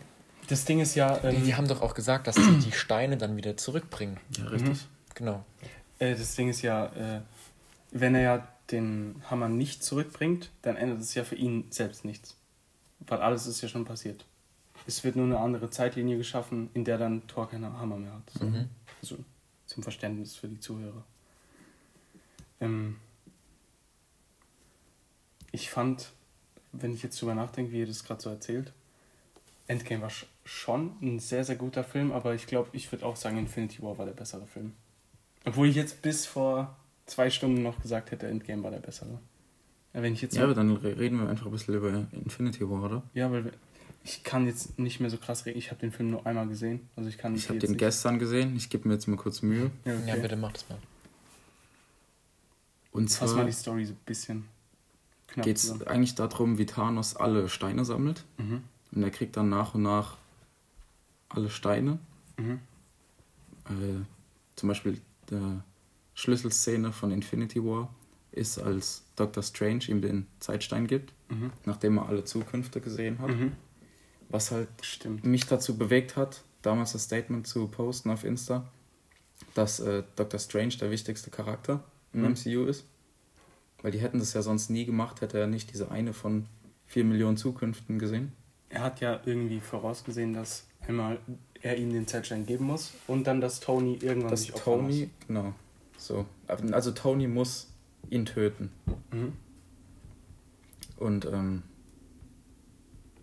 Das 0.48 0.64
Ding 0.64 0.80
ist 0.80 0.94
ja. 0.94 1.18
Die, 1.18 1.26
Ähm, 1.36 1.44
die 1.44 1.54
haben 1.54 1.68
doch 1.68 1.82
auch 1.82 1.94
gesagt, 1.94 2.26
dass 2.26 2.36
die 2.36 2.58
die 2.58 2.72
Steine 2.72 3.16
dann 3.16 3.36
wieder 3.36 3.56
zurückbringen. 3.56 4.18
Ja, 4.36 4.44
richtig. 4.46 4.86
Genau. 5.14 5.44
Äh, 5.98 6.14
das 6.14 6.34
Ding 6.34 6.48
ist 6.48 6.62
ja, 6.62 6.86
äh, 6.86 7.20
wenn 7.90 8.14
er 8.14 8.22
ja 8.22 8.48
den 8.70 9.22
Hammer 9.30 9.48
nicht 9.48 9.82
zurückbringt, 9.82 10.50
dann 10.62 10.76
ändert 10.76 11.00
es 11.00 11.14
ja 11.14 11.24
für 11.24 11.36
ihn 11.36 11.66
selbst 11.70 12.04
nichts. 12.04 12.36
Weil 13.00 13.20
alles 13.20 13.46
ist 13.46 13.60
ja 13.60 13.68
schon 13.68 13.84
passiert. 13.84 14.24
Es 14.86 15.04
wird 15.04 15.16
nur 15.16 15.26
eine 15.26 15.38
andere 15.38 15.70
Zeitlinie 15.70 16.16
geschaffen, 16.16 16.70
in 16.74 16.84
der 16.84 16.98
dann 16.98 17.26
Thor 17.26 17.48
keinen 17.48 17.78
Hammer 17.78 17.96
mehr 17.96 18.12
hat. 18.12 18.30
So. 18.38 18.44
Mhm. 18.44 18.68
Also 19.00 19.18
zum 19.66 19.82
Verständnis 19.82 20.34
für 20.34 20.48
die 20.48 20.60
Zuhörer. 20.60 21.04
Ähm, 22.60 22.96
ich 25.52 25.70
fand, 25.70 26.10
wenn 26.72 26.92
ich 26.92 27.02
jetzt 27.02 27.20
drüber 27.20 27.34
nachdenke, 27.34 27.72
wie 27.72 27.80
ihr 27.80 27.86
das 27.86 28.04
gerade 28.04 28.20
so 28.20 28.30
erzählt, 28.30 28.72
Endgame 29.66 30.02
war 30.02 30.10
schon 30.48 30.92
ein 31.02 31.18
sehr, 31.18 31.44
sehr 31.44 31.56
guter 31.56 31.84
Film, 31.84 32.10
aber 32.10 32.34
ich 32.34 32.46
glaube, 32.46 32.70
ich 32.72 32.90
würde 32.90 33.04
auch 33.04 33.16
sagen, 33.16 33.36
Infinity 33.38 33.82
War 33.82 33.98
war 33.98 34.06
der 34.06 34.14
bessere 34.14 34.46
Film. 34.46 34.72
Obwohl 35.44 35.68
ich 35.68 35.76
jetzt 35.76 36.00
bis 36.02 36.24
vor 36.26 36.74
zwei 37.06 37.28
Stunden 37.28 37.62
noch 37.62 37.80
gesagt 37.82 38.10
hätte, 38.10 38.26
Endgame 38.28 38.62
war 38.62 38.70
der 38.70 38.78
bessere. 38.78 39.18
Ja, 39.92 40.02
wenn 40.02 40.12
ich 40.14 40.22
jetzt 40.22 40.36
Ja, 40.36 40.44
aber 40.44 40.54
dann 40.54 40.76
re- 40.76 40.98
reden 40.98 41.20
wir 41.20 41.28
einfach 41.28 41.46
ein 41.46 41.52
bisschen 41.52 41.74
über 41.74 42.06
Infinity 42.12 42.68
War, 42.68 42.82
oder? 42.82 43.02
ja, 43.14 43.30
weil 43.30 43.52
ich 44.04 44.24
kann 44.24 44.46
jetzt 44.46 44.78
nicht 44.78 45.00
mehr 45.00 45.10
so 45.10 45.18
krass 45.18 45.44
reden. 45.44 45.58
Ich 45.58 45.70
habe 45.70 45.80
den 45.80 45.92
Film 45.92 46.10
nur 46.10 46.24
einmal 46.26 46.46
gesehen. 46.48 46.88
Also 46.96 47.10
ich 47.10 47.18
kann 47.18 47.34
Ich 47.34 47.48
habe 47.50 47.58
den 47.58 47.72
nicht- 47.72 47.78
gestern 47.78 48.18
gesehen. 48.18 48.56
Ich 48.56 48.70
gebe 48.70 48.88
mir 48.88 48.94
jetzt 48.94 49.06
mal 49.06 49.16
kurz 49.16 49.42
Mühe. 49.42 49.70
Ja, 49.84 49.94
okay. 49.94 50.08
Ja, 50.08 50.16
bitte 50.16 50.36
mach 50.36 50.52
das 50.52 50.66
mal. 50.68 50.78
Und 52.92 53.10
Fass 53.10 53.30
mal 53.30 53.36
zwar 53.36 53.44
die 53.44 53.52
Story 53.52 53.84
so 53.84 53.92
ein 53.92 53.98
bisschen 54.06 54.44
knapp 55.28 55.44
geht 55.44 55.58
es 55.58 55.82
eigentlich 55.86 56.14
darum, 56.14 56.56
wie 56.58 56.64
Thanos 56.66 57.16
alle 57.16 57.48
Steine 57.50 57.84
sammelt. 57.84 58.24
Mhm. 58.38 58.62
Und 58.92 59.02
er 59.02 59.10
kriegt 59.10 59.36
dann 59.36 59.50
nach 59.50 59.74
und 59.74 59.82
nach 59.82 60.16
alle 61.28 61.50
Steine. 61.50 61.98
Mhm. 62.36 62.60
Äh, 63.66 64.04
zum 64.56 64.68
Beispiel 64.68 65.00
der 65.30 65.62
Schlüsselszene 66.14 66.92
von 66.92 67.10
Infinity 67.10 67.62
War 67.64 67.94
ist, 68.32 68.58
als 68.58 69.04
Doctor 69.16 69.42
Strange 69.42 69.84
ihm 69.88 70.00
den 70.02 70.26
Zeitstein 70.40 70.86
gibt, 70.86 71.12
Mhm. 71.28 71.52
nachdem 71.64 71.98
er 71.98 72.08
alle 72.08 72.24
Zukünfte 72.24 72.80
gesehen 72.80 73.18
hat. 73.18 73.28
Mhm. 73.30 73.52
Was 74.30 74.50
halt 74.50 74.68
Stimmt. 74.82 75.24
mich 75.24 75.46
dazu 75.46 75.76
bewegt 75.76 76.16
hat, 76.16 76.42
damals 76.62 76.92
das 76.92 77.04
Statement 77.04 77.46
zu 77.46 77.68
posten 77.68 78.10
auf 78.10 78.24
Insta, 78.24 78.68
dass 79.54 79.80
äh, 79.80 80.02
Doctor 80.16 80.38
Strange 80.40 80.76
der 80.80 80.90
wichtigste 80.90 81.30
Charakter 81.30 81.84
im 82.12 82.20
Mhm. 82.22 82.26
MCU 82.32 82.64
ist. 82.66 82.84
Weil 83.82 83.92
die 83.92 84.00
hätten 84.00 84.18
das 84.18 84.32
ja 84.34 84.42
sonst 84.42 84.70
nie 84.70 84.84
gemacht, 84.84 85.20
hätte 85.20 85.38
er 85.38 85.46
nicht 85.46 85.70
diese 85.72 85.90
eine 85.90 86.12
von 86.12 86.46
vier 86.86 87.04
Millionen 87.04 87.36
Zukünften 87.36 87.98
gesehen. 87.98 88.32
Er 88.70 88.82
hat 88.82 89.00
ja 89.00 89.20
irgendwie 89.24 89.60
vorausgesehen, 89.60 90.32
dass 90.34 90.66
einmal 90.88 91.18
er 91.60 91.76
ihm 91.76 91.92
den 91.92 92.06
Zeitstein 92.06 92.46
geben 92.46 92.66
muss 92.66 92.92
und 93.06 93.26
dann, 93.26 93.40
dass 93.40 93.60
Tony 93.60 93.98
irgendwann 94.00 94.30
Dass 94.30 94.42
sich 94.42 94.54
opfern 94.54 94.80
Tony, 94.80 95.10
genau, 95.26 95.52
so. 95.96 96.24
Also 96.46 96.92
Tony 96.92 97.26
muss 97.26 97.68
ihn 98.10 98.24
töten. 98.26 98.70
muss. 98.86 98.96
Mhm. 99.12 99.32
Und 100.96 101.24
ähm, 101.26 101.62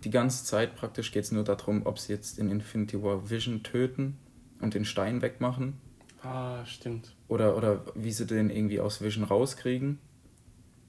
die 0.04 0.10
ganze 0.10 0.46
Zeit 0.46 0.76
praktisch 0.76 1.12
geht 1.12 1.24
es 1.24 1.32
nur 1.32 1.44
darum, 1.44 1.86
ob 1.86 2.00
sie 2.00 2.14
jetzt 2.14 2.40
in 2.40 2.50
Infinity 2.50 3.02
War 3.02 3.30
Vision 3.30 3.64
töten 3.64 4.18
und 4.62 4.74
den 4.74 4.86
Stein 4.86 5.22
wegmachen 5.22 5.74
Ah, 6.22 6.66
stimmt. 6.66 7.16
oder, 7.28 7.58
oder 7.58 7.84
wie 7.96 8.12
sie 8.12 8.26
den 8.26 8.50
irgendwie 8.50 8.80
aus 8.80 9.02
Vision 9.02 9.24
rauskriegen. 9.24 10.00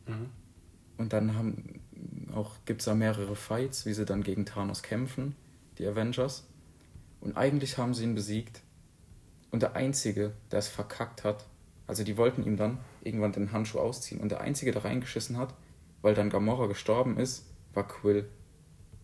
Mhm. 0.07 0.27
Und 0.99 1.12
dann 1.12 1.35
haben 1.35 1.81
auch 2.35 2.53
gibt 2.64 2.81
es 2.81 2.85
da 2.87 2.95
mehrere 2.95 3.37
Fights, 3.37 3.87
wie 3.87 3.93
sie 3.95 4.05
dann 4.05 4.22
gegen 4.22 4.45
Thanos 4.47 4.83
kämpfen, 4.83 5.35
die 5.79 5.87
Avengers. 5.87 6.47
Und 7.27 7.37
eigentlich 7.37 7.77
haben 7.77 7.93
sie 7.93 8.05
ihn 8.05 8.14
besiegt. 8.14 8.62
Und 9.51 9.61
der 9.62 9.74
Einzige, 9.74 10.33
der 10.53 10.61
es 10.61 10.68
verkackt 10.68 11.24
hat, 11.24 11.45
also 11.89 12.05
die 12.05 12.16
wollten 12.16 12.45
ihm 12.45 12.57
dann 12.57 12.79
irgendwann 13.03 13.33
den 13.33 13.51
Handschuh 13.51 13.81
ausziehen. 13.81 14.20
Und 14.20 14.29
der 14.31 14.43
Einzige, 14.43 14.70
der 14.70 14.85
reingeschissen 14.85 15.37
hat, 15.37 15.53
weil 16.03 16.14
dann 16.14 16.31
Gamora 16.31 16.66
gestorben 16.66 17.18
ist, 17.18 17.45
war 17.74 17.85
Quill 17.89 18.29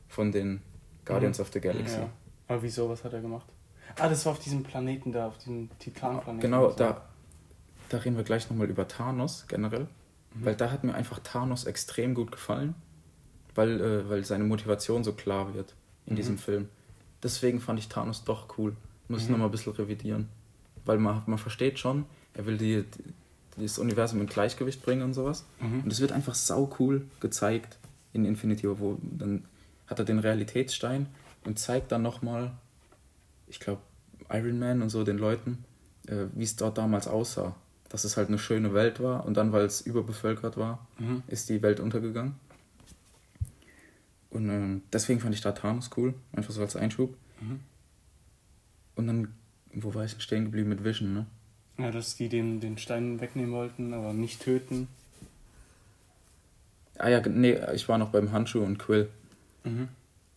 von 0.07 0.31
den 0.31 0.62
Guardians 1.05 1.41
of 1.41 1.51
the 1.53 1.61
Galaxy. 1.61 1.97
Ja. 1.97 2.11
Aber 2.47 2.62
wieso, 2.62 2.89
was 2.89 3.03
hat 3.03 3.12
er 3.12 3.23
gemacht? 3.23 3.47
Ah, 3.99 4.09
das 4.09 4.25
war 4.25 4.33
auf 4.35 4.39
diesem 4.39 4.62
Planeten 4.62 5.11
da, 5.11 5.27
auf 5.27 5.39
diesem 5.39 5.68
Titanplaneten. 5.81 6.39
Genau, 6.39 6.70
so. 6.70 6.77
da, 6.77 7.03
da 7.89 7.99
reden 7.99 8.16
wir 8.16 8.23
gleich 8.23 8.49
nochmal 8.49 8.70
über 8.70 8.87
Thanos 8.87 9.47
generell. 9.49 9.89
Mhm. 10.35 10.45
Weil 10.45 10.55
da 10.55 10.70
hat 10.70 10.85
mir 10.85 10.95
einfach 10.95 11.18
Thanos 11.18 11.64
extrem 11.64 12.14
gut 12.14 12.31
gefallen, 12.31 12.77
weil, 13.57 13.81
äh, 13.81 14.09
weil 14.09 14.24
seine 14.24 14.44
Motivation 14.44 15.03
so 15.03 15.12
klar 15.12 15.55
wird 15.55 15.74
in 16.07 16.12
Mhm. 16.12 16.16
diesem 16.16 16.39
Film. 16.39 16.69
Deswegen 17.23 17.61
fand 17.61 17.78
ich 17.78 17.89
Thanos 17.89 18.24
doch 18.24 18.59
cool. 18.59 18.74
Muss 19.09 19.24
Mhm. 19.27 19.32
nochmal 19.32 19.49
ein 19.49 19.53
bisschen 19.53 19.73
revidieren. 19.73 20.28
Weil 20.85 20.99
man, 20.99 21.23
man 21.27 21.39
versteht 21.39 21.78
schon, 21.78 22.05
er 22.35 22.47
will 22.47 22.59
die, 22.59 22.82
die, 23.57 23.62
das 23.62 23.78
Universum 23.78 24.20
in 24.20 24.27
Gleichgewicht 24.27 24.82
bringen 24.82 25.03
und 25.03 25.15
sowas. 25.15 25.44
Mhm. 25.61 25.82
Und 25.85 25.93
es 25.93 26.01
wird 26.01 26.12
einfach 26.12 26.35
sau 26.35 26.74
cool 26.78 27.07
gezeigt 27.20 27.78
in 28.12 28.24
Infinity 28.24 28.69
War, 28.69 28.78
wo 28.81 28.99
dann 29.03 29.44
hat 29.86 29.99
er 29.99 30.05
den 30.05 30.19
Realitätsstein 30.19 31.07
und 31.44 31.59
zeigt 31.59 31.93
dann 31.93 32.03
nochmal, 32.03 32.53
ich 33.47 33.61
glaube, 33.61 33.81
Iron 34.31 34.59
Man 34.59 34.82
und 34.82 34.89
so 34.90 35.05
den 35.05 35.19
Leuten, 35.19 35.65
äh, 36.09 36.24
wie 36.35 36.44
es 36.44 36.57
dort 36.57 36.78
damals 36.78 37.07
aussah. 37.07 37.55
Dass 37.90 38.05
es 38.05 38.16
halt 38.16 38.28
eine 38.28 38.39
schöne 38.39 38.73
Welt 38.73 39.01
war 39.01 39.27
und 39.27 39.36
dann, 39.36 39.53
weil 39.53 39.66
es 39.66 39.82
überbevölkert 39.82 40.57
war, 40.57 40.86
Mhm. 40.99 41.23
ist 41.28 41.49
die 41.51 41.61
Welt 41.62 41.78
untergegangen. 41.78 42.35
Und 44.32 44.48
ähm, 44.48 44.82
deswegen 44.92 45.20
fand 45.20 45.34
ich 45.34 45.42
da 45.42 45.52
Thanos 45.52 45.90
cool, 45.96 46.14
einfach 46.32 46.52
so 46.52 46.62
als 46.62 46.74
Einschub. 46.74 47.14
Mhm. 47.40 47.60
Und 48.94 49.06
dann, 49.06 49.28
wo 49.74 49.94
war 49.94 50.04
ich 50.04 50.12
denn 50.12 50.20
stehen 50.20 50.44
geblieben 50.46 50.70
mit 50.70 50.84
Vision, 50.84 51.12
ne? 51.12 51.26
Ja, 51.78 51.90
dass 51.90 52.16
die 52.16 52.28
den, 52.28 52.60
den 52.60 52.78
Stein 52.78 53.20
wegnehmen 53.20 53.52
wollten, 53.52 53.92
aber 53.92 54.12
nicht 54.14 54.40
töten. 54.40 54.88
Ah 56.98 57.09
ja, 57.09 57.20
nee, 57.26 57.59
ich 57.74 57.88
war 57.88 57.98
noch 57.98 58.10
beim 58.10 58.32
Handschuh 58.32 58.62
und 58.62 58.78
Quill. 58.78 59.09
Mhm. 59.64 59.88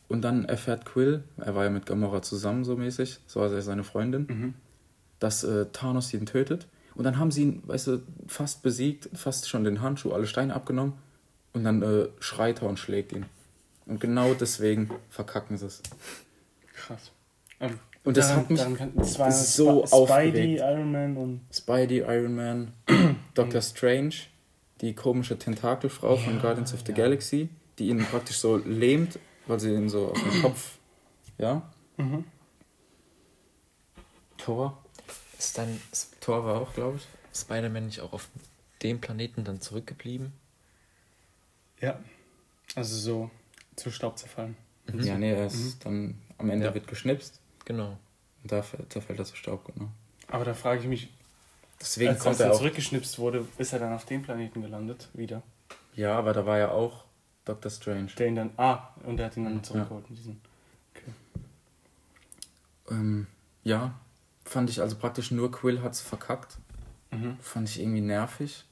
Und 0.07 0.21
dann 0.21 0.45
erfährt 0.45 0.85
Quill, 0.85 1.23
er 1.37 1.55
war 1.55 1.63
ja 1.63 1.69
mit 1.69 1.85
Gamora 1.85 2.21
zusammen 2.21 2.63
so 2.63 2.75
mäßig, 2.75 3.19
so 3.27 3.39
war 3.39 3.51
er 3.51 3.61
seine 3.61 3.83
Freundin, 3.83 4.25
Mhm. 4.27 4.53
dass 5.19 5.43
äh, 5.43 5.67
Thanos 5.71 6.13
ihn 6.13 6.25
tötet. 6.25 6.67
Und 6.95 7.03
dann 7.03 7.17
haben 7.17 7.31
sie 7.31 7.43
ihn, 7.43 7.63
weißt 7.65 7.87
du, 7.87 8.03
fast 8.27 8.61
besiegt, 8.61 9.09
fast 9.13 9.49
schon 9.49 9.63
den 9.63 9.81
Handschuh, 9.81 10.11
alle 10.13 10.27
Steine 10.27 10.53
abgenommen. 10.53 10.93
Und 11.53 11.63
dann 11.63 11.81
äh, 11.81 12.07
schreit 12.19 12.61
er 12.61 12.69
und 12.69 12.79
schlägt 12.79 13.11
ihn. 13.13 13.25
Und 13.85 13.99
genau 13.99 14.33
deswegen 14.33 14.89
verkacken 15.09 15.57
sie 15.57 15.67
es. 15.67 15.81
Krass. 16.73 17.11
Ähm, 17.59 17.79
Und 18.03 18.17
das 18.17 18.27
daran- 18.29 18.41
hat 18.43 18.49
mich 18.49 18.77
kann- 18.77 18.93
das 18.95 19.19
war 19.19 19.31
so 19.31 19.83
Sp- 19.85 19.87
Spidey, 19.87 20.59
aufgeregt. 20.59 20.59
Iron 20.61 20.91
Man 20.91 21.17
und. 21.17 21.41
Spidey, 21.53 21.99
Iron 21.99 22.35
Man, 22.35 22.73
Doctor 23.33 23.61
Strange, 23.61 24.15
die 24.81 24.93
komische 24.93 25.37
Tentakelfrau 25.37 26.17
von 26.17 26.35
Ja, 26.35 26.41
Guardians 26.41 26.73
of 26.73 26.81
the 26.85 26.91
ja. 26.91 26.97
Galaxy, 26.97 27.49
die 27.79 27.89
ihn 27.89 28.03
praktisch 28.05 28.37
so 28.39 28.57
lähmt, 28.57 29.19
weil 29.47 29.59
sie 29.59 29.73
ihn 29.73 29.87
so 29.89 30.09
auf 30.11 30.21
den 30.21 30.41
Kopf, 30.41 30.77
ja, 31.37 31.71
Mhm. 31.97 32.25
Thor. 34.37 34.77
Ist 35.37 35.57
dann 35.57 35.79
Thor 36.21 36.45
war 36.45 36.61
auch, 36.61 36.73
glaube 36.73 36.97
ich. 36.97 37.07
Spider-Man 37.39 37.85
nicht 37.87 38.01
auch 38.01 38.13
auf 38.13 38.29
dem 38.83 38.99
Planeten 39.01 39.43
dann 39.43 39.61
zurückgeblieben? 39.61 40.33
Ja. 41.81 41.99
Also 42.75 42.95
so 42.97 43.31
zu 43.75 43.91
Staub 43.91 44.17
zerfallen. 44.17 44.55
Mhm. 44.91 44.99
Ja, 45.01 45.17
nee, 45.17 45.31
er 45.31 45.47
ist 45.47 45.85
dann 45.85 46.19
am 46.37 46.49
Ende 46.49 46.67
Ja. 46.67 46.73
wird 46.73 46.87
geschnipst 46.87 47.39
Genau. 47.65 47.97
und 48.43 48.51
da 48.51 48.61
fällt- 48.61 48.91
zerfällt 48.93 49.19
er 49.19 49.25
zu 49.25 49.35
Staub, 49.35 49.65
genau. 49.65 49.89
Aber 50.27 50.45
da 50.45 50.53
frage 50.53 50.81
ich 50.81 50.87
mich, 50.87 51.09
Deswegen 51.81 52.11
als, 52.11 52.19
kommt 52.19 52.33
als 52.33 52.39
er 52.39 52.47
er 52.47 52.53
zurückgeschnipst 52.53 53.19
wurde, 53.19 53.45
ist 53.57 53.73
er 53.73 53.79
dann 53.79 53.93
auf 53.93 54.05
dem 54.05 54.21
Planeten 54.21 54.61
gelandet, 54.61 55.09
wieder. 55.13 55.43
Ja, 55.93 56.17
aber 56.17 56.33
da 56.33 56.45
war 56.45 56.57
ja 56.57 56.71
auch 56.71 57.03
Doctor 57.43 57.69
Strange. 57.69 58.07
Der 58.17 58.27
ihn 58.27 58.35
dann, 58.35 58.49
ah, 58.57 58.89
und 59.03 59.17
der 59.17 59.25
hat 59.27 59.37
ihn 59.37 59.43
dann 59.45 59.63
zurückgeholt 59.63 60.05
in 60.09 60.15
diesen. 60.15 60.41
Ähm, 62.89 63.27
ja, 63.63 63.93
fand 64.45 64.69
ich 64.69 64.81
also 64.81 64.95
praktisch 64.95 65.31
nur 65.31 65.51
Quill 65.51 65.81
hat's 65.81 66.01
verkackt. 66.01 66.57
Mhm. 67.11 67.37
Fand 67.41 67.69
ich 67.69 67.79
irgendwie 67.81 68.01
nervig. 68.01 68.65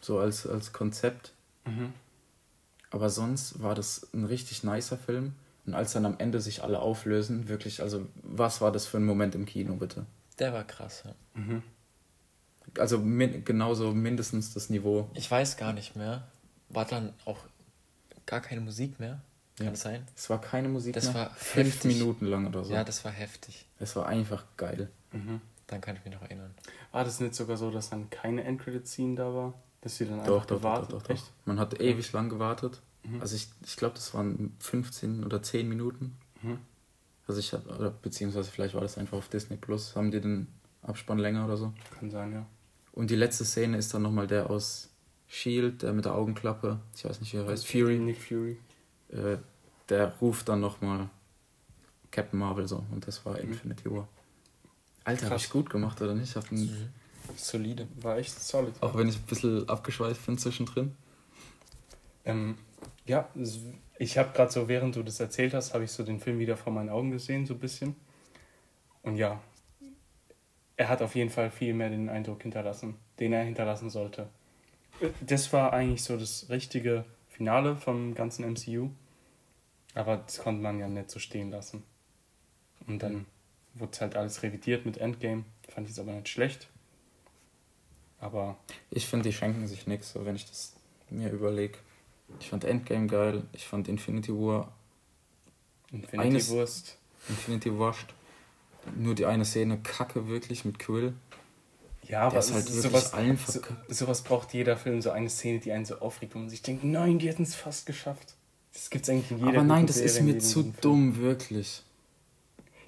So 0.00 0.18
als, 0.18 0.46
als 0.46 0.72
Konzept. 0.72 1.32
Mhm. 1.66 1.92
Aber 2.90 3.08
sonst 3.10 3.62
war 3.62 3.74
das 3.74 4.08
ein 4.12 4.24
richtig 4.24 4.64
nicer 4.64 4.98
Film. 4.98 5.34
Und 5.66 5.74
als 5.74 5.92
dann 5.92 6.06
am 6.06 6.16
Ende 6.18 6.40
sich 6.40 6.62
alle 6.62 6.80
auflösen, 6.80 7.48
wirklich, 7.48 7.82
also 7.82 8.06
was 8.22 8.60
war 8.60 8.72
das 8.72 8.86
für 8.86 8.96
ein 8.96 9.04
Moment 9.04 9.34
im 9.34 9.46
Kino, 9.46 9.74
bitte? 9.74 10.06
Der 10.38 10.52
war 10.52 10.64
krass, 10.64 11.02
ja. 11.04 11.14
Mhm. 11.34 11.62
Also 12.78 12.98
min 12.98 13.44
genauso 13.44 13.92
mindestens 13.92 14.54
das 14.54 14.70
Niveau. 14.70 15.08
Ich 15.14 15.30
weiß 15.30 15.56
gar 15.56 15.72
nicht 15.72 15.96
mehr. 15.96 16.26
War 16.68 16.84
dann 16.84 17.12
auch 17.24 17.38
gar 18.26 18.40
keine 18.40 18.60
Musik 18.60 18.98
mehr? 19.00 19.20
Kann 19.56 19.66
Ja. 19.66 19.70
das 19.72 19.80
sein? 19.82 20.06
Es 20.16 20.30
war 20.30 20.40
keine 20.40 20.68
Musik 20.68 20.94
Das 20.94 21.06
mehr. 21.06 21.14
war 21.14 21.30
fünf 21.34 21.74
heftig. 21.74 21.98
Minuten 21.98 22.26
lang 22.26 22.46
oder 22.46 22.64
so. 22.64 22.72
Ja, 22.72 22.82
das 22.84 23.04
war 23.04 23.12
heftig. 23.12 23.66
es 23.78 23.94
war 23.96 24.06
einfach 24.06 24.44
geil. 24.56 24.88
Mhm. 25.12 25.40
Dann 25.66 25.80
kann 25.80 25.96
ich 25.96 26.04
mich 26.04 26.14
noch 26.14 26.22
erinnern. 26.22 26.52
War 26.92 27.04
das 27.04 27.20
nicht 27.20 27.34
sogar 27.34 27.56
so, 27.56 27.70
dass 27.70 27.90
dann 27.90 28.08
keine 28.10 28.42
Endcredit-Scene 28.44 29.14
da 29.16 29.32
war? 29.34 29.54
Dass 29.82 29.96
sie 29.96 30.06
dann 30.06 30.18
Doch, 30.24 30.34
einfach 30.34 30.46
doch, 30.46 30.46
doch, 30.46 30.58
gewartet? 30.58 30.92
doch, 30.92 31.02
doch, 31.02 31.10
Echt? 31.10 31.22
doch. 31.24 31.46
Man 31.46 31.58
hat 31.58 31.80
ewig 31.80 32.12
lang 32.12 32.28
gewartet. 32.28 32.80
Mhm. 33.04 33.20
Also 33.20 33.36
ich, 33.36 33.48
ich 33.64 33.76
glaube, 33.76 33.94
das 33.94 34.12
waren 34.14 34.54
15 34.60 35.24
oder 35.24 35.42
10 35.42 35.68
Minuten. 35.68 36.16
Mhm. 36.42 36.58
Also 37.26 37.40
ich 37.40 37.52
hab, 37.52 37.66
oder 37.78 37.90
beziehungsweise 37.90 38.50
vielleicht 38.50 38.74
war 38.74 38.80
das 38.82 38.98
einfach 38.98 39.16
auf 39.18 39.28
Disney 39.28 39.56
Plus, 39.56 39.94
haben 39.96 40.10
die 40.10 40.20
den 40.20 40.48
Abspann 40.82 41.18
länger 41.18 41.44
oder 41.44 41.56
so. 41.56 41.72
Kann 41.98 42.10
sein, 42.10 42.32
ja. 42.32 42.44
Und 42.92 43.08
die 43.10 43.16
letzte 43.16 43.44
Szene 43.44 43.76
ist 43.78 43.94
dann 43.94 44.02
nochmal 44.02 44.26
der 44.26 44.50
aus 44.50 44.88
Shield, 45.28 45.82
der 45.82 45.92
mit 45.92 46.04
der 46.04 46.14
Augenklappe, 46.14 46.80
ich 46.94 47.04
weiß 47.04 47.20
nicht, 47.20 47.32
wie 47.32 47.36
er 47.38 47.46
heißt, 47.46 47.66
Fury, 47.68 47.98
Nick 48.00 48.20
Fury. 48.20 48.58
äh, 49.10 49.36
der 49.88 50.08
ruft 50.20 50.48
dann 50.48 50.60
nochmal 50.60 51.08
Captain 52.10 52.38
Marvel 52.38 52.66
so 52.66 52.84
und 52.90 53.06
das 53.06 53.24
war 53.24 53.34
Mhm. 53.38 53.50
Infinity 53.52 53.90
War. 53.90 54.08
Alter, 55.04 55.26
hab 55.26 55.32
Krass. 55.32 55.44
ich 55.44 55.50
gut 55.50 55.70
gemacht, 55.70 56.02
oder 56.02 56.14
nicht? 56.14 56.30
Ich 56.30 56.36
hab 56.36 56.50
einen, 56.50 56.92
Solide. 57.36 57.88
War 58.00 58.18
echt 58.18 58.38
solid. 58.40 58.74
auch 58.80 58.96
wenn 58.96 59.08
ich 59.08 59.16
ein 59.16 59.26
bisschen 59.26 59.68
abgeschweift 59.68 60.24
bin 60.26 60.38
zwischendrin. 60.38 60.96
Ähm, 62.24 62.58
ja, 63.06 63.28
ich 63.98 64.18
habe 64.18 64.32
gerade 64.32 64.52
so, 64.52 64.68
während 64.68 64.96
du 64.96 65.02
das 65.02 65.20
erzählt 65.20 65.54
hast, 65.54 65.74
habe 65.74 65.84
ich 65.84 65.90
so 65.90 66.02
den 66.02 66.20
Film 66.20 66.38
wieder 66.38 66.56
vor 66.56 66.72
meinen 66.72 66.90
Augen 66.90 67.10
gesehen, 67.10 67.46
so 67.46 67.54
ein 67.54 67.60
bisschen. 67.60 67.96
Und 69.02 69.16
ja, 69.16 69.40
er 70.76 70.88
hat 70.88 71.02
auf 71.02 71.14
jeden 71.14 71.30
Fall 71.30 71.50
viel 71.50 71.74
mehr 71.74 71.90
den 71.90 72.08
Eindruck 72.08 72.42
hinterlassen, 72.42 72.96
den 73.18 73.32
er 73.32 73.44
hinterlassen 73.44 73.90
sollte. 73.90 74.28
Das 75.20 75.52
war 75.52 75.72
eigentlich 75.72 76.02
so 76.02 76.16
das 76.16 76.46
richtige 76.50 77.04
Finale 77.28 77.76
vom 77.76 78.14
ganzen 78.14 78.50
MCU. 78.50 78.90
Aber 79.94 80.18
das 80.18 80.38
konnte 80.38 80.62
man 80.62 80.78
ja 80.78 80.88
nicht 80.88 81.10
so 81.10 81.18
stehen 81.18 81.50
lassen. 81.50 81.82
Und 82.86 83.02
dann 83.02 83.26
wurde 83.74 83.98
halt 84.00 84.16
alles 84.16 84.42
revidiert 84.42 84.86
mit 84.86 84.98
Endgame. 84.98 85.44
Fand 85.68 85.86
ich 85.86 85.92
es 85.92 85.98
aber 85.98 86.12
nicht 86.12 86.28
schlecht. 86.28 86.68
Aber 88.20 88.56
Ich 88.90 89.06
finde, 89.06 89.28
die 89.28 89.32
schenken 89.32 89.66
sich 89.66 89.86
nichts, 89.86 90.12
so 90.12 90.24
wenn 90.24 90.36
ich 90.36 90.46
das 90.46 90.74
mir 91.08 91.30
überlege. 91.30 91.78
Ich 92.38 92.48
fand 92.50 92.64
Endgame 92.64 93.06
geil, 93.06 93.42
ich 93.52 93.66
fand 93.66 93.88
Infinity 93.88 94.32
War, 94.32 94.72
Infinity 95.90 96.18
Eines- 96.28 96.50
Wurst. 96.50 96.96
Infinity 97.28 97.76
Washed. 97.78 98.14
Nur 98.96 99.14
die 99.14 99.26
eine 99.26 99.44
Szene 99.44 99.78
kacke 99.78 100.28
wirklich 100.28 100.64
mit 100.64 100.78
Quill. 100.78 101.12
Ja, 102.04 102.22
aber 102.22 102.38
ist 102.38 102.52
halt 102.52 102.66
sowas, 102.66 103.12
allen 103.12 103.36
so, 103.36 103.60
sowas 103.88 104.22
braucht 104.22 104.54
jeder 104.54 104.76
Film, 104.76 105.02
so 105.02 105.10
eine 105.10 105.28
Szene, 105.28 105.58
die 105.60 105.70
einen 105.72 105.84
so 105.84 105.98
aufregt, 105.98 106.34
wo 106.34 106.38
man 106.38 106.48
sich 106.48 106.62
denkt, 106.62 106.82
nein, 106.82 107.18
die 107.18 107.28
hätten 107.28 107.42
es 107.42 107.54
fast 107.54 107.84
geschafft. 107.86 108.34
Das 108.72 108.88
gibt's 108.90 109.08
eigentlich 109.10 109.30
in 109.32 109.38
jeder 109.38 109.50
Aber 109.50 109.62
nein, 109.64 109.86
das 109.86 109.96
Serie, 109.96 110.10
ist 110.10 110.22
mir 110.22 110.38
zu 110.38 110.62
dumm, 110.80 111.16
wirklich. 111.16 111.82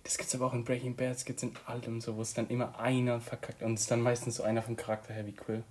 Das 0.04 0.18
gibt's 0.18 0.34
aber 0.34 0.46
auch 0.46 0.54
in 0.54 0.64
Breaking 0.64 0.96
Bad, 0.96 1.14
das 1.14 1.24
gibt's 1.24 1.42
in 1.42 1.52
allem 1.66 2.00
so, 2.00 2.16
wo 2.16 2.22
es 2.22 2.34
dann 2.34 2.48
immer 2.48 2.78
einer 2.78 3.20
verkackt 3.20 3.62
und 3.62 3.74
es 3.74 3.82
ist 3.82 3.90
dann 3.90 4.00
meistens 4.00 4.36
so 4.36 4.42
einer 4.42 4.62
vom 4.62 4.76
Charakter 4.76 5.14
her 5.14 5.26
wie 5.26 5.32
Quill. 5.32 5.62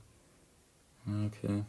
Okay. 1.06 1.64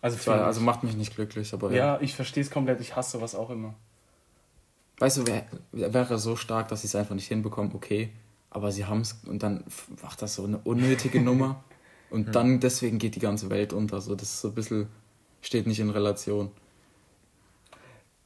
Also, 0.00 0.26
war, 0.26 0.46
also 0.46 0.60
macht 0.60 0.84
mich 0.84 0.96
nicht 0.96 1.14
glücklich, 1.14 1.52
aber 1.52 1.70
ja. 1.70 1.76
ja, 1.76 2.00
ich 2.00 2.14
verstehe 2.14 2.42
es 2.42 2.50
komplett, 2.50 2.80
ich 2.80 2.96
hasse 2.96 3.18
sowas 3.18 3.34
auch 3.34 3.50
immer. 3.50 3.74
Weißt 4.98 5.18
du, 5.18 5.26
wär, 5.26 5.44
wäre 5.72 6.18
so 6.18 6.36
stark, 6.36 6.68
dass 6.68 6.82
sie 6.82 6.86
es 6.86 6.94
einfach 6.94 7.14
nicht 7.14 7.28
hinbekommen, 7.28 7.72
okay. 7.74 8.10
Aber 8.50 8.72
sie 8.72 8.86
haben 8.86 9.02
es 9.02 9.20
und 9.26 9.42
dann 9.42 9.64
macht 10.02 10.22
das 10.22 10.34
so 10.34 10.44
eine 10.44 10.58
unnötige 10.58 11.20
Nummer. 11.20 11.62
Und 12.10 12.34
dann 12.34 12.58
deswegen 12.58 12.98
geht 12.98 13.16
die 13.16 13.20
ganze 13.20 13.50
Welt 13.50 13.74
unter. 13.74 14.00
So, 14.00 14.14
das 14.14 14.30
ist 14.30 14.40
so 14.40 14.48
ein 14.48 14.54
bisschen, 14.54 14.88
steht 15.42 15.66
nicht 15.66 15.78
in 15.78 15.90
Relation. 15.90 16.50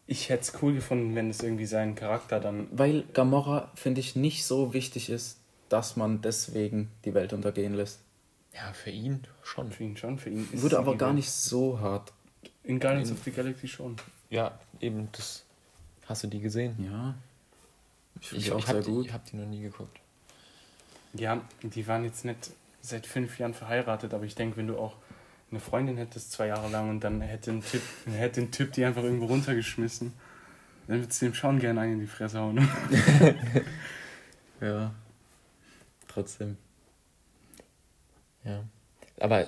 Ich 0.06 0.28
hätte 0.28 0.42
es 0.42 0.62
cool 0.62 0.74
gefunden, 0.74 1.14
wenn 1.14 1.30
es 1.30 1.42
irgendwie 1.42 1.66
seinen 1.66 1.94
Charakter 1.94 2.40
dann. 2.40 2.66
Weil 2.72 3.04
Gamora, 3.14 3.70
finde 3.74 4.00
ich, 4.00 4.16
nicht 4.16 4.44
so 4.44 4.74
wichtig 4.74 5.08
ist, 5.10 5.38
dass 5.68 5.96
man 5.96 6.20
deswegen 6.20 6.90
die 7.04 7.14
Welt 7.14 7.32
untergehen 7.32 7.74
lässt. 7.74 8.00
Ja, 8.54 8.72
für 8.74 8.90
ihn 8.90 9.26
schon. 9.42 9.70
Für 9.72 9.84
ihn 9.84 9.96
schon, 9.96 10.18
für 10.18 10.28
ihn 10.30 10.46
ist 10.52 10.62
Würde 10.62 10.78
aber 10.78 10.96
gar 10.96 11.08
Welt. 11.10 11.16
nicht 11.16 11.30
so 11.30 11.80
hart. 11.80 12.12
In 12.64 12.78
Guardians 12.80 13.10
of 13.12 13.18
the 13.24 13.30
Galaxy 13.30 13.66
schon. 13.68 13.96
Ja, 14.28 14.58
eben 14.80 15.08
das. 15.12 15.44
Hast 16.06 16.24
du 16.24 16.26
die 16.28 16.40
gesehen? 16.40 16.76
Ja. 16.84 17.14
Ich 18.20 18.28
finde 18.28 18.40
Ich, 18.40 18.44
die 18.46 18.52
auch 18.52 18.58
ich 18.58 18.68
habe 18.68 18.82
sehr 18.82 18.92
gut. 18.92 19.04
die, 19.04 19.08
ich 19.08 19.14
hab 19.14 19.24
die 19.24 19.36
noch 19.36 19.46
nie 19.46 19.62
geguckt. 19.62 19.98
Ja, 21.14 21.40
die 21.62 21.86
waren 21.86 22.04
jetzt 22.04 22.24
nicht 22.24 22.50
seit 22.80 23.06
fünf 23.06 23.38
Jahren 23.38 23.54
verheiratet, 23.54 24.12
aber 24.12 24.24
ich 24.24 24.34
denke, 24.34 24.56
wenn 24.56 24.66
du 24.66 24.76
auch 24.78 24.96
eine 25.52 25.60
Freundin 25.60 25.96
hättest 25.96 26.32
zwei 26.32 26.48
Jahre 26.48 26.68
lang 26.70 26.90
und 26.90 27.00
dann 27.00 27.20
hätte 27.20 27.52
ein 27.52 27.62
Typ, 27.62 27.82
hätte 28.06 28.40
ein 28.40 28.50
Typ 28.50 28.72
die 28.72 28.84
einfach 28.84 29.02
irgendwo 29.04 29.26
runtergeschmissen, 29.26 30.12
dann 30.88 31.00
würdest 31.00 31.22
du 31.22 31.26
dem 31.26 31.34
schon 31.34 31.58
gerne 31.60 31.80
einen 31.82 31.92
in 31.94 32.00
die 32.00 32.06
Fresse 32.06 32.40
hauen. 32.40 32.68
Ja. 34.60 34.94
Trotzdem. 36.06 36.56
Ja. 38.44 38.62
Aber 39.18 39.46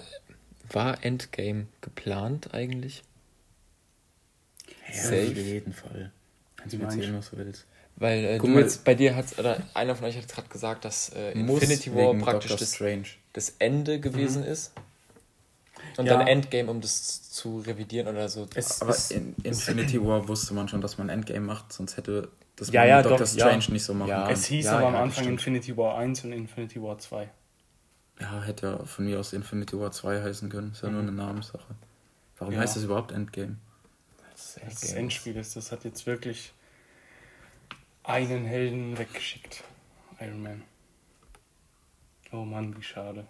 war 0.70 1.04
Endgame 1.04 1.66
geplant 1.82 2.52
eigentlich? 2.52 3.04
Ja, 4.88 5.02
Safe. 5.02 5.28
auf 5.30 5.36
jeden 5.36 5.72
Fall. 5.72 6.10
Kannst 6.56 6.74
du 6.74 6.78
mir 6.78 6.84
erzählen, 6.84 7.16
was 7.16 7.30
du 7.30 7.36
willst. 7.36 7.66
Weil 7.96 8.24
äh, 8.24 8.38
Guck 8.38 8.48
du 8.48 8.54
mal- 8.54 8.62
jetzt 8.62 8.84
bei 8.84 8.94
dir 8.96 9.14
hat 9.14 9.38
oder 9.38 9.62
einer 9.74 9.94
von 9.94 10.06
euch 10.06 10.16
hat 10.16 10.26
gerade 10.26 10.48
gesagt, 10.48 10.84
dass 10.84 11.10
äh, 11.10 11.30
Infinity 11.32 11.94
War 11.94 12.12
praktisch 12.14 12.56
das, 12.56 12.76
das 13.32 13.50
Ende 13.60 14.00
gewesen 14.00 14.42
ist. 14.42 14.72
Und 15.96 16.06
Ja. 16.06 16.16
dann 16.18 16.26
Endgame, 16.26 16.70
um 16.70 16.80
das 16.80 17.30
zu 17.30 17.58
revidieren 17.60 18.08
oder 18.08 18.28
so. 18.28 18.48
Es 18.54 18.82
Aber 18.82 18.90
ist- 18.90 19.12
in 19.12 19.34
Infinity 19.42 20.02
War 20.04 20.26
wusste 20.28 20.54
man 20.54 20.68
schon, 20.68 20.80
dass 20.80 20.98
man 20.98 21.08
Endgame 21.08 21.40
macht, 21.46 21.72
sonst 21.72 21.96
hätte 21.96 22.28
das 22.56 22.70
Ja, 22.72 22.80
man 22.82 22.88
ja, 22.88 22.96
mit 22.96 23.04
Doctor 23.06 23.18
doch, 23.26 23.32
Strange 23.32 23.64
ja. 23.64 23.70
nicht 23.72 23.84
so 23.84 23.94
machen 23.94 24.08
Ja. 24.08 24.22
können. 24.22 24.34
es 24.34 24.44
hieß 24.46 24.64
ja, 24.66 24.78
aber 24.78 24.88
am 24.88 24.94
Anfang 24.96 25.24
stimmt. 25.24 25.28
Infinity 25.40 25.76
War 25.76 25.96
1 25.98 26.24
und 26.24 26.32
Infinity 26.32 26.80
War 26.82 26.98
2. 26.98 27.30
Ja, 28.20 28.42
hätte 28.42 28.66
ja 28.66 28.84
von 28.84 29.04
mir 29.06 29.18
aus 29.20 29.32
Infinity 29.32 29.78
War 29.78 29.90
2 29.90 30.22
heißen 30.22 30.48
können. 30.48 30.72
Ist 30.72 30.82
ja 30.82 30.88
nur 30.90 31.02
Mhm. 31.02 31.08
eine 31.08 31.16
Namenssache. 31.16 31.74
Warum 32.38 32.54
Ja. 32.54 32.60
heißt 32.60 32.76
das 32.76 32.84
überhaupt 32.84 33.12
Endgame? 33.12 33.56
das 34.32 34.54
Das 34.64 34.80
das 34.80 34.92
Endspiel 34.92 35.36
ist, 35.36 35.54
das 35.56 35.70
hat 35.72 35.84
jetzt 35.84 36.06
wirklich 36.06 36.52
einen 38.02 38.44
Helden 38.44 38.98
weggeschickt. 38.98 39.62
Iron 40.20 40.42
Man. 40.42 40.62
Oh 42.32 42.44
Mann, 42.44 42.76
wie 42.76 42.82
schade. 42.82 43.26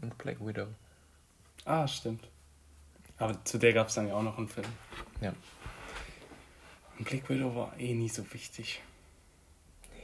Und 0.00 0.16
Black 0.18 0.44
Widow. 0.44 0.66
Ah, 1.68 1.86
stimmt. 1.86 2.26
Aber 3.18 3.44
zu 3.44 3.58
der 3.58 3.72
gab 3.74 3.88
es 3.88 3.94
dann 3.94 4.08
ja 4.08 4.14
auch 4.14 4.22
noch 4.22 4.38
einen 4.38 4.48
Film. 4.48 4.66
Ja. 5.20 5.34
Und 6.98 7.04
Black 7.08 7.28
Widow 7.28 7.54
war 7.54 7.78
eh 7.78 7.94
nie 7.94 8.08
so 8.08 8.24
wichtig. 8.32 8.80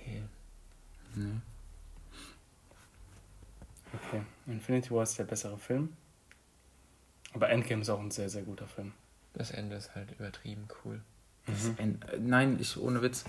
Nee. 0.04 0.22
Ja. 1.16 1.30
Okay. 3.94 4.22
Infinity 4.46 4.90
War 4.90 5.04
ist 5.04 5.18
der 5.18 5.24
bessere 5.24 5.56
Film. 5.58 5.96
Aber 7.32 7.48
Endgame 7.48 7.82
ist 7.82 7.88
auch 7.90 8.00
ein 8.00 8.10
sehr, 8.10 8.28
sehr 8.28 8.42
guter 8.42 8.66
Film. 8.66 8.92
Das 9.32 9.50
Ende 9.50 9.76
ist 9.76 9.94
halt 9.94 10.10
übertrieben 10.12 10.68
cool. 10.84 11.00
Das 11.46 11.68
End- 11.78 12.04
äh, 12.08 12.18
nein, 12.18 12.58
ich 12.60 12.76
ohne 12.76 13.02
Witz. 13.02 13.24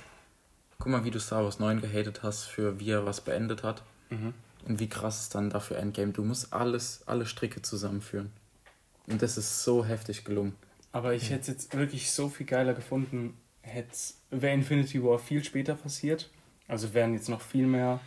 Guck 0.77 0.87
mal, 0.91 1.03
wie 1.05 1.11
du 1.11 1.19
Star 1.19 1.43
Wars 1.43 1.59
9 1.59 1.81
gehatet 1.81 2.21
hast, 2.23 2.43
für 2.45 2.79
wie 2.79 2.89
er 2.91 3.05
was 3.05 3.21
beendet 3.21 3.63
hat. 3.63 3.83
Mhm. 4.09 4.33
Und 4.65 4.79
wie 4.79 4.89
krass 4.89 5.21
ist 5.21 5.35
dann 5.35 5.49
dafür 5.49 5.77
Endgame. 5.77 6.11
Du 6.11 6.23
musst 6.23 6.53
alles, 6.53 7.03
alle 7.05 7.25
Stricke 7.25 7.61
zusammenführen. 7.61 8.31
Und 9.07 9.21
das 9.21 9.37
ist 9.37 9.63
so 9.63 9.85
heftig 9.85 10.25
gelungen. 10.25 10.55
Aber 10.91 11.13
ich 11.13 11.29
hätte 11.29 11.41
es 11.41 11.47
jetzt 11.47 11.77
wirklich 11.77 12.11
so 12.11 12.29
viel 12.29 12.45
geiler 12.45 12.73
gefunden, 12.73 13.37
wäre 14.31 14.53
Infinity 14.53 15.03
War 15.03 15.19
viel 15.19 15.43
später 15.43 15.75
passiert. 15.75 16.29
Also 16.67 16.93
wären 16.93 17.13
jetzt 17.13 17.29
noch 17.29 17.41
viel 17.41 17.67
mehr 17.67 17.99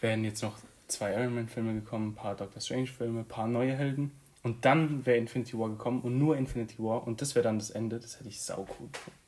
wären 0.00 0.24
jetzt 0.24 0.42
noch 0.42 0.56
zwei 0.86 1.12
Iron 1.12 1.34
Man-Filme 1.34 1.74
gekommen, 1.74 2.10
ein 2.10 2.14
paar 2.14 2.34
Doctor 2.34 2.60
Strange-Filme, 2.60 3.20
ein 3.20 3.28
paar 3.28 3.48
neue 3.48 3.74
Helden. 3.74 4.12
Und 4.42 4.64
dann 4.64 5.04
wäre 5.04 5.18
Infinity 5.18 5.58
War 5.58 5.68
gekommen 5.68 6.00
und 6.00 6.18
nur 6.18 6.36
Infinity 6.36 6.78
War 6.78 7.06
und 7.06 7.20
das 7.20 7.34
wäre 7.34 7.42
dann 7.42 7.58
das 7.58 7.70
Ende. 7.70 7.98
Das 7.98 8.18
hätte 8.18 8.28
ich 8.28 8.40
sau 8.40 8.66
cool 8.78 8.88
gefunden. 8.92 9.18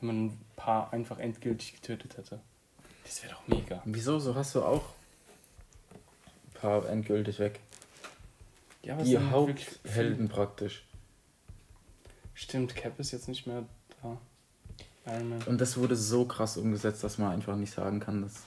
Wenn 0.00 0.06
man 0.06 0.26
ein 0.26 0.40
paar 0.56 0.92
einfach 0.92 1.18
endgültig 1.18 1.74
getötet 1.74 2.16
hätte. 2.16 2.40
Das 3.04 3.22
wäre 3.22 3.34
doch 3.34 3.46
mega. 3.48 3.82
Wieso? 3.84 4.18
So 4.18 4.34
hast 4.34 4.54
du 4.54 4.62
auch 4.62 4.82
paar 6.62 6.88
endgültig 6.88 7.38
weg. 7.38 7.60
Ja, 8.82 8.96
Die 8.96 9.18
Haupthelden 9.18 10.28
praktisch. 10.28 10.84
Stimmt, 12.34 12.74
Cap 12.74 12.98
ist 12.98 13.12
jetzt 13.12 13.28
nicht 13.28 13.46
mehr 13.46 13.64
da. 14.02 14.18
Iron 15.06 15.28
Man. 15.28 15.42
Und 15.42 15.60
das 15.60 15.76
wurde 15.76 15.96
so 15.96 16.24
krass 16.24 16.56
umgesetzt, 16.56 17.04
dass 17.04 17.18
man 17.18 17.32
einfach 17.32 17.56
nicht 17.56 17.72
sagen 17.74 18.00
kann, 18.00 18.22
dass. 18.22 18.42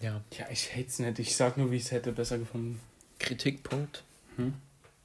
Ja. 0.00 0.20
Ja, 0.32 0.46
ich 0.50 0.72
hate 0.72 0.86
es 0.86 0.98
nicht. 0.98 1.18
Ich 1.18 1.36
sag 1.36 1.56
nur, 1.56 1.70
wie 1.70 1.76
ich 1.76 1.84
es 1.84 1.90
hätte 1.90 2.12
besser 2.12 2.38
gefunden. 2.38 2.80
Kritikpunkt. 3.18 4.04
Hm? 4.36 4.54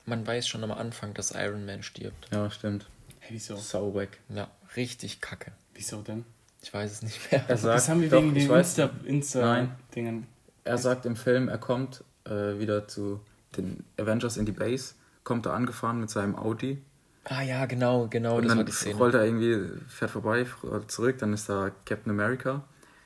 Man 0.06 0.26
weiß 0.26 0.48
schon 0.48 0.64
am 0.64 0.72
Anfang, 0.72 1.14
dass 1.14 1.32
Iron 1.32 1.66
Man 1.66 1.84
stirbt. 1.84 2.28
Ja, 2.32 2.50
stimmt. 2.50 2.88
Hey, 3.20 3.32
wieso? 3.34 3.56
Sau 3.58 3.94
weg. 3.96 4.20
Ja, 4.30 4.50
richtig 4.76 5.22
kacke. 5.22 5.52
Wieso 5.74 6.02
denn? 6.02 6.26
Ich 6.62 6.74
weiß 6.74 6.92
es 6.92 7.02
nicht 7.02 7.32
mehr. 7.32 7.44
Er 7.48 7.58
sagt, 7.58 7.76
das 7.76 7.90
haben 7.90 8.02
wir 8.02 8.10
doch, 8.10 8.22
wegen 8.22 8.36
ich 8.36 8.44
den 8.44 8.50
weiß, 8.50 8.68
Insta-Dingen. 8.78 9.06
Insta 9.08 9.42
Nein. 9.42 9.76
Dingen. 9.96 10.28
Er 10.64 10.78
sagt 10.78 11.06
im 11.06 11.16
Film, 11.16 11.50
er 11.50 11.58
kommt 11.58 12.04
äh, 12.26 12.60
wieder 12.60 12.88
zu 12.88 13.20
den 13.58 13.84
Avengers 14.00 14.38
in 14.38 14.46
die 14.46 14.52
Base, 14.52 14.94
kommt 15.24 15.46
da 15.46 15.54
angefahren 15.54 16.00
mit 16.00 16.10
seinem 16.10 16.36
Audi 16.36 16.82
Ah 17.26 17.42
ja, 17.44 17.66
genau, 17.68 18.08
genau, 18.08 18.38
und 18.38 18.46
das 18.46 18.50
war 18.50 18.56
dann 18.58 18.66
die 18.66 18.72
Szene. 18.72 18.96
rollt 18.96 19.14
er 19.14 19.24
irgendwie, 19.26 19.70
fährt 19.88 20.10
vorbei, 20.10 20.46
zurück, 20.88 21.20
dann 21.20 21.34
ist 21.34 21.48
da 21.50 21.70
Captain 21.86 22.10
America 22.12 22.64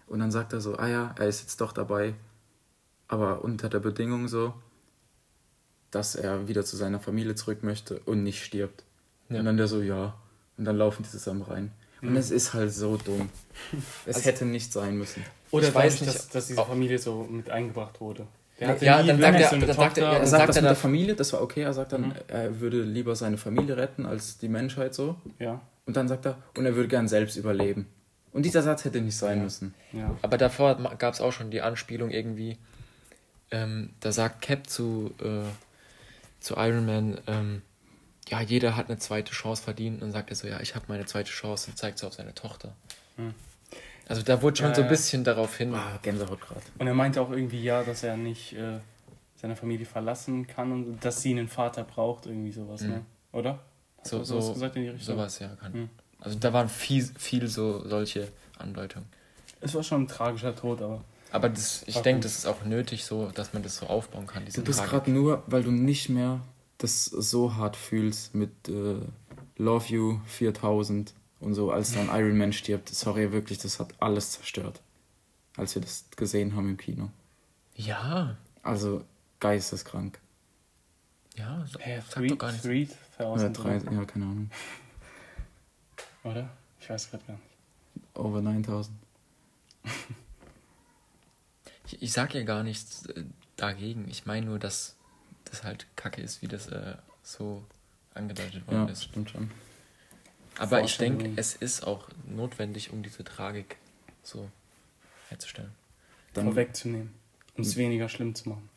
und 0.08 0.20
dann 0.20 0.32
sagt 0.32 0.54
er 0.54 0.62
so, 0.62 0.78
ah 0.78 0.88
ja, 0.88 1.14
er 1.20 1.28
ist 1.28 1.42
jetzt 1.42 1.60
doch 1.60 1.74
dabei, 1.74 2.14
aber 3.10 3.44
unter 3.44 3.68
der 3.68 3.80
Bedingung 3.80 4.30
so, 4.30 4.54
dass 5.92 6.16
er 6.16 6.48
wieder 6.48 6.64
zu 6.64 6.78
seiner 6.78 7.00
Familie 7.00 7.36
zurück 7.36 7.62
möchte 7.64 8.00
und 8.06 8.24
nicht 8.24 8.44
stirbt. 8.44 8.84
Ja. 9.30 9.40
Und 9.40 9.46
dann 9.46 9.58
der 9.58 9.68
so, 9.68 9.82
ja. 9.82 10.14
Und 10.58 10.66
dann 10.66 10.78
laufen 10.78 11.04
die 11.04 11.10
zusammen 11.10 11.42
rein. 11.42 11.72
Und 12.02 12.12
Mhm. 12.12 12.18
es 12.18 12.32
ist 12.32 12.54
halt 12.54 12.74
so 12.74 12.98
dumm. 12.98 13.30
Es 14.06 14.18
Also- 14.18 14.28
hätte 14.30 14.46
nicht 14.46 14.72
sein 14.72 14.98
müssen. 14.98 15.24
Oder 15.52 15.68
Ich 15.70 15.76
weiß 15.76 16.02
nicht, 16.02 16.14
dass, 16.16 16.30
dass 16.30 16.48
diese 16.48 16.64
Familie 16.64 17.00
so 17.00 17.24
mit 17.24 17.50
eingebracht 17.50 18.00
wurde. 18.02 18.28
Der 18.60 18.68
Nee, 18.68 18.74
hatte 18.74 18.86
ja, 18.86 19.02
nie 19.02 19.08
dann 19.10 19.20
sagt 19.22 19.36
er- 19.40 19.50
so 19.50 19.56
eine 19.56 19.66
dann 19.66 19.76
sagt 19.76 19.98
er- 19.98 20.04
ja, 20.04 20.14
Er 20.14 20.20
sagt 20.28 20.30
sagt 20.30 20.50
das 20.50 20.56
er 20.58 20.62
mit 20.62 20.70
der 20.70 20.76
Familie, 20.78 21.16
das 21.16 21.34
war 21.34 21.42
okay. 21.42 21.62
Er 21.64 21.74
sagt 21.74 21.92
dann, 21.92 22.02
Mhm. 22.08 22.14
er 22.28 22.60
würde 22.62 22.82
lieber 22.84 23.16
seine 23.16 23.38
Familie 23.38 23.76
retten 23.78 24.06
als 24.06 24.38
die 24.38 24.48
Menschheit 24.50 24.94
so. 24.94 25.18
ja, 25.40 25.62
Und 25.86 25.98
dann 25.98 26.08
sagt 26.08 26.26
er, 26.26 26.38
und 26.58 26.66
er 26.66 26.76
würde 26.76 26.88
gern 26.88 27.08
selbst 27.08 27.36
überleben. 27.36 27.88
Und 28.32 28.44
dieser 28.44 28.62
Satz 28.64 28.86
hätte 28.86 29.02
nicht 29.02 29.16
sein 29.18 29.38
Ja. 29.40 29.44
müssen. 29.44 29.74
ja. 29.94 30.16
Aber 30.22 30.38
davor 30.38 30.76
gab 30.98 31.14
es 31.14 31.22
auch 31.22 31.32
schon 31.32 31.52
die 31.52 31.62
Anspielung 31.62 32.10
irgendwie, 32.12 32.58
ähm, 33.52 33.92
da 34.00 34.12
sagt 34.12 34.42
Cap 34.42 34.68
zu, 34.70 35.14
äh, 35.22 35.44
zu 36.40 36.56
Iron 36.58 36.86
Man, 36.86 37.18
ähm, 37.28 37.62
ja, 38.30 38.42
jeder 38.42 38.76
hat 38.76 38.88
eine 38.90 38.98
zweite 38.98 39.32
Chance 39.34 39.62
verdient. 39.64 39.96
Und 39.96 40.02
dann 40.02 40.12
sagt 40.14 40.30
er 40.32 40.36
so, 40.36 40.48
ja, 40.48 40.60
ich 40.60 40.76
habe 40.76 40.86
meine 40.88 41.06
zweite 41.06 41.30
Chance 41.30 41.70
und 41.72 41.78
zeigt 41.78 42.00
so 42.00 42.08
auf 42.08 42.14
seine 42.14 42.34
Tochter. 42.34 42.74
Hm. 43.18 43.34
Also 44.08 44.22
da 44.22 44.42
wurde 44.42 44.58
schon 44.58 44.68
Ja, 44.70 44.76
so 44.76 44.82
ein 44.84 44.88
bisschen 44.88 45.24
darauf 45.24 45.58
hin. 45.58 45.74
Ah, 45.74 45.98
Gänsehaut 46.02 46.40
gerade. 46.42 46.62
Und 46.80 46.88
er 46.88 46.94
meinte 46.94 47.22
auch 47.22 47.32
irgendwie 47.32 47.62
ja, 47.64 47.84
dass 47.84 48.04
er 48.04 48.18
nicht 48.18 48.54
äh, 48.54 48.80
seine 49.36 49.56
Familie 49.56 49.86
verlassen 49.86 50.46
kann 50.48 50.72
und 50.72 51.04
dass 51.04 51.22
sie 51.22 51.32
einen 51.32 51.48
Vater 51.48 51.84
braucht, 51.84 52.26
irgendwie 52.28 52.52
sowas, 52.52 52.82
Mhm. 52.82 52.90
ne? 52.90 53.02
Oder? 53.32 53.60
Hast 54.00 54.10
So, 54.10 54.24
so, 54.24 54.54
gesagt 54.54 54.76
in 54.76 54.84
die 54.84 54.90
Richtung? 54.90 55.16
sowas, 55.16 55.40
ja. 55.40 55.50
Kann. 55.60 55.74
Hm. 55.74 55.90
Also 56.22 56.38
da 56.40 56.54
waren 56.54 56.70
viel, 56.70 57.04
viel 57.18 57.48
so 57.48 57.88
solche 57.88 58.30
Andeutungen. 58.58 59.08
Es 59.62 59.74
war 59.74 59.84
schon 59.84 60.04
ein 60.04 60.08
tragischer 60.08 60.56
Tod, 60.56 60.82
aber 60.82 61.04
Aber 61.32 61.50
das, 61.50 61.84
ich 61.88 61.98
denke, 62.00 62.22
das 62.24 62.38
ist 62.38 62.46
auch 62.46 62.64
nötig, 62.64 63.04
so, 63.06 63.30
dass 63.34 63.54
man 63.54 63.64
das 63.64 63.78
so 63.78 63.88
aufbauen 63.88 64.26
kann. 64.28 64.46
Diese 64.46 64.60
Du 64.62 64.66
bist 64.66 64.84
gerade 64.84 65.12
nur, 65.12 65.44
weil 65.48 65.64
du 65.64 65.72
nicht 65.72 66.10
mehr 66.10 66.40
das 66.78 67.06
so 67.06 67.56
hart 67.56 67.76
fühlst 67.76 68.36
mit 68.36 68.52
äh, 68.70 68.96
Love 69.58 69.86
You 69.94 70.20
4000 70.28 71.14
und 71.46 71.54
so, 71.54 71.72
als 71.72 71.94
dann 71.94 72.08
Iron 72.10 72.38
Man 72.38 72.52
stirbt. 72.54 72.90
Sorry, 72.90 73.32
wirklich, 73.32 73.58
das 73.60 73.80
hat 73.80 73.94
alles 74.02 74.32
zerstört. 74.32 74.82
Als 75.58 75.74
wir 75.76 75.82
das 75.82 76.06
gesehen 76.18 76.56
haben 76.56 76.70
im 76.72 76.78
Kino. 76.78 77.10
Ja, 77.76 78.36
Also 78.64 79.06
geisteskrank. 79.40 80.20
ja, 81.38 81.66
so, 81.72 81.80
hey, 81.80 82.02
sag 82.10 82.28
doch 82.28 82.38
gar 82.38 82.52
nichts. 82.52 82.64
three 82.66 82.88
Oder 83.20 83.50
drei, 83.50 83.78
ja, 83.78 84.06
keine 84.06 84.26
Ahnung. 84.26 84.50
oder? 86.24 86.50
Ich 86.80 86.90
weiß 86.90 87.10
gerade 87.12 87.24
gar 87.26 87.34
nicht. 87.34 87.46
Over 88.16 88.42
9000. 88.42 88.96
Ich, 91.88 92.02
ich 92.02 92.12
sag 92.12 92.34
ja 92.34 92.44
gar 92.44 92.64
nichts 92.64 93.06
äh, 93.08 93.24
dagegen. 93.58 94.08
Ich 94.10 94.26
meine 94.26 94.46
nur, 94.48 94.60
dass 94.60 94.96
das 95.46 95.64
halt 95.64 95.86
kacke 95.96 96.22
ist, 96.22 96.42
wie 96.42 96.48
das 96.48 96.68
äh, 96.68 96.96
so 97.24 97.64
angedeutet 98.14 98.66
worden 98.68 98.88
Ja, 98.88 98.92
ist. 98.92 99.04
stimmt 99.04 99.30
schon. 99.30 99.52
Aber 100.58 100.82
ich 100.82 100.98
denke, 100.98 101.32
es 101.36 101.56
ist 101.56 101.86
auch 101.86 102.08
notwendig, 102.28 102.92
um 102.92 103.04
diese 103.04 103.24
Tragik 103.24 103.78
so 104.24 104.50
herzustellen. 105.30 105.72
Dann, 106.34 106.46
Vorwegzunehmen. 106.46 107.14
Um 107.56 107.64
es 107.64 107.76
weniger 107.76 108.10
schlimm 108.10 108.36
zu 108.36 108.50
machen. 108.50 108.70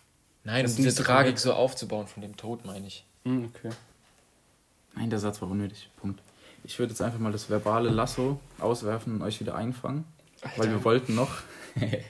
Nein, 0.45 0.65
Das 0.65 0.79
um 0.79 0.85
diese 0.85 1.03
Tragik 1.03 1.39
so 1.39 1.53
aufzubauen 1.53 2.07
von 2.07 2.23
dem 2.23 2.37
Tod, 2.37 2.65
meine 2.65 2.87
ich. 2.87 3.05
Hm, 3.25 3.47
okay. 3.47 3.71
Nein, 4.95 5.11
der 5.11 5.19
Satz 5.19 5.41
war 5.43 5.51
unnötig. 5.51 5.91
Punkt. 5.97 6.21
Ich 6.65 6.79
würde 6.79 6.93
jetzt 6.93 7.01
einfach 7.01 7.19
mal 7.19 7.33
das 7.33 7.51
verbale 7.51 7.91
Lasso 7.91 8.41
auswerfen 8.59 9.15
und 9.15 9.23
euch 9.23 9.41
wieder 9.41 9.55
einfangen, 9.55 10.05
weil 10.57 10.71
wir 10.71 10.85
wollten 10.85 11.15
noch 11.15 11.43
äh, 11.81 12.03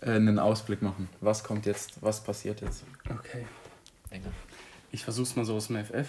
einen 0.00 0.38
Ausblick 0.38 0.82
machen. 0.82 1.08
Was 1.20 1.44
kommt 1.44 1.66
jetzt? 1.66 2.02
Was 2.02 2.22
passiert 2.22 2.60
jetzt? 2.60 2.84
Okay. 3.08 3.46
Ich 4.90 5.04
versuch's 5.04 5.36
mal 5.36 5.44
so 5.44 5.54
aus 5.56 5.68
dem 5.68 5.84
FF. 5.84 6.08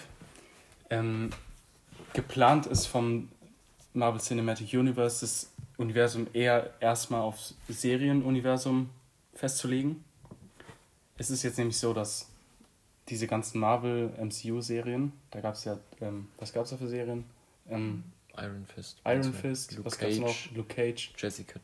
Ähm, 0.90 1.30
geplant 2.14 2.66
ist 2.66 2.86
vom 2.88 3.30
Marvel 3.94 4.22
Cinematic 4.22 4.74
Universe 4.74 5.22
das 5.22 5.52
Universum 5.78 6.28
eher 6.34 6.74
erstmal 6.80 7.22
aufs 7.22 7.56
Serienuniversum 7.68 8.90
festzulegen. 9.34 10.04
Es 11.18 11.30
ist 11.30 11.44
jetzt 11.44 11.58
nämlich 11.58 11.78
so, 11.78 11.94
dass 11.94 12.30
diese 13.08 13.28
ganzen 13.28 13.60
Marvel 13.60 14.12
MCU-Serien, 14.20 15.12
da 15.32 15.42
gab 15.42 15.56
es 15.56 15.66
ja, 15.66 15.80
ähm, 16.02 16.28
was 16.38 16.54
gab 16.54 16.64
es 16.66 16.70
da 16.72 16.78
für 16.78 16.88
Serien? 16.88 17.26
Ähm, 17.70 18.04
Iron 18.38 18.66
Fist. 18.66 19.02
Iron 19.06 19.34
Fist, 19.34 19.72
Luke 19.74 19.86
was 19.86 19.98
gab's 19.98 20.18
noch? 20.18 20.28
Cage, 20.28 20.52
Luke 20.56 20.74
Cage, 20.76 21.12
Jessica 21.18 21.60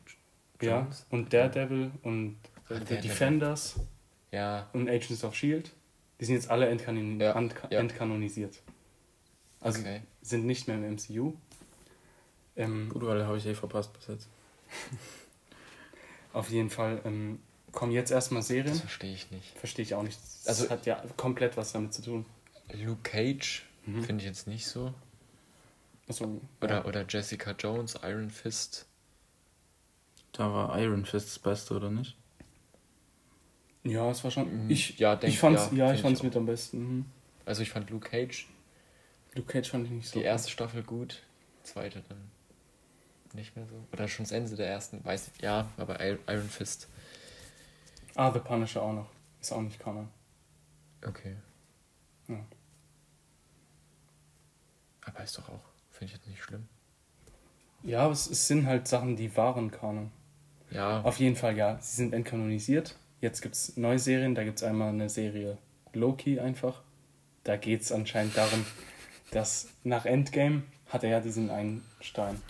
ja, 0.60 0.80
Jones. 0.80 1.06
und 1.10 1.32
Daredevil 1.32 1.90
und 2.02 2.36
Ach, 2.66 2.70
äh, 2.70 2.74
The 2.74 2.80
Daredevil. 2.80 3.00
Defenders 3.02 3.76
Ja, 4.32 4.68
und 4.72 4.88
Agents 4.88 5.22
of 5.24 5.34
S.H.I.E.L.D. 5.34 5.70
Die 6.20 6.24
sind 6.24 6.34
jetzt 6.36 6.50
alle 6.50 6.66
entkanon 6.68 7.20
Ja, 7.20 7.38
ja. 7.70 7.78
entkanonisiert. 7.78 8.60
Also 9.60 9.80
okay. 9.80 10.00
Sind 10.28 10.46
nicht 10.46 10.66
mehr 10.68 10.76
im 10.76 10.94
MCU. 10.96 11.34
Ähm, 12.56 12.88
Gut, 12.88 13.02
weil 13.04 13.24
habe 13.26 13.36
ich 13.38 13.46
eh 13.46 13.54
verpasst 13.54 13.92
bis 13.92 14.06
jetzt. 14.08 14.28
auf 16.32 16.50
jeden 16.50 16.70
Fall 16.70 17.00
ähm, 17.04 17.38
kommen 17.72 17.92
jetzt 17.92 18.10
erstmal 18.10 18.40
Das 18.40 18.48
Serien. 18.48 18.74
verstehe 18.74 19.12
ich 19.12 19.30
nicht. 19.30 19.56
Verstehe 19.58 19.82
ich 19.84 19.94
auch 19.94 20.02
nicht. 20.02 20.18
Das 20.44 20.48
Also- 20.48 20.70
hat 20.70 20.86
ja 20.86 21.02
komplett 21.16 21.56
was 21.56 21.72
damit 21.72 21.92
zu 21.94 22.02
tun. 22.02 22.26
Luke 22.72 23.02
Cage 23.02 23.64
Mhm. 23.86 24.02
finde 24.02 24.22
ich 24.22 24.28
jetzt 24.28 24.46
nicht 24.48 24.66
so. 24.66 24.92
Also, 26.08 26.40
Oder, 26.60 26.76
ja. 26.78 26.84
oder 26.84 27.04
Jessica 27.08 27.52
Jones, 27.58 27.96
Iron 28.02 28.30
Fist. 28.30 28.86
Da 30.32 30.52
war 30.52 30.78
Iron 30.80 31.04
Fist 31.04 31.28
das 31.28 31.38
Beste, 31.38 31.74
oder 31.74 31.90
nicht? 31.90 32.16
ja, 33.84 34.10
es 34.10 34.22
war 34.24 34.30
schon. 34.32 34.68
Ich, 34.68 34.98
ja, 34.98 35.14
denk, 35.14 35.32
ich 35.32 35.38
fand's, 35.38 35.68
ja, 35.72 35.86
find 35.86 35.96
ich 35.96 36.02
fand's 36.02 36.20
auch. 36.20 36.24
mit 36.24 36.36
am 36.36 36.46
besten. 36.46 36.78
Mhm. 36.78 37.04
Also 37.44 37.62
ich 37.62 37.70
fand 37.70 37.88
Luke 37.90 38.08
Cage, 38.08 38.46
Luke 39.36 39.52
Cage 39.52 39.70
fand 39.70 39.86
ich 39.86 39.90
nicht 39.92 40.08
so. 40.08 40.18
die 40.18 40.24
erste 40.24 40.50
Staffel 40.50 40.82
gut, 40.82 41.22
zweite 41.62 42.02
dann 42.08 42.30
nicht 43.34 43.54
mehr 43.54 43.66
so. 43.66 43.74
Oder 43.92 44.08
schon 44.08 44.24
das 44.24 44.32
Ende 44.32 44.56
der 44.56 44.68
ersten, 44.68 45.04
weiß 45.04 45.28
ich, 45.34 45.42
ja, 45.42 45.68
aber 45.76 46.00
Iron 46.04 46.48
Fist. 46.48 46.88
Ah, 48.14 48.32
The 48.32 48.40
Punisher 48.40 48.82
auch 48.82 48.94
noch. 48.94 49.10
Ist 49.40 49.52
auch 49.52 49.60
nicht 49.60 49.78
Kanon. 49.78 50.08
Okay. 51.06 51.36
Ja. 52.28 52.44
Aber 55.02 55.22
ist 55.22 55.36
doch 55.36 55.48
auch, 55.48 55.60
finde 55.90 56.12
ich 56.12 56.18
jetzt 56.18 56.26
nicht 56.26 56.42
schlimm. 56.42 56.66
Ja, 57.82 58.00
aber 58.00 58.12
es, 58.12 58.28
es 58.28 58.48
sind 58.48 58.66
halt 58.66 58.88
Sachen, 58.88 59.16
die 59.16 59.36
waren 59.36 59.70
Kanon. 59.70 60.10
Ja, 60.70 61.02
Auf 61.02 61.18
jeden 61.20 61.36
Fall, 61.36 61.56
ja. 61.56 61.78
Sie 61.80 61.96
sind 61.96 62.12
entkanonisiert. 62.12 62.96
Jetzt 63.20 63.40
gibt 63.40 63.54
es 63.54 63.76
neue 63.76 63.98
Serien. 63.98 64.34
Da 64.34 64.42
gibt 64.42 64.58
es 64.58 64.64
einmal 64.64 64.88
eine 64.88 65.08
Serie 65.08 65.58
Loki 65.92 66.40
einfach. 66.40 66.82
Da 67.44 67.56
geht 67.56 67.82
es 67.82 67.92
anscheinend 67.92 68.36
darum, 68.36 68.66
dass 69.30 69.68
nach 69.84 70.04
Endgame 70.06 70.62
hat 70.88 71.02
er 71.04 71.10
ja 71.10 71.20
diesen 71.20 71.50
einen 71.50 71.82
Stein. 72.00 72.40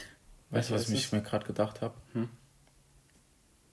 Weißt 0.51 0.71
du, 0.71 0.75
was 0.75 0.89
ich 0.91 1.13
mir 1.13 1.23
gerade 1.23 1.47
gedacht 1.47 1.81
habe? 1.81 1.95
Hm? 2.13 2.29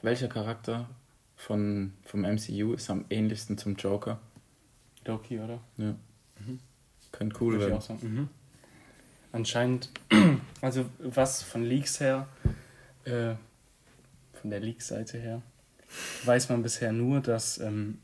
Welcher 0.01 0.27
Charakter 0.27 0.89
von, 1.35 1.93
vom 2.05 2.21
MCU 2.21 2.73
ist 2.73 2.89
am 2.89 3.05
ähnlichsten 3.09 3.57
zum 3.57 3.75
Joker? 3.75 4.19
Loki, 5.05 5.39
oder? 5.39 5.59
Ja. 5.77 5.95
Könnte 7.11 7.35
cool 7.39 7.53
Würde 7.53 7.65
ich 7.65 7.69
werden. 7.69 7.77
auch 7.77 7.85
sagen. 7.85 8.13
Mhm. 8.13 8.29
Anscheinend, 9.31 9.89
also 10.61 10.85
was 10.99 11.43
von 11.43 11.63
Leaks 11.63 11.99
her, 11.99 12.27
äh, 13.05 13.35
von 14.33 14.49
der 14.49 14.59
Leaks-Seite 14.59 15.17
her, 15.17 15.41
weiß 16.25 16.49
man 16.49 16.63
bisher 16.63 16.91
nur, 16.91 17.21
dass 17.21 17.59
ähm, 17.59 17.99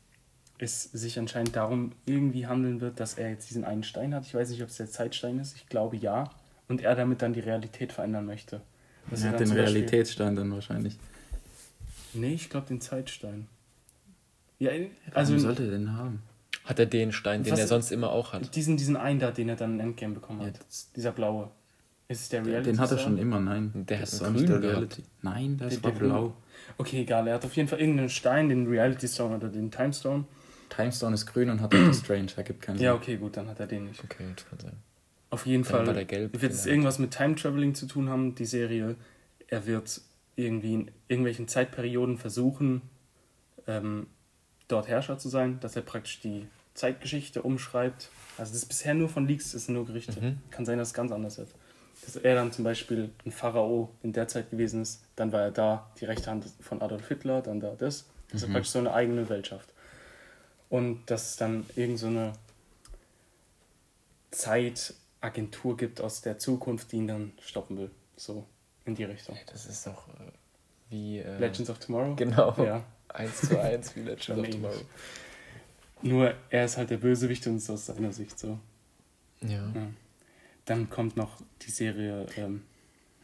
es 0.60 0.84
sich 0.84 1.18
anscheinend 1.18 1.56
darum 1.56 1.92
irgendwie 2.06 2.48
handeln 2.48 2.82
wird, 2.82 3.00
dass 3.00 3.16
er 3.16 3.30
jetzt 3.30 3.50
diesen 3.50 3.64
einen 3.66 3.84
Stein 3.84 4.14
hat. 4.14 4.26
Ich 4.26 4.34
weiß 4.34 4.50
nicht, 4.50 4.62
ob 4.62 4.70
es 4.70 4.78
der 4.78 4.90
Zeitstein 4.90 5.40
ist. 5.40 5.56
Ich 5.56 5.68
glaube 5.68 5.98
ja. 5.98 6.30
Und 6.68 6.82
er 6.82 6.96
damit 6.96 7.22
dann 7.22 7.34
die 7.34 7.40
Realität 7.40 7.92
verändern 7.94 8.26
möchte. 8.26 8.62
Dass 9.10 9.22
er 9.22 9.28
er 9.28 9.32
hat 9.34 9.40
den 9.40 9.52
Realitätsstein 9.52 10.36
dann 10.36 10.52
wahrscheinlich. 10.52 10.98
Nee, 12.14 12.34
ich 12.34 12.50
glaube 12.50 12.68
den 12.68 12.82
Zeitstein. 12.82 13.48
Ja, 14.60 14.72
Also 15.14 15.34
also 15.34 15.40
sollte 15.40 15.64
er 15.66 15.72
den 15.72 15.94
haben? 15.98 16.22
Hat 16.66 16.78
er 16.80 16.86
den 16.86 17.12
Stein, 17.12 17.44
den 17.44 17.58
er 17.58 17.66
sonst 17.68 17.92
immer 17.92 18.12
auch 18.12 18.34
hat? 18.34 18.56
diesen, 18.56 18.78
diesen 18.78 18.96
einen 18.98 19.20
da, 19.20 19.32
den 19.32 19.50
er 19.50 19.56
dann 19.56 19.76
in 19.76 19.80
Endgame 19.80 20.14
bekommen 20.16 20.42
Ja, 20.42 20.48
hat. 20.48 20.60
das- 20.68 20.92
Dieser 20.96 21.12
blaue. 21.12 21.50
Ist 22.08 22.22
es 22.22 22.30
der 22.30 22.46
Reality 22.46 22.72
Den 22.72 22.80
hat 22.80 22.92
er 22.92 22.98
schon 22.98 23.18
immer, 23.20 23.40
nein. 23.40 23.72
Der 23.88 24.00
das 24.00 24.14
hat 24.14 24.22
ist 24.22 24.24
einen 24.24 24.36
nicht 24.36 24.50
der 24.50 24.62
Reality. 24.62 25.04
Nein, 25.22 25.58
der 25.58 25.68
Der- 25.68 25.78
ist 25.78 25.86
der 25.86 25.92
blau. 25.92 26.34
Okay, 26.78 27.02
egal. 27.02 27.28
Er 27.28 27.36
hat 27.36 27.46
auf 27.46 27.56
jeden 27.56 27.70
Fall 27.70 27.80
irgendeinen 27.80 28.10
Stein, 28.10 28.50
den 28.50 28.68
Reality 28.68 29.08
Stone 29.08 29.36
oder 29.38 29.48
den 29.48 29.70
Time 29.72 29.94
Stone. 29.94 30.26
Timestone 30.70 31.16
ist 31.16 31.26
grün 31.26 31.50
und 31.50 31.62
hat 31.62 31.74
Doctor 31.74 31.94
Strange, 31.94 32.28
ergibt 32.36 32.62
keinen 32.62 32.78
Sinn. 32.78 32.86
Ja, 32.86 32.94
okay, 32.94 33.18
gut, 33.18 33.38
dann 33.38 33.48
hat 33.48 33.60
er 33.60 33.68
den 33.68 33.86
nicht. 33.86 34.04
Okay, 34.04 34.26
das 34.36 34.48
kann 34.48 34.60
sein. 34.60 34.78
Auf 35.32 35.46
jeden 35.46 35.64
Dann 35.64 35.72
Fall 35.72 35.88
war 35.88 35.94
der 35.94 36.06
gelb 36.06 36.42
wird 36.42 36.52
es 36.52 36.66
irgendwas 36.66 36.98
mit 36.98 37.12
Time 37.12 37.36
Traveling 37.36 37.76
zu 37.76 37.86
tun 37.86 38.10
haben, 38.10 38.34
die 38.36 38.46
Serie. 38.46 38.96
Er 39.48 39.66
wird 39.68 40.02
irgendwie 40.36 40.74
in 40.74 40.92
irgendwelchen 41.08 41.48
Zeitperioden 41.48 42.18
versuchen, 42.18 42.82
ähm, 43.68 44.08
dort 44.68 44.88
Herrscher 44.88 45.18
zu 45.18 45.30
sein, 45.30 45.60
dass 45.60 45.76
er 45.76 45.82
praktisch 45.82 46.20
die 46.22 46.48
Zeitgeschichte 46.74 47.42
umschreibt. 47.42 48.10
Also 48.38 48.54
das 48.54 48.64
ist 48.64 48.70
bisher 48.70 48.94
nur 48.94 49.10
von 49.10 49.28
Leaks, 49.28 49.52
das 49.52 49.66
sind 49.66 49.76
nur 49.76 49.86
Gerüchte. 49.86 50.20
Mhm. 50.20 50.38
Kann 50.50 50.66
sein, 50.66 50.78
dass 50.78 50.90
es 50.90 50.94
ganz 50.94 51.12
anders 51.12 51.38
wird. 51.38 51.50
Dass 52.06 52.16
er 52.16 52.36
dann 52.36 52.52
zum 52.52 52.64
Beispiel 52.64 53.10
ein 53.26 53.32
Pharao 53.32 53.90
in 54.02 54.14
der 54.14 54.28
Zeit 54.30 54.50
gewesen 54.50 54.82
ist, 54.82 55.04
dann 55.16 55.32
war 55.32 55.42
er 55.42 55.52
da 55.52 55.92
die 56.00 56.06
rechte 56.06 56.32
Hand 56.32 56.46
von 56.62 56.82
Adolf 56.82 57.08
Hitler, 57.10 57.42
dann 57.42 57.60
da 57.60 57.76
das. 57.78 58.06
Dass 58.32 58.44
er 58.44 58.50
praktisch 58.50 58.72
so 58.72 58.80
eine 58.80 58.94
eigene 58.94 59.28
Welt 59.28 59.48
schafft. 59.48 59.74
Und 60.70 61.06
dass 61.08 61.32
es 61.32 61.36
dann 61.38 61.66
irgend 61.76 62.00
so 62.00 62.08
eine 62.08 62.34
Zeitagentur 64.32 65.78
gibt 65.78 66.02
aus 66.02 66.22
der 66.22 66.38
Zukunft, 66.38 66.92
die 66.92 66.98
ihn 66.98 67.08
dann 67.08 67.32
stoppen 67.42 67.78
will. 67.78 67.92
So 68.16 68.46
in 68.86 68.96
die 68.96 69.04
Richtung. 69.04 69.38
Das 69.48 69.66
ist 69.66 69.88
doch 69.88 70.08
äh, 70.10 70.32
wie. 70.90 71.20
Äh, 71.20 71.40
Legends 71.40 71.70
of 71.70 71.80
Tomorrow? 71.80 72.16
Genau. 72.16 72.54
Ja. 72.64 72.84
1 73.10 73.42
zu 73.42 73.60
1 73.60 73.96
wie 73.96 74.02
Legends 74.02 74.30
of 74.30 74.50
Tomorrow. 74.50 74.82
Nur 76.02 76.34
er 76.50 76.66
ist 76.66 76.78
halt 76.78 76.90
der 76.92 76.98
Bösewicht 76.98 77.46
und 77.48 77.58
ist 77.58 77.70
aus 77.70 77.88
seiner 77.88 78.12
Sicht 78.14 78.38
so. 78.40 78.60
Ja. 79.42 79.50
Ja. 79.50 79.88
Dann 80.66 80.90
kommt 80.90 81.18
noch 81.18 81.38
die 81.62 81.72
Serie. 81.72 82.26
Ähm, 82.38 82.64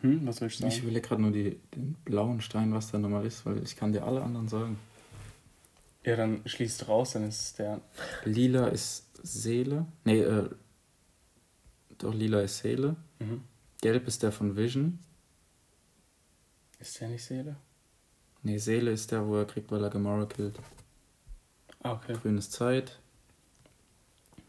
hm, 0.01 0.27
was 0.27 0.37
soll 0.37 0.47
ich 0.47 0.57
sagen? 0.57 0.71
Ich 0.71 0.81
überlege 0.81 1.07
gerade 1.07 1.21
nur 1.21 1.31
die, 1.31 1.59
den 1.73 1.95
blauen 2.05 2.41
Stein, 2.41 2.73
was 2.73 2.91
da 2.91 2.97
nochmal 2.97 3.25
ist, 3.25 3.45
weil 3.45 3.63
ich 3.63 3.75
kann 3.75 3.91
dir 3.91 4.03
alle 4.03 4.21
anderen 4.21 4.47
sagen. 4.47 4.77
Ja, 6.05 6.15
dann 6.15 6.41
schließt 6.45 6.87
raus, 6.87 7.13
dann 7.13 7.27
ist 7.27 7.41
es 7.41 7.53
der. 7.53 7.81
Lila 8.23 8.67
ist 8.67 9.05
Seele. 9.23 9.85
Nee, 10.03 10.21
äh, 10.21 10.49
doch 11.97 12.13
lila 12.13 12.41
ist 12.41 12.59
Seele. 12.59 12.95
Mhm. 13.19 13.43
Gelb 13.81 14.07
ist 14.07 14.23
der 14.23 14.31
von 14.31 14.55
Vision. 14.55 14.99
Ist 16.79 16.99
der 17.01 17.09
nicht 17.09 17.23
Seele? 17.23 17.55
Nee, 18.43 18.57
Seele 18.57 18.91
ist 18.91 19.11
der, 19.11 19.25
wo 19.25 19.37
er 19.37 19.45
kriegt, 19.45 19.71
weil 19.71 19.83
er 19.83 19.89
Gamora 19.89 20.25
killt. 20.25 20.59
Ah, 21.81 21.93
okay. 21.93 22.13
Grün 22.21 22.37
ist 22.37 22.51
Zeit. 22.51 22.99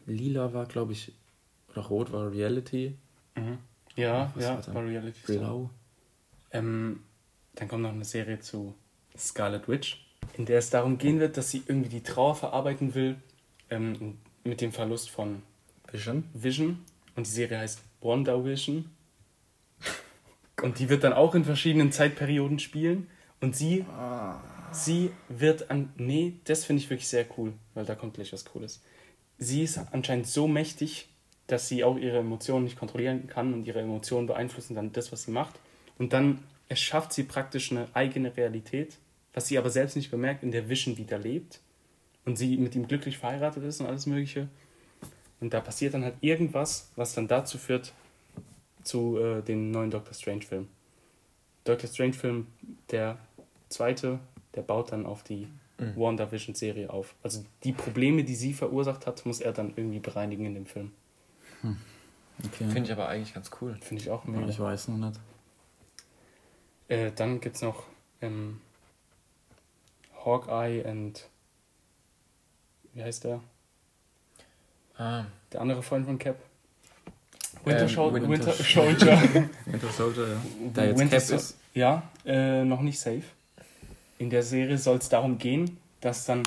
Lila 0.07 0.53
war, 0.53 0.67
glaube 0.67 0.93
ich, 0.93 1.13
oder 1.71 1.83
rot 1.83 2.13
war 2.13 2.31
Reality. 2.31 2.97
Mhm. 3.35 3.59
Ja, 3.97 4.33
Was 4.35 4.45
ja, 4.45 4.75
war 4.75 4.85
Reality. 4.85 5.21
Blau. 5.27 5.71
Ähm, 6.51 7.03
dann 7.55 7.69
kommt 7.69 7.83
noch 7.83 7.93
eine 7.93 8.05
Serie 8.05 8.39
zu 8.41 8.75
Scarlet 9.17 9.67
Witch, 9.69 10.06
in 10.37 10.47
der 10.47 10.59
es 10.59 10.71
darum 10.71 10.99
gehen 10.99 11.21
wird, 11.21 11.37
dass 11.37 11.51
sie 11.51 11.63
irgendwie 11.67 11.89
die 11.89 12.03
Trauer 12.03 12.35
verarbeiten 12.35 12.95
will 12.95 13.17
ähm, 13.71 14.19
mit 14.45 14.61
dem 14.61 14.73
Verlust 14.73 15.11
von 15.11 15.43
Vision. 15.91 16.25
Vision. 16.33 16.85
Und 17.15 17.27
die 17.27 17.31
Serie 17.31 17.59
heißt 17.59 17.81
Wonder 18.01 18.45
Vision. 18.45 18.91
Und 20.63 20.79
die 20.79 20.89
wird 20.89 21.05
dann 21.05 21.13
auch 21.13 21.35
in 21.35 21.45
verschiedenen 21.45 21.93
Zeitperioden 21.93 22.59
spielen. 22.59 23.09
Und 23.41 23.55
sie, 23.57 23.85
sie 24.73 25.11
wird 25.29 25.71
an. 25.71 25.93
Nee, 25.97 26.35
das 26.45 26.65
finde 26.65 26.83
ich 26.83 26.91
wirklich 26.91 27.09
sehr 27.09 27.27
cool, 27.37 27.53
weil 27.75 27.85
da 27.85 27.95
kommt 27.95 28.15
gleich 28.15 28.33
was 28.33 28.45
Cooles. 28.45 28.83
Sie 29.39 29.63
ist 29.63 29.79
anscheinend 29.93 30.27
so 30.27 30.49
mächtig, 30.49 31.09
dass 31.47 31.69
sie 31.69 31.85
auch 31.85 31.97
ihre 31.97 32.19
Emotionen 32.19 32.65
nicht 32.65 32.79
kontrollieren 32.79 33.27
kann 33.27 33.53
und 33.53 33.67
ihre 33.67 33.81
Emotionen 33.81 34.27
beeinflussen 34.27 34.75
dann 34.75 34.93
das, 34.93 35.13
was 35.13 35.25
sie 35.25 35.31
macht. 35.31 35.55
Und 35.99 36.13
dann 36.13 36.41
erschafft 36.69 37.13
sie 37.13 37.23
praktisch 37.23 37.71
eine 37.71 37.89
eigene 37.93 38.37
Realität, 38.37 38.97
was 39.37 39.47
sie 39.47 39.57
aber 39.57 39.71
selbst 39.71 39.95
nicht 39.95 40.11
bemerkt, 40.11 40.43
in 40.43 40.51
der 40.51 40.69
Vision 40.69 40.97
wieder 40.97 41.19
lebt. 41.19 41.61
Und 42.25 42.37
sie 42.37 42.57
mit 42.57 42.75
ihm 42.75 42.89
glücklich 42.89 43.19
verheiratet 43.19 43.63
ist 43.63 43.81
und 43.81 43.87
alles 43.87 44.07
Mögliche. 44.07 44.49
Und 45.41 45.55
da 45.55 45.61
passiert 45.61 45.95
dann 45.95 46.03
halt 46.03 46.17
irgendwas, 46.23 46.91
was 46.97 47.15
dann 47.15 47.29
dazu 47.29 47.57
führt, 47.57 47.93
zu 48.83 49.17
äh, 49.19 49.43
dem 49.43 49.71
neuen 49.71 49.93
Doctor 49.93 50.13
Strange-Film. 50.13 50.67
Doctor 51.63 51.89
Strange-Film, 51.89 52.49
der 52.91 53.19
zweite, 53.69 54.19
der 54.57 54.63
baut 54.63 54.91
dann 54.91 55.07
auf 55.07 55.23
die 55.23 55.47
Mhm. 55.79 55.95
WandaVision-Serie 55.97 56.89
auf. 56.91 57.15
Also 57.23 57.45
die 57.63 57.73
Probleme, 57.73 58.25
die 58.25 58.35
sie 58.35 58.55
verursacht 58.55 59.07
hat, 59.07 59.27
muss 59.27 59.41
er 59.41 59.53
dann 59.53 59.75
irgendwie 59.77 59.99
bereinigen 59.99 60.47
in 60.47 60.55
dem 60.55 60.67
Film. 60.67 60.93
Okay. 61.63 62.65
Finde 62.69 62.85
ich 62.85 62.93
aber 62.93 63.09
eigentlich 63.09 63.35
ganz 63.35 63.51
cool. 63.61 63.77
Finde 63.83 64.03
ich 64.03 64.11
auch 64.11 64.25
mega. 64.25 64.49
ich 64.49 64.59
weiß 64.59 64.89
noch 64.89 64.97
nicht. 64.97 65.21
Äh, 66.89 67.13
dann 67.13 67.41
gibt 67.41 67.57
es 67.57 67.63
noch 67.63 67.85
ähm, 68.23 68.61
Hawkeye 70.27 70.83
und 70.85 71.27
wie 72.93 73.03
heißt 73.03 73.25
der? 73.25 73.41
Ah, 74.99 75.25
Der 75.53 75.61
andere 75.61 75.83
Freund 75.83 76.05
von 76.07 76.19
Cap? 76.19 76.37
Winter, 77.65 77.83
Ähm, 77.83 77.89
Shol- 77.89 78.13
Winter 78.15 78.29
Winter 78.29 78.53
Soldier. 78.53 79.23
Winter 79.67 79.89
Soldier, 79.89 80.29
ja. 80.29 80.41
Der 80.75 80.87
jetzt 80.89 80.99
Winter 80.99 81.17
Cap 81.17 81.27
Sol- 81.27 81.37
ist. 81.39 81.59
Ja, 81.75 82.03
äh, 82.25 82.65
noch 82.65 82.81
nicht 82.81 82.99
safe. 82.99 83.23
In 84.19 84.31
der 84.31 84.43
Serie 84.43 84.79
soll 84.79 84.97
es 84.99 85.09
darum 85.09 85.39
gehen, 85.39 85.77
dass 86.01 86.25
dann 86.25 86.43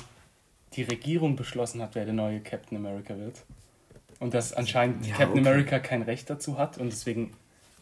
die 0.73 0.83
Regierung 0.83 1.35
beschlossen 1.35 1.81
hat, 1.81 1.93
wer 1.95 2.05
der 2.05 2.13
neue 2.13 2.39
Captain 2.41 2.77
America 2.77 3.15
wird. 3.17 3.43
Und 4.19 4.33
dass 4.33 4.53
anscheinend 4.53 5.05
Ja, 5.05 5.15
Captain 5.15 5.39
okay. 5.39 5.49
America 5.49 5.79
kein 5.79 6.01
Recht 6.01 6.29
dazu 6.29 6.57
hat 6.57 6.77
und 6.77 6.91
deswegen 6.91 7.33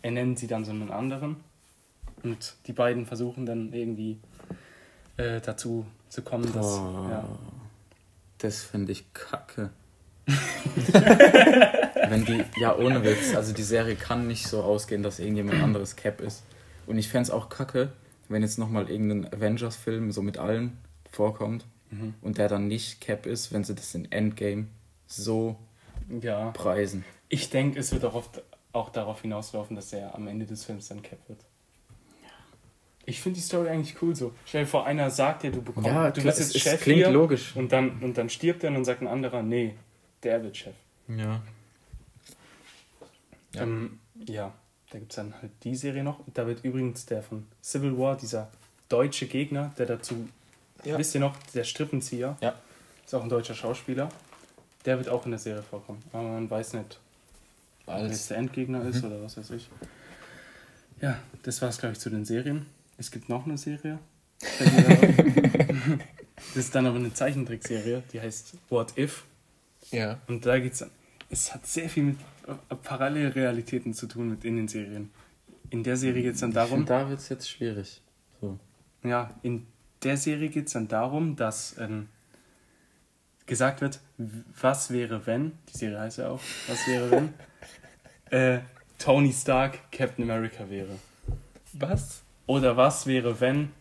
ernennen 0.01 0.35
sie 0.35 0.47
dann 0.47 0.65
so 0.65 0.71
einen 0.71 0.91
anderen. 0.91 1.37
Und 2.23 2.55
die 2.67 2.73
beiden 2.73 3.05
versuchen 3.05 3.45
dann 3.45 3.71
irgendwie 3.73 4.19
äh, 5.17 5.41
dazu 5.41 5.85
zu 6.09 6.21
kommen, 6.21 6.45
dass. 6.53 6.77
Boah, 6.77 7.07
Ja. 7.09 7.25
Das 8.39 8.61
finde 8.63 8.91
ich 8.91 9.11
kacke. 9.13 9.71
Wenn 10.27 12.25
die, 12.25 12.43
ja, 12.59 12.75
ohne 12.75 13.03
Witz, 13.03 13.35
also 13.35 13.53
die 13.53 13.63
Serie 13.63 13.95
kann 13.95 14.27
nicht 14.27 14.47
so 14.47 14.61
ausgehen, 14.61 15.01
dass 15.03 15.19
irgendjemand 15.19 15.61
anderes 15.63 15.95
Cap 15.95 16.21
ist. 16.21 16.43
Und 16.85 16.97
ich 16.97 17.09
fände 17.09 17.23
es 17.23 17.31
auch 17.31 17.49
kacke, 17.49 17.91
wenn 18.29 18.41
jetzt 18.43 18.59
nochmal 18.59 18.89
irgendein 18.89 19.33
Avengers-Film 19.33 20.11
so 20.11 20.21
mit 20.21 20.37
allen 20.37 20.77
vorkommt 21.11 21.65
Mhm. 21.89 22.15
und 22.21 22.37
der 22.37 22.49
dann 22.49 22.67
nicht 22.67 22.99
Cap 22.99 23.25
ist, 23.25 23.53
wenn 23.53 23.63
sie 23.63 23.73
das 23.73 23.95
in 23.95 24.11
Endgame 24.11 24.67
so 25.05 25.55
ja. 26.21 26.51
preisen. 26.51 27.05
Ich 27.29 27.49
denke, 27.49 27.79
es 27.79 27.91
wird 27.93 28.03
auch 28.03 28.13
oft 28.13 28.41
auch 28.73 28.89
darauf 28.89 29.21
hinauslaufen, 29.21 29.75
dass 29.75 29.93
er 29.93 30.13
am 30.13 30.27
Ende 30.27 30.45
des 30.45 30.65
Films 30.65 30.89
dann 30.89 31.01
Cap 31.01 31.19
wird. 31.29 31.39
Ich 33.09 33.21
finde 33.21 33.37
die 33.37 33.41
Story 33.41 33.69
eigentlich 33.69 33.99
cool 34.01 34.13
so. 34.15 34.33
Stell 34.45 34.63
dir 34.65 34.67
vor, 34.67 34.85
einer 34.85 35.09
sagt 35.09 35.43
dir, 35.43 35.51
du 35.51 35.61
bekommst, 35.61 35.89
Ja, 35.89 36.11
du 36.11 36.21
bist 36.21 36.39
es, 36.39 36.47
jetzt 36.47 36.55
es 36.57 36.61
Chef 36.61 36.81
klingt 36.81 36.97
hier, 36.99 37.09
logisch. 37.09 37.55
Und 37.55 37.71
dann, 37.71 37.99
und 38.03 38.17
dann 38.17 38.29
stirbt 38.29 38.63
er 38.63 38.67
und 38.69 38.75
dann 38.75 38.85
sagt 38.85 39.01
ein 39.01 39.07
anderer, 39.07 39.41
nee, 39.41 39.75
der 40.23 40.43
wird 40.43 40.57
Chef. 40.57 40.75
Ja. 41.07 41.41
Ja. 43.53 43.63
Ähm, 43.63 43.99
ja, 44.25 44.53
da 44.91 44.99
gibt 44.99 45.11
es 45.13 45.15
dann 45.15 45.33
halt 45.41 45.51
die 45.63 45.75
Serie 45.75 46.03
noch. 46.03 46.19
Da 46.33 46.45
wird 46.47 46.63
übrigens 46.65 47.05
der 47.05 47.23
von 47.23 47.47
Civil 47.63 47.97
War, 47.97 48.17
dieser 48.17 48.51
deutsche 48.89 49.27
Gegner, 49.27 49.73
der 49.77 49.85
dazu, 49.85 50.27
Ja. 50.83 50.97
wisst 50.97 51.15
ihr 51.15 51.21
noch, 51.21 51.35
der 51.53 51.63
Strippenzieher, 51.63 52.37
Ja. 52.41 52.55
ist 53.05 53.15
auch 53.15 53.23
ein 53.23 53.29
deutscher 53.29 53.55
Schauspieler. 53.55 54.09
Der 54.85 54.97
wird 54.97 55.09
auch 55.09 55.23
in 55.25 55.31
der 55.31 55.39
Serie 55.39 55.63
vorkommen. 55.63 56.03
Aber 56.13 56.23
man 56.23 56.49
weiß 56.49 56.73
nicht, 56.73 56.99
ob 57.85 57.93
er 57.93 58.01
als. 58.01 58.27
der 58.27 58.37
Endgegner 58.37 58.83
ist 58.85 59.01
Mhm. 59.01 59.11
oder 59.11 59.23
was 59.23 59.37
weiß 59.37 59.49
ich. 59.51 59.69
Ja, 61.01 61.17
das 61.43 61.61
war 61.61 61.69
es, 61.69 61.77
glaube 61.77 61.93
ich, 61.93 61.99
zu 61.99 62.09
den 62.09 62.25
Serien. 62.25 62.65
Es 62.97 63.11
gibt 63.11 63.29
noch 63.29 63.45
eine 63.45 63.57
Serie. 63.57 63.99
Das 66.37 66.65
ist 66.65 66.75
dann 66.75 66.85
aber 66.85 66.97
eine 66.97 67.13
Zeichentrickserie, 67.13 68.03
die 68.13 68.21
heißt 68.21 68.55
What 68.69 68.97
If. 68.97 69.25
Ja. 69.91 70.19
Und 70.27 70.45
da 70.45 70.59
geht's 70.59 70.79
dann. 70.79 70.91
Es 71.29 71.53
hat 71.53 71.65
sehr 71.67 71.89
viel 71.89 72.03
mit 72.03 72.17
äh, 72.47 72.75
Parallelrealitäten 72.75 73.93
zu 73.93 74.07
tun 74.07 74.29
mit 74.29 74.45
in 74.45 74.55
den 74.55 74.67
Serien. 74.67 75.11
In 75.69 75.83
der 75.83 75.97
Serie 75.97 76.23
geht 76.23 76.35
es 76.35 76.39
dann 76.39 76.53
darum, 76.53 76.79
find, 76.79 76.89
da 76.89 77.09
wird 77.09 77.19
es 77.19 77.29
jetzt 77.29 77.49
schwierig. 77.49 78.01
So. 78.39 78.57
ja, 79.03 79.35
in 79.43 79.67
der 80.03 80.15
Serie 80.15 80.49
geht 80.49 80.67
es 80.67 80.73
dann 80.73 80.87
darum, 80.87 81.35
dass 81.35 81.75
ähm, 81.79 82.07
gesagt 83.45 83.81
wird, 83.81 83.99
was 84.17 84.91
wäre 84.91 85.25
wenn, 85.25 85.51
die 85.73 85.77
Serie 85.77 85.99
heißt 85.99 86.19
ja 86.19 86.29
auch, 86.29 86.41
was 86.67 86.87
wäre 86.87 87.11
wenn, 87.11 87.33
äh, 88.39 88.61
Tony 88.97 89.33
Stark 89.33 89.91
Captain 89.91 90.23
America 90.23 90.69
wäre. 90.69 90.97
Was? 91.73 92.23
Oder 92.47 92.75
was 92.77 93.05
wäre, 93.05 93.39
wenn 93.39 93.71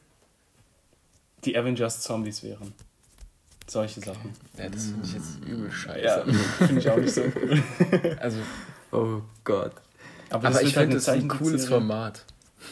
die 1.45 1.57
Avengers 1.57 2.01
Zombies 2.03 2.43
wären. 2.43 2.73
Solche 3.69 4.01
Sachen. 4.01 4.33
Ja, 4.59 4.69
das 4.69 4.87
finde 4.87 5.05
ich 5.07 5.13
jetzt 5.15 5.39
übel 5.45 5.71
scheiße. 5.71 6.01
Ja, 6.05 6.25
finde 6.59 6.81
ich 6.81 6.91
auch 6.91 6.97
nicht 6.97 7.15
so 7.15 7.23
cool. 7.23 7.63
Also, 8.21 8.39
Oh 8.93 9.23
Gott. 9.45 9.73
aber, 10.31 10.49
das 10.51 10.63
ich 10.63 10.67
wird 10.69 10.77
halt 10.77 10.85
finde, 10.85 10.95
das 10.97 11.03
ist 11.09 11.09
ein 11.09 11.29
cooles 11.29 11.67
Format. 11.69 12.25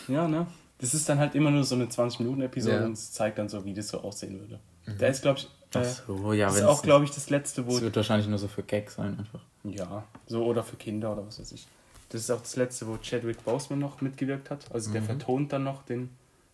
Ja, 0.08 0.28
ne? 0.28 0.46
Das 0.78 0.94
ist 0.94 1.08
dann 1.08 1.18
halt 1.18 1.34
immer 1.34 1.50
nur 1.50 1.64
so 1.64 1.74
eine 1.74 1.86
20-Minuten-Episode 1.86 2.76
Ja. 2.76 2.84
und 2.84 2.92
es 2.92 3.12
zeigt 3.12 3.38
dann 3.38 3.48
so, 3.48 3.64
wie 3.64 3.74
das 3.74 3.88
so 3.88 4.00
aussehen 4.00 4.38
würde. 4.38 4.60
Da 4.98 5.06
ist, 5.06 5.22
glaube 5.22 5.38
ich, 5.40 5.44
äh, 5.74 5.78
Ach 5.84 6.02
so, 6.06 6.32
ja, 6.32 6.46
das 6.46 6.56
ist 6.56 6.62
auch, 6.64 6.82
glaube 6.82 7.04
ich, 7.04 7.10
das 7.10 7.30
letzte, 7.30 7.66
wo. 7.66 7.72
Das 7.72 7.80
wird 7.80 7.96
wahrscheinlich 7.96 8.28
nur 8.28 8.38
so 8.38 8.48
für 8.48 8.62
Gag 8.62 8.90
sein, 8.90 9.18
einfach. 9.18 9.40
Ja, 9.64 10.04
so 10.26 10.44
oder 10.44 10.62
für 10.62 10.76
Kinder 10.76 11.12
oder 11.12 11.26
was 11.26 11.40
weiß 11.40 11.52
ich. 11.52 11.66
Das 12.14 12.22
ist 12.22 12.30
auch 12.30 12.40
das 12.42 12.54
letzte, 12.54 12.86
wo 12.86 12.96
Chadwick 12.98 13.44
Boseman 13.44 13.80
noch 13.80 14.00
mitgewirkt 14.00 14.48
hat. 14.48 14.70
Also 14.72 14.92
der 14.92 15.00
Mhm. 15.02 15.06
vertont 15.06 15.52
dann 15.52 15.64
noch 15.64 15.82
den, 15.82 16.10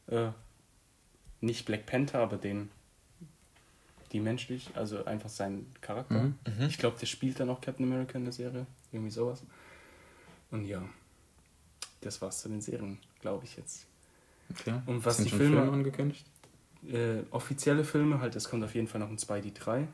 äh, 0.07 0.29
nicht 1.43 1.67
Black 1.67 1.85
Panther, 1.85 2.21
aber 2.21 2.39
den, 2.39 2.71
die 4.13 4.21
menschlich, 4.21 4.71
also 4.75 5.05
einfach 5.05 5.29
seinen 5.29 5.71
Charakter. 5.83 6.15
Mhm. 6.23 6.39
Mhm. 6.59 6.67
Ich 6.67 6.79
glaube, 6.79 6.97
der 6.99 7.05
spielt 7.07 7.39
dann 7.41 7.51
auch 7.51 7.61
Captain 7.61 7.85
America 7.85 8.17
in 8.17 8.25
der 8.25 8.33
Serie. 8.33 8.67
Irgendwie 8.91 9.11
sowas. 9.11 9.43
Und 10.51 10.65
ja, 10.65 10.83
das 12.01 12.23
war's 12.23 12.41
zu 12.41 12.49
den 12.49 12.63
Serien, 12.63 12.99
glaube 13.21 13.45
ich 13.45 13.57
jetzt. 13.59 13.85
Okay. 14.51 14.81
Und 14.87 15.05
was 15.05 15.19
Sind 15.19 15.27
die 15.31 15.37
Filme- 15.37 15.57
Filme 15.59 15.73
angekündigt? 15.73 16.27
Äh, 16.91 17.19
offizielle 17.31 17.85
Filme, 17.85 18.21
halt, 18.21 18.35
es 18.35 18.49
kommt 18.49 18.65
auf 18.65 18.75
jeden 18.75 18.89
Fall 18.89 19.01
noch 19.01 19.11
ein 19.11 19.19
Spidey 19.19 19.53
3. 19.53 19.87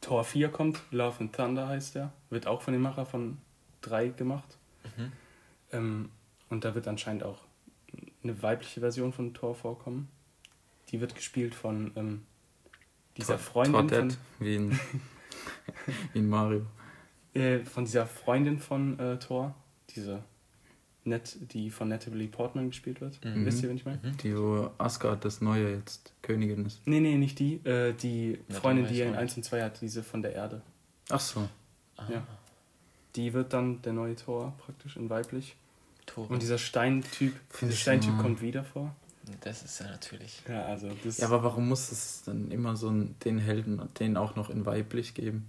Tor 0.00 0.24
4 0.24 0.48
kommt, 0.48 0.80
Love 0.90 1.20
and 1.20 1.34
Thunder 1.36 1.68
heißt 1.68 1.96
der. 1.96 2.12
Wird 2.30 2.46
auch 2.46 2.62
von 2.62 2.72
dem 2.72 2.80
Macher 2.82 3.04
von 3.04 3.36
3 3.88 4.08
gemacht. 4.08 4.56
Mhm. 4.96 5.12
Ähm, 5.72 6.08
und 6.50 6.64
da 6.64 6.74
wird 6.74 6.88
anscheinend 6.88 7.22
auch 7.22 7.40
eine 8.22 8.42
weibliche 8.42 8.80
Version 8.80 9.12
von 9.12 9.34
Thor 9.34 9.54
vorkommen. 9.54 10.08
Die 10.90 11.00
wird 11.00 11.14
gespielt 11.14 11.54
von 11.54 11.92
ähm, 11.96 12.22
dieser 13.16 13.34
Tor- 13.34 13.38
Freundin 13.38 13.74
von, 13.74 13.88
Toadette, 13.88 14.16
wie 14.38 14.54
in, 14.56 14.72
wie 16.12 16.18
in 16.18 16.28
Mario. 16.28 16.64
äh, 17.34 17.60
von 17.64 17.84
dieser 17.84 18.06
Freundin 18.06 18.58
von 18.58 18.98
äh, 18.98 19.18
Thor. 19.18 19.54
Diese 19.94 20.22
Net, 21.04 21.36
die 21.52 21.70
von 21.70 21.88
Natalie 21.88 22.28
Portman 22.28 22.68
gespielt 22.68 23.00
wird. 23.00 23.22
Mhm. 23.24 23.46
Wisst 23.46 23.62
ihr, 23.62 23.68
wen 23.70 23.76
ich 23.76 23.84
meine? 23.86 23.98
Mhm. 24.02 24.16
Die, 24.18 24.36
wo 24.36 24.70
Asgard 24.78 25.24
das 25.24 25.40
Neue 25.40 25.74
jetzt 25.76 26.12
Königin 26.22 26.66
ist. 26.66 26.86
Nee, 26.86 27.00
nee, 27.00 27.16
nicht 27.16 27.38
die. 27.38 27.54
Äh, 27.64 27.92
die 27.94 28.38
Freundin, 28.50 28.86
die 28.86 29.00
er 29.00 29.06
in 29.06 29.12
weiß 29.12 29.16
ich 29.16 29.20
1 29.22 29.36
und 29.38 29.42
2 29.44 29.62
hat, 29.62 29.80
diese 29.80 30.02
von 30.02 30.20
der 30.22 30.34
Erde. 30.34 30.60
Ach 31.10 31.20
so. 31.20 31.48
Ah, 31.96 32.06
Ja. 32.10 32.26
Die 33.18 33.34
wird 33.34 33.52
dann 33.52 33.82
der 33.82 33.92
neue 33.92 34.16
Thor 34.16 34.54
praktisch 34.58 34.96
in 34.96 35.10
weiblich. 35.10 35.56
Tore. 36.06 36.32
Und 36.32 36.40
dieser 36.40 36.56
Steintyp, 36.56 37.34
dieser 37.60 37.72
Steintyp 37.72 38.16
kommt 38.18 38.40
wieder 38.40 38.64
vor. 38.64 38.94
Das 39.42 39.62
ist 39.62 39.78
ja 39.80 39.88
natürlich. 39.88 40.42
Ja, 40.48 40.64
also 40.64 40.88
das. 41.04 41.18
Ja, 41.18 41.26
aber 41.26 41.42
warum 41.42 41.68
muss 41.68 41.92
es 41.92 42.22
dann 42.24 42.50
immer 42.50 42.76
so 42.76 42.88
einen, 42.88 43.18
den 43.24 43.38
Helden, 43.38 43.82
den 43.98 44.16
auch 44.16 44.36
noch 44.36 44.48
in 44.48 44.64
weiblich 44.64 45.12
geben? 45.12 45.46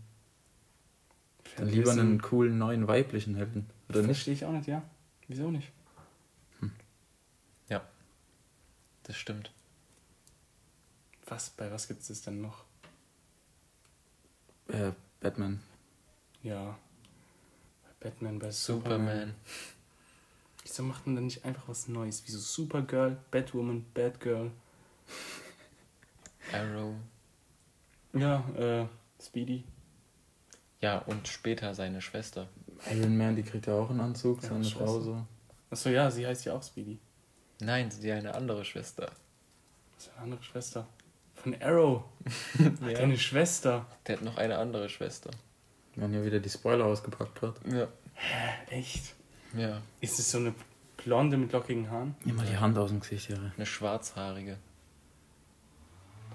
Dann 1.56 1.70
lieber 1.70 1.92
einen 1.92 2.22
coolen 2.22 2.58
neuen 2.58 2.88
weiblichen 2.88 3.36
Helden. 3.36 3.70
Oder 3.88 4.00
nicht? 4.00 4.08
Verstehe 4.08 4.34
ich 4.34 4.44
auch 4.44 4.52
nicht, 4.52 4.68
ja. 4.68 4.84
Wieso 5.28 5.50
nicht? 5.50 5.72
Das 9.10 9.18
stimmt. 9.18 9.52
Was, 11.26 11.50
bei 11.50 11.72
was 11.72 11.88
gibt 11.88 12.02
es 12.04 12.10
das 12.10 12.22
denn 12.22 12.42
noch? 12.42 12.64
Äh, 14.68 14.92
Batman. 15.20 15.62
Ja. 16.44 16.78
Batman, 18.00 18.40
bei 18.40 18.52
Superman. 18.52 19.00
Superman. 19.00 19.36
Wieso 20.64 20.84
macht 20.84 21.06
man 21.08 21.16
dann 21.16 21.26
nicht 21.26 21.44
einfach 21.46 21.68
was 21.68 21.88
Neues? 21.88 22.24
Wieso 22.26 22.40
Supergirl, 22.40 23.18
Batwoman, 23.32 23.86
Batgirl? 23.94 24.52
Arrow. 26.54 26.94
Ja, 28.14 28.44
äh, 28.58 28.86
Speedy. 29.22 29.64
Ja, 30.82 31.00
und 31.00 31.28
später 31.28 31.74
seine 31.76 32.02
Schwester. 32.02 32.48
Iron 32.90 33.18
Man, 33.18 33.36
die 33.36 33.44
kriegt 33.44 33.68
ja 33.68 33.74
auch 33.74 33.90
einen 33.90 34.00
Anzug, 34.00 34.42
Ja, 34.44 34.50
seine 34.50 34.64
Schwester. 34.64 34.86
Frau 34.86 35.00
so. 35.02 35.26
Achso, 35.70 35.90
ja, 35.90 36.10
sie 36.10 36.26
heißt 36.26 36.46
ja 36.46 36.54
auch 36.54 36.64
Speedy. 36.64 36.98
Nein, 37.60 37.92
sie 37.92 38.12
eine 38.12 38.34
andere 38.34 38.64
Schwester. 38.64 39.12
Das 39.96 40.06
ist 40.08 40.14
eine 40.14 40.24
andere 40.24 40.44
Schwester. 40.44 40.88
Von 41.36 41.62
Arrow. 41.62 42.04
Hat 42.60 42.92
Ja. 42.92 43.00
eine 43.00 43.18
Schwester. 43.18 43.86
Der 44.08 44.18
hat 44.18 44.24
noch 44.24 44.38
eine 44.38 44.58
andere 44.58 44.90
Schwester. 44.90 45.30
Wenn 46.00 46.12
hier 46.12 46.24
wieder 46.26 46.40
die 46.40 46.50
Spoiler 46.50 46.86
ausgepackt 46.86 47.42
wird. 47.42 47.58
Ja. 47.72 47.88
Echt? 48.70 49.14
Ja. 49.56 49.82
Ist 50.02 50.20
es 50.20 50.32
so 50.32 50.38
eine 50.38 50.54
Blonde 50.98 51.38
mit 51.38 51.52
lockigen 51.52 51.90
Haaren? 51.90 52.16
Nimm 52.24 52.36
mal 52.36 52.46
die 52.46 52.58
Hand 52.58 52.78
aus 52.78 52.90
dem 52.90 53.00
Gesicht, 53.00 53.30
Jere. 53.30 53.52
Eine 53.56 53.66
schwarzhaarige. 53.66 54.58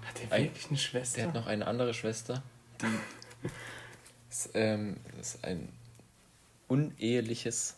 Hat 0.05 0.21
der 0.31 0.39
wirklich 0.43 0.67
eine 0.69 0.77
Schwester? 0.77 1.17
Der 1.17 1.27
hat 1.27 1.33
noch 1.35 1.47
eine 1.47 1.65
andere 1.67 1.93
Schwester, 1.93 2.43
die 2.81 3.49
ist, 4.29 4.49
ähm, 4.53 4.97
ist 5.19 5.43
ein 5.43 5.69
uneheliches. 6.67 7.75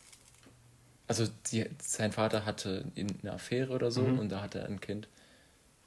Also 1.07 1.25
die, 1.51 1.69
sein 1.81 2.11
Vater 2.11 2.45
hatte 2.45 2.85
eine 2.97 3.31
Affäre 3.33 3.73
oder 3.73 3.91
so 3.91 4.01
Mhm. 4.01 4.19
und 4.19 4.29
da 4.29 4.41
hatte 4.41 4.59
er 4.59 4.65
ein 4.67 4.81
Kind. 4.81 5.07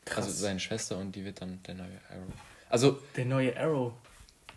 Krass. 0.07 0.25
Also 0.27 0.31
seine 0.39 0.61
Schwester 0.61 0.97
und 0.97 1.15
die 1.15 1.25
wird 1.25 1.43
dann 1.43 1.63
der 1.65 1.75
neue 1.75 2.01
Arrow. 2.11 2.33
Also 2.71 2.99
Der 3.17 3.27
neue 3.27 3.55
Arrow. 3.59 3.93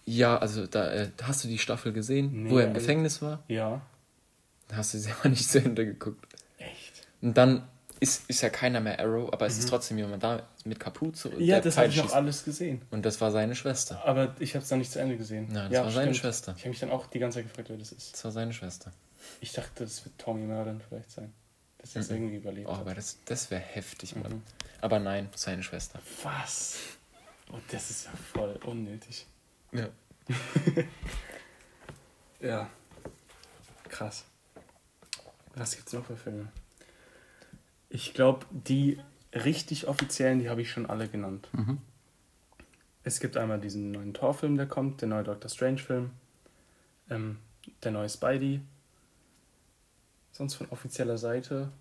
Ja, 0.05 0.37
also 0.37 0.67
da 0.67 0.91
äh, 0.91 1.09
hast 1.23 1.43
du 1.43 1.47
die 1.47 1.57
Staffel 1.59 1.93
gesehen, 1.93 2.43
Nee, 2.43 2.49
wo 2.49 2.57
er 2.59 2.67
im 2.67 2.73
Gefängnis 2.73 3.21
war. 3.21 3.43
Ja. 3.47 3.81
Da 4.67 4.77
hast 4.77 4.93
du 4.93 4.97
sie 4.99 5.11
aber 5.19 5.29
nicht 5.29 5.49
zu 5.49 5.59
Ende 5.59 5.85
geguckt. 5.85 6.25
Echt? 6.57 7.07
Und 7.21 7.37
dann 7.37 7.67
ist, 7.99 8.29
ist 8.29 8.41
ja 8.41 8.49
keiner 8.49 8.81
mehr 8.81 8.99
Arrow, 8.99 9.31
aber 9.31 9.45
es 9.45 9.57
ist 9.57 9.69
trotzdem 9.69 9.97
jemand 9.97 10.21
da 10.23 10.45
mit 10.65 10.79
Kapuze. 10.79 11.29
und 11.29 11.39
Mhm. 11.39 11.45
Ja, 11.45 11.61
das 11.61 11.77
habe 11.77 11.87
ich 11.87 11.95
schießt. 11.95 12.13
alles 12.13 12.43
gesehen. 12.43 12.81
Und 12.91 13.05
das 13.05 13.21
war 13.21 13.31
seine 13.31 13.55
Schwester. 13.55 14.03
Aber 14.05 14.35
ich 14.39 14.55
habe 14.55 14.63
es 14.63 14.69
dann 14.69 14.79
nicht 14.79 14.91
zu 14.91 14.99
Ende 14.99 15.15
gesehen. 15.15 15.47
Nein, 15.51 15.69
das 15.69 15.73
ja, 15.73 15.83
war 15.85 15.91
seine 15.91 16.13
stimmt. 16.13 16.17
Schwester. 16.17 16.53
Ich 16.57 16.63
habe 16.63 16.69
mich 16.71 16.79
dann 16.79 16.91
auch 16.91 17.07
die 17.07 17.19
ganze 17.19 17.39
Zeit 17.39 17.47
gefragt, 17.47 17.69
wer 17.69 17.77
das 17.77 17.91
ist. 17.93 18.13
Das 18.13 18.25
war 18.25 18.31
seine 18.31 18.51
Schwester. 18.51 18.91
Ich 19.39 19.53
dachte, 19.53 19.85
das 19.85 20.03
wird 20.03 20.17
Tommy 20.17 20.41
Merlin 20.45 20.81
vielleicht 20.89 21.11
sein. 21.11 21.31
Dass 21.77 21.95
er 21.95 22.01
es 22.01 22.09
Mhm. 22.09 22.15
irgendwie 22.17 22.35
überlebt 22.37 22.67
Oh, 22.67 22.73
hat. 22.73 22.81
aber 22.81 22.93
das, 22.95 23.17
das 23.25 23.49
wäre 23.51 23.61
heftig, 23.61 24.15
Mann. 24.17 24.31
Mhm. 24.33 24.41
Aber 24.81 24.99
nein, 24.99 25.29
seine 25.35 25.63
Schwester. 25.63 25.99
Was? 26.23 26.75
Oh, 27.53 27.57
das 27.71 27.89
ist 27.89 28.05
ja 28.05 28.11
voll 28.33 28.59
unnötig. 28.65 29.27
Ja. 29.73 29.89
Ja. 32.43 32.69
Krass. 33.87 34.25
Was 35.55 35.75
gibt's 35.75 35.93
noch 35.93 36.05
für 36.05 36.17
Filme? 36.17 36.51
Ich 37.89 38.13
glaube, 38.13 38.45
die 38.51 38.99
richtig 39.33 39.87
offiziellen, 39.87 40.39
die 40.39 40.49
habe 40.49 40.61
ich 40.61 40.69
schon 40.69 40.85
alle 40.85 41.07
genannt. 41.07 41.47
Mhm. 41.53 41.77
Es 43.03 43.19
gibt 43.19 43.37
einmal 43.37 43.59
diesen 43.59 43.91
neuen 43.91 44.13
Torfilm, 44.13 44.57
der 44.57 44.67
kommt, 44.67 45.01
der 45.01 45.07
neue 45.07 45.23
Doctor 45.23 45.49
Strange-Film, 45.49 46.11
ähm, 47.09 47.37
der 47.83 47.91
neue 47.91 48.09
Spidey. 48.09 48.61
Sonst 50.31 50.55
von 50.55 50.67
offizieller 50.69 51.17
Seite 51.17 51.71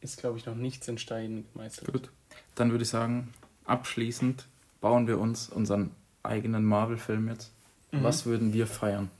ist, 0.00 0.18
glaube 0.18 0.38
ich, 0.38 0.44
noch 0.46 0.54
nichts 0.54 0.88
in 0.88 0.98
Stein 0.98 1.46
gemeißelt. 1.52 1.90
Gut. 1.90 2.10
Dann 2.54 2.70
würde 2.70 2.82
ich 2.82 2.90
sagen, 2.90 3.32
abschließend 3.64 4.46
bauen 4.80 5.06
wir 5.06 5.18
uns 5.18 5.48
unseren 5.48 5.92
eigenen 6.26 6.64
Marvel-Film 6.64 7.28
jetzt. 7.28 7.52
Mhm. 7.92 8.02
Was 8.02 8.26
würden 8.26 8.52
wir 8.52 8.66
feiern? 8.66 9.10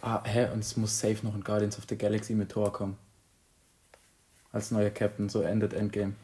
Ah, 0.00 0.22
hä? 0.24 0.48
Und 0.52 0.60
es 0.60 0.76
muss 0.76 0.98
safe 0.98 1.18
noch 1.24 1.34
ein 1.34 1.42
Guardians 1.44 1.78
of 1.78 1.84
the 1.88 1.96
Galaxy 1.96 2.34
mit 2.34 2.50
Thor 2.50 2.72
kommen. 2.72 2.96
Als 4.52 4.70
neuer 4.70 4.90
Captain, 4.90 5.28
so 5.28 5.42
endet 5.42 5.72
Endgame. 5.72 6.14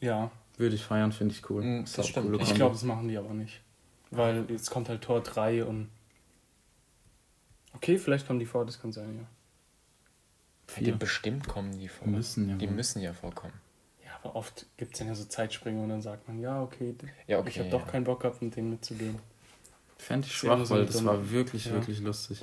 Ja, 0.00 0.30
Würde 0.56 0.74
ich 0.74 0.82
feiern, 0.84 1.12
finde 1.12 1.34
ich 1.34 1.48
cool. 1.50 1.64
Ist 1.84 1.96
das 1.96 2.06
auch 2.06 2.10
stimmt. 2.10 2.40
ich 2.42 2.54
glaube, 2.54 2.74
das 2.74 2.82
machen 2.82 3.08
die 3.08 3.16
aber 3.16 3.32
nicht. 3.34 3.60
Weil 4.10 4.44
jetzt 4.50 4.70
kommt 4.70 4.88
halt 4.88 5.02
Tor 5.02 5.22
3 5.22 5.64
und. 5.64 5.88
Okay, 7.74 7.98
vielleicht 7.98 8.26
kommen 8.26 8.38
die 8.40 8.46
vor, 8.46 8.66
das 8.66 8.80
kann 8.80 8.92
sein, 8.92 9.16
ja. 9.16 9.26
Die 10.78 10.84
Vier. 10.84 10.96
bestimmt 10.96 11.48
kommen 11.48 11.78
die 11.78 11.88
vor. 11.88 12.06
Müssen 12.08 12.48
ja 12.48 12.56
Die 12.56 12.68
wohl. 12.68 12.74
müssen 12.74 13.00
ja 13.02 13.12
vorkommen. 13.12 13.54
Aber 14.22 14.36
oft 14.36 14.66
gibt 14.76 14.92
es 14.92 14.98
dann 14.98 15.08
ja 15.08 15.14
so 15.14 15.24
Zeitsprünge 15.24 15.82
und 15.82 15.88
dann 15.88 16.02
sagt 16.02 16.28
man, 16.28 16.38
ja, 16.40 16.62
okay, 16.62 16.94
Ja, 17.26 17.38
okay. 17.38 17.48
ich 17.48 17.58
habe 17.58 17.68
ja. 17.70 17.78
doch 17.78 17.86
keinen 17.86 18.04
Bock 18.04 18.20
gehabt, 18.20 18.42
mit 18.42 18.54
denen 18.56 18.70
mitzugehen. 18.70 19.18
Fände 19.98 20.26
ich 20.26 20.34
schwach, 20.34 20.64
so 20.64 20.74
weil 20.74 20.86
das 20.86 21.04
war 21.04 21.30
wirklich, 21.30 21.66
Ja. 21.66 21.72
wirklich 21.72 22.00
lustig. 22.00 22.40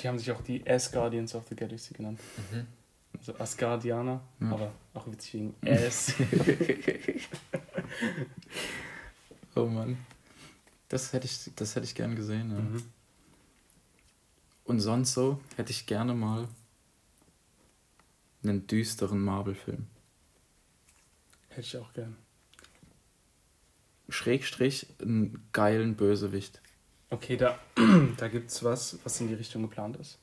Die 0.00 0.08
haben 0.08 0.18
sich 0.18 0.30
auch 0.32 0.40
die 0.42 0.68
As 0.68 0.90
Guardians 0.90 1.34
of 1.34 1.44
the 1.48 1.54
Galaxy 1.56 1.94
genannt. 1.94 2.20
Mhm. 2.52 2.66
Also 3.18 3.34
Asgardianer, 3.38 4.20
Ja. 4.40 4.50
aber 4.50 4.72
auch 4.94 5.06
witzig 5.06 5.34
wegen 5.34 5.54
As. 5.66 6.14
Oh 9.54 9.66
Mann. 9.66 9.98
Das 10.88 11.12
hätte 11.12 11.26
ich, 11.26 11.50
das 11.56 11.74
hätte 11.76 11.84
ich 11.86 11.94
gern 11.94 12.16
gesehen. 12.16 12.50
Ja. 12.50 12.58
mhm. 12.58 12.82
Und 14.64 14.80
sonst 14.80 15.14
so 15.14 15.40
hätte 15.56 15.70
ich 15.72 15.86
gerne 15.86 16.14
mal 16.14 16.46
einen 18.42 18.66
düsteren 18.66 19.20
Marvel-Film. 19.22 19.86
Hätte 21.58 21.66
ich 21.66 21.76
auch 21.76 21.92
gern. 21.92 22.16
Schrägstrich 24.08 24.86
einen 25.02 25.48
geilen 25.52 25.96
Bösewicht. 25.96 26.62
Okay, 27.10 27.36
da, 27.36 27.58
da 28.16 28.28
gibt 28.28 28.52
es 28.52 28.62
was, 28.62 29.00
was 29.02 29.20
in 29.20 29.26
die 29.26 29.34
Richtung 29.34 29.62
geplant 29.62 29.96
ist. 29.96 30.20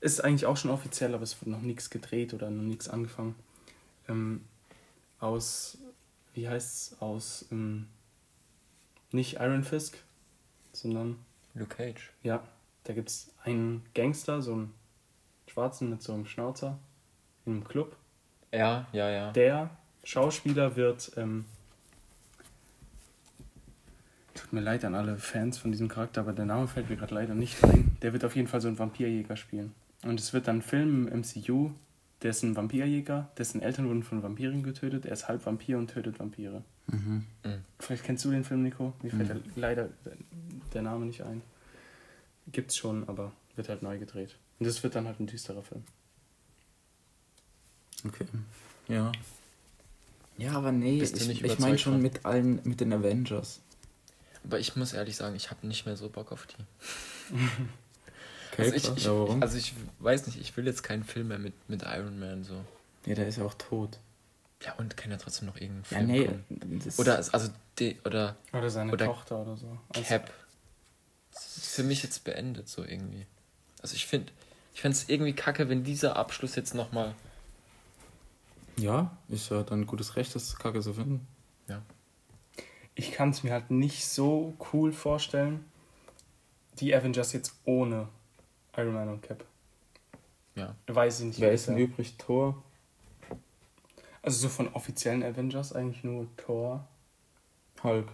Ist 0.00 0.24
eigentlich 0.24 0.46
auch 0.46 0.56
schon 0.56 0.72
offiziell, 0.72 1.14
aber 1.14 1.22
es 1.22 1.40
wird 1.40 1.46
noch 1.46 1.60
nichts 1.60 1.90
gedreht 1.90 2.34
oder 2.34 2.50
noch 2.50 2.64
nichts 2.64 2.88
angefangen. 2.88 3.36
Ähm, 4.08 4.44
aus, 5.20 5.78
wie 6.34 6.48
heißt's, 6.48 6.96
aus, 6.98 7.46
ähm, 7.52 7.86
nicht 9.12 9.34
Iron 9.34 9.62
Fist, 9.62 9.96
sondern, 10.72 11.20
Luke 11.54 11.76
Cage. 11.76 12.10
ja, 12.24 12.42
da 12.82 12.94
gibt's 12.94 13.32
einen 13.44 13.86
Gangster, 13.94 14.42
so 14.42 14.54
einen 14.54 14.74
Schwarzen 15.46 15.88
mit 15.88 16.02
so 16.02 16.14
einem 16.14 16.26
Schnauzer 16.26 16.80
in 17.46 17.52
einem 17.52 17.64
Club. 17.64 17.94
Ja, 18.50 18.88
ja, 18.92 19.08
ja. 19.08 19.30
Der 19.30 19.70
Schauspieler 20.04 20.76
wird, 20.76 21.12
ähm, 21.16 21.44
tut 24.34 24.52
mir 24.52 24.60
leid 24.60 24.84
an 24.84 24.94
alle 24.94 25.18
Fans 25.18 25.58
von 25.58 25.70
diesem 25.72 25.88
Charakter, 25.88 26.22
aber 26.22 26.32
der 26.32 26.46
Name 26.46 26.66
fällt 26.68 26.88
mir 26.88 26.96
gerade 26.96 27.14
leider 27.14 27.34
nicht 27.34 27.62
ein. 27.64 27.96
Der 28.02 28.12
wird 28.12 28.24
auf 28.24 28.36
jeden 28.36 28.48
Fall 28.48 28.60
so 28.60 28.68
einen 28.68 28.78
Vampirjäger 28.78 29.36
spielen. 29.36 29.74
Und 30.02 30.18
es 30.18 30.32
wird 30.32 30.48
dann 30.48 30.58
ein 30.58 30.62
Film 30.62 31.08
im 31.08 31.20
MCU, 31.20 31.70
der 32.22 32.30
ist 32.30 32.42
ein 32.42 32.56
Vampirjäger, 32.56 33.28
dessen 33.38 33.60
Eltern 33.62 33.88
wurden 33.88 34.02
von 34.02 34.22
Vampiren 34.22 34.62
getötet, 34.62 35.04
er 35.04 35.12
ist 35.12 35.28
halb 35.28 35.44
Vampir 35.44 35.78
und 35.78 35.88
tötet 35.90 36.18
Vampire. 36.18 36.62
Mhm. 36.86 37.26
Mhm. 37.44 37.64
Vielleicht 37.78 38.04
kennst 38.04 38.24
du 38.24 38.30
den 38.30 38.44
Film, 38.44 38.62
Nico? 38.62 38.94
Mir 39.02 39.10
fällt 39.10 39.28
der- 39.28 39.40
leider 39.56 39.88
der 40.72 40.82
Name 40.82 41.06
nicht 41.06 41.22
ein. 41.22 41.42
Gibt's 42.52 42.76
schon, 42.76 43.08
aber 43.08 43.32
wird 43.56 43.68
halt 43.68 43.82
neu 43.82 43.98
gedreht. 43.98 44.36
Und 44.58 44.66
das 44.66 44.82
wird 44.82 44.94
dann 44.94 45.06
halt 45.06 45.20
ein 45.20 45.26
düsterer 45.26 45.62
Film. 45.62 45.84
Okay. 48.06 48.24
Ja. 48.88 49.12
Ja, 50.40 50.52
aber 50.52 50.72
nee, 50.72 51.02
ich, 51.02 51.12
ich 51.14 51.58
meine 51.58 51.76
schon 51.78 51.94
von? 51.94 52.02
mit 52.02 52.24
allen, 52.24 52.60
mit 52.64 52.80
den 52.80 52.92
Avengers. 52.92 53.60
Aber 54.44 54.58
ich 54.58 54.74
muss 54.74 54.94
ehrlich 54.94 55.16
sagen, 55.16 55.36
ich 55.36 55.50
habe 55.50 55.66
nicht 55.66 55.84
mehr 55.84 55.96
so 55.96 56.08
Bock 56.08 56.32
auf 56.32 56.46
die. 56.46 57.34
Okay, 58.52 58.62
also, 58.72 58.74
ich, 58.74 58.96
ich, 58.96 59.04
ja, 59.04 59.10
warum? 59.12 59.42
also 59.42 59.58
ich 59.58 59.74
weiß 59.98 60.26
nicht, 60.26 60.40
ich 60.40 60.56
will 60.56 60.66
jetzt 60.66 60.82
keinen 60.82 61.04
Film 61.04 61.28
mehr 61.28 61.38
mit, 61.38 61.52
mit 61.68 61.82
Iron 61.82 62.18
Man 62.18 62.42
so. 62.44 62.54
ja, 63.04 63.14
der 63.14 63.28
ist 63.28 63.36
ja 63.36 63.44
auch 63.44 63.54
tot. 63.54 63.98
Ja, 64.64 64.74
und 64.78 64.96
kann 64.96 65.10
ja 65.10 65.18
trotzdem 65.18 65.46
noch 65.46 65.56
irgendeinen 65.56 66.08
Ja, 66.08 66.14
Film 66.14 66.40
nee. 66.50 66.58
kommen. 66.58 66.82
Das, 66.84 66.98
Oder, 66.98 67.16
also, 67.16 67.50
die, 67.78 67.98
oder 68.04 68.36
Oder 68.52 68.70
seine 68.70 68.92
Oder 68.92 69.06
Tochter 69.06 69.42
oder 69.42 69.56
so. 69.56 69.78
Also- 69.90 70.02
Cap. 70.06 70.32
Das 71.32 71.56
ist 71.58 71.74
für 71.74 71.82
mich 71.82 72.02
jetzt 72.02 72.24
beendet, 72.24 72.68
so 72.68 72.82
irgendwie. 72.82 73.26
Also 73.82 73.94
ich 73.94 74.06
finde, 74.06 74.32
ich 74.74 74.80
fände 74.80 74.96
es 74.96 75.08
irgendwie 75.08 75.32
kacke, 75.32 75.68
wenn 75.68 75.84
dieser 75.84 76.16
Abschluss 76.16 76.56
jetzt 76.56 76.74
nochmal. 76.74 77.14
Ja, 78.80 79.16
ist 79.28 79.50
ja 79.50 79.62
dann 79.62 79.86
gutes 79.86 80.16
Recht, 80.16 80.34
das 80.34 80.56
Kacke 80.56 80.80
zu 80.80 80.94
finden. 80.94 81.26
Ja. 81.68 81.82
ich 82.94 83.12
kann 83.12 83.30
es 83.30 83.42
mir 83.44 83.52
halt 83.52 83.70
nicht 83.70 84.06
so 84.06 84.54
cool 84.72 84.92
vorstellen, 84.92 85.64
die 86.78 86.94
Avengers 86.94 87.32
jetzt 87.32 87.54
ohne 87.64 88.08
Iron 88.76 88.94
Man 88.94 89.08
und 89.08 89.22
Cap. 89.22 89.44
Ja. 90.54 90.74
Weiß 90.86 91.20
ich 91.20 91.26
nicht. 91.26 91.40
Wer 91.40 91.52
ist 91.52 91.68
denn 91.68 91.76
übrig? 91.78 92.16
Thor, 92.18 92.62
Also 94.22 94.38
so 94.40 94.48
von 94.48 94.68
offiziellen 94.74 95.22
Avengers 95.22 95.72
eigentlich 95.72 96.02
nur 96.04 96.26
Thor. 96.36 96.86
Hulk. 97.82 98.08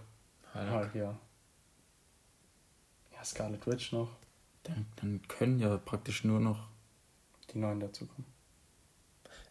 Halt. 0.53 0.69
Halt, 0.69 0.95
ja. 0.95 1.17
Ja, 3.13 3.23
Scarlet 3.23 3.65
Witch 3.67 3.91
noch. 3.91 4.09
Dann, 4.63 4.85
dann 4.97 5.21
können 5.27 5.59
ja 5.59 5.77
praktisch 5.77 6.23
nur 6.23 6.39
noch 6.39 6.67
Die 7.53 7.57
neuen 7.57 7.79
dazukommen. 7.79 8.36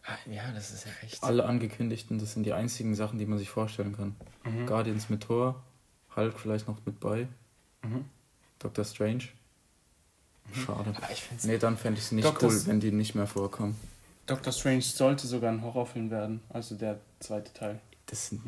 Ah, 0.09 0.17
ja, 0.31 0.49
das 0.53 0.71
ist 0.71 0.85
ja 0.85 0.91
recht. 1.03 1.21
alle 1.21 1.45
angekündigten, 1.45 2.17
das 2.17 2.33
sind 2.33 2.43
die 2.45 2.53
einzigen 2.53 2.95
Sachen, 2.95 3.19
die 3.19 3.25
man 3.25 3.37
sich 3.37 3.49
vorstellen 3.49 3.93
kann. 3.95 4.15
Mhm. 4.45 4.65
Guardians 4.65 5.09
mit 5.09 5.21
Thor, 5.23 5.61
Hulk 6.15 6.39
vielleicht 6.39 6.67
noch 6.67 6.77
mit 6.85 6.99
bei, 6.99 7.27
Mhm. 7.83 8.05
Doctor 8.59 8.85
Strange. 8.85 9.23
Schade. 10.53 10.93
Aber 10.95 11.11
ich 11.11 11.21
finde 11.23 11.39
es. 11.41 11.43
Nee, 11.43 11.57
dann 11.57 11.77
fände 11.77 11.99
ich 11.99 12.05
es 12.05 12.11
nicht 12.13 12.25
Doctor 12.25 12.49
cool, 12.49 12.61
wenn 12.67 12.79
die 12.79 12.91
nicht 12.91 13.15
mehr 13.15 13.27
vorkommen. 13.27 13.75
Doctor 14.27 14.51
Strange 14.53 14.81
sollte 14.81 15.27
sogar 15.27 15.51
ein 15.51 15.61
Horrorfilm 15.61 16.09
werden, 16.09 16.39
also 16.49 16.75
der 16.75 16.99
zweite 17.19 17.53
Teil. 17.53 17.79
Das 18.05 18.27
sind 18.29 18.41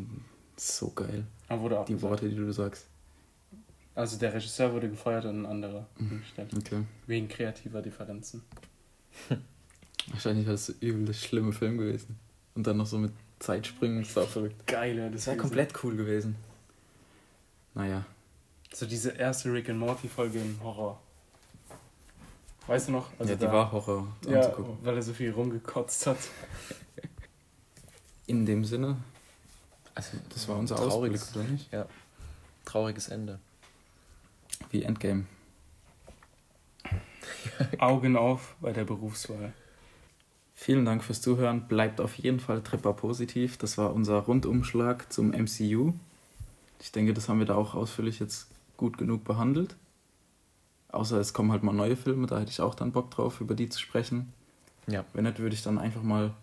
so 0.55 0.89
geil. 0.91 1.25
Aber 1.49 1.61
wurde 1.61 1.75
Die 1.75 1.79
abgesagt. 1.81 2.03
Worte, 2.03 2.29
die 2.29 2.35
du 2.35 2.51
sagst. 2.53 2.85
Also 3.95 4.17
der 4.17 4.33
Regisseur 4.33 4.71
wurde 4.73 4.89
gefeuert 4.89 5.25
und 5.25 5.41
ein 5.41 5.45
anderer 5.45 5.85
Mhm. 5.97 6.21
gestellt. 6.21 6.51
Okay. 6.55 6.83
Wegen 7.05 7.27
kreativer 7.27 7.81
Differenzen. 7.81 8.43
Wahrscheinlich 10.07 10.45
war 10.47 10.53
das 10.53 10.69
übel 10.69 11.05
der 11.05 11.13
schlimme 11.13 11.51
Film 11.53 11.77
gewesen. 11.77 12.17
Und 12.55 12.65
dann 12.65 12.77
noch 12.77 12.85
so 12.87 12.97
mit 12.97 13.11
Zeitspringen, 13.39 14.03
das 14.03 14.15
war 14.15 14.25
verrückt. 14.25 14.65
Geil, 14.67 14.97
ja, 14.97 15.09
Das 15.09 15.27
wäre 15.27 15.37
komplett 15.37 15.73
cool 15.83 15.95
gewesen. 15.95 16.35
Naja. 17.73 18.05
So 18.73 18.85
diese 18.85 19.11
erste 19.11 19.51
Rick 19.53 19.69
and 19.69 19.79
Morty 19.79 20.07
Folge 20.07 20.39
im 20.39 20.59
Horror. 20.63 20.99
Weißt 22.67 22.87
du 22.87 22.91
noch? 22.93 23.09
ja, 23.19 23.25
die 23.25 23.35
da- 23.37 23.51
war 23.51 23.71
Horror 23.71 24.07
Ja, 24.27 24.37
anzugucken. 24.41 24.77
weil 24.83 24.95
er 24.95 25.01
so 25.01 25.13
viel 25.13 25.31
rumgekotzt 25.31 26.05
hat. 26.07 26.17
In 28.27 28.45
dem 28.45 28.63
Sinne, 28.65 28.97
Also, 29.95 30.17
das 30.29 30.47
war 30.47 30.57
unser 30.57 30.75
trauriges, 30.75 31.23
Ausblick, 31.29 31.43
oder 31.43 31.51
nicht? 31.51 31.69
trauriges 32.65 33.07
Ende. 33.09 33.39
Wie 34.71 34.83
Endgame. 34.83 35.25
Augen 37.79 38.15
auf 38.15 38.55
bei 38.61 38.71
der 38.71 38.83
Berufswahl. 38.85 39.53
Vielen 40.61 40.83
Dank 40.83 41.05
fürs 41.05 41.21
Zuhören. 41.21 41.69
Bleibt 41.69 42.01
auf 42.01 42.15
jeden 42.15 42.41
Fall 42.41 42.61
Tripper 42.61 42.91
positiv. 42.91 43.55
Das 43.55 43.77
war 43.77 43.93
unser 43.93 44.17
Rundumschlag 44.19 45.09
zum 45.11 45.29
MCU. 45.29 45.93
Ich 46.81 46.91
denke, 46.91 47.13
das 47.13 47.29
haben 47.29 47.39
wir 47.39 47.45
da 47.45 47.55
auch 47.55 47.75
ausführlich 47.75 48.19
jetzt 48.19 48.49
gut 48.75 48.97
genug 48.97 49.23
behandelt. 49.23 49.77
Außer 50.89 51.17
es 51.17 51.31
kommen 51.31 51.53
halt 51.53 51.63
mal 51.63 51.71
neue 51.71 51.95
Filme, 51.95 52.27
da 52.27 52.39
hätte 52.39 52.51
ich 52.51 52.59
auch 52.59 52.75
dann 52.75 52.91
Bock 52.91 53.09
drauf, 53.09 53.39
über 53.39 53.55
die 53.55 53.69
zu 53.69 53.79
sprechen. 53.79 54.33
Ja. 54.87 55.05
Wenn 55.13 55.23
nicht, 55.23 55.39
würde 55.39 55.53
ich 55.55 55.63
dann 55.63 55.77
einfach 55.77 56.03
mal 56.03 56.33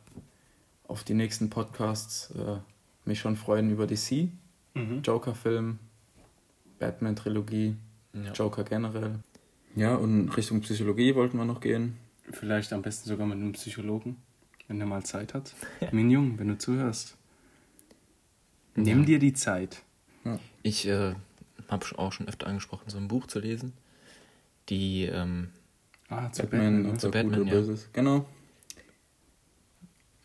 auf 0.88 1.04
die 1.04 1.12
nächsten 1.14 1.50
Podcasts 1.50 2.30
äh, 2.30 2.56
mich 3.04 3.20
schon 3.20 3.36
freuen 3.36 3.70
über 3.70 3.86
DC, 3.86 4.28
Mhm. 4.72 5.02
Joker-Film, 5.02 5.78
Batman-Trilogie, 6.78 7.76
Ja. 8.14 8.32
Joker 8.32 8.64
generell. 8.64 9.16
Ja, 9.74 9.94
und 9.94 10.30
Richtung 10.38 10.62
Psychologie 10.62 11.14
wollten 11.14 11.36
wir 11.36 11.44
noch 11.44 11.60
gehen. 11.60 11.98
Vielleicht 12.32 12.72
am 12.72 12.82
besten 12.82 13.08
sogar 13.08 13.26
mit 13.26 13.36
einem 13.38 13.52
Psychologen, 13.52 14.16
wenn 14.68 14.80
er 14.80 14.86
mal 14.86 15.04
Zeit 15.04 15.34
hat. 15.34 15.54
Minjung, 15.92 16.38
wenn 16.38 16.48
du 16.48 16.58
zuhörst. 16.58 17.16
Nimm 18.74 19.00
Ja. 19.00 19.04
dir 19.06 19.18
die 19.18 19.32
Zeit. 19.32 19.82
Ich 20.62 20.86
äh, 20.88 21.14
habe 21.68 21.86
auch 21.98 22.12
schon 22.12 22.28
öfter 22.28 22.46
angesprochen, 22.48 22.88
so 22.90 22.98
ein 22.98 23.08
Buch 23.08 23.26
zu 23.26 23.38
lesen. 23.38 23.72
Die, 24.68 25.04
ähm, 25.04 25.50
Ah, 26.08 26.30
zu 26.30 26.42
Batman, 26.42 26.82
Batman. 26.82 26.98
so 26.98 27.10
Batman, 27.10 27.46
ja. 27.46 27.52
Böses. 27.54 27.88
Genau. 27.92 28.26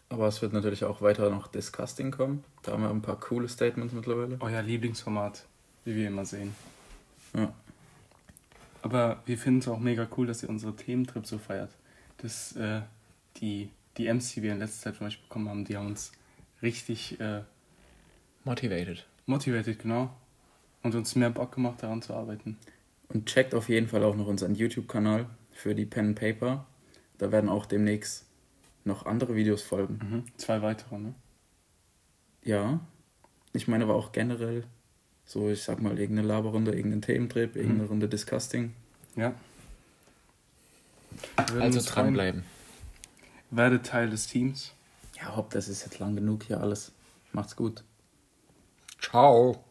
Aber 0.09 0.27
es 0.27 0.41
wird 0.41 0.53
natürlich 0.53 0.83
auch 0.83 1.01
weiter 1.01 1.29
noch 1.29 1.47
Disgusting 1.47 2.11
kommen. 2.11 2.43
Da 2.63 2.73
haben 2.73 2.83
wir 2.83 2.89
ein 2.89 3.01
paar 3.01 3.19
coole 3.19 3.47
Statements 3.47 3.93
mittlerweile. 3.93 4.37
Euer 4.41 4.61
Lieblingsformat, 4.61 5.45
wie 5.85 5.95
wir 5.95 6.07
immer 6.07 6.25
sehen. 6.25 6.53
Ja. 7.35 7.53
Aber 8.81 9.21
wir 9.25 9.37
finden 9.37 9.59
es 9.59 9.67
auch 9.67 9.79
mega 9.79 10.07
cool, 10.17 10.27
dass 10.27 10.43
ihr 10.43 10.49
unsere 10.49 10.75
Thementrip 10.75 11.25
so 11.25 11.37
feiert. 11.37 11.71
Das, 12.21 12.55
äh, 12.55 12.81
die, 13.37 13.69
die 13.97 14.07
M's, 14.07 14.33
die 14.33 14.43
wir 14.43 14.53
in 14.53 14.59
letzter 14.59 14.83
Zeit 14.83 14.95
von 14.97 15.07
euch 15.07 15.21
bekommen 15.21 15.49
haben, 15.49 15.65
die 15.65 15.75
haben 15.75 15.87
uns 15.87 16.11
richtig 16.61 17.19
äh, 17.19 17.41
motivated. 18.43 19.05
motiviert, 19.25 19.79
genau. 19.79 20.11
Und 20.83 20.95
uns 20.95 21.15
mehr 21.15 21.29
Bock 21.29 21.53
gemacht, 21.53 21.83
daran 21.83 22.01
zu 22.01 22.13
arbeiten. 22.13 22.57
Und 23.09 23.25
checkt 23.27 23.53
auf 23.53 23.69
jeden 23.69 23.87
Fall 23.87 24.03
auch 24.03 24.15
noch 24.15 24.27
unseren 24.27 24.55
YouTube-Kanal 24.55 25.27
für 25.51 25.75
die 25.75 25.85
Pen 25.85 26.07
and 26.07 26.19
Paper. 26.19 26.65
Da 27.17 27.31
werden 27.31 27.49
auch 27.49 27.65
demnächst 27.65 28.25
noch 28.83 29.05
andere 29.05 29.35
Videos 29.35 29.61
folgen. 29.61 29.99
Mhm. 30.01 30.23
Zwei 30.37 30.61
weitere, 30.61 30.97
ne? 30.97 31.13
Ja. 32.43 32.79
Ich 33.53 33.67
meine 33.67 33.83
aber 33.83 33.95
auch 33.95 34.11
generell 34.11 34.63
so, 35.25 35.49
ich 35.49 35.61
sag 35.61 35.81
mal, 35.81 35.99
irgendeine 35.99 36.27
Laberrunde, 36.27 36.71
irgendeinen 36.73 37.01
Thementrip, 37.01 37.55
irgendeine 37.55 37.87
Runde 37.87 38.09
Disgusting. 38.09 38.73
Ja. 39.15 39.33
Also 41.59 41.81
dranbleiben. 41.81 42.43
Werdet 43.49 43.85
Teil 43.85 44.09
des 44.09 44.27
Teams. 44.27 44.73
Ja, 45.17 45.35
hopp, 45.35 45.51
das 45.51 45.67
ist 45.67 45.83
jetzt 45.83 45.99
lang 45.99 46.15
genug 46.15 46.43
hier 46.43 46.61
alles. 46.61 46.91
Macht's 47.33 47.55
gut. 47.55 47.83
Ciao. 48.99 49.63